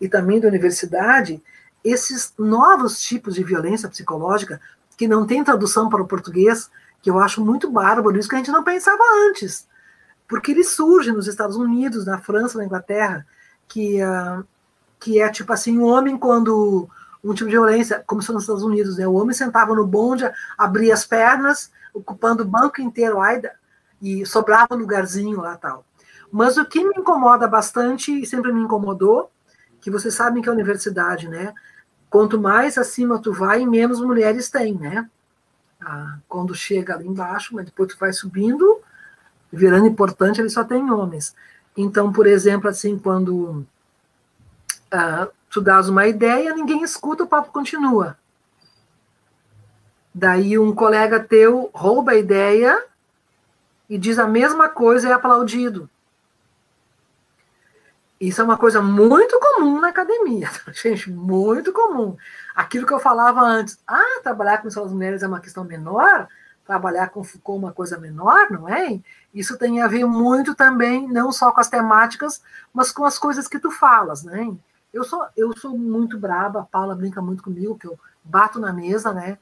e 0.01 0.09
também 0.09 0.41
da 0.41 0.49
universidade, 0.49 1.43
esses 1.85 2.33
novos 2.39 3.01
tipos 3.01 3.35
de 3.35 3.45
violência 3.45 3.89
psicológica 3.89 4.61
que 4.97 5.07
não 5.07 5.27
tem 5.27 5.45
tradução 5.45 5.89
para 5.89 6.03
o 6.03 6.07
português, 6.09 6.71
que 7.03 7.11
eu 7.11 7.19
acho 7.19 7.45
muito 7.45 7.71
bárbaro, 7.71 8.19
isso 8.19 8.29
que 8.29 8.35
a 8.35 8.39
gente 8.39 8.51
não 8.51 8.65
pensava 8.65 9.03
antes. 9.29 9.67
Porque 10.27 10.51
eles 10.51 10.71
surgem 10.71 11.15
nos 11.15 11.27
Estados 11.27 11.57
Unidos, 11.57 12.05
na 12.05 12.19
França, 12.19 12.59
na 12.59 12.65
Inglaterra, 12.65 13.27
que 13.69 14.03
uh, 14.03 14.45
que 15.01 15.21
é 15.21 15.29
tipo 15.29 15.53
assim, 15.53 15.79
um 15.79 15.85
homem 15.85 16.19
quando 16.19 16.89
um 17.23 17.35
tipo 17.35 17.47
de 17.47 17.57
violência, 17.57 18.03
como 18.07 18.21
nos 18.21 18.43
Estados 18.43 18.63
Unidos, 18.63 18.97
né? 18.97 19.07
O 19.07 19.15
homem 19.15 19.35
sentava 19.35 19.75
no 19.75 19.87
bonde, 19.87 20.29
abria 20.57 20.95
as 20.95 21.05
pernas, 21.05 21.71
ocupando 21.93 22.43
o 22.43 22.47
banco 22.47 22.81
inteiro, 22.81 23.21
ainda 23.21 23.53
e 24.01 24.25
sobrava 24.25 24.75
lugarzinho 24.75 25.41
lá 25.41 25.57
tal. 25.57 25.85
Mas 26.31 26.57
o 26.57 26.65
que 26.65 26.85
me 26.85 26.95
incomoda 26.97 27.49
bastante, 27.49 28.13
e 28.13 28.27
sempre 28.27 28.53
me 28.53 28.61
incomodou, 28.61 29.31
que 29.81 29.91
vocês 29.91 30.15
sabem 30.15 30.43
que 30.43 30.49
a 30.49 30.53
universidade, 30.53 31.29
né? 31.29 31.55
Quanto 32.11 32.41
mais 32.41 32.77
acima 32.77 33.19
tu 33.19 33.33
vai, 33.33 33.65
menos 33.65 34.01
mulheres 34.01 34.51
tem, 34.51 34.75
né? 34.75 35.09
Ah, 35.81 36.19
quando 36.29 36.55
chega 36.55 36.95
ali 36.95 37.07
embaixo, 37.07 37.55
mas 37.55 37.67
depois 37.67 37.93
tu 37.93 37.99
vai 37.99 38.13
subindo, 38.13 38.81
virando 39.53 39.87
importante, 39.87 40.41
ele 40.41 40.51
só 40.51 40.65
tem 40.65 40.91
homens. 40.91 41.35
Então, 41.77 42.13
por 42.13 42.27
exemplo, 42.27 42.69
assim, 42.69 42.99
quando 42.99 43.65
uh, 44.93 45.31
tu 45.49 45.61
dás 45.61 45.89
uma 45.89 46.07
ideia, 46.07 46.55
ninguém 46.55 46.83
escuta, 46.83 47.25
o 47.25 47.29
papo 47.29 47.53
continua. 47.53 48.19
Daí 50.13 50.59
um 50.59 50.75
colega 50.75 51.21
teu 51.21 51.71
rouba 51.73 52.13
a 52.13 52.17
ideia 52.17 52.88
e 53.89 53.99
diz 53.99 54.19
a 54.19 54.27
mesma 54.27 54.69
coisa 54.69 55.09
é 55.09 55.13
aplaudido. 55.13 55.89
Isso 58.21 58.41
é 58.41 58.45
uma 58.45 58.59
coisa 58.59 58.83
muito 58.83 59.39
comum 59.39 59.81
na 59.81 59.89
academia, 59.89 60.51
gente, 60.75 61.11
muito 61.11 61.73
comum. 61.73 62.17
Aquilo 62.55 62.87
que 62.87 62.93
eu 62.93 62.99
falava 62.99 63.41
antes, 63.41 63.79
ah, 63.87 64.21
trabalhar 64.23 64.59
com 64.59 64.69
as 64.69 64.77
mulheres 64.93 65.23
é 65.23 65.29
uma 65.29 65.41
questão 65.41 65.63
menor, 65.63 66.27
trabalhar 66.67 67.09
com 67.11 67.23
Foucault 67.23 67.63
é 67.63 67.67
uma 67.67 67.73
coisa 67.73 67.97
menor, 67.97 68.51
não 68.51 68.69
é? 68.69 69.01
Isso 69.33 69.57
tem 69.57 69.81
a 69.81 69.87
ver 69.87 70.05
muito 70.05 70.55
também, 70.55 71.09
não 71.09 71.31
só 71.31 71.53
com 71.53 71.61
as 71.61 71.69
temáticas, 71.69 72.43
mas 72.75 72.91
com 72.91 73.05
as 73.05 73.19
coisas 73.19 73.47
que 73.47 73.59
tu 73.59 73.71
falas, 73.71 74.25
né? 74.25 74.55
Eu 74.93 75.05
sou, 75.05 75.25
eu 75.37 75.57
sou 75.57 75.79
muito 75.79 76.19
braba, 76.19 76.61
a 76.61 76.65
Paula 76.65 76.97
brinca 76.97 77.23
muito 77.23 77.43
comigo, 77.43 77.79
que 77.79 77.87
eu 77.87 77.99
bato 78.25 78.59
na 78.59 78.73
mesa, 78.73 79.13
né? 79.13 79.39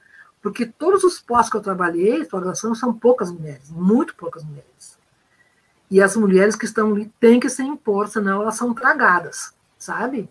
Porque 0.47 0.66
todos 0.66 1.02
os 1.02 1.18
postos 1.18 1.51
que 1.51 1.56
eu 1.56 1.62
trabalhei, 1.62 2.24
graduação, 2.24 2.74
são 2.74 2.93
poucas 2.93 3.32
mulheres, 3.32 3.70
muito 3.70 4.14
poucas 4.14 4.44
mulheres. 4.44 4.97
E 5.90 6.01
as 6.01 6.16
mulheres 6.16 6.55
que 6.55 6.64
estão 6.64 6.93
ali 6.93 7.10
têm 7.18 7.40
que 7.40 7.48
se 7.48 7.62
impor, 7.62 8.09
senão 8.09 8.43
elas 8.43 8.56
são 8.56 8.73
tragadas, 8.74 9.52
sabe? 9.78 10.28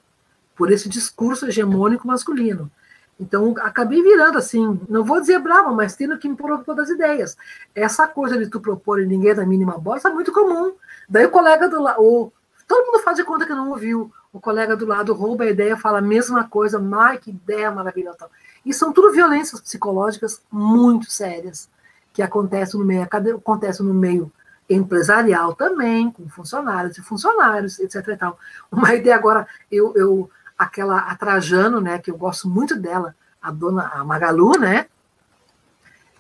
por 0.56 0.72
esse 0.72 0.88
discurso 0.88 1.46
hegemônico 1.48 2.08
masculino. 2.08 2.72
Então, 3.20 3.54
acabei 3.60 4.02
virando 4.02 4.38
assim, 4.38 4.80
não 4.90 5.04
vou 5.04 5.22
dizer 5.22 5.40
brava, 5.40 5.72
mas 5.72 5.96
tendo 5.96 6.18
que 6.18 6.28
impor 6.28 6.64
todas 6.64 6.90
as 6.90 6.96
ideias. 6.96 7.38
Essa 7.74 8.08
coisa 8.08 8.38
de 8.38 8.50
tu 8.50 8.60
propor 8.60 9.02
e 9.02 9.06
ninguém 9.06 9.34
da 9.34 9.46
mínima 9.46 9.78
bosta 9.78 10.10
é 10.10 10.14
muito 10.14 10.34
comum. 10.34 10.74
Daí 11.08 11.26
o 11.26 11.32
colega 11.32 11.70
do 11.70 11.82
lado, 11.82 12.32
todo 12.68 12.86
mundo 12.86 13.04
faz 13.04 13.18
de 13.18 13.24
conta 13.24 13.46
que 13.46 13.54
não 13.54 13.70
ouviu. 13.70 14.12
O 14.32 14.40
colega 14.40 14.76
do 14.76 14.86
lado 14.86 15.14
rouba 15.14 15.46
a 15.46 15.50
ideia, 15.50 15.78
fala 15.78 16.00
a 16.00 16.02
mesma 16.02 16.48
coisa, 16.48 16.78
mas 16.80 17.20
que 17.20 17.30
ideia 17.30 17.72
maravilhosa. 17.72 18.30
E 18.66 18.74
são 18.74 18.92
tudo 18.92 19.14
violências 19.14 19.62
psicológicas 19.62 20.42
muito 20.52 21.10
sérias 21.10 21.70
que 22.12 22.22
acontecem 22.22 22.80
no 22.80 22.86
meio, 22.86 23.04
acontecem 23.04 23.86
no 23.86 23.94
meio 23.94 24.32
empresarial 24.70 25.54
também, 25.54 26.12
com 26.12 26.28
funcionários 26.28 26.98
e 26.98 27.02
funcionários, 27.02 27.80
etc. 27.80 28.08
E 28.08 28.18
tal. 28.18 28.40
Uma 28.72 28.94
ideia 28.96 29.16
agora, 29.16 29.48
eu, 29.72 29.94
eu 29.96 30.30
aquela 30.58 31.00
a 31.00 31.16
Trajano, 31.16 31.80
né, 31.80 32.00
que 32.00 32.10
eu 32.10 32.18
gosto 32.18 32.50
muito 32.50 32.76
dela, 32.76 33.16
a 33.42 33.52
dona 33.52 33.88
a 33.94 34.04
Magalu, 34.04 34.58
né? 34.60 34.88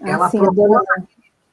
Ah, 0.01 0.09
ela, 0.09 0.29
sim, 0.29 0.39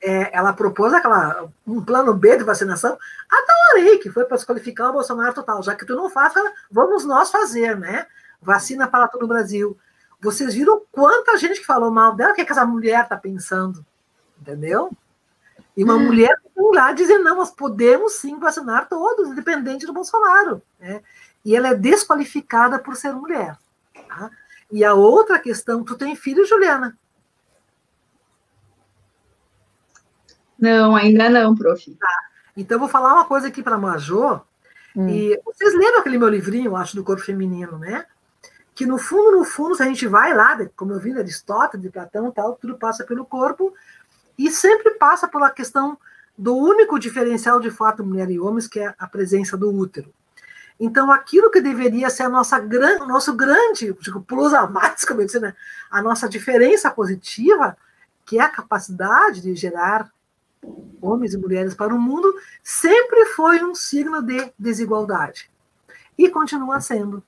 é, 0.02 0.36
ela 0.36 0.52
propôs 0.52 0.92
aquela, 0.92 1.48
um 1.64 1.82
plano 1.82 2.12
B 2.12 2.36
de 2.36 2.42
vacinação, 2.42 2.98
adorei, 3.30 3.98
que 3.98 4.10
foi 4.10 4.24
para 4.24 4.36
desqualificar 4.36 4.90
o 4.90 4.94
Bolsonaro 4.94 5.32
total, 5.32 5.62
já 5.62 5.76
que 5.76 5.86
tu 5.86 5.94
não 5.94 6.10
faz, 6.10 6.34
vamos 6.70 7.04
nós 7.04 7.30
fazer, 7.30 7.78
né? 7.78 8.06
Vacina 8.40 8.88
para 8.88 9.06
todo 9.06 9.22
o 9.24 9.28
Brasil. 9.28 9.78
Vocês 10.20 10.54
viram 10.54 10.82
quanta 10.90 11.38
gente 11.38 11.60
que 11.60 11.66
falou 11.66 11.90
mal 11.90 12.16
dela, 12.16 12.32
o 12.32 12.34
que, 12.34 12.40
é 12.40 12.44
que 12.44 12.50
essa 12.50 12.66
mulher 12.66 13.04
está 13.04 13.16
pensando? 13.16 13.86
Entendeu? 14.40 14.90
E 15.76 15.84
uma 15.84 15.94
hum. 15.94 16.06
mulher 16.06 16.34
lá 16.74 16.92
dizendo, 16.92 17.24
não, 17.24 17.36
nós 17.36 17.50
podemos 17.50 18.14
sim 18.14 18.38
vacinar 18.38 18.88
todos, 18.88 19.28
independente 19.28 19.86
do 19.86 19.92
Bolsonaro. 19.92 20.60
Né? 20.80 21.00
E 21.44 21.54
ela 21.54 21.68
é 21.68 21.74
desqualificada 21.74 22.78
por 22.78 22.96
ser 22.96 23.12
mulher. 23.12 23.56
Tá? 24.08 24.30
E 24.70 24.84
a 24.84 24.94
outra 24.94 25.38
questão, 25.38 25.84
tu 25.84 25.96
tem 25.96 26.16
filho, 26.16 26.44
Juliana? 26.44 26.98
Não, 30.62 30.94
ainda 30.94 31.28
não, 31.28 31.56
prof. 31.56 31.90
Tá. 31.96 32.18
Então, 32.56 32.76
eu 32.76 32.78
vou 32.78 32.88
falar 32.88 33.12
uma 33.14 33.24
coisa 33.24 33.48
aqui 33.48 33.64
para 33.64 33.74
a 33.74 33.78
Majô. 33.78 34.40
Hum. 34.96 35.08
E 35.08 35.40
vocês 35.44 35.74
lembram 35.74 35.98
aquele 35.98 36.18
meu 36.18 36.28
livrinho, 36.28 36.76
acho, 36.76 36.94
do 36.94 37.02
corpo 37.02 37.20
feminino, 37.20 37.78
né? 37.78 38.06
Que 38.72 38.86
no 38.86 38.96
fundo, 38.96 39.38
no 39.38 39.44
fundo, 39.44 39.74
se 39.74 39.82
a 39.82 39.86
gente 39.86 40.06
vai 40.06 40.32
lá, 40.32 40.56
como 40.76 40.92
eu 40.92 41.00
vi 41.00 41.12
de 41.12 41.18
Aristóteles, 41.18 41.82
de 41.82 41.90
Platão 41.90 42.28
e 42.28 42.32
tal, 42.32 42.54
tudo 42.54 42.78
passa 42.78 43.02
pelo 43.04 43.24
corpo 43.24 43.74
e 44.38 44.50
sempre 44.52 44.92
passa 44.92 45.26
pela 45.26 45.50
questão 45.50 45.98
do 46.38 46.56
único 46.56 46.96
diferencial 46.96 47.58
de 47.58 47.70
fato 47.70 48.04
mulher 48.04 48.30
e 48.30 48.38
homens, 48.38 48.68
que 48.68 48.78
é 48.78 48.94
a 48.96 49.06
presença 49.08 49.56
do 49.56 49.68
útero. 49.74 50.14
Então, 50.78 51.10
aquilo 51.10 51.50
que 51.50 51.60
deveria 51.60 52.08
ser 52.08 52.22
a 52.22 52.28
nossa 52.28 52.58
gran, 52.60 53.04
nosso 53.06 53.34
grande, 53.34 53.96
digo, 54.00 54.22
plus 54.22 54.54
a 54.54 54.66
mais, 54.68 55.02
como 55.04 55.22
eu 55.22 55.26
disse, 55.26 55.40
né? 55.40 55.54
a 55.90 56.00
nossa 56.00 56.28
diferença 56.28 56.88
positiva, 56.88 57.76
que 58.24 58.38
é 58.38 58.42
a 58.42 58.48
capacidade 58.48 59.40
de 59.40 59.56
gerar 59.56 60.08
homens 61.00 61.34
e 61.34 61.38
mulheres 61.38 61.74
para 61.74 61.94
o 61.94 62.00
mundo, 62.00 62.32
sempre 62.62 63.26
foi 63.26 63.62
um 63.64 63.74
signo 63.74 64.22
de 64.22 64.52
desigualdade. 64.58 65.50
E 66.16 66.28
continua 66.28 66.80
sendo. 66.80 67.22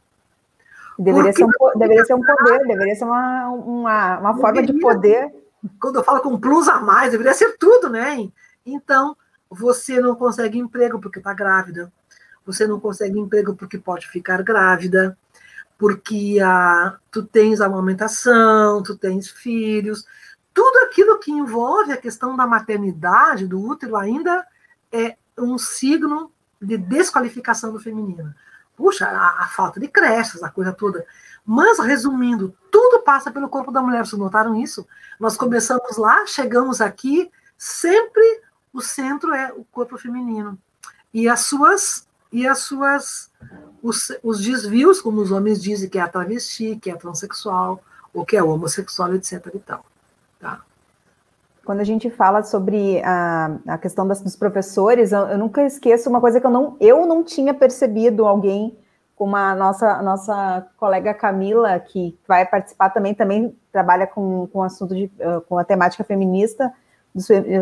Deveria, 0.99 1.33
ser 1.33 1.45
um, 1.45 1.51
deveria 1.77 2.05
ser 2.05 2.15
um 2.15 2.23
poder, 2.23 2.59
deveria 2.67 2.95
ser 2.95 3.05
uma, 3.05 3.49
uma, 3.49 4.19
uma 4.19 4.37
forma 4.37 4.63
de 4.63 4.73
poder. 4.79 5.35
Quando 5.81 5.97
eu 5.97 6.05
falo 6.05 6.21
com 6.21 6.39
plus 6.39 6.69
a 6.69 6.81
mais, 6.81 7.11
deveria 7.11 7.35
ser 7.35 7.57
tudo, 7.59 7.91
né? 7.91 8.29
Então, 8.65 9.17
você 9.51 10.01
não 10.01 10.15
consegue 10.15 10.59
emprego 10.59 11.01
porque 11.01 11.19
está 11.19 11.35
grávida 11.35 11.93
você 12.45 12.67
não 12.67 12.79
consegue 12.79 13.19
emprego 13.19 13.55
porque 13.55 13.79
pode 13.79 14.07
ficar 14.09 14.43
grávida, 14.43 15.17
porque 15.79 16.39
ah, 16.43 16.97
tu 17.11 17.23
tens 17.23 17.61
amamentação, 17.61 18.83
tu 18.83 18.97
tens 18.97 19.29
filhos, 19.29 20.05
tudo 20.55 20.85
aquilo 20.85 21.19
que 21.19 21.33
envolve 21.33 21.93
a 21.93 21.97
questão 21.97 22.37
da 22.37 22.47
maternidade, 22.47 23.47
do 23.47 23.61
útero, 23.61 23.97
ainda 23.97 24.47
é 24.93 25.17
um 25.37 25.59
signo 25.59 26.31
de 26.63 26.79
desqualificação 26.79 27.73
do 27.73 27.81
feminino. 27.81 28.33
Puxa, 28.77 29.07
a, 29.07 29.43
a, 29.43 29.49
falta 29.49 29.81
de 29.81 29.89
creches, 29.89 30.43
a 30.43 30.49
coisa 30.49 30.73
toda. 30.73 31.05
Mas, 31.45 31.79
resumindo, 31.81 32.57
tudo 32.71 33.03
passa 33.03 33.31
pelo 33.31 33.49
corpo 33.49 33.73
da 33.73 33.83
mulher. 33.83 34.07
Vocês 34.07 34.19
notaram 34.19 34.57
isso? 34.57 34.87
Nós 35.19 35.37
começamos 35.37 35.97
lá, 35.97 36.25
chegamos 36.27 36.81
aqui, 36.81 37.31
sempre 37.59 38.43
o 38.73 38.81
centro 38.81 39.35
é 39.35 39.53
o 39.53 39.65
corpo 39.65 39.99
feminino. 39.99 40.59
E 41.13 41.29
as 41.29 41.41
suas 41.41 42.07
e 42.33 42.49
as 42.49 42.59
suas 42.61 43.31
os, 43.81 44.11
os 44.23 44.41
desvios, 44.41 45.01
como 45.01 45.21
os 45.21 45.31
homens 45.31 45.63
dizem 45.63 45.89
que 45.89 45.99
é 45.99 46.03
a 46.03 46.09
travesti, 46.09 46.77
que 46.81 46.91
é 46.91 46.97
transexual, 46.97 47.83
ou 48.13 48.25
que 48.25 48.37
é 48.37 48.43
homossexual, 48.43 49.15
etc. 49.15 49.51
E 49.55 49.59
tal. 49.59 49.85
Tá? 50.45 50.61
Quando 51.65 51.81
a 51.81 51.85
gente 51.85 52.11
fala 52.11 52.43
sobre 52.43 53.01
a, 53.03 53.57
a 53.67 53.79
questão 53.79 54.07
das, 54.07 54.21
dos 54.21 54.37
professores, 54.37 55.11
eu, 55.11 55.21
eu, 55.21 55.39
nunca 55.39 55.63
esqueço 55.63 56.11
uma 56.11 56.21
coisa 56.21 56.39
que 56.39 56.47
eu 56.47 56.51
não, 56.51 56.77
eu 56.79 57.07
não 57.07 57.25
tinha 57.25 57.55
percebido 57.55 58.27
alguém, 58.27 58.77
como 59.17 59.35
a 59.35 59.55
nossa, 59.55 59.91
a 59.93 60.03
nossa 60.03 60.67
colega 60.77 61.15
Camila, 61.15 61.81
que 61.81 62.19
vai 62.29 62.45
participar 62.45 62.91
também, 62.91 63.15
também 63.15 63.57
trabalha 63.73 64.07
com, 64.07 64.47
com 64.49 64.63
assunto 64.63 64.95
de, 64.95 65.11
com 65.49 65.57
a 65.57 65.65
temática 65.65 66.05
feminista, 66.05 66.71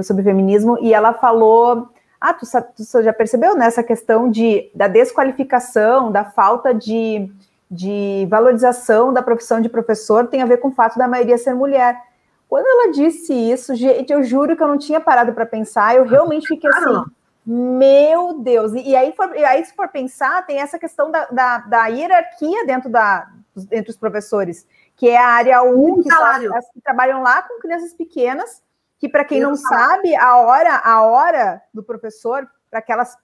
sobre 0.02 0.24
feminismo, 0.24 0.76
e 0.80 0.92
ela 0.92 1.12
falou 1.12 1.88
ah, 2.20 2.34
tu, 2.34 2.46
tu 2.76 3.02
já 3.02 3.12
percebeu 3.12 3.54
nessa 3.56 3.82
questão 3.82 4.28
de, 4.28 4.70
da 4.74 4.88
desqualificação, 4.88 6.10
da 6.10 6.24
falta 6.24 6.74
de, 6.74 7.30
de 7.70 8.26
valorização 8.30 9.12
da 9.12 9.22
profissão 9.22 9.60
de 9.60 9.68
professor 9.68 10.26
tem 10.26 10.42
a 10.42 10.46
ver 10.46 10.56
com 10.56 10.68
o 10.68 10.72
fato 10.72 10.98
da 10.98 11.06
maioria 11.06 11.38
ser 11.38 11.54
mulher. 11.54 12.11
Quando 12.52 12.66
ela 12.66 12.92
disse 12.92 13.32
isso, 13.32 13.74
gente, 13.74 14.12
eu 14.12 14.22
juro 14.22 14.54
que 14.54 14.62
eu 14.62 14.68
não 14.68 14.76
tinha 14.76 15.00
parado 15.00 15.32
para 15.32 15.46
pensar, 15.46 15.96
eu 15.96 16.04
realmente 16.04 16.46
fiquei 16.46 16.68
assim, 16.68 17.02
meu 17.46 18.40
Deus. 18.40 18.72
E, 18.74 18.94
aí, 18.94 19.10
for, 19.16 19.34
e 19.34 19.42
aí, 19.42 19.64
se 19.64 19.74
for 19.74 19.88
pensar, 19.88 20.44
tem 20.44 20.58
essa 20.58 20.78
questão 20.78 21.10
da, 21.10 21.24
da, 21.28 21.58
da 21.60 21.86
hierarquia 21.86 22.66
dentro 22.66 22.90
da, 22.90 23.26
entre 23.70 23.90
os 23.90 23.96
professores, 23.96 24.66
que 24.94 25.08
é 25.08 25.16
a 25.16 25.28
área 25.28 25.62
1, 25.62 26.02
que 26.02 26.12
são 26.12 26.24
as, 26.26 26.44
as 26.44 26.70
que 26.72 26.80
trabalham 26.82 27.22
lá 27.22 27.40
com 27.40 27.58
crianças 27.58 27.94
pequenas, 27.94 28.62
que 28.98 29.08
para 29.08 29.24
quem 29.24 29.40
não 29.40 29.56
sabe, 29.56 30.14
a 30.14 30.36
hora, 30.36 30.76
a 30.84 31.02
hora 31.06 31.62
do 31.72 31.82
professor, 31.82 32.46
para 32.68 32.80
aquelas, 32.80 33.16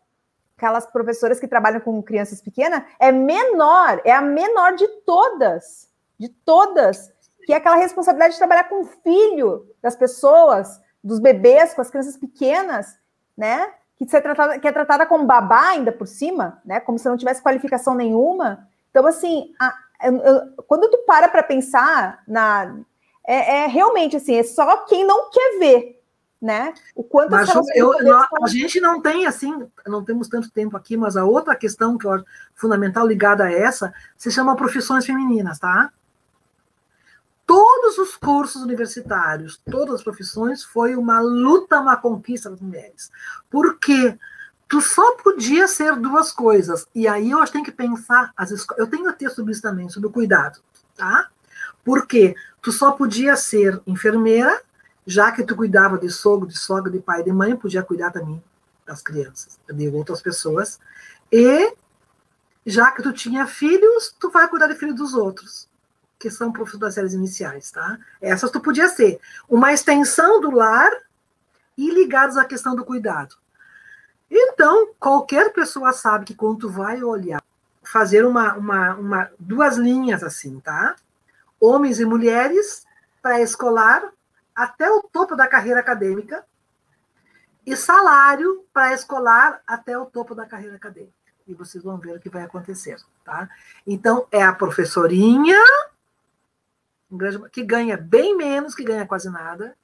aquelas 0.57 0.87
professoras 0.87 1.39
que 1.39 1.47
trabalham 1.47 1.81
com 1.81 2.03
crianças 2.03 2.41
pequenas, 2.41 2.83
é 2.99 3.13
menor, 3.13 4.01
é 4.07 4.13
a 4.13 4.23
menor 4.23 4.75
de 4.75 4.89
todas, 5.05 5.87
de 6.19 6.31
todas, 6.31 7.13
que 7.49 7.53
é 7.55 7.57
aquela 7.57 7.77
responsabilidade 7.77 8.35
de 8.35 8.39
trabalhar 8.39 8.65
com 8.65 8.83
o 8.83 8.85
filho 8.85 9.75
das 9.81 9.97
pessoas, 9.97 10.83
dos 11.03 11.19
bebês, 11.19 11.73
com 11.73 11.81
as 11.81 11.89
crianças 11.89 12.15
pequenas, 12.15 12.99
né? 13.35 13.73
Que, 13.97 14.05
é 14.15 14.21
tratada, 14.21 14.59
que 14.59 14.69
é 14.69 14.71
tratada 14.71 15.07
como 15.07 15.25
babá 15.25 15.71
ainda 15.71 15.91
por 15.91 16.07
cima, 16.07 16.61
né? 16.63 16.79
Como 16.79 16.99
se 16.99 17.09
não 17.09 17.17
tivesse 17.17 17.43
qualificação 17.43 17.95
nenhuma. 17.95 18.69
Então, 18.91 19.07
assim, 19.07 19.55
a, 19.59 19.75
eu, 20.05 20.17
eu, 20.19 20.63
quando 20.67 20.91
tu 20.91 20.99
para 21.07 21.27
para 21.27 21.43
pensar 21.43 22.23
na, 22.29 22.81
é, 23.27 23.63
é, 23.63 23.67
realmente 23.67 24.15
assim, 24.15 24.37
é 24.37 24.43
só 24.43 24.85
quem 24.85 25.07
não 25.07 25.31
quer 25.31 25.59
ver, 25.59 26.03
né? 26.43 26.75
O 26.95 27.03
quanto 27.03 27.31
mas 27.31 27.49
eu, 27.75 27.95
a 28.43 28.47
gente 28.47 28.79
não 28.79 29.01
tem 29.01 29.25
assim, 29.25 29.67
não 29.87 30.05
temos 30.05 30.29
tanto 30.29 30.51
tempo 30.51 30.77
aqui, 30.77 30.99
mas 30.99 31.17
a 31.17 31.25
outra 31.25 31.57
questão 31.57 31.97
que 31.97 32.05
eu 32.05 32.13
acho 32.13 32.27
fundamental 32.55 33.07
ligada 33.07 33.45
a 33.45 33.51
essa 33.51 33.95
se 34.19 34.31
chama 34.31 34.55
profissões 34.55 35.07
femininas, 35.07 35.59
tá? 35.59 35.91
Todos 37.49 37.97
os 37.97 38.15
cursos 38.15 38.61
universitários, 38.61 39.59
todas 39.71 39.95
as 39.95 40.03
profissões, 40.03 40.63
foi 40.63 40.95
uma 40.95 41.19
luta, 41.19 41.81
uma 41.81 41.97
conquista 41.97 42.51
das 42.51 42.61
mulheres. 42.61 43.11
Por 43.49 43.79
quê? 43.79 44.19
Tu 44.69 44.83
só 44.83 45.17
podia 45.17 45.67
ser 45.67 45.97
duas 45.97 46.31
coisas. 46.31 46.87
E 46.95 47.09
aí 47.09 47.31
eu 47.31 47.39
acho 47.39 47.51
que 47.51 47.57
tem 47.57 47.65
que 47.65 47.73
pensar. 47.73 48.35
As 48.37 48.53
Eu 48.77 48.87
tenho 48.87 49.11
texto 49.15 49.37
sobre 49.37 49.53
isso 49.53 49.63
também, 49.63 49.89
sobre 49.89 50.09
o 50.09 50.13
cuidado, 50.13 50.61
tá? 50.95 51.31
Porque 51.83 52.35
tu 52.61 52.71
só 52.71 52.93
podia 52.93 53.35
ser 53.35 53.81
enfermeira, 53.87 54.63
já 55.07 55.33
que 55.33 55.43
tu 55.43 55.57
cuidava 55.57 55.97
de 55.97 56.11
sogro, 56.11 56.47
de 56.47 56.59
sogra, 56.59 56.93
de 56.93 56.99
pai, 56.99 57.23
de 57.23 57.33
mãe, 57.33 57.57
podia 57.57 57.83
cuidar 57.83 58.11
também 58.11 58.45
das 58.85 59.01
crianças, 59.01 59.59
de 59.73 59.89
outras 59.89 60.21
pessoas. 60.21 60.79
E 61.33 61.75
já 62.67 62.91
que 62.93 63.03
tu 63.03 63.11
tinha 63.11 63.47
filhos, 63.47 64.15
tu 64.21 64.29
vai 64.29 64.47
cuidar 64.49 64.67
de 64.67 64.75
filhos 64.75 64.97
dos 64.97 65.15
outros, 65.15 65.67
que 66.19 66.31
são 66.31 66.53
professores 66.53 66.81
das 66.81 66.95
séries 66.95 67.13
iniciais, 67.13 67.71
tá? 67.71 67.99
Essas 68.21 68.51
tu 68.51 68.61
podia 68.61 68.89
ser 68.89 69.21
uma 69.49 69.73
extensão 69.73 70.41
do 70.41 70.51
lar 70.51 70.91
e 71.77 71.91
ligados 71.91 72.37
à 72.37 72.45
questão 72.45 72.75
do 72.75 72.85
cuidado. 72.85 73.37
Então, 74.31 74.93
qualquer 74.99 75.53
pessoa 75.53 75.93
sabe 75.93 76.25
que 76.25 76.35
quando 76.35 76.59
tu 76.59 76.69
vai 76.69 77.03
olhar, 77.03 77.43
fazer 77.83 78.27
uma, 78.27 78.55
uma, 78.55 78.95
uma 78.95 79.31
duas 79.39 79.77
linhas 79.77 80.23
assim, 80.23 80.61
tá? 80.61 80.97
homens 81.61 81.99
e 82.01 82.05
mulheres, 82.05 82.87
pré-escolar, 83.21 84.13
até 84.55 84.91
o 84.91 85.03
topo 85.03 85.37
da 85.37 85.47
carreira 85.47 85.81
acadêmica, 85.81 86.45
e 87.67 87.77
salário 87.77 88.65
pré-escolar 88.73 89.61
até 89.67 89.99
o 89.99 90.07
topo 90.07 90.35
da 90.35 90.47
carreira 90.47 90.77
acadêmica. 90.77 91.13
e 91.47 91.55
vocês 91.55 91.83
vão 91.83 91.97
ver 91.97 92.17
o 92.17 92.21
que 92.21 92.29
vai 92.29 92.43
acontecer, 92.43 92.97
tá? 93.25 93.49
Então, 93.87 94.27
é 94.31 94.43
a 94.43 94.53
professorinha 94.53 95.59
que 97.51 97.63
ganha 97.63 97.97
bem 97.97 98.37
menos, 98.37 98.75
que 98.75 98.85
ganha 98.85 99.07
quase 99.07 99.31
nada, 99.31 99.77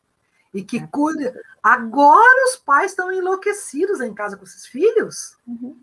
e 0.52 0.62
que 0.62 0.78
é. 0.78 0.86
cuida. 0.86 1.34
Agora 1.62 2.44
os 2.48 2.56
pais 2.56 2.92
estão 2.92 3.10
enlouquecidos 3.10 4.00
em 4.00 4.14
casa 4.14 4.36
com 4.36 4.44
esses 4.44 4.66
filhos, 4.66 5.36
uhum. 5.46 5.76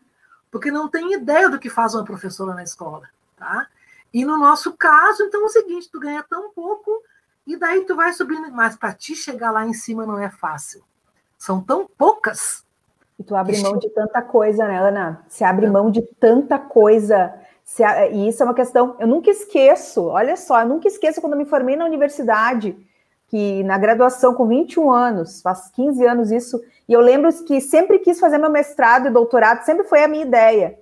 porque 0.50 0.72
não 0.72 0.88
tem 0.88 1.14
ideia 1.14 1.50
do 1.50 1.60
que 1.60 1.70
faz 1.70 1.94
uma 1.94 2.06
professora 2.06 2.54
na 2.54 2.64
escola, 2.64 3.10
tá? 3.36 3.68
E 4.14 4.26
no 4.26 4.38
nosso 4.38 4.74
caso, 4.74 5.24
então 5.24 5.44
é 5.44 5.46
o 5.46 5.50
seguinte, 5.50 5.90
tu 5.92 6.00
ganha 6.00 6.24
tão 6.24 6.52
pouco 6.52 6.92
e 7.46 7.58
daí 7.58 7.86
tu 7.86 7.96
vai 7.96 8.14
subindo, 8.14 8.52
mas 8.52 8.76
para 8.76 8.94
te 8.94 9.16
chegar 9.16 9.52
lá 9.52 9.66
em 9.66 9.74
cima 9.74 10.06
não 10.06 10.20
é 10.20 10.30
fácil. 10.30 10.84
São 11.38 11.62
tão 11.62 11.88
poucas 11.98 12.66
e 13.18 13.24
tu 13.24 13.36
abre 13.36 13.62
mão 13.62 13.78
de 13.78 13.90
tanta 13.90 14.22
coisa, 14.22 14.68
né, 14.68 14.80
Ana? 14.80 15.24
Se 15.28 15.44
abre 15.44 15.68
mão 15.68 15.92
de 15.92 16.02
tanta 16.02 16.58
coisa. 16.58 17.34
Se, 17.72 17.84
e 18.12 18.28
isso 18.28 18.44
é 18.44 18.46
uma 18.46 18.54
questão. 18.54 18.98
Eu 19.00 19.08
nunca 19.08 19.32
esqueço, 19.32 20.08
olha 20.08 20.36
só, 20.36 20.60
eu 20.60 20.68
nunca 20.68 20.90
esqueço 20.90 21.22
quando 21.22 21.34
eu 21.34 21.40
me 21.40 21.46
formei 21.46 21.78
na 21.78 21.86
universidade, 21.86 22.76
que 23.30 23.64
na 23.64 23.78
graduação 23.78 24.34
com 24.34 24.46
21 24.46 24.92
anos, 24.92 25.42
faz 25.42 25.70
15 25.70 26.06
anos 26.06 26.32
isso, 26.32 26.62
e 26.86 26.92
eu 26.92 27.00
lembro 27.00 27.32
que 27.46 27.62
sempre 27.62 28.00
quis 28.00 28.20
fazer 28.20 28.38
meu 28.38 28.50
mestrado 28.50 29.08
e 29.08 29.10
doutorado, 29.10 29.64
sempre 29.64 29.86
foi 29.86 30.04
a 30.04 30.08
minha 30.10 30.26
ideia. 30.26 30.78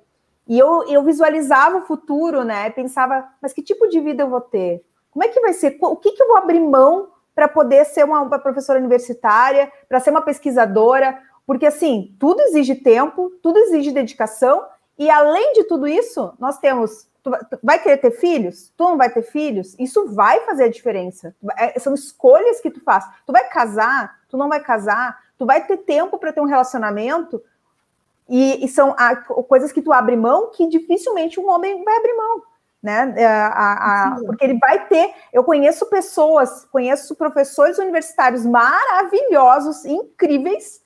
E 0.47 0.57
eu, 0.57 0.83
eu 0.87 1.03
visualizava 1.03 1.77
o 1.77 1.85
futuro, 1.85 2.43
né? 2.43 2.71
Pensava, 2.71 3.23
mas 3.39 3.53
que 3.53 3.61
tipo 3.61 3.87
de 3.87 3.99
vida 3.99 4.23
eu 4.23 4.29
vou 4.29 4.41
ter? 4.41 4.83
Como 5.11 5.23
é 5.23 5.27
que 5.27 5.39
vai 5.41 5.53
ser? 5.53 5.77
O 5.79 5.95
que, 5.95 6.13
que 6.13 6.23
eu 6.23 6.27
vou 6.27 6.37
abrir 6.37 6.59
mão 6.59 7.09
para 7.35 7.47
poder 7.47 7.85
ser 7.85 8.03
uma, 8.03 8.23
uma 8.23 8.39
professora 8.39 8.79
universitária, 8.79 9.71
para 9.87 9.99
ser 9.99 10.09
uma 10.09 10.23
pesquisadora? 10.23 11.21
Porque, 11.45 11.67
assim, 11.67 12.15
tudo 12.19 12.41
exige 12.41 12.73
tempo, 12.73 13.29
tudo 13.43 13.59
exige 13.59 13.91
dedicação, 13.91 14.65
e 14.99 15.09
além 15.09 15.53
de 15.53 15.63
tudo 15.63 15.87
isso, 15.87 16.33
nós 16.37 16.59
temos. 16.59 17.07
Tu 17.23 17.31
vai 17.63 17.81
querer 17.81 17.97
ter 17.97 18.11
filhos? 18.11 18.71
Tu 18.77 18.83
não 18.83 18.97
vai 18.97 19.09
ter 19.09 19.23
filhos? 19.23 19.75
Isso 19.79 20.07
vai 20.09 20.41
fazer 20.41 20.65
a 20.65 20.69
diferença. 20.69 21.35
É, 21.57 21.79
são 21.79 21.93
escolhas 21.93 22.61
que 22.61 22.69
tu 22.69 22.81
faz. 22.81 23.05
Tu 23.25 23.31
vai 23.31 23.47
casar? 23.49 24.19
Tu 24.29 24.37
não 24.37 24.47
vai 24.47 24.59
casar? 24.59 25.19
Tu 25.37 25.45
vai 25.45 25.65
ter 25.65 25.77
tempo 25.77 26.19
para 26.19 26.31
ter 26.31 26.41
um 26.41 26.45
relacionamento? 26.45 27.41
E, 28.27 28.63
e 28.63 28.67
são 28.67 28.95
a, 28.97 29.15
coisas 29.15 29.71
que 29.71 29.81
tu 29.81 29.91
abre 29.91 30.15
mão 30.15 30.51
que 30.51 30.67
dificilmente 30.67 31.39
um 31.39 31.49
homem 31.49 31.83
vai 31.83 31.97
abrir 31.97 32.13
mão 32.13 32.43
né? 32.81 33.13
É, 33.17 33.25
a, 33.25 34.13
a, 34.13 34.15
porque 34.25 34.43
ele 34.43 34.57
vai 34.57 34.87
ter. 34.87 35.13
Eu 35.33 35.43
conheço 35.43 35.85
pessoas, 35.87 36.65
conheço 36.71 37.15
professores 37.15 37.77
universitários 37.77 38.45
maravilhosos, 38.45 39.85
incríveis, 39.85 40.81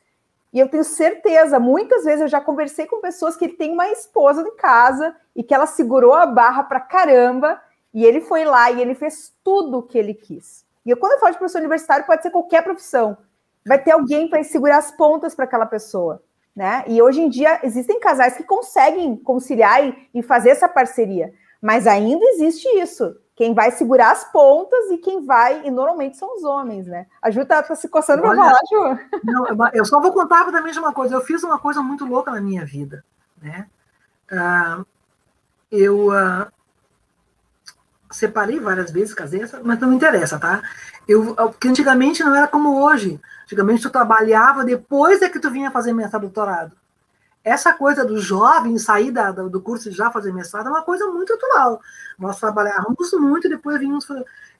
e 0.53 0.59
eu 0.59 0.69
tenho 0.69 0.83
certeza, 0.83 1.59
muitas 1.59 2.03
vezes 2.03 2.21
eu 2.21 2.27
já 2.27 2.39
conversei 2.39 2.85
com 2.85 3.01
pessoas 3.01 3.35
que 3.35 3.47
têm 3.47 3.71
uma 3.71 3.89
esposa 3.89 4.43
em 4.43 4.55
casa 4.55 5.15
e 5.35 5.41
que 5.41 5.53
ela 5.53 5.65
segurou 5.65 6.13
a 6.13 6.27
barra 6.27 6.63
para 6.63 6.79
caramba, 6.79 7.59
e 7.91 8.05
ele 8.05 8.21
foi 8.21 8.45
lá 8.45 8.69
e 8.71 8.79
ele 8.79 8.93
fez 8.93 9.33
tudo 9.43 9.79
o 9.79 9.83
que 9.83 9.97
ele 9.97 10.13
quis. 10.13 10.63
E 10.85 10.95
quando 10.95 11.13
eu 11.13 11.19
falo 11.19 11.31
de 11.31 11.39
professor 11.39 11.59
universitário, 11.59 12.05
pode 12.05 12.21
ser 12.21 12.29
qualquer 12.29 12.63
profissão. 12.63 13.17
Vai 13.65 13.81
ter 13.81 13.91
alguém 13.91 14.29
para 14.29 14.43
segurar 14.43 14.77
as 14.77 14.91
pontas 14.91 15.33
para 15.33 15.45
aquela 15.45 15.65
pessoa. 15.65 16.21
Né? 16.55 16.83
E 16.87 17.01
hoje 17.01 17.21
em 17.21 17.29
dia 17.29 17.59
existem 17.63 17.99
casais 17.99 18.37
que 18.37 18.43
conseguem 18.43 19.15
conciliar 19.15 19.83
e, 19.83 20.09
e 20.13 20.21
fazer 20.21 20.51
essa 20.51 20.69
parceria, 20.69 21.33
mas 21.59 21.87
ainda 21.87 22.23
existe 22.25 22.67
isso 22.77 23.15
quem 23.35 23.53
vai 23.53 23.71
segurar 23.71 24.11
as 24.11 24.23
pontas 24.25 24.91
e 24.91 24.97
quem 24.97 25.25
vai, 25.25 25.65
e 25.65 25.71
normalmente 25.71 26.17
são 26.17 26.35
os 26.35 26.43
homens, 26.43 26.85
né? 26.85 27.07
A 27.21 27.31
Ju 27.31 27.45
tá, 27.45 27.63
tá 27.63 27.75
se 27.75 27.87
coçando 27.87 28.21
para 28.21 28.35
falar, 28.35 28.59
Ju. 28.69 28.99
Não, 29.23 29.45
eu 29.73 29.85
só 29.85 29.99
vou 29.99 30.13
contar 30.13 30.51
da 30.51 30.61
mesma 30.61 30.93
coisa. 30.93 31.15
Eu 31.15 31.21
fiz 31.21 31.43
uma 31.43 31.57
coisa 31.57 31.81
muito 31.81 32.05
louca 32.05 32.31
na 32.31 32.39
minha 32.39 32.63
vida, 32.63 33.03
né? 33.41 33.67
Uh, 34.31 34.85
eu 35.71 36.09
uh, 36.09 36.47
separei 38.11 38.59
várias 38.59 38.91
vezes, 38.91 39.15
casei, 39.15 39.41
mas 39.63 39.79
não 39.79 39.89
me 39.89 39.95
interessa, 39.95 40.37
tá? 40.37 40.61
Eu, 41.07 41.33
porque 41.35 41.67
antigamente 41.67 42.23
não 42.23 42.35
era 42.35 42.47
como 42.47 42.83
hoje. 42.83 43.19
Antigamente 43.45 43.81
tu 43.81 43.89
trabalhava, 43.89 44.63
depois 44.63 45.21
é 45.23 45.29
que 45.29 45.39
tu 45.39 45.49
vinha 45.49 45.71
fazer 45.71 45.91
mestrado 45.91 46.21
doutorado 46.21 46.82
essa 47.43 47.73
coisa 47.73 48.05
do 48.05 48.19
jovem 48.19 48.77
sair 48.77 49.11
da, 49.11 49.31
do 49.31 49.61
curso 49.61 49.89
e 49.89 49.91
já 49.91 50.09
fazer 50.09 50.31
mestrado 50.31 50.67
é 50.67 50.69
uma 50.69 50.83
coisa 50.83 51.07
muito 51.07 51.33
atual. 51.33 51.81
Nós 52.17 52.39
trabalhávamos 52.39 53.11
muito, 53.13 53.49
depois 53.49 53.79
vínhamos. 53.79 54.07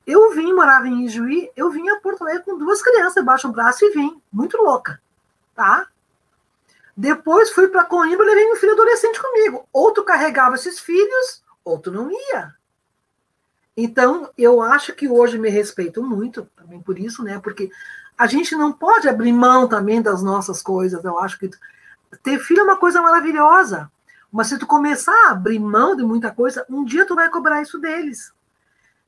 Eu 0.06 0.32
vim, 0.32 0.52
morava 0.54 0.88
em 0.88 1.06
Ijuí, 1.06 1.50
eu 1.56 1.72
vim 1.72 1.88
a 1.90 2.00
Porto 2.02 2.24
Alegre 2.24 2.44
com 2.44 2.58
duas 2.58 2.82
crianças 2.82 3.16
debaixo 3.16 3.48
do 3.48 3.54
braço 3.54 3.86
e 3.86 3.92
vim, 3.92 4.22
muito 4.32 4.58
louca, 4.58 5.02
tá? 5.56 5.88
Depois 6.96 7.52
fui 7.52 7.70
para 7.70 7.86
Coimbra 7.86 8.26
e 8.26 8.30
levei 8.30 8.46
meu 8.46 8.58
filho 8.58 8.74
adolescente 8.74 9.20
comigo. 9.20 9.68
Ou 9.72 9.92
tu 9.92 10.04
carregava 10.04 10.56
esses 10.56 10.80
filhos, 10.80 11.44
ou 11.64 11.80
tu 11.80 11.90
não 11.90 12.12
ia. 12.12 12.54
Então, 13.76 14.30
eu 14.38 14.62
acho 14.62 14.94
que 14.94 15.08
hoje 15.08 15.40
me 15.40 15.50
respeito 15.50 16.04
muito, 16.04 16.48
também 16.56 16.80
por 16.80 17.00
isso, 17.00 17.24
né? 17.24 17.40
Porque 17.40 17.72
a 18.16 18.28
gente 18.28 18.56
não 18.56 18.72
pode 18.72 19.10
abrir 19.10 19.34
mão 19.34 19.68
também 19.68 20.02
das 20.02 20.22
nossas 20.22 20.62
coisas. 20.62 21.04
Eu 21.04 21.18
acho 21.18 21.40
que 21.40 21.50
ter 22.22 22.40
filho 22.40 22.62
é 22.62 22.64
uma 22.64 22.78
coisa 22.78 23.02
maravilhosa. 23.02 23.92
Mas 24.32 24.48
se 24.48 24.58
tu 24.58 24.66
começar 24.66 25.14
a 25.28 25.32
abrir 25.32 25.60
mão 25.60 25.96
de 25.96 26.04
muita 26.04 26.32
coisa, 26.32 26.66
um 26.70 26.84
dia 26.84 27.06
tu 27.06 27.16
vai 27.16 27.30
cobrar 27.30 27.62
isso 27.62 27.80
deles. 27.80 28.32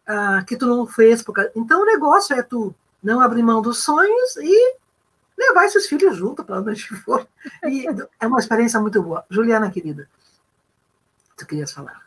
Uh, 0.08 0.46
que 0.46 0.56
tu 0.56 0.68
não 0.68 0.86
fez. 0.86 1.22
Porque... 1.24 1.52
Então 1.56 1.82
o 1.82 1.86
negócio 1.86 2.36
é 2.36 2.44
tu 2.44 2.74
não 3.02 3.20
abrir 3.20 3.44
mão 3.44 3.62
dos 3.62 3.84
sonhos 3.84 4.38
e 4.38 4.76
levar 5.38 5.66
esses 5.66 5.88
filhos 5.88 6.16
junto 6.16 6.44
para 6.44 6.60
onde 6.62 6.88
for. 6.88 7.28
E 7.64 7.86
é 8.20 8.28
uma 8.28 8.40
experiência 8.40 8.80
muito 8.80 9.02
boa. 9.02 9.26
Juliana, 9.30 9.72
querida, 9.72 10.08
tu 11.38 11.46
querias 11.46 11.72
falar? 11.72 12.06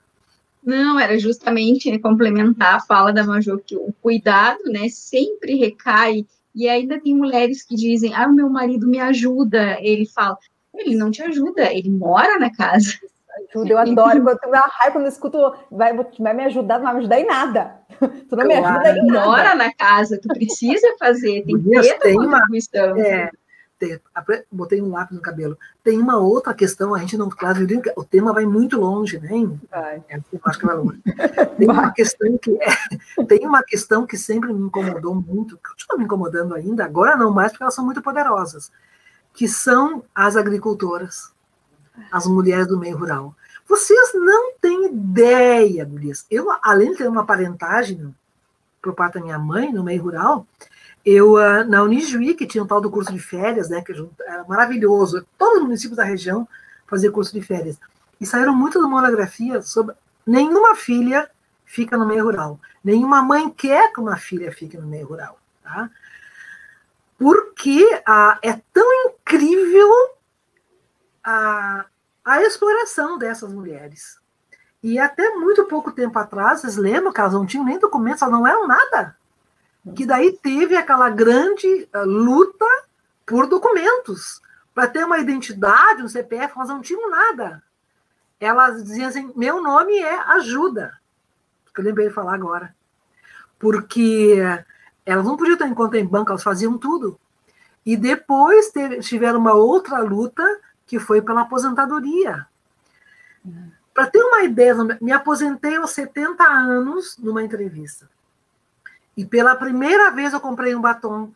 Não, 0.63 0.99
era 0.99 1.19
justamente 1.19 1.99
complementar 1.99 2.75
a 2.75 2.81
fala 2.81 3.13
da 3.13 3.25
Major, 3.25 3.61
que 3.65 3.77
o 3.77 3.93
cuidado, 4.03 4.65
né, 4.65 4.89
sempre 4.89 5.55
recai, 5.55 6.27
e 6.55 6.69
ainda 6.69 7.01
tem 7.01 7.15
mulheres 7.15 7.63
que 7.63 7.77
dizem, 7.77 8.15
ah, 8.15 8.27
o 8.27 8.35
meu 8.35 8.51
marido 8.51 8.87
me 8.87 8.99
ajuda, 8.99 9.79
ele 9.81 10.05
fala, 10.07 10.37
ele 10.75 10.97
não 10.97 11.11
te 11.11 11.23
ajuda, 11.23 11.73
ele 11.73 11.91
mora 11.91 12.39
na 12.39 12.51
casa. 12.55 12.93
Ajuda, 13.51 13.71
eu 13.71 13.79
adoro. 13.79 14.23
Quando 14.23 14.29
eu 14.29 14.39
tenho 14.39 14.53
raiva, 14.53 14.93
quando 14.93 15.05
eu 15.05 15.09
escuto, 15.09 15.55
vai, 15.71 15.93
vai 16.19 16.35
me 16.35 16.45
ajudar, 16.45 16.79
não 16.79 16.85
vai 16.85 16.95
me 16.95 17.01
ajudar 17.01 17.21
em 17.21 17.27
nada. 17.27 17.77
Tu 17.99 18.37
não 18.37 18.45
claro. 18.45 18.49
me 18.49 18.55
ajuda 18.55 18.91
em 18.91 19.07
nada. 19.07 19.27
Mora 19.27 19.55
na 19.55 19.73
casa, 19.73 20.19
tu 20.21 20.29
precisa 20.29 20.95
fazer, 20.99 21.45
tem 21.45 21.59
que 21.59 21.71
ter 21.71 21.99
tem 21.99 22.19
uma 22.19 22.39
contribuição. 22.39 22.97
É, 22.97 23.31
tem, 23.79 23.99
botei 24.51 24.83
um 24.83 24.91
lápis 24.91 25.17
no 25.17 25.23
cabelo. 25.23 25.57
Tem 25.85 25.99
uma 25.99 26.19
outra 26.19 26.53
questão, 26.53 26.95
a 26.95 26.99
gente 26.99 27.17
não. 27.17 27.29
Claro, 27.29 27.65
o 27.97 28.05
tema 28.05 28.33
vai 28.33 28.45
muito 28.45 28.79
longe, 28.79 29.19
né? 29.21 29.31
Vai. 29.71 30.03
É, 30.09 30.17
eu 30.17 30.41
acho 30.45 30.59
que 30.59 30.67
vai 30.67 30.77
longe. 30.77 31.01
Tem 31.57 31.71
uma 31.71 31.93
questão 31.93 32.39
que 32.39 32.59
é, 32.61 33.25
tem 33.25 33.47
uma 33.47 33.63
questão 33.63 34.07
que 34.07 34.17
sempre 34.17 34.53
me 34.53 34.67
incomodou 34.67 35.15
muito, 35.15 35.57
que 35.57 35.71
continua 35.71 35.99
me 35.99 36.05
incomodando 36.05 36.55
ainda, 36.55 36.85
agora 36.85 37.17
não 37.17 37.33
mais, 37.33 37.53
porque 37.53 37.63
elas 37.63 37.75
são 37.75 37.85
muito 37.85 38.03
poderosas 38.03 38.71
que 39.39 39.47
são 39.47 40.03
as 40.13 40.35
agricultoras, 40.35 41.33
as 42.11 42.27
mulheres 42.27 42.67
do 42.67 42.77
meio 42.77 42.99
rural. 42.99 43.37
Vocês 43.69 44.11
não 44.13 44.55
têm 44.61 44.87
ideia, 44.87 45.85
gurias. 45.85 46.27
Eu, 46.29 46.49
além 46.61 46.91
de 46.91 46.99
ter 46.99 47.09
uma 47.09 47.25
parentagem 47.25 48.13
por 48.83 48.95
parte 48.95 49.15
da 49.15 49.21
minha 49.21 49.39
mãe 49.39 49.73
no 49.73 49.85
meio 49.85 50.03
rural, 50.03 50.45
eu, 51.05 51.37
ah, 51.37 51.63
na 51.63 51.85
Unijuí, 51.85 52.35
que 52.35 52.49
tinha 52.49 52.65
um 52.65 52.67
tal 52.67 52.81
do 52.81 52.91
curso 52.91 53.13
de 53.13 53.21
férias, 53.21 53.69
né, 53.69 53.81
que 53.81 53.93
era 54.27 54.43
maravilhoso, 54.49 55.25
todos 55.39 55.59
os 55.59 55.63
municípios 55.63 55.99
da 55.99 56.05
região 56.05 56.49
faziam 56.89 57.13
curso 57.13 57.33
de 57.33 57.41
férias. 57.41 57.79
E 58.21 58.27
saíram 58.27 58.53
muitas 58.53 58.83
monografias 58.83 59.69
sobre 59.69 59.95
nenhuma 60.27 60.75
filha 60.75 61.31
fica 61.65 61.97
no 61.97 62.09
meio 62.09 62.25
rural. 62.25 62.59
Nenhuma 62.83 63.23
mãe 63.23 63.49
quer 63.49 63.93
que 63.93 64.01
uma 64.01 64.17
filha 64.17 64.51
fique 64.51 64.77
no 64.77 64.89
meio 64.89 65.07
rural. 65.07 65.39
Tá? 65.63 65.89
Porque 67.19 67.85
ah, 68.07 68.39
é 68.43 68.53
tão 68.73 68.89
incrível 69.09 69.91
a, 71.25 71.85
a 72.25 72.43
exploração 72.43 73.19
dessas 73.19 73.53
mulheres. 73.53 74.19
E 74.81 74.99
até 74.99 75.35
muito 75.35 75.65
pouco 75.65 75.91
tempo 75.91 76.17
atrás, 76.17 76.61
vocês 76.61 76.77
lembram 76.77 77.13
que 77.13 77.21
elas 77.21 77.33
não 77.33 77.45
tinham 77.45 77.65
nem 77.65 77.79
documentos, 77.79 78.23
elas 78.23 78.33
não 78.33 78.47
eram 78.47 78.69
nada. 78.69 79.17
Que 79.97 80.07
daí 80.07 80.39
teve 80.41 80.77
aquela 80.77 81.11
grande 81.11 81.89
uh, 81.95 82.05
luta 82.05 82.67
por 83.27 83.49
documentos. 83.49 84.41
Para 84.73 84.87
ter 84.87 85.05
uma 85.05 85.19
identidade, 85.19 86.03
um 86.03 86.09
CPF, 86.09 86.53
elas 86.55 86.69
não 86.69 86.81
tinham 86.81 87.11
nada. 87.11 87.63
Elas 88.39 88.85
diziam 88.85 89.09
assim: 89.09 89.33
meu 89.35 89.61
nome 89.61 89.99
é 89.99 90.19
Ajuda. 90.35 90.93
Que 91.75 91.81
eu 91.81 91.85
lembrei 91.85 92.09
de 92.09 92.15
falar 92.15 92.35
agora. 92.35 92.75
Porque 93.59 94.37
elas 95.09 95.25
não 95.25 95.39
podiam 95.39 95.57
ter 95.57 95.75
conta 95.75 95.99
em 95.99 96.05
banco, 96.05 96.31
elas 96.31 96.43
faziam 96.43 96.77
tudo. 96.77 97.19
E 97.85 97.97
depois 97.97 98.69
teve, 98.69 99.01
tiveram 99.01 99.39
uma 99.39 99.55
outra 99.55 100.01
luta 100.01 100.45
que 100.87 100.99
foi 100.99 101.23
pela 101.23 101.43
aposentadoria. 101.43 102.47
Para 103.95 104.07
ter 104.07 104.23
uma 104.23 104.43
ideia, 104.45 104.75
me 105.01 105.11
aposentei 105.11 105.77
aos 105.77 105.93
70 105.93 106.45
anos 106.45 107.17
numa 107.19 107.43
entrevista. 107.43 108.09
E 109.17 109.25
pela 109.25 109.57
primeira 109.57 110.11
vez 110.11 110.35
eu 110.35 110.41
comprei 110.41 110.75
um 110.75 110.81
batom. 110.81 111.33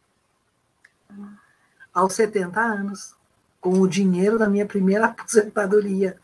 Aos 1.95 2.13
70 2.13 2.61
anos. 2.61 3.17
Com 3.59 3.81
o 3.81 3.89
dinheiro 3.89 4.39
da 4.39 4.49
minha 4.49 4.67
primeira 4.67 5.07
aposentadoria. 5.17 6.19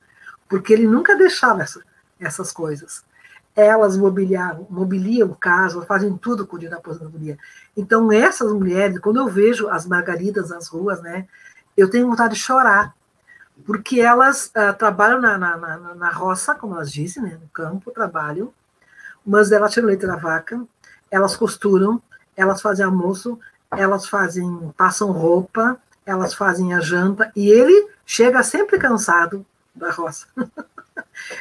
porque 0.49 0.75
ele 0.75 0.87
nunca 0.87 1.16
deixava 1.16 1.62
essa, 1.62 1.83
essas 2.20 2.53
coisas. 2.53 3.03
Elas 3.60 3.97
mobiliam, 3.97 4.68
mobiliam 4.70 5.35
casa, 5.35 5.82
fazem 5.82 6.16
tudo 6.16 6.47
com 6.47 6.55
o 6.55 6.59
dia 6.60 6.70
da 6.70 6.76
aposentadoria. 6.76 7.36
Então, 7.76 8.12
essas 8.12 8.52
mulheres, 8.52 9.01
quando 9.01 9.16
eu 9.16 9.26
vejo 9.26 9.68
as 9.68 9.85
margaridas 9.85 10.51
nas 10.51 10.68
ruas, 10.68 11.02
né, 11.02 11.26
eu 11.76 11.90
tenho 11.90 12.06
vontade 12.09 12.35
de 12.35 12.40
chorar, 12.40 12.94
porque 13.66 14.01
elas 14.01 14.52
uh, 14.56 14.72
trabalham 14.78 15.20
na, 15.20 15.36
na, 15.36 15.56
na, 15.56 15.94
na, 15.97 16.10
roça, 16.10 16.55
como 16.55 16.76
elas 16.76 16.93
dizem, 16.93 17.20
né, 17.20 17.36
no 17.43 17.48
campo, 17.48 17.90
trabalham, 17.90 18.55
mas 19.26 19.51
elas 19.51 19.72
tiram 19.72 19.89
leite 19.89 20.06
da 20.06 20.14
vaca, 20.14 20.64
elas 21.10 21.36
costuram, 21.36 22.01
elas 22.36 22.62
fazem 22.62 22.86
almoço, 22.86 23.40
elas 23.72 24.06
fazem, 24.06 24.72
passam 24.76 25.10
roupa, 25.10 25.76
elas 26.06 26.32
fazem 26.32 26.74
a 26.74 26.80
janta, 26.80 27.32
e 27.35 27.51
ele 27.51 27.90
chega 28.06 28.40
sempre 28.44 28.78
cansado 28.78 29.44
da 29.74 29.90
roça. 29.90 30.28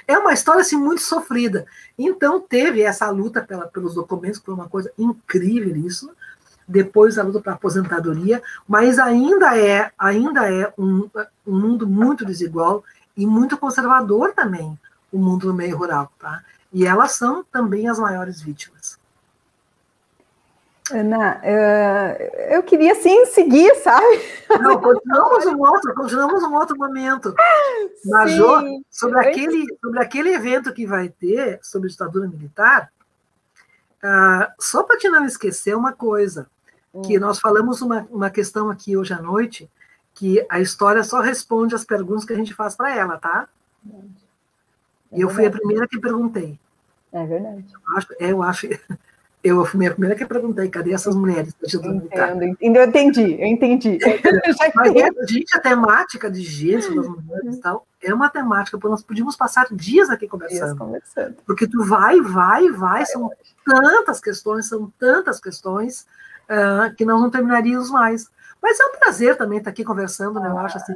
é 0.07 0.17
uma 0.17 0.33
história 0.33 0.61
assim, 0.61 0.75
muito 0.75 1.01
sofrida. 1.01 1.65
Então 1.97 2.39
teve 2.39 2.81
essa 2.81 3.09
luta 3.09 3.41
pela, 3.41 3.67
pelos 3.67 3.95
documentos, 3.95 4.39
que 4.39 4.45
foi 4.45 4.53
uma 4.53 4.69
coisa 4.69 4.91
incrível 4.97 5.75
isso. 5.75 6.09
Depois 6.67 7.17
a 7.17 7.23
luta 7.23 7.39
para 7.39 7.53
aposentadoria, 7.53 8.41
mas 8.67 8.99
ainda 8.99 9.57
é, 9.57 9.89
ainda 9.97 10.51
é 10.51 10.73
um, 10.77 11.09
um 11.45 11.59
mundo 11.59 11.87
muito 11.87 12.25
desigual 12.25 12.83
e 13.15 13.25
muito 13.25 13.57
conservador 13.57 14.33
também, 14.33 14.77
o 15.11 15.17
mundo 15.17 15.47
no 15.47 15.53
meio 15.53 15.77
rural, 15.77 16.11
tá? 16.19 16.43
E 16.71 16.85
elas 16.85 17.13
são 17.13 17.43
também 17.51 17.87
as 17.87 17.97
maiores 17.97 18.41
vítimas. 18.41 18.76
Ana, 20.91 21.41
uh, 21.43 22.53
eu 22.53 22.63
queria 22.63 22.95
sim 22.95 23.25
seguir, 23.25 23.75
sabe? 23.75 24.21
Não, 24.61 24.79
continuamos 24.79 25.45
um 25.45 25.59
outro, 25.59 25.93
continuamos 25.93 26.43
um 26.43 26.53
outro 26.53 26.77
momento. 26.77 27.33
Major, 28.05 28.63
sobre 28.89 29.19
aquele, 29.19 29.65
sobre 29.81 29.99
aquele 29.99 30.33
evento 30.33 30.73
que 30.73 30.85
vai 30.85 31.09
ter 31.09 31.59
sobre 31.61 31.89
ditadura 31.89 32.27
militar, 32.27 32.89
uh, 34.03 34.51
só 34.59 34.83
para 34.83 34.97
te 34.97 35.09
não 35.09 35.25
esquecer 35.25 35.75
uma 35.75 35.91
coisa, 35.91 36.49
hum. 36.93 37.01
que 37.01 37.19
nós 37.19 37.39
falamos 37.39 37.81
uma, 37.81 38.07
uma 38.09 38.29
questão 38.29 38.69
aqui 38.69 38.95
hoje 38.95 39.13
à 39.13 39.21
noite, 39.21 39.69
que 40.13 40.45
a 40.49 40.59
história 40.61 41.03
só 41.03 41.19
responde 41.19 41.75
as 41.75 41.83
perguntas 41.83 42.23
que 42.23 42.33
a 42.33 42.37
gente 42.37 42.53
faz 42.53 42.75
para 42.75 42.95
ela, 42.95 43.17
tá? 43.17 43.49
É 45.11 45.17
e 45.17 45.21
eu 45.21 45.29
fui 45.29 45.45
a 45.45 45.51
primeira 45.51 45.87
que 45.87 45.99
perguntei. 45.99 46.57
É 47.11 47.25
verdade. 47.25 47.65
Eu 47.73 47.97
acho, 47.97 48.07
eu 48.19 48.43
acho 48.43 48.67
eu 49.47 49.65
fui 49.65 49.85
a 49.85 49.91
primeira 49.91 50.15
que 50.15 50.25
perguntei, 50.25 50.69
cadê 50.69 50.93
essas 50.93 51.15
mulheres 51.15 51.53
Entendo, 51.63 52.43
eu 52.43 52.83
entendi, 52.85 53.39
eu 53.39 53.47
entendi. 53.47 53.99
Mas, 54.75 54.95
é, 54.95 55.27
gente, 55.27 55.55
a 55.55 55.59
temática 55.59 56.29
de 56.29 56.41
gênero 56.41 56.95
das 56.95 57.07
mulheres 57.07 57.57
e 57.57 57.61
tal, 57.61 57.85
é 58.01 58.13
uma 58.13 58.29
temática, 58.29 58.77
porque 58.77 58.91
nós 58.91 59.03
podíamos 59.03 59.35
passar 59.35 59.67
dias 59.71 60.09
aqui 60.09 60.27
conversando. 60.27 60.77
Conversando. 60.77 61.35
Porque 61.45 61.67
tu 61.67 61.83
vai, 61.83 62.19
vai, 62.21 62.69
vai, 62.69 63.05
são 63.05 63.29
tantas 63.65 64.19
questões, 64.19 64.67
são 64.67 64.91
tantas 64.99 65.39
questões 65.39 66.05
uh, 66.49 66.93
que 66.95 67.05
nós 67.05 67.21
não 67.21 67.29
terminaríamos 67.29 67.89
mais. 67.89 68.29
Mas 68.61 68.79
é 68.79 68.85
um 68.85 68.99
prazer 68.99 69.37
também 69.37 69.59
estar 69.59 69.69
aqui 69.69 69.83
conversando, 69.83 70.39
né? 70.39 70.49
Eu 70.49 70.57
acho 70.57 70.77
assim. 70.77 70.93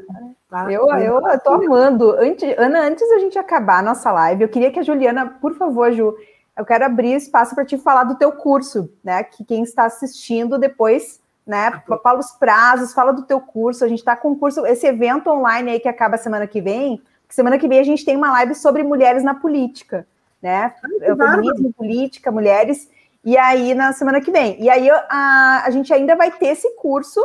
Tá? 0.49 0.71
Eu, 0.71 0.87
eu, 0.89 1.21
eu 1.21 1.39
tô 1.39 1.53
amando. 1.53 2.11
Antes, 2.13 2.57
Ana, 2.57 2.81
antes 2.81 3.07
da 3.07 3.19
gente 3.19 3.37
acabar 3.37 3.79
a 3.79 3.83
nossa 3.83 4.11
live, 4.11 4.43
eu 4.43 4.49
queria 4.49 4.71
que 4.71 4.79
a 4.79 4.83
Juliana, 4.83 5.27
por 5.39 5.53
favor, 5.55 5.91
Ju, 5.91 6.15
eu 6.61 6.65
quero 6.65 6.85
abrir 6.85 7.15
espaço 7.15 7.55
para 7.55 7.65
te 7.65 7.75
falar 7.75 8.03
do 8.03 8.15
teu 8.15 8.31
curso, 8.31 8.87
né? 9.03 9.23
Que 9.23 9.43
quem 9.43 9.63
está 9.63 9.85
assistindo 9.85 10.59
depois, 10.59 11.19
né? 11.45 11.81
Fala 12.03 12.19
os 12.19 12.31
prazos, 12.33 12.93
fala 12.93 13.11
do 13.11 13.23
teu 13.23 13.41
curso. 13.41 13.83
A 13.83 13.87
gente 13.87 13.99
está 13.99 14.15
com 14.15 14.29
um 14.29 14.35
curso, 14.37 14.63
esse 14.65 14.85
evento 14.85 15.29
online 15.31 15.71
aí 15.71 15.79
que 15.79 15.87
acaba 15.87 16.17
semana 16.17 16.45
que 16.45 16.61
vem. 16.61 17.01
Semana 17.27 17.57
que 17.57 17.67
vem 17.67 17.79
a 17.79 17.83
gente 17.83 18.05
tem 18.05 18.15
uma 18.15 18.31
live 18.31 18.53
sobre 18.53 18.83
mulheres 18.83 19.23
na 19.23 19.33
política, 19.33 20.07
né? 20.39 20.75
Feminismo, 20.99 21.73
política, 21.73 22.31
mulheres. 22.31 22.87
E 23.25 23.37
aí, 23.37 23.73
na 23.73 23.91
semana 23.93 24.21
que 24.21 24.31
vem. 24.31 24.61
E 24.61 24.69
aí, 24.69 24.87
a, 24.89 25.63
a 25.65 25.69
gente 25.71 25.91
ainda 25.91 26.15
vai 26.15 26.31
ter 26.31 26.47
esse 26.47 26.75
curso 26.75 27.19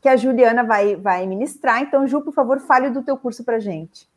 que 0.00 0.08
a 0.08 0.16
Juliana 0.16 0.62
vai, 0.62 0.94
vai 0.94 1.26
ministrar. 1.26 1.82
Então, 1.82 2.06
Ju, 2.06 2.20
por 2.20 2.32
favor, 2.32 2.60
fale 2.60 2.90
do 2.90 3.02
teu 3.02 3.16
curso 3.16 3.42
para 3.42 3.58
gente 3.58 4.08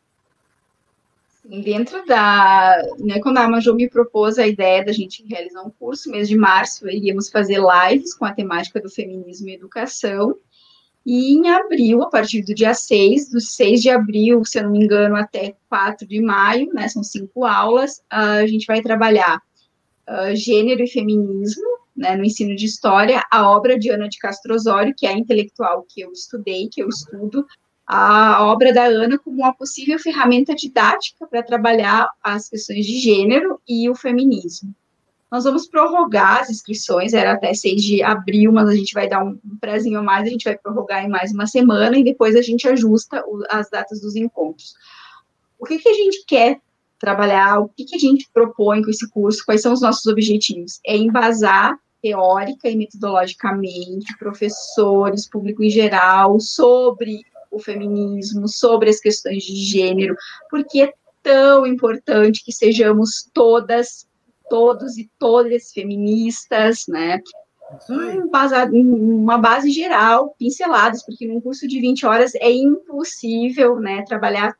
dentro 1.49 2.05
da, 2.05 2.77
né, 2.99 3.19
quando 3.19 3.37
a 3.37 3.47
Major 3.47 3.73
me 3.73 3.89
propôs 3.89 4.37
a 4.37 4.45
ideia 4.45 4.83
da 4.83 4.91
gente 4.91 5.25
realizar 5.25 5.63
um 5.63 5.69
curso, 5.69 6.11
mês 6.11 6.27
de 6.27 6.35
março, 6.35 6.87
iríamos 6.89 7.29
fazer 7.29 7.59
lives 7.59 8.13
com 8.13 8.25
a 8.25 8.33
temática 8.33 8.81
do 8.81 8.89
feminismo 8.89 9.47
e 9.47 9.53
educação, 9.53 10.35
e 11.05 11.35
em 11.35 11.49
abril, 11.49 12.03
a 12.03 12.09
partir 12.09 12.41
do 12.43 12.53
dia 12.53 12.73
6, 12.73 13.29
do 13.31 13.39
6 13.39 13.81
de 13.81 13.89
abril, 13.89 14.43
se 14.43 14.59
eu 14.59 14.63
não 14.63 14.71
me 14.71 14.83
engano, 14.83 15.15
até 15.15 15.55
4 15.69 16.05
de 16.05 16.21
maio, 16.21 16.73
né, 16.73 16.89
são 16.89 17.01
cinco 17.01 17.45
aulas, 17.45 18.01
a 18.09 18.45
gente 18.45 18.65
vai 18.65 18.81
trabalhar 18.81 19.41
uh, 20.09 20.35
gênero 20.35 20.83
e 20.83 20.87
feminismo, 20.87 21.65
né, 21.95 22.15
no 22.17 22.25
ensino 22.25 22.55
de 22.57 22.65
história, 22.65 23.23
a 23.31 23.49
obra 23.49 23.79
de 23.79 23.89
Ana 23.89 24.09
de 24.09 24.19
Castro 24.19 24.53
Osório, 24.53 24.93
que 24.95 25.07
é 25.07 25.11
a 25.11 25.17
intelectual 25.17 25.85
que 25.87 26.01
eu 26.01 26.11
estudei, 26.11 26.67
que 26.67 26.83
eu 26.83 26.89
estudo, 26.89 27.45
a 27.87 28.45
obra 28.45 28.73
da 28.73 28.83
Ana 28.83 29.17
como 29.17 29.37
uma 29.37 29.53
possível 29.53 29.97
ferramenta 29.97 30.53
didática 30.53 31.25
para 31.25 31.41
trabalhar 31.41 32.09
as 32.21 32.49
questões 32.49 32.85
de 32.85 32.99
gênero 32.99 33.61
e 33.65 33.89
o 33.89 33.95
feminismo. 33.95 34.75
Nós 35.31 35.45
vamos 35.45 35.67
prorrogar 35.67 36.41
as 36.41 36.49
inscrições, 36.49 37.13
era 37.13 37.33
até 37.33 37.53
6 37.53 37.81
de 37.81 38.03
abril, 38.03 38.51
mas 38.51 38.67
a 38.67 38.75
gente 38.75 38.93
vai 38.93 39.07
dar 39.07 39.23
um 39.23 39.37
prazinho 39.59 39.99
a 39.99 40.03
mais, 40.03 40.27
a 40.27 40.29
gente 40.29 40.43
vai 40.43 40.57
prorrogar 40.57 41.03
em 41.05 41.09
mais 41.09 41.31
uma 41.31 41.47
semana 41.47 41.97
e 41.97 42.03
depois 42.03 42.35
a 42.35 42.41
gente 42.41 42.67
ajusta 42.67 43.23
as 43.49 43.69
datas 43.69 44.01
dos 44.01 44.15
encontros. 44.15 44.73
O 45.57 45.65
que, 45.65 45.79
que 45.79 45.89
a 45.89 45.93
gente 45.93 46.23
quer 46.25 46.59
trabalhar, 46.99 47.59
o 47.59 47.69
que, 47.69 47.85
que 47.85 47.95
a 47.95 47.99
gente 47.99 48.29
propõe 48.33 48.81
com 48.81 48.89
esse 48.89 49.09
curso, 49.09 49.45
quais 49.45 49.61
são 49.61 49.71
os 49.71 49.81
nossos 49.81 50.05
objetivos? 50.07 50.79
É 50.85 50.95
embasar 50.95 51.77
teórica 52.01 52.69
e 52.69 52.75
metodologicamente 52.75 54.17
professores, 54.17 55.27
público 55.27 55.63
em 55.63 55.69
geral, 55.69 56.39
sobre 56.39 57.21
o 57.57 57.63
feminismo, 57.63 58.47
sobre 58.47 58.89
as 58.89 58.99
questões 58.99 59.43
de 59.43 59.55
gênero, 59.55 60.15
porque 60.49 60.81
é 60.81 60.93
tão 61.21 61.65
importante 61.65 62.43
que 62.43 62.51
sejamos 62.51 63.29
todas, 63.33 64.07
todos 64.49 64.97
e 64.97 65.09
todas 65.19 65.71
feministas, 65.71 66.85
né? 66.87 67.19
uma 68.71 69.37
base 69.37 69.71
geral, 69.71 70.33
pinceladas, 70.39 71.03
porque 71.05 71.27
num 71.27 71.41
curso 71.41 71.67
de 71.67 71.81
20 71.81 72.05
horas 72.05 72.33
é 72.35 72.49
impossível, 72.49 73.77
né, 73.77 74.03
trabalhar 74.03 74.55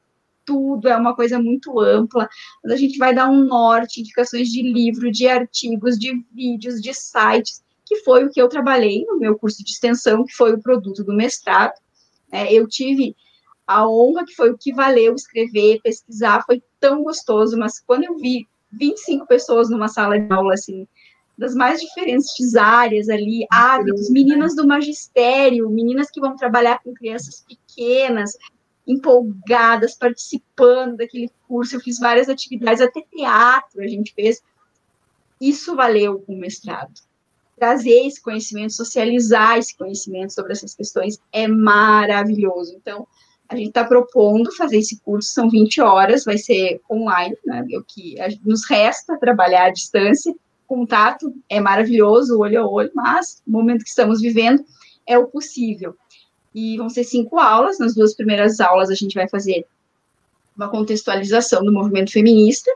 tudo, 0.45 0.87
é 0.87 0.95
uma 0.95 1.15
coisa 1.15 1.39
muito 1.39 1.79
ampla, 1.79 2.27
mas 2.63 2.73
a 2.73 2.75
gente 2.77 2.97
vai 2.97 3.13
dar 3.13 3.29
um 3.29 3.43
norte, 3.45 3.99
indicações 3.99 4.49
de 4.49 4.61
livro, 4.61 5.11
de 5.11 5.27
artigos, 5.27 5.97
de 5.97 6.13
vídeos, 6.33 6.81
de 6.81 6.93
sites, 6.93 7.61
que 7.85 7.97
foi 7.97 8.25
o 8.25 8.29
que 8.29 8.41
eu 8.41 8.49
trabalhei 8.49 9.05
no 9.05 9.17
meu 9.17 9.37
curso 9.37 9.63
de 9.63 9.71
extensão, 9.71 10.25
que 10.25 10.33
foi 10.33 10.53
o 10.53 10.61
produto 10.61 11.03
do 11.03 11.13
mestrado, 11.13 11.73
é, 12.31 12.53
eu 12.53 12.67
tive 12.67 13.15
a 13.65 13.87
honra, 13.87 14.25
que 14.25 14.35
foi 14.35 14.51
o 14.51 14.57
que 14.57 14.73
valeu 14.73 15.13
escrever, 15.13 15.81
pesquisar, 15.83 16.43
foi 16.45 16.63
tão 16.79 17.03
gostoso, 17.03 17.57
mas 17.57 17.79
quando 17.79 18.05
eu 18.05 18.17
vi 18.17 18.47
25 18.71 19.27
pessoas 19.27 19.69
numa 19.69 19.87
sala 19.87 20.19
de 20.19 20.31
aula, 20.31 20.53
assim, 20.53 20.87
das 21.37 21.53
mais 21.53 21.79
diferentes 21.81 22.55
áreas 22.55 23.09
ali, 23.09 23.45
hábitos, 23.51 24.09
meninas 24.09 24.55
do 24.55 24.65
magistério, 24.65 25.69
meninas 25.69 26.09
que 26.09 26.21
vão 26.21 26.35
trabalhar 26.35 26.81
com 26.81 26.93
crianças 26.93 27.45
pequenas, 27.47 28.31
empolgadas, 28.87 29.95
participando 29.95 30.97
daquele 30.97 31.29
curso, 31.47 31.75
eu 31.75 31.81
fiz 31.81 31.99
várias 31.99 32.29
atividades, 32.29 32.81
até 32.81 33.01
teatro 33.01 33.81
a 33.81 33.87
gente 33.87 34.13
fez. 34.13 34.41
Isso 35.39 35.75
valeu 35.75 36.23
o 36.27 36.35
mestrado 36.35 36.93
trazer 37.57 38.05
esse 38.05 38.21
conhecimento, 38.21 38.73
socializar 38.73 39.57
esse 39.57 39.75
conhecimento 39.75 40.33
sobre 40.33 40.53
essas 40.53 40.75
questões 40.75 41.19
é 41.33 41.47
maravilhoso. 41.47 42.75
Então, 42.75 43.07
a 43.49 43.55
gente 43.55 43.69
está 43.69 43.83
propondo 43.83 44.55
fazer 44.55 44.77
esse 44.77 44.99
curso, 44.99 45.29
são 45.29 45.49
20 45.49 45.81
horas, 45.81 46.25
vai 46.25 46.37
ser 46.37 46.81
online, 46.91 47.35
né? 47.45 47.65
É 47.71 47.77
o 47.77 47.83
que 47.83 48.15
nos 48.45 48.69
resta 48.69 49.17
trabalhar 49.17 49.65
à 49.65 49.71
distância. 49.71 50.35
Contato 50.67 51.33
é 51.49 51.59
maravilhoso, 51.59 52.37
olho 52.39 52.61
a 52.61 52.67
olho, 52.67 52.91
mas 52.93 53.41
o 53.47 53.51
momento 53.51 53.83
que 53.83 53.89
estamos 53.89 54.21
vivendo 54.21 54.63
é 55.05 55.17
o 55.17 55.27
possível. 55.27 55.95
E 56.53 56.77
vão 56.77 56.89
ser 56.89 57.05
cinco 57.05 57.39
aulas. 57.39 57.79
Nas 57.79 57.95
duas 57.95 58.13
primeiras 58.13 58.59
aulas, 58.59 58.89
a 58.89 58.95
gente 58.95 59.13
vai 59.13 59.29
fazer 59.29 59.65
uma 60.55 60.69
contextualização 60.69 61.63
do 61.63 61.71
movimento 61.71 62.11
feminista, 62.11 62.69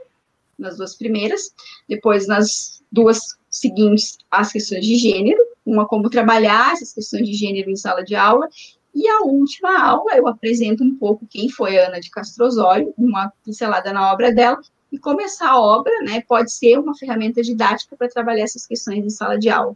nas 0.57 0.77
duas 0.77 0.95
primeiras. 0.95 1.53
Depois, 1.89 2.27
nas 2.27 2.81
duas 2.89 3.35
seguintes 3.51 4.17
as 4.31 4.51
questões 4.51 4.85
de 4.85 4.95
gênero, 4.95 5.39
uma 5.65 5.85
como 5.85 6.09
trabalhar 6.09 6.71
essas 6.71 6.93
questões 6.93 7.27
de 7.27 7.33
gênero 7.33 7.69
em 7.69 7.75
sala 7.75 8.03
de 8.03 8.15
aula, 8.15 8.47
e 8.95 9.07
a 9.07 9.21
última 9.21 9.79
aula 9.79 10.15
eu 10.15 10.27
apresento 10.27 10.83
um 10.83 10.95
pouco 10.95 11.27
quem 11.29 11.49
foi 11.49 11.77
Ana 11.77 11.99
de 11.99 12.09
Castro 12.09 12.45
Osório, 12.45 12.93
uma 12.97 13.31
pincelada 13.43 13.93
na 13.93 14.11
obra 14.11 14.33
dela, 14.33 14.59
e 14.91 14.97
como 14.97 15.21
essa 15.21 15.57
obra 15.57 15.93
né, 16.03 16.21
pode 16.27 16.51
ser 16.51 16.77
uma 16.79 16.95
ferramenta 16.95 17.41
didática 17.41 17.95
para 17.95 18.09
trabalhar 18.09 18.43
essas 18.43 18.65
questões 18.65 19.05
em 19.05 19.09
sala 19.09 19.37
de 19.37 19.49
aula. 19.49 19.75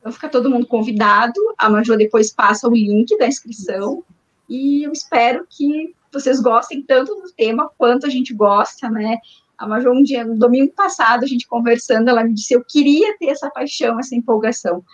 Então 0.00 0.12
fica 0.12 0.28
todo 0.28 0.50
mundo 0.50 0.66
convidado, 0.66 1.38
a 1.56 1.70
Major 1.70 1.96
depois 1.96 2.32
passa 2.32 2.68
o 2.68 2.74
link 2.74 3.16
da 3.18 3.26
inscrição, 3.26 4.04
e 4.48 4.82
eu 4.82 4.92
espero 4.92 5.46
que 5.48 5.94
vocês 6.12 6.40
gostem 6.40 6.82
tanto 6.82 7.14
do 7.14 7.32
tema 7.32 7.70
quanto 7.78 8.06
a 8.06 8.10
gente 8.10 8.34
gosta, 8.34 8.90
né? 8.90 9.18
A 9.62 9.68
Major, 9.68 9.92
um 9.92 10.02
dia, 10.02 10.24
no 10.24 10.36
domingo 10.36 10.72
passado, 10.72 11.22
a 11.22 11.26
gente 11.28 11.46
conversando, 11.46 12.08
ela 12.08 12.24
me 12.24 12.34
disse, 12.34 12.52
eu 12.52 12.64
queria 12.64 13.16
ter 13.16 13.26
essa 13.26 13.48
paixão, 13.48 13.96
essa 13.96 14.12
empolgação. 14.16 14.84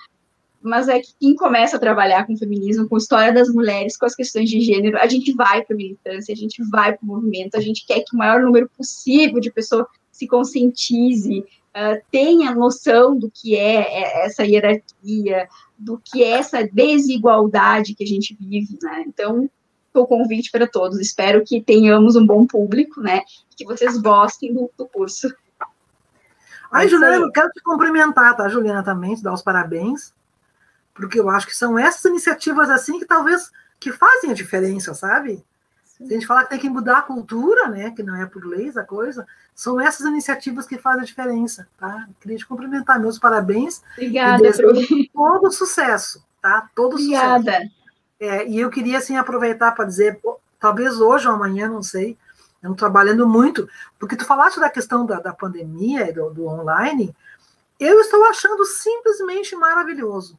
Mas 0.61 0.89
é 0.89 1.01
que 1.01 1.09
quem 1.19 1.35
começa 1.35 1.79
a 1.79 1.81
trabalhar 1.81 2.27
com 2.27 2.37
feminismo, 2.37 2.87
com 2.87 2.99
história 2.99 3.33
das 3.33 3.49
mulheres, 3.49 3.97
com 3.97 4.05
as 4.05 4.15
questões 4.15 4.51
de 4.51 4.61
gênero, 4.61 4.99
a 4.99 5.07
gente 5.07 5.33
vai 5.33 5.65
para 5.65 5.75
a 5.75 5.77
militância, 5.77 6.35
a 6.35 6.37
gente 6.37 6.63
vai 6.69 6.95
para 6.95 7.03
o 7.03 7.07
movimento, 7.07 7.57
a 7.57 7.63
gente 7.63 7.87
quer 7.87 8.01
que 8.01 8.15
o 8.15 8.19
maior 8.19 8.43
número 8.43 8.69
possível 8.77 9.41
de 9.41 9.51
pessoas 9.51 9.87
se 10.13 10.27
conscientize, 10.27 11.39
uh, 11.39 12.05
tenha 12.11 12.55
noção 12.55 13.19
do 13.19 13.31
que 13.31 13.57
é, 13.57 13.77
é 13.77 14.27
essa 14.27 14.45
hierarquia, 14.45 15.49
do 15.79 15.99
que 15.99 16.23
é 16.23 16.33
essa 16.33 16.63
desigualdade 16.63 17.95
que 17.95 18.05
a 18.05 18.07
gente 18.07 18.37
vive, 18.39 18.77
né? 18.83 19.05
Então, 19.07 19.49
o 20.03 20.07
convite 20.07 20.51
para 20.51 20.67
todos. 20.67 20.99
Espero 20.99 21.45
que 21.45 21.61
tenhamos 21.63 22.17
um 22.17 22.27
bom 22.27 22.47
público, 22.47 23.01
né? 23.01 23.23
Que 23.57 23.65
vocês 23.65 23.97
gostem 23.99 24.53
do, 24.53 24.71
do 24.77 24.87
curso. 24.87 25.33
Ai, 26.71 26.87
é 26.87 26.89
Juliana, 26.89 27.17
eu 27.17 27.33
quero 27.33 27.49
te 27.51 27.63
cumprimentar, 27.63 28.37
tá, 28.37 28.49
Juliana, 28.49 28.83
também, 28.83 29.15
te 29.15 29.23
dar 29.23 29.33
os 29.33 29.43
parabéns, 29.43 30.13
porque 30.95 31.19
eu 31.19 31.31
acho 31.31 31.47
que 31.47 31.57
são 31.57 31.79
essas 31.79 32.05
iniciativas 32.05 32.69
assim 32.69 32.99
que 32.99 33.07
talvez 33.07 33.51
que 33.81 33.93
fazem 33.93 34.31
a 34.31 34.35
diferença, 34.35 34.93
sabe? 34.93 35.43
Se 35.85 36.05
a 36.05 36.09
gente 36.09 36.27
falar 36.27 36.45
que 36.45 36.51
tem 36.51 36.59
que 36.59 36.69
mudar 36.69 36.99
a 36.99 37.03
cultura, 37.03 37.69
né, 37.69 37.91
que 37.91 38.03
não 38.05 38.15
é 38.15 38.25
por 38.25 38.45
leis 38.45 38.77
a 38.77 38.85
coisa, 38.85 39.27
são 39.55 39.81
essas 39.81 40.07
iniciativas 40.07 40.67
que 40.67 40.79
fazem 40.79 41.03
a 41.03 41.05
diferença, 41.05 41.67
tá? 41.77 42.09
Queria 42.21 42.37
te 42.37 42.47
cumprimentar, 42.47 43.01
meus 43.01 43.19
parabéns. 43.19 43.83
Obrigada, 43.95 44.47
e 44.47 45.11
todo 45.13 45.51
sucesso, 45.51 46.25
tá? 46.41 46.69
Todo 46.75 46.93
Obrigada. 46.93 47.53
sucesso. 47.53 47.78
É, 48.21 48.47
e 48.49 48.59
eu 48.59 48.71
queria, 48.71 48.99
assim, 48.99 49.17
aproveitar 49.17 49.73
para 49.73 49.85
dizer, 49.85 50.21
talvez 50.59 51.01
hoje 51.01 51.29
ou 51.29 51.35
amanhã, 51.35 51.69
não 51.69 51.83
sei, 51.83 52.17
eu 52.63 52.75
trabalhando 52.75 53.27
muito, 53.27 53.69
porque 53.99 54.17
tu 54.17 54.25
falaste 54.25 54.59
da 54.59 54.69
questão 54.69 55.07
da, 55.07 55.21
da 55.21 55.33
pandemia 55.33 56.09
e 56.09 56.13
do, 56.13 56.31
do 56.31 56.47
online, 56.47 57.15
eu 57.79 58.01
estou 58.01 58.25
achando 58.25 58.65
simplesmente 58.65 59.55
maravilhoso, 59.55 60.39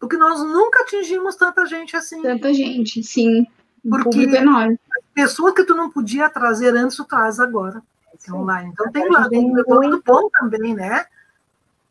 porque 0.00 0.16
nós 0.16 0.40
nunca 0.40 0.82
atingimos 0.82 1.36
tanta 1.36 1.66
gente 1.66 1.94
assim. 1.94 2.22
Tanta 2.22 2.52
gente, 2.54 3.02
sim. 3.02 3.46
Porque 3.86 4.22
enorme. 4.22 4.78
pessoas 5.14 5.54
que 5.54 5.64
tu 5.64 5.74
não 5.74 5.90
podia 5.90 6.30
trazer 6.30 6.74
antes, 6.74 6.96
tu 6.96 7.04
traz 7.04 7.38
agora. 7.38 7.82
Online. 8.30 8.70
Então 8.72 8.90
tem 8.90 9.08
lá 9.08 9.28
dentro 9.28 9.64
muito 9.68 10.02
bom 10.04 10.28
também, 10.30 10.74
né? 10.74 11.06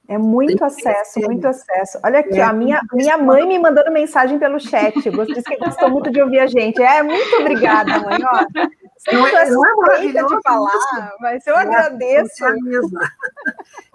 É 0.08 0.18
muito 0.18 0.64
acesso, 0.64 1.20
muito 1.20 1.46
acesso. 1.46 2.00
Olha 2.02 2.20
aqui, 2.20 2.40
é, 2.40 2.44
a 2.44 2.54
minha, 2.54 2.82
minha 2.94 3.18
mãe 3.18 3.46
me 3.46 3.60
mandando 3.60 3.92
mensagem 3.92 4.40
pelo 4.40 4.58
chat. 4.58 4.94
Disse 4.94 5.44
que 5.44 5.58
gostou 5.58 5.90
muito 5.90 6.10
de 6.10 6.22
ouvir 6.22 6.40
a 6.40 6.48
gente. 6.48 6.82
É, 6.82 7.04
muito 7.04 7.36
obrigada, 7.36 8.00
mãe. 8.00 8.18
Ó, 8.24 8.46
não 9.12 9.28
é, 9.28 9.50
não 9.50 9.66
é 9.66 9.76
maravilhoso 9.76 10.38
de 10.38 10.42
falar, 10.42 11.12
mas 11.20 11.46
eu 11.46 11.56
é, 11.56 11.62
agradeço. 11.62 12.44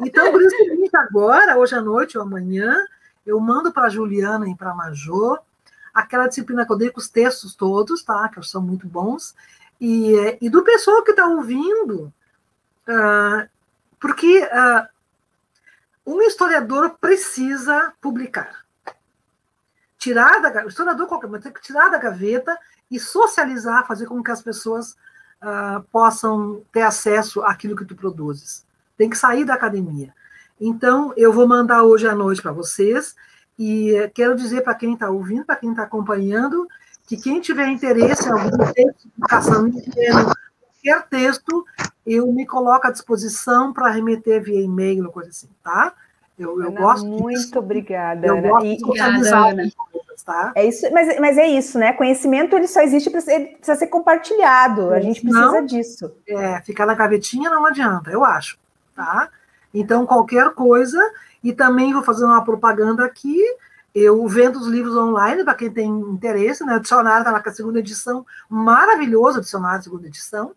Então, 0.05 0.32
por 0.32 0.43
isso 0.43 0.56
que 0.56 0.97
agora, 0.97 1.56
hoje 1.56 1.76
à 1.76 1.80
noite 1.80 2.18
ou 2.18 2.24
amanhã, 2.24 2.76
eu 3.24 3.39
mando 3.39 3.72
para 3.72 3.84
a 3.84 3.89
Juliana 3.89 4.48
e 4.48 4.55
para 4.55 4.72
a 4.72 4.74
Major 4.74 5.39
aquela 5.94 6.26
disciplina 6.26 6.66
que 6.66 6.72
eu 6.72 6.76
dei 6.76 6.90
com 6.90 6.98
os 6.98 7.09
textos 7.09 7.55
todos, 7.55 8.02
tá? 8.02 8.28
Que 8.28 8.43
são 8.43 8.60
muito 8.60 8.86
bons. 8.86 9.34
E, 9.80 10.39
e 10.40 10.51
do 10.51 10.62
pessoal 10.64 11.02
que 11.02 11.12
está 11.12 11.26
ouvindo, 11.26 12.12
uh, 12.89 13.48
porque 14.01 14.40
uh, 14.40 14.91
um 16.07 16.20
historiador 16.23 16.97
precisa 17.01 17.93
publicar. 18.01 18.65
Tirar 19.99 20.41
da 20.41 20.65
o 20.65 20.69
historiador 20.69 21.07
qualquer, 21.07 21.29
mas 21.29 21.43
tem 21.43 21.53
que 21.53 21.62
tirar 21.62 21.89
da 21.89 21.99
gaveta 21.99 22.59
e 22.91 22.99
socializar, 22.99 23.87
fazer 23.87 24.07
com 24.07 24.23
que 24.23 24.31
as 24.31 24.43
pessoas 24.43 24.97
uh, 25.43 25.83
possam 25.91 26.62
ter 26.73 26.83
acesso 26.83 27.43
àquilo 27.43 27.77
que 27.77 27.85
tu 27.85 27.95
produzes. 27.95 28.66
Tem 28.97 29.09
que 29.09 29.16
sair 29.16 29.45
da 29.45 29.55
academia. 29.55 30.12
Então, 30.61 31.12
eu 31.16 31.33
vou 31.33 31.47
mandar 31.47 31.83
hoje 31.85 32.07
à 32.07 32.15
noite 32.15 32.43
para 32.43 32.53
vocês 32.53 33.15
e 33.59 34.11
quero 34.15 34.37
dizer 34.37 34.62
para 34.62 34.74
quem 34.74 34.95
está 34.95 35.09
ouvindo, 35.09 35.45
para 35.45 35.57
quem 35.57 35.70
está 35.70 35.85
acompanhando, 35.85 36.66
que 37.07 37.16
quem 37.16 37.41
tiver 37.41 37.69
interesse 37.69 38.29
em 38.29 38.33
algum 38.33 38.73
texto 38.73 39.03
de 39.05 39.12
educação 39.19 39.66
indígena, 39.69 40.33
qualquer 40.83 41.07
texto, 41.09 41.65
eu 42.05 42.31
me 42.33 42.45
coloco 42.45 42.87
à 42.87 42.91
disposição 42.91 43.73
para 43.73 43.91
remeter 43.91 44.43
via 44.43 44.61
e-mail, 44.61 45.11
coisa 45.11 45.31
assim, 45.31 45.49
tá? 45.63 45.95
Eu, 46.39 46.61
eu 46.61 46.69
Ana, 46.69 46.81
gosto 46.81 47.07
Muito 47.07 47.39
disso. 47.39 47.59
obrigada, 47.59 48.27
eu 48.27 48.37
Ana. 48.37 48.49
Gosto 48.49 48.77
de 48.77 48.85
obrigada, 48.85 49.51
Ana. 49.51 49.73
tá? 50.25 50.53
É 50.57 50.67
isso, 50.67 50.91
mas, 50.93 51.21
mas 51.21 51.39
é 51.39 51.47
isso, 51.47 51.79
né? 51.79 51.93
Conhecimento 51.93 52.57
ele 52.57 52.67
só 52.67 52.81
existe 52.81 53.11
para 53.11 53.21
precisa 53.21 53.77
ser 53.77 53.87
compartilhado. 53.87 54.93
A 54.93 55.01
gente 55.01 55.21
precisa 55.21 55.53
não, 55.53 55.65
disso. 55.65 56.13
É, 56.27 56.61
ficar 56.63 56.87
na 56.87 56.95
gavetinha 56.95 57.49
não 57.49 57.65
adianta, 57.67 58.11
eu 58.11 58.25
acho, 58.25 58.59
tá? 58.95 59.29
Então 59.73 60.05
qualquer 60.05 60.51
coisa 60.51 60.99
e 61.45 61.53
também 61.53 61.93
vou 61.93 62.03
fazer 62.03 62.25
uma 62.25 62.45
propaganda 62.45 63.05
aqui. 63.05 63.39
Eu 63.95 64.27
vendo 64.27 64.59
os 64.59 64.67
livros 64.67 64.97
online 64.97 65.45
para 65.45 65.55
quem 65.55 65.71
tem 65.71 65.87
interesse, 65.87 66.65
né? 66.65 66.77
O 66.77 66.81
dicionário 66.81 67.29
está 67.29 67.31
na 67.31 67.55
segunda 67.55 67.79
edição, 67.79 68.25
maravilhoso 68.49 69.39
o 69.39 69.43
dicionário 69.43 69.83
segunda 69.83 70.07
edição 70.07 70.53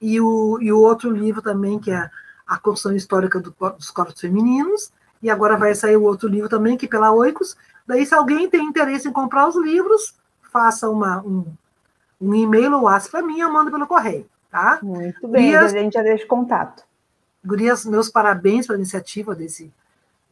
e 0.00 0.20
o, 0.20 0.58
e 0.60 0.72
o 0.72 0.78
outro 0.78 1.10
livro 1.10 1.42
também, 1.42 1.78
que 1.78 1.90
é 1.90 2.10
A 2.46 2.58
Construção 2.58 2.96
Histórica 2.96 3.38
do, 3.38 3.54
dos 3.76 3.90
Corpos 3.90 4.20
Femininos, 4.20 4.90
e 5.22 5.28
agora 5.28 5.56
vai 5.56 5.74
sair 5.74 5.96
o 5.96 6.04
outro 6.04 6.28
livro 6.28 6.48
também, 6.48 6.76
que 6.76 6.86
é 6.86 6.88
pela 6.88 7.12
Oicos. 7.12 7.56
Daí, 7.86 8.06
se 8.06 8.14
alguém 8.14 8.48
tem 8.48 8.64
interesse 8.64 9.08
em 9.08 9.12
comprar 9.12 9.46
os 9.48 9.56
livros, 9.56 10.14
faça 10.50 10.88
uma, 10.88 11.20
um, 11.20 11.44
um 12.20 12.34
e-mail 12.34 12.74
ou 12.74 12.82
WhatsApp 12.82 13.10
para 13.10 13.22
mim, 13.22 13.40
eu 13.40 13.52
mando 13.52 13.70
pelo 13.70 13.86
correio, 13.86 14.26
tá? 14.50 14.78
Muito 14.82 15.28
bem, 15.28 15.52
Gurias, 15.52 15.74
a 15.74 15.78
gente 15.78 15.92
já 15.92 16.02
deixa 16.02 16.26
contato. 16.26 16.82
Gurias, 17.44 17.84
meus 17.84 18.08
parabéns 18.08 18.66
pela 18.66 18.78
iniciativa 18.78 19.34
desse, 19.34 19.72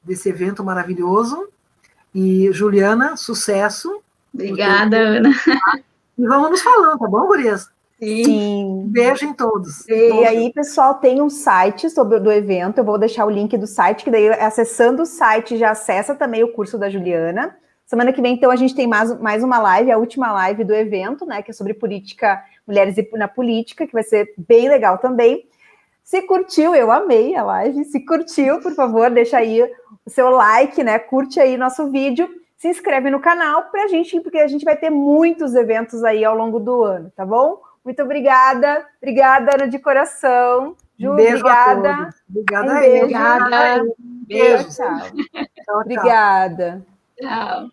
desse 0.03 0.28
evento 0.28 0.65
maravilhoso. 0.65 1.49
E, 2.15 2.51
Juliana, 2.53 3.16
sucesso. 3.16 4.03
Obrigada, 4.32 4.97
Ana. 4.97 5.31
E 6.16 6.27
vamos 6.27 6.51
nos 6.51 6.62
falando, 6.62 6.99
tá 6.99 7.07
bom, 7.07 7.27
Gurias? 7.27 7.70
Sim. 7.98 8.84
Beijo 8.86 9.24
em 9.26 9.34
todos. 9.34 9.86
E, 9.88 10.24
aí, 10.24 10.52
pessoal, 10.52 10.94
tem 10.94 11.20
um 11.20 11.28
site 11.28 11.90
sobre 11.90 12.20
do 12.20 12.30
evento. 12.30 12.78
Eu 12.78 12.84
vou 12.84 12.98
deixar 12.98 13.26
o 13.26 13.30
link 13.30 13.56
do 13.56 13.66
site, 13.66 14.04
que 14.04 14.10
daí, 14.10 14.28
acessando 14.28 15.02
o 15.02 15.06
site, 15.06 15.56
já 15.56 15.70
acessa 15.70 16.14
também 16.14 16.44
o 16.44 16.52
curso 16.52 16.78
da 16.78 16.88
Juliana. 16.88 17.56
Semana 17.84 18.12
que 18.12 18.22
vem, 18.22 18.34
então, 18.34 18.50
a 18.50 18.56
gente 18.56 18.74
tem 18.74 18.86
mais, 18.86 19.18
mais 19.20 19.42
uma 19.42 19.58
live, 19.58 19.90
a 19.90 19.98
última 19.98 20.30
live 20.30 20.62
do 20.62 20.74
evento, 20.74 21.26
né? 21.26 21.42
Que 21.42 21.50
é 21.50 21.54
sobre 21.54 21.74
política, 21.74 22.42
mulheres 22.66 22.94
na 23.14 23.26
política, 23.26 23.86
que 23.86 23.92
vai 23.92 24.02
ser 24.02 24.32
bem 24.36 24.68
legal 24.68 24.98
também. 24.98 25.46
Se 26.04 26.22
curtiu, 26.22 26.74
eu 26.74 26.92
amei 26.92 27.34
a 27.34 27.42
live. 27.42 27.84
Se 27.84 28.00
curtiu, 28.00 28.60
por 28.60 28.74
favor, 28.74 29.10
deixa 29.10 29.38
aí 29.38 29.62
o 30.06 30.10
seu 30.10 30.30
like, 30.30 30.84
né? 30.84 30.98
Curte 30.98 31.40
aí 31.40 31.56
nosso 31.56 31.90
vídeo 31.90 32.28
se 32.58 32.68
inscreve 32.68 33.08
no 33.08 33.20
canal 33.20 33.70
para 33.70 33.84
a 33.84 33.86
gente, 33.86 34.20
porque 34.20 34.38
a 34.38 34.48
gente 34.48 34.64
vai 34.64 34.76
ter 34.76 34.90
muitos 34.90 35.54
eventos 35.54 36.02
aí 36.02 36.24
ao 36.24 36.36
longo 36.36 36.58
do 36.58 36.82
ano, 36.82 37.10
tá 37.14 37.24
bom? 37.24 37.60
Muito 37.89 38.02
obrigada. 38.02 38.86
Obrigada, 39.01 39.55
Ana, 39.55 39.66
de 39.66 39.78
coração. 39.78 40.77
Ju, 40.98 41.15
Beijo 41.15 41.39
obrigada. 41.39 42.15
Obrigada. 42.28 42.70
Um 42.70 42.81
beijo. 42.81 43.02
Obrigada. 43.05 43.85
Beijo. 44.27 44.65
Tchau, 44.65 44.74
tchau. 44.74 44.98
tchau, 44.98 45.47
tchau. 45.65 45.81
Obrigada. 45.81 46.86
Tchau. 47.19 47.70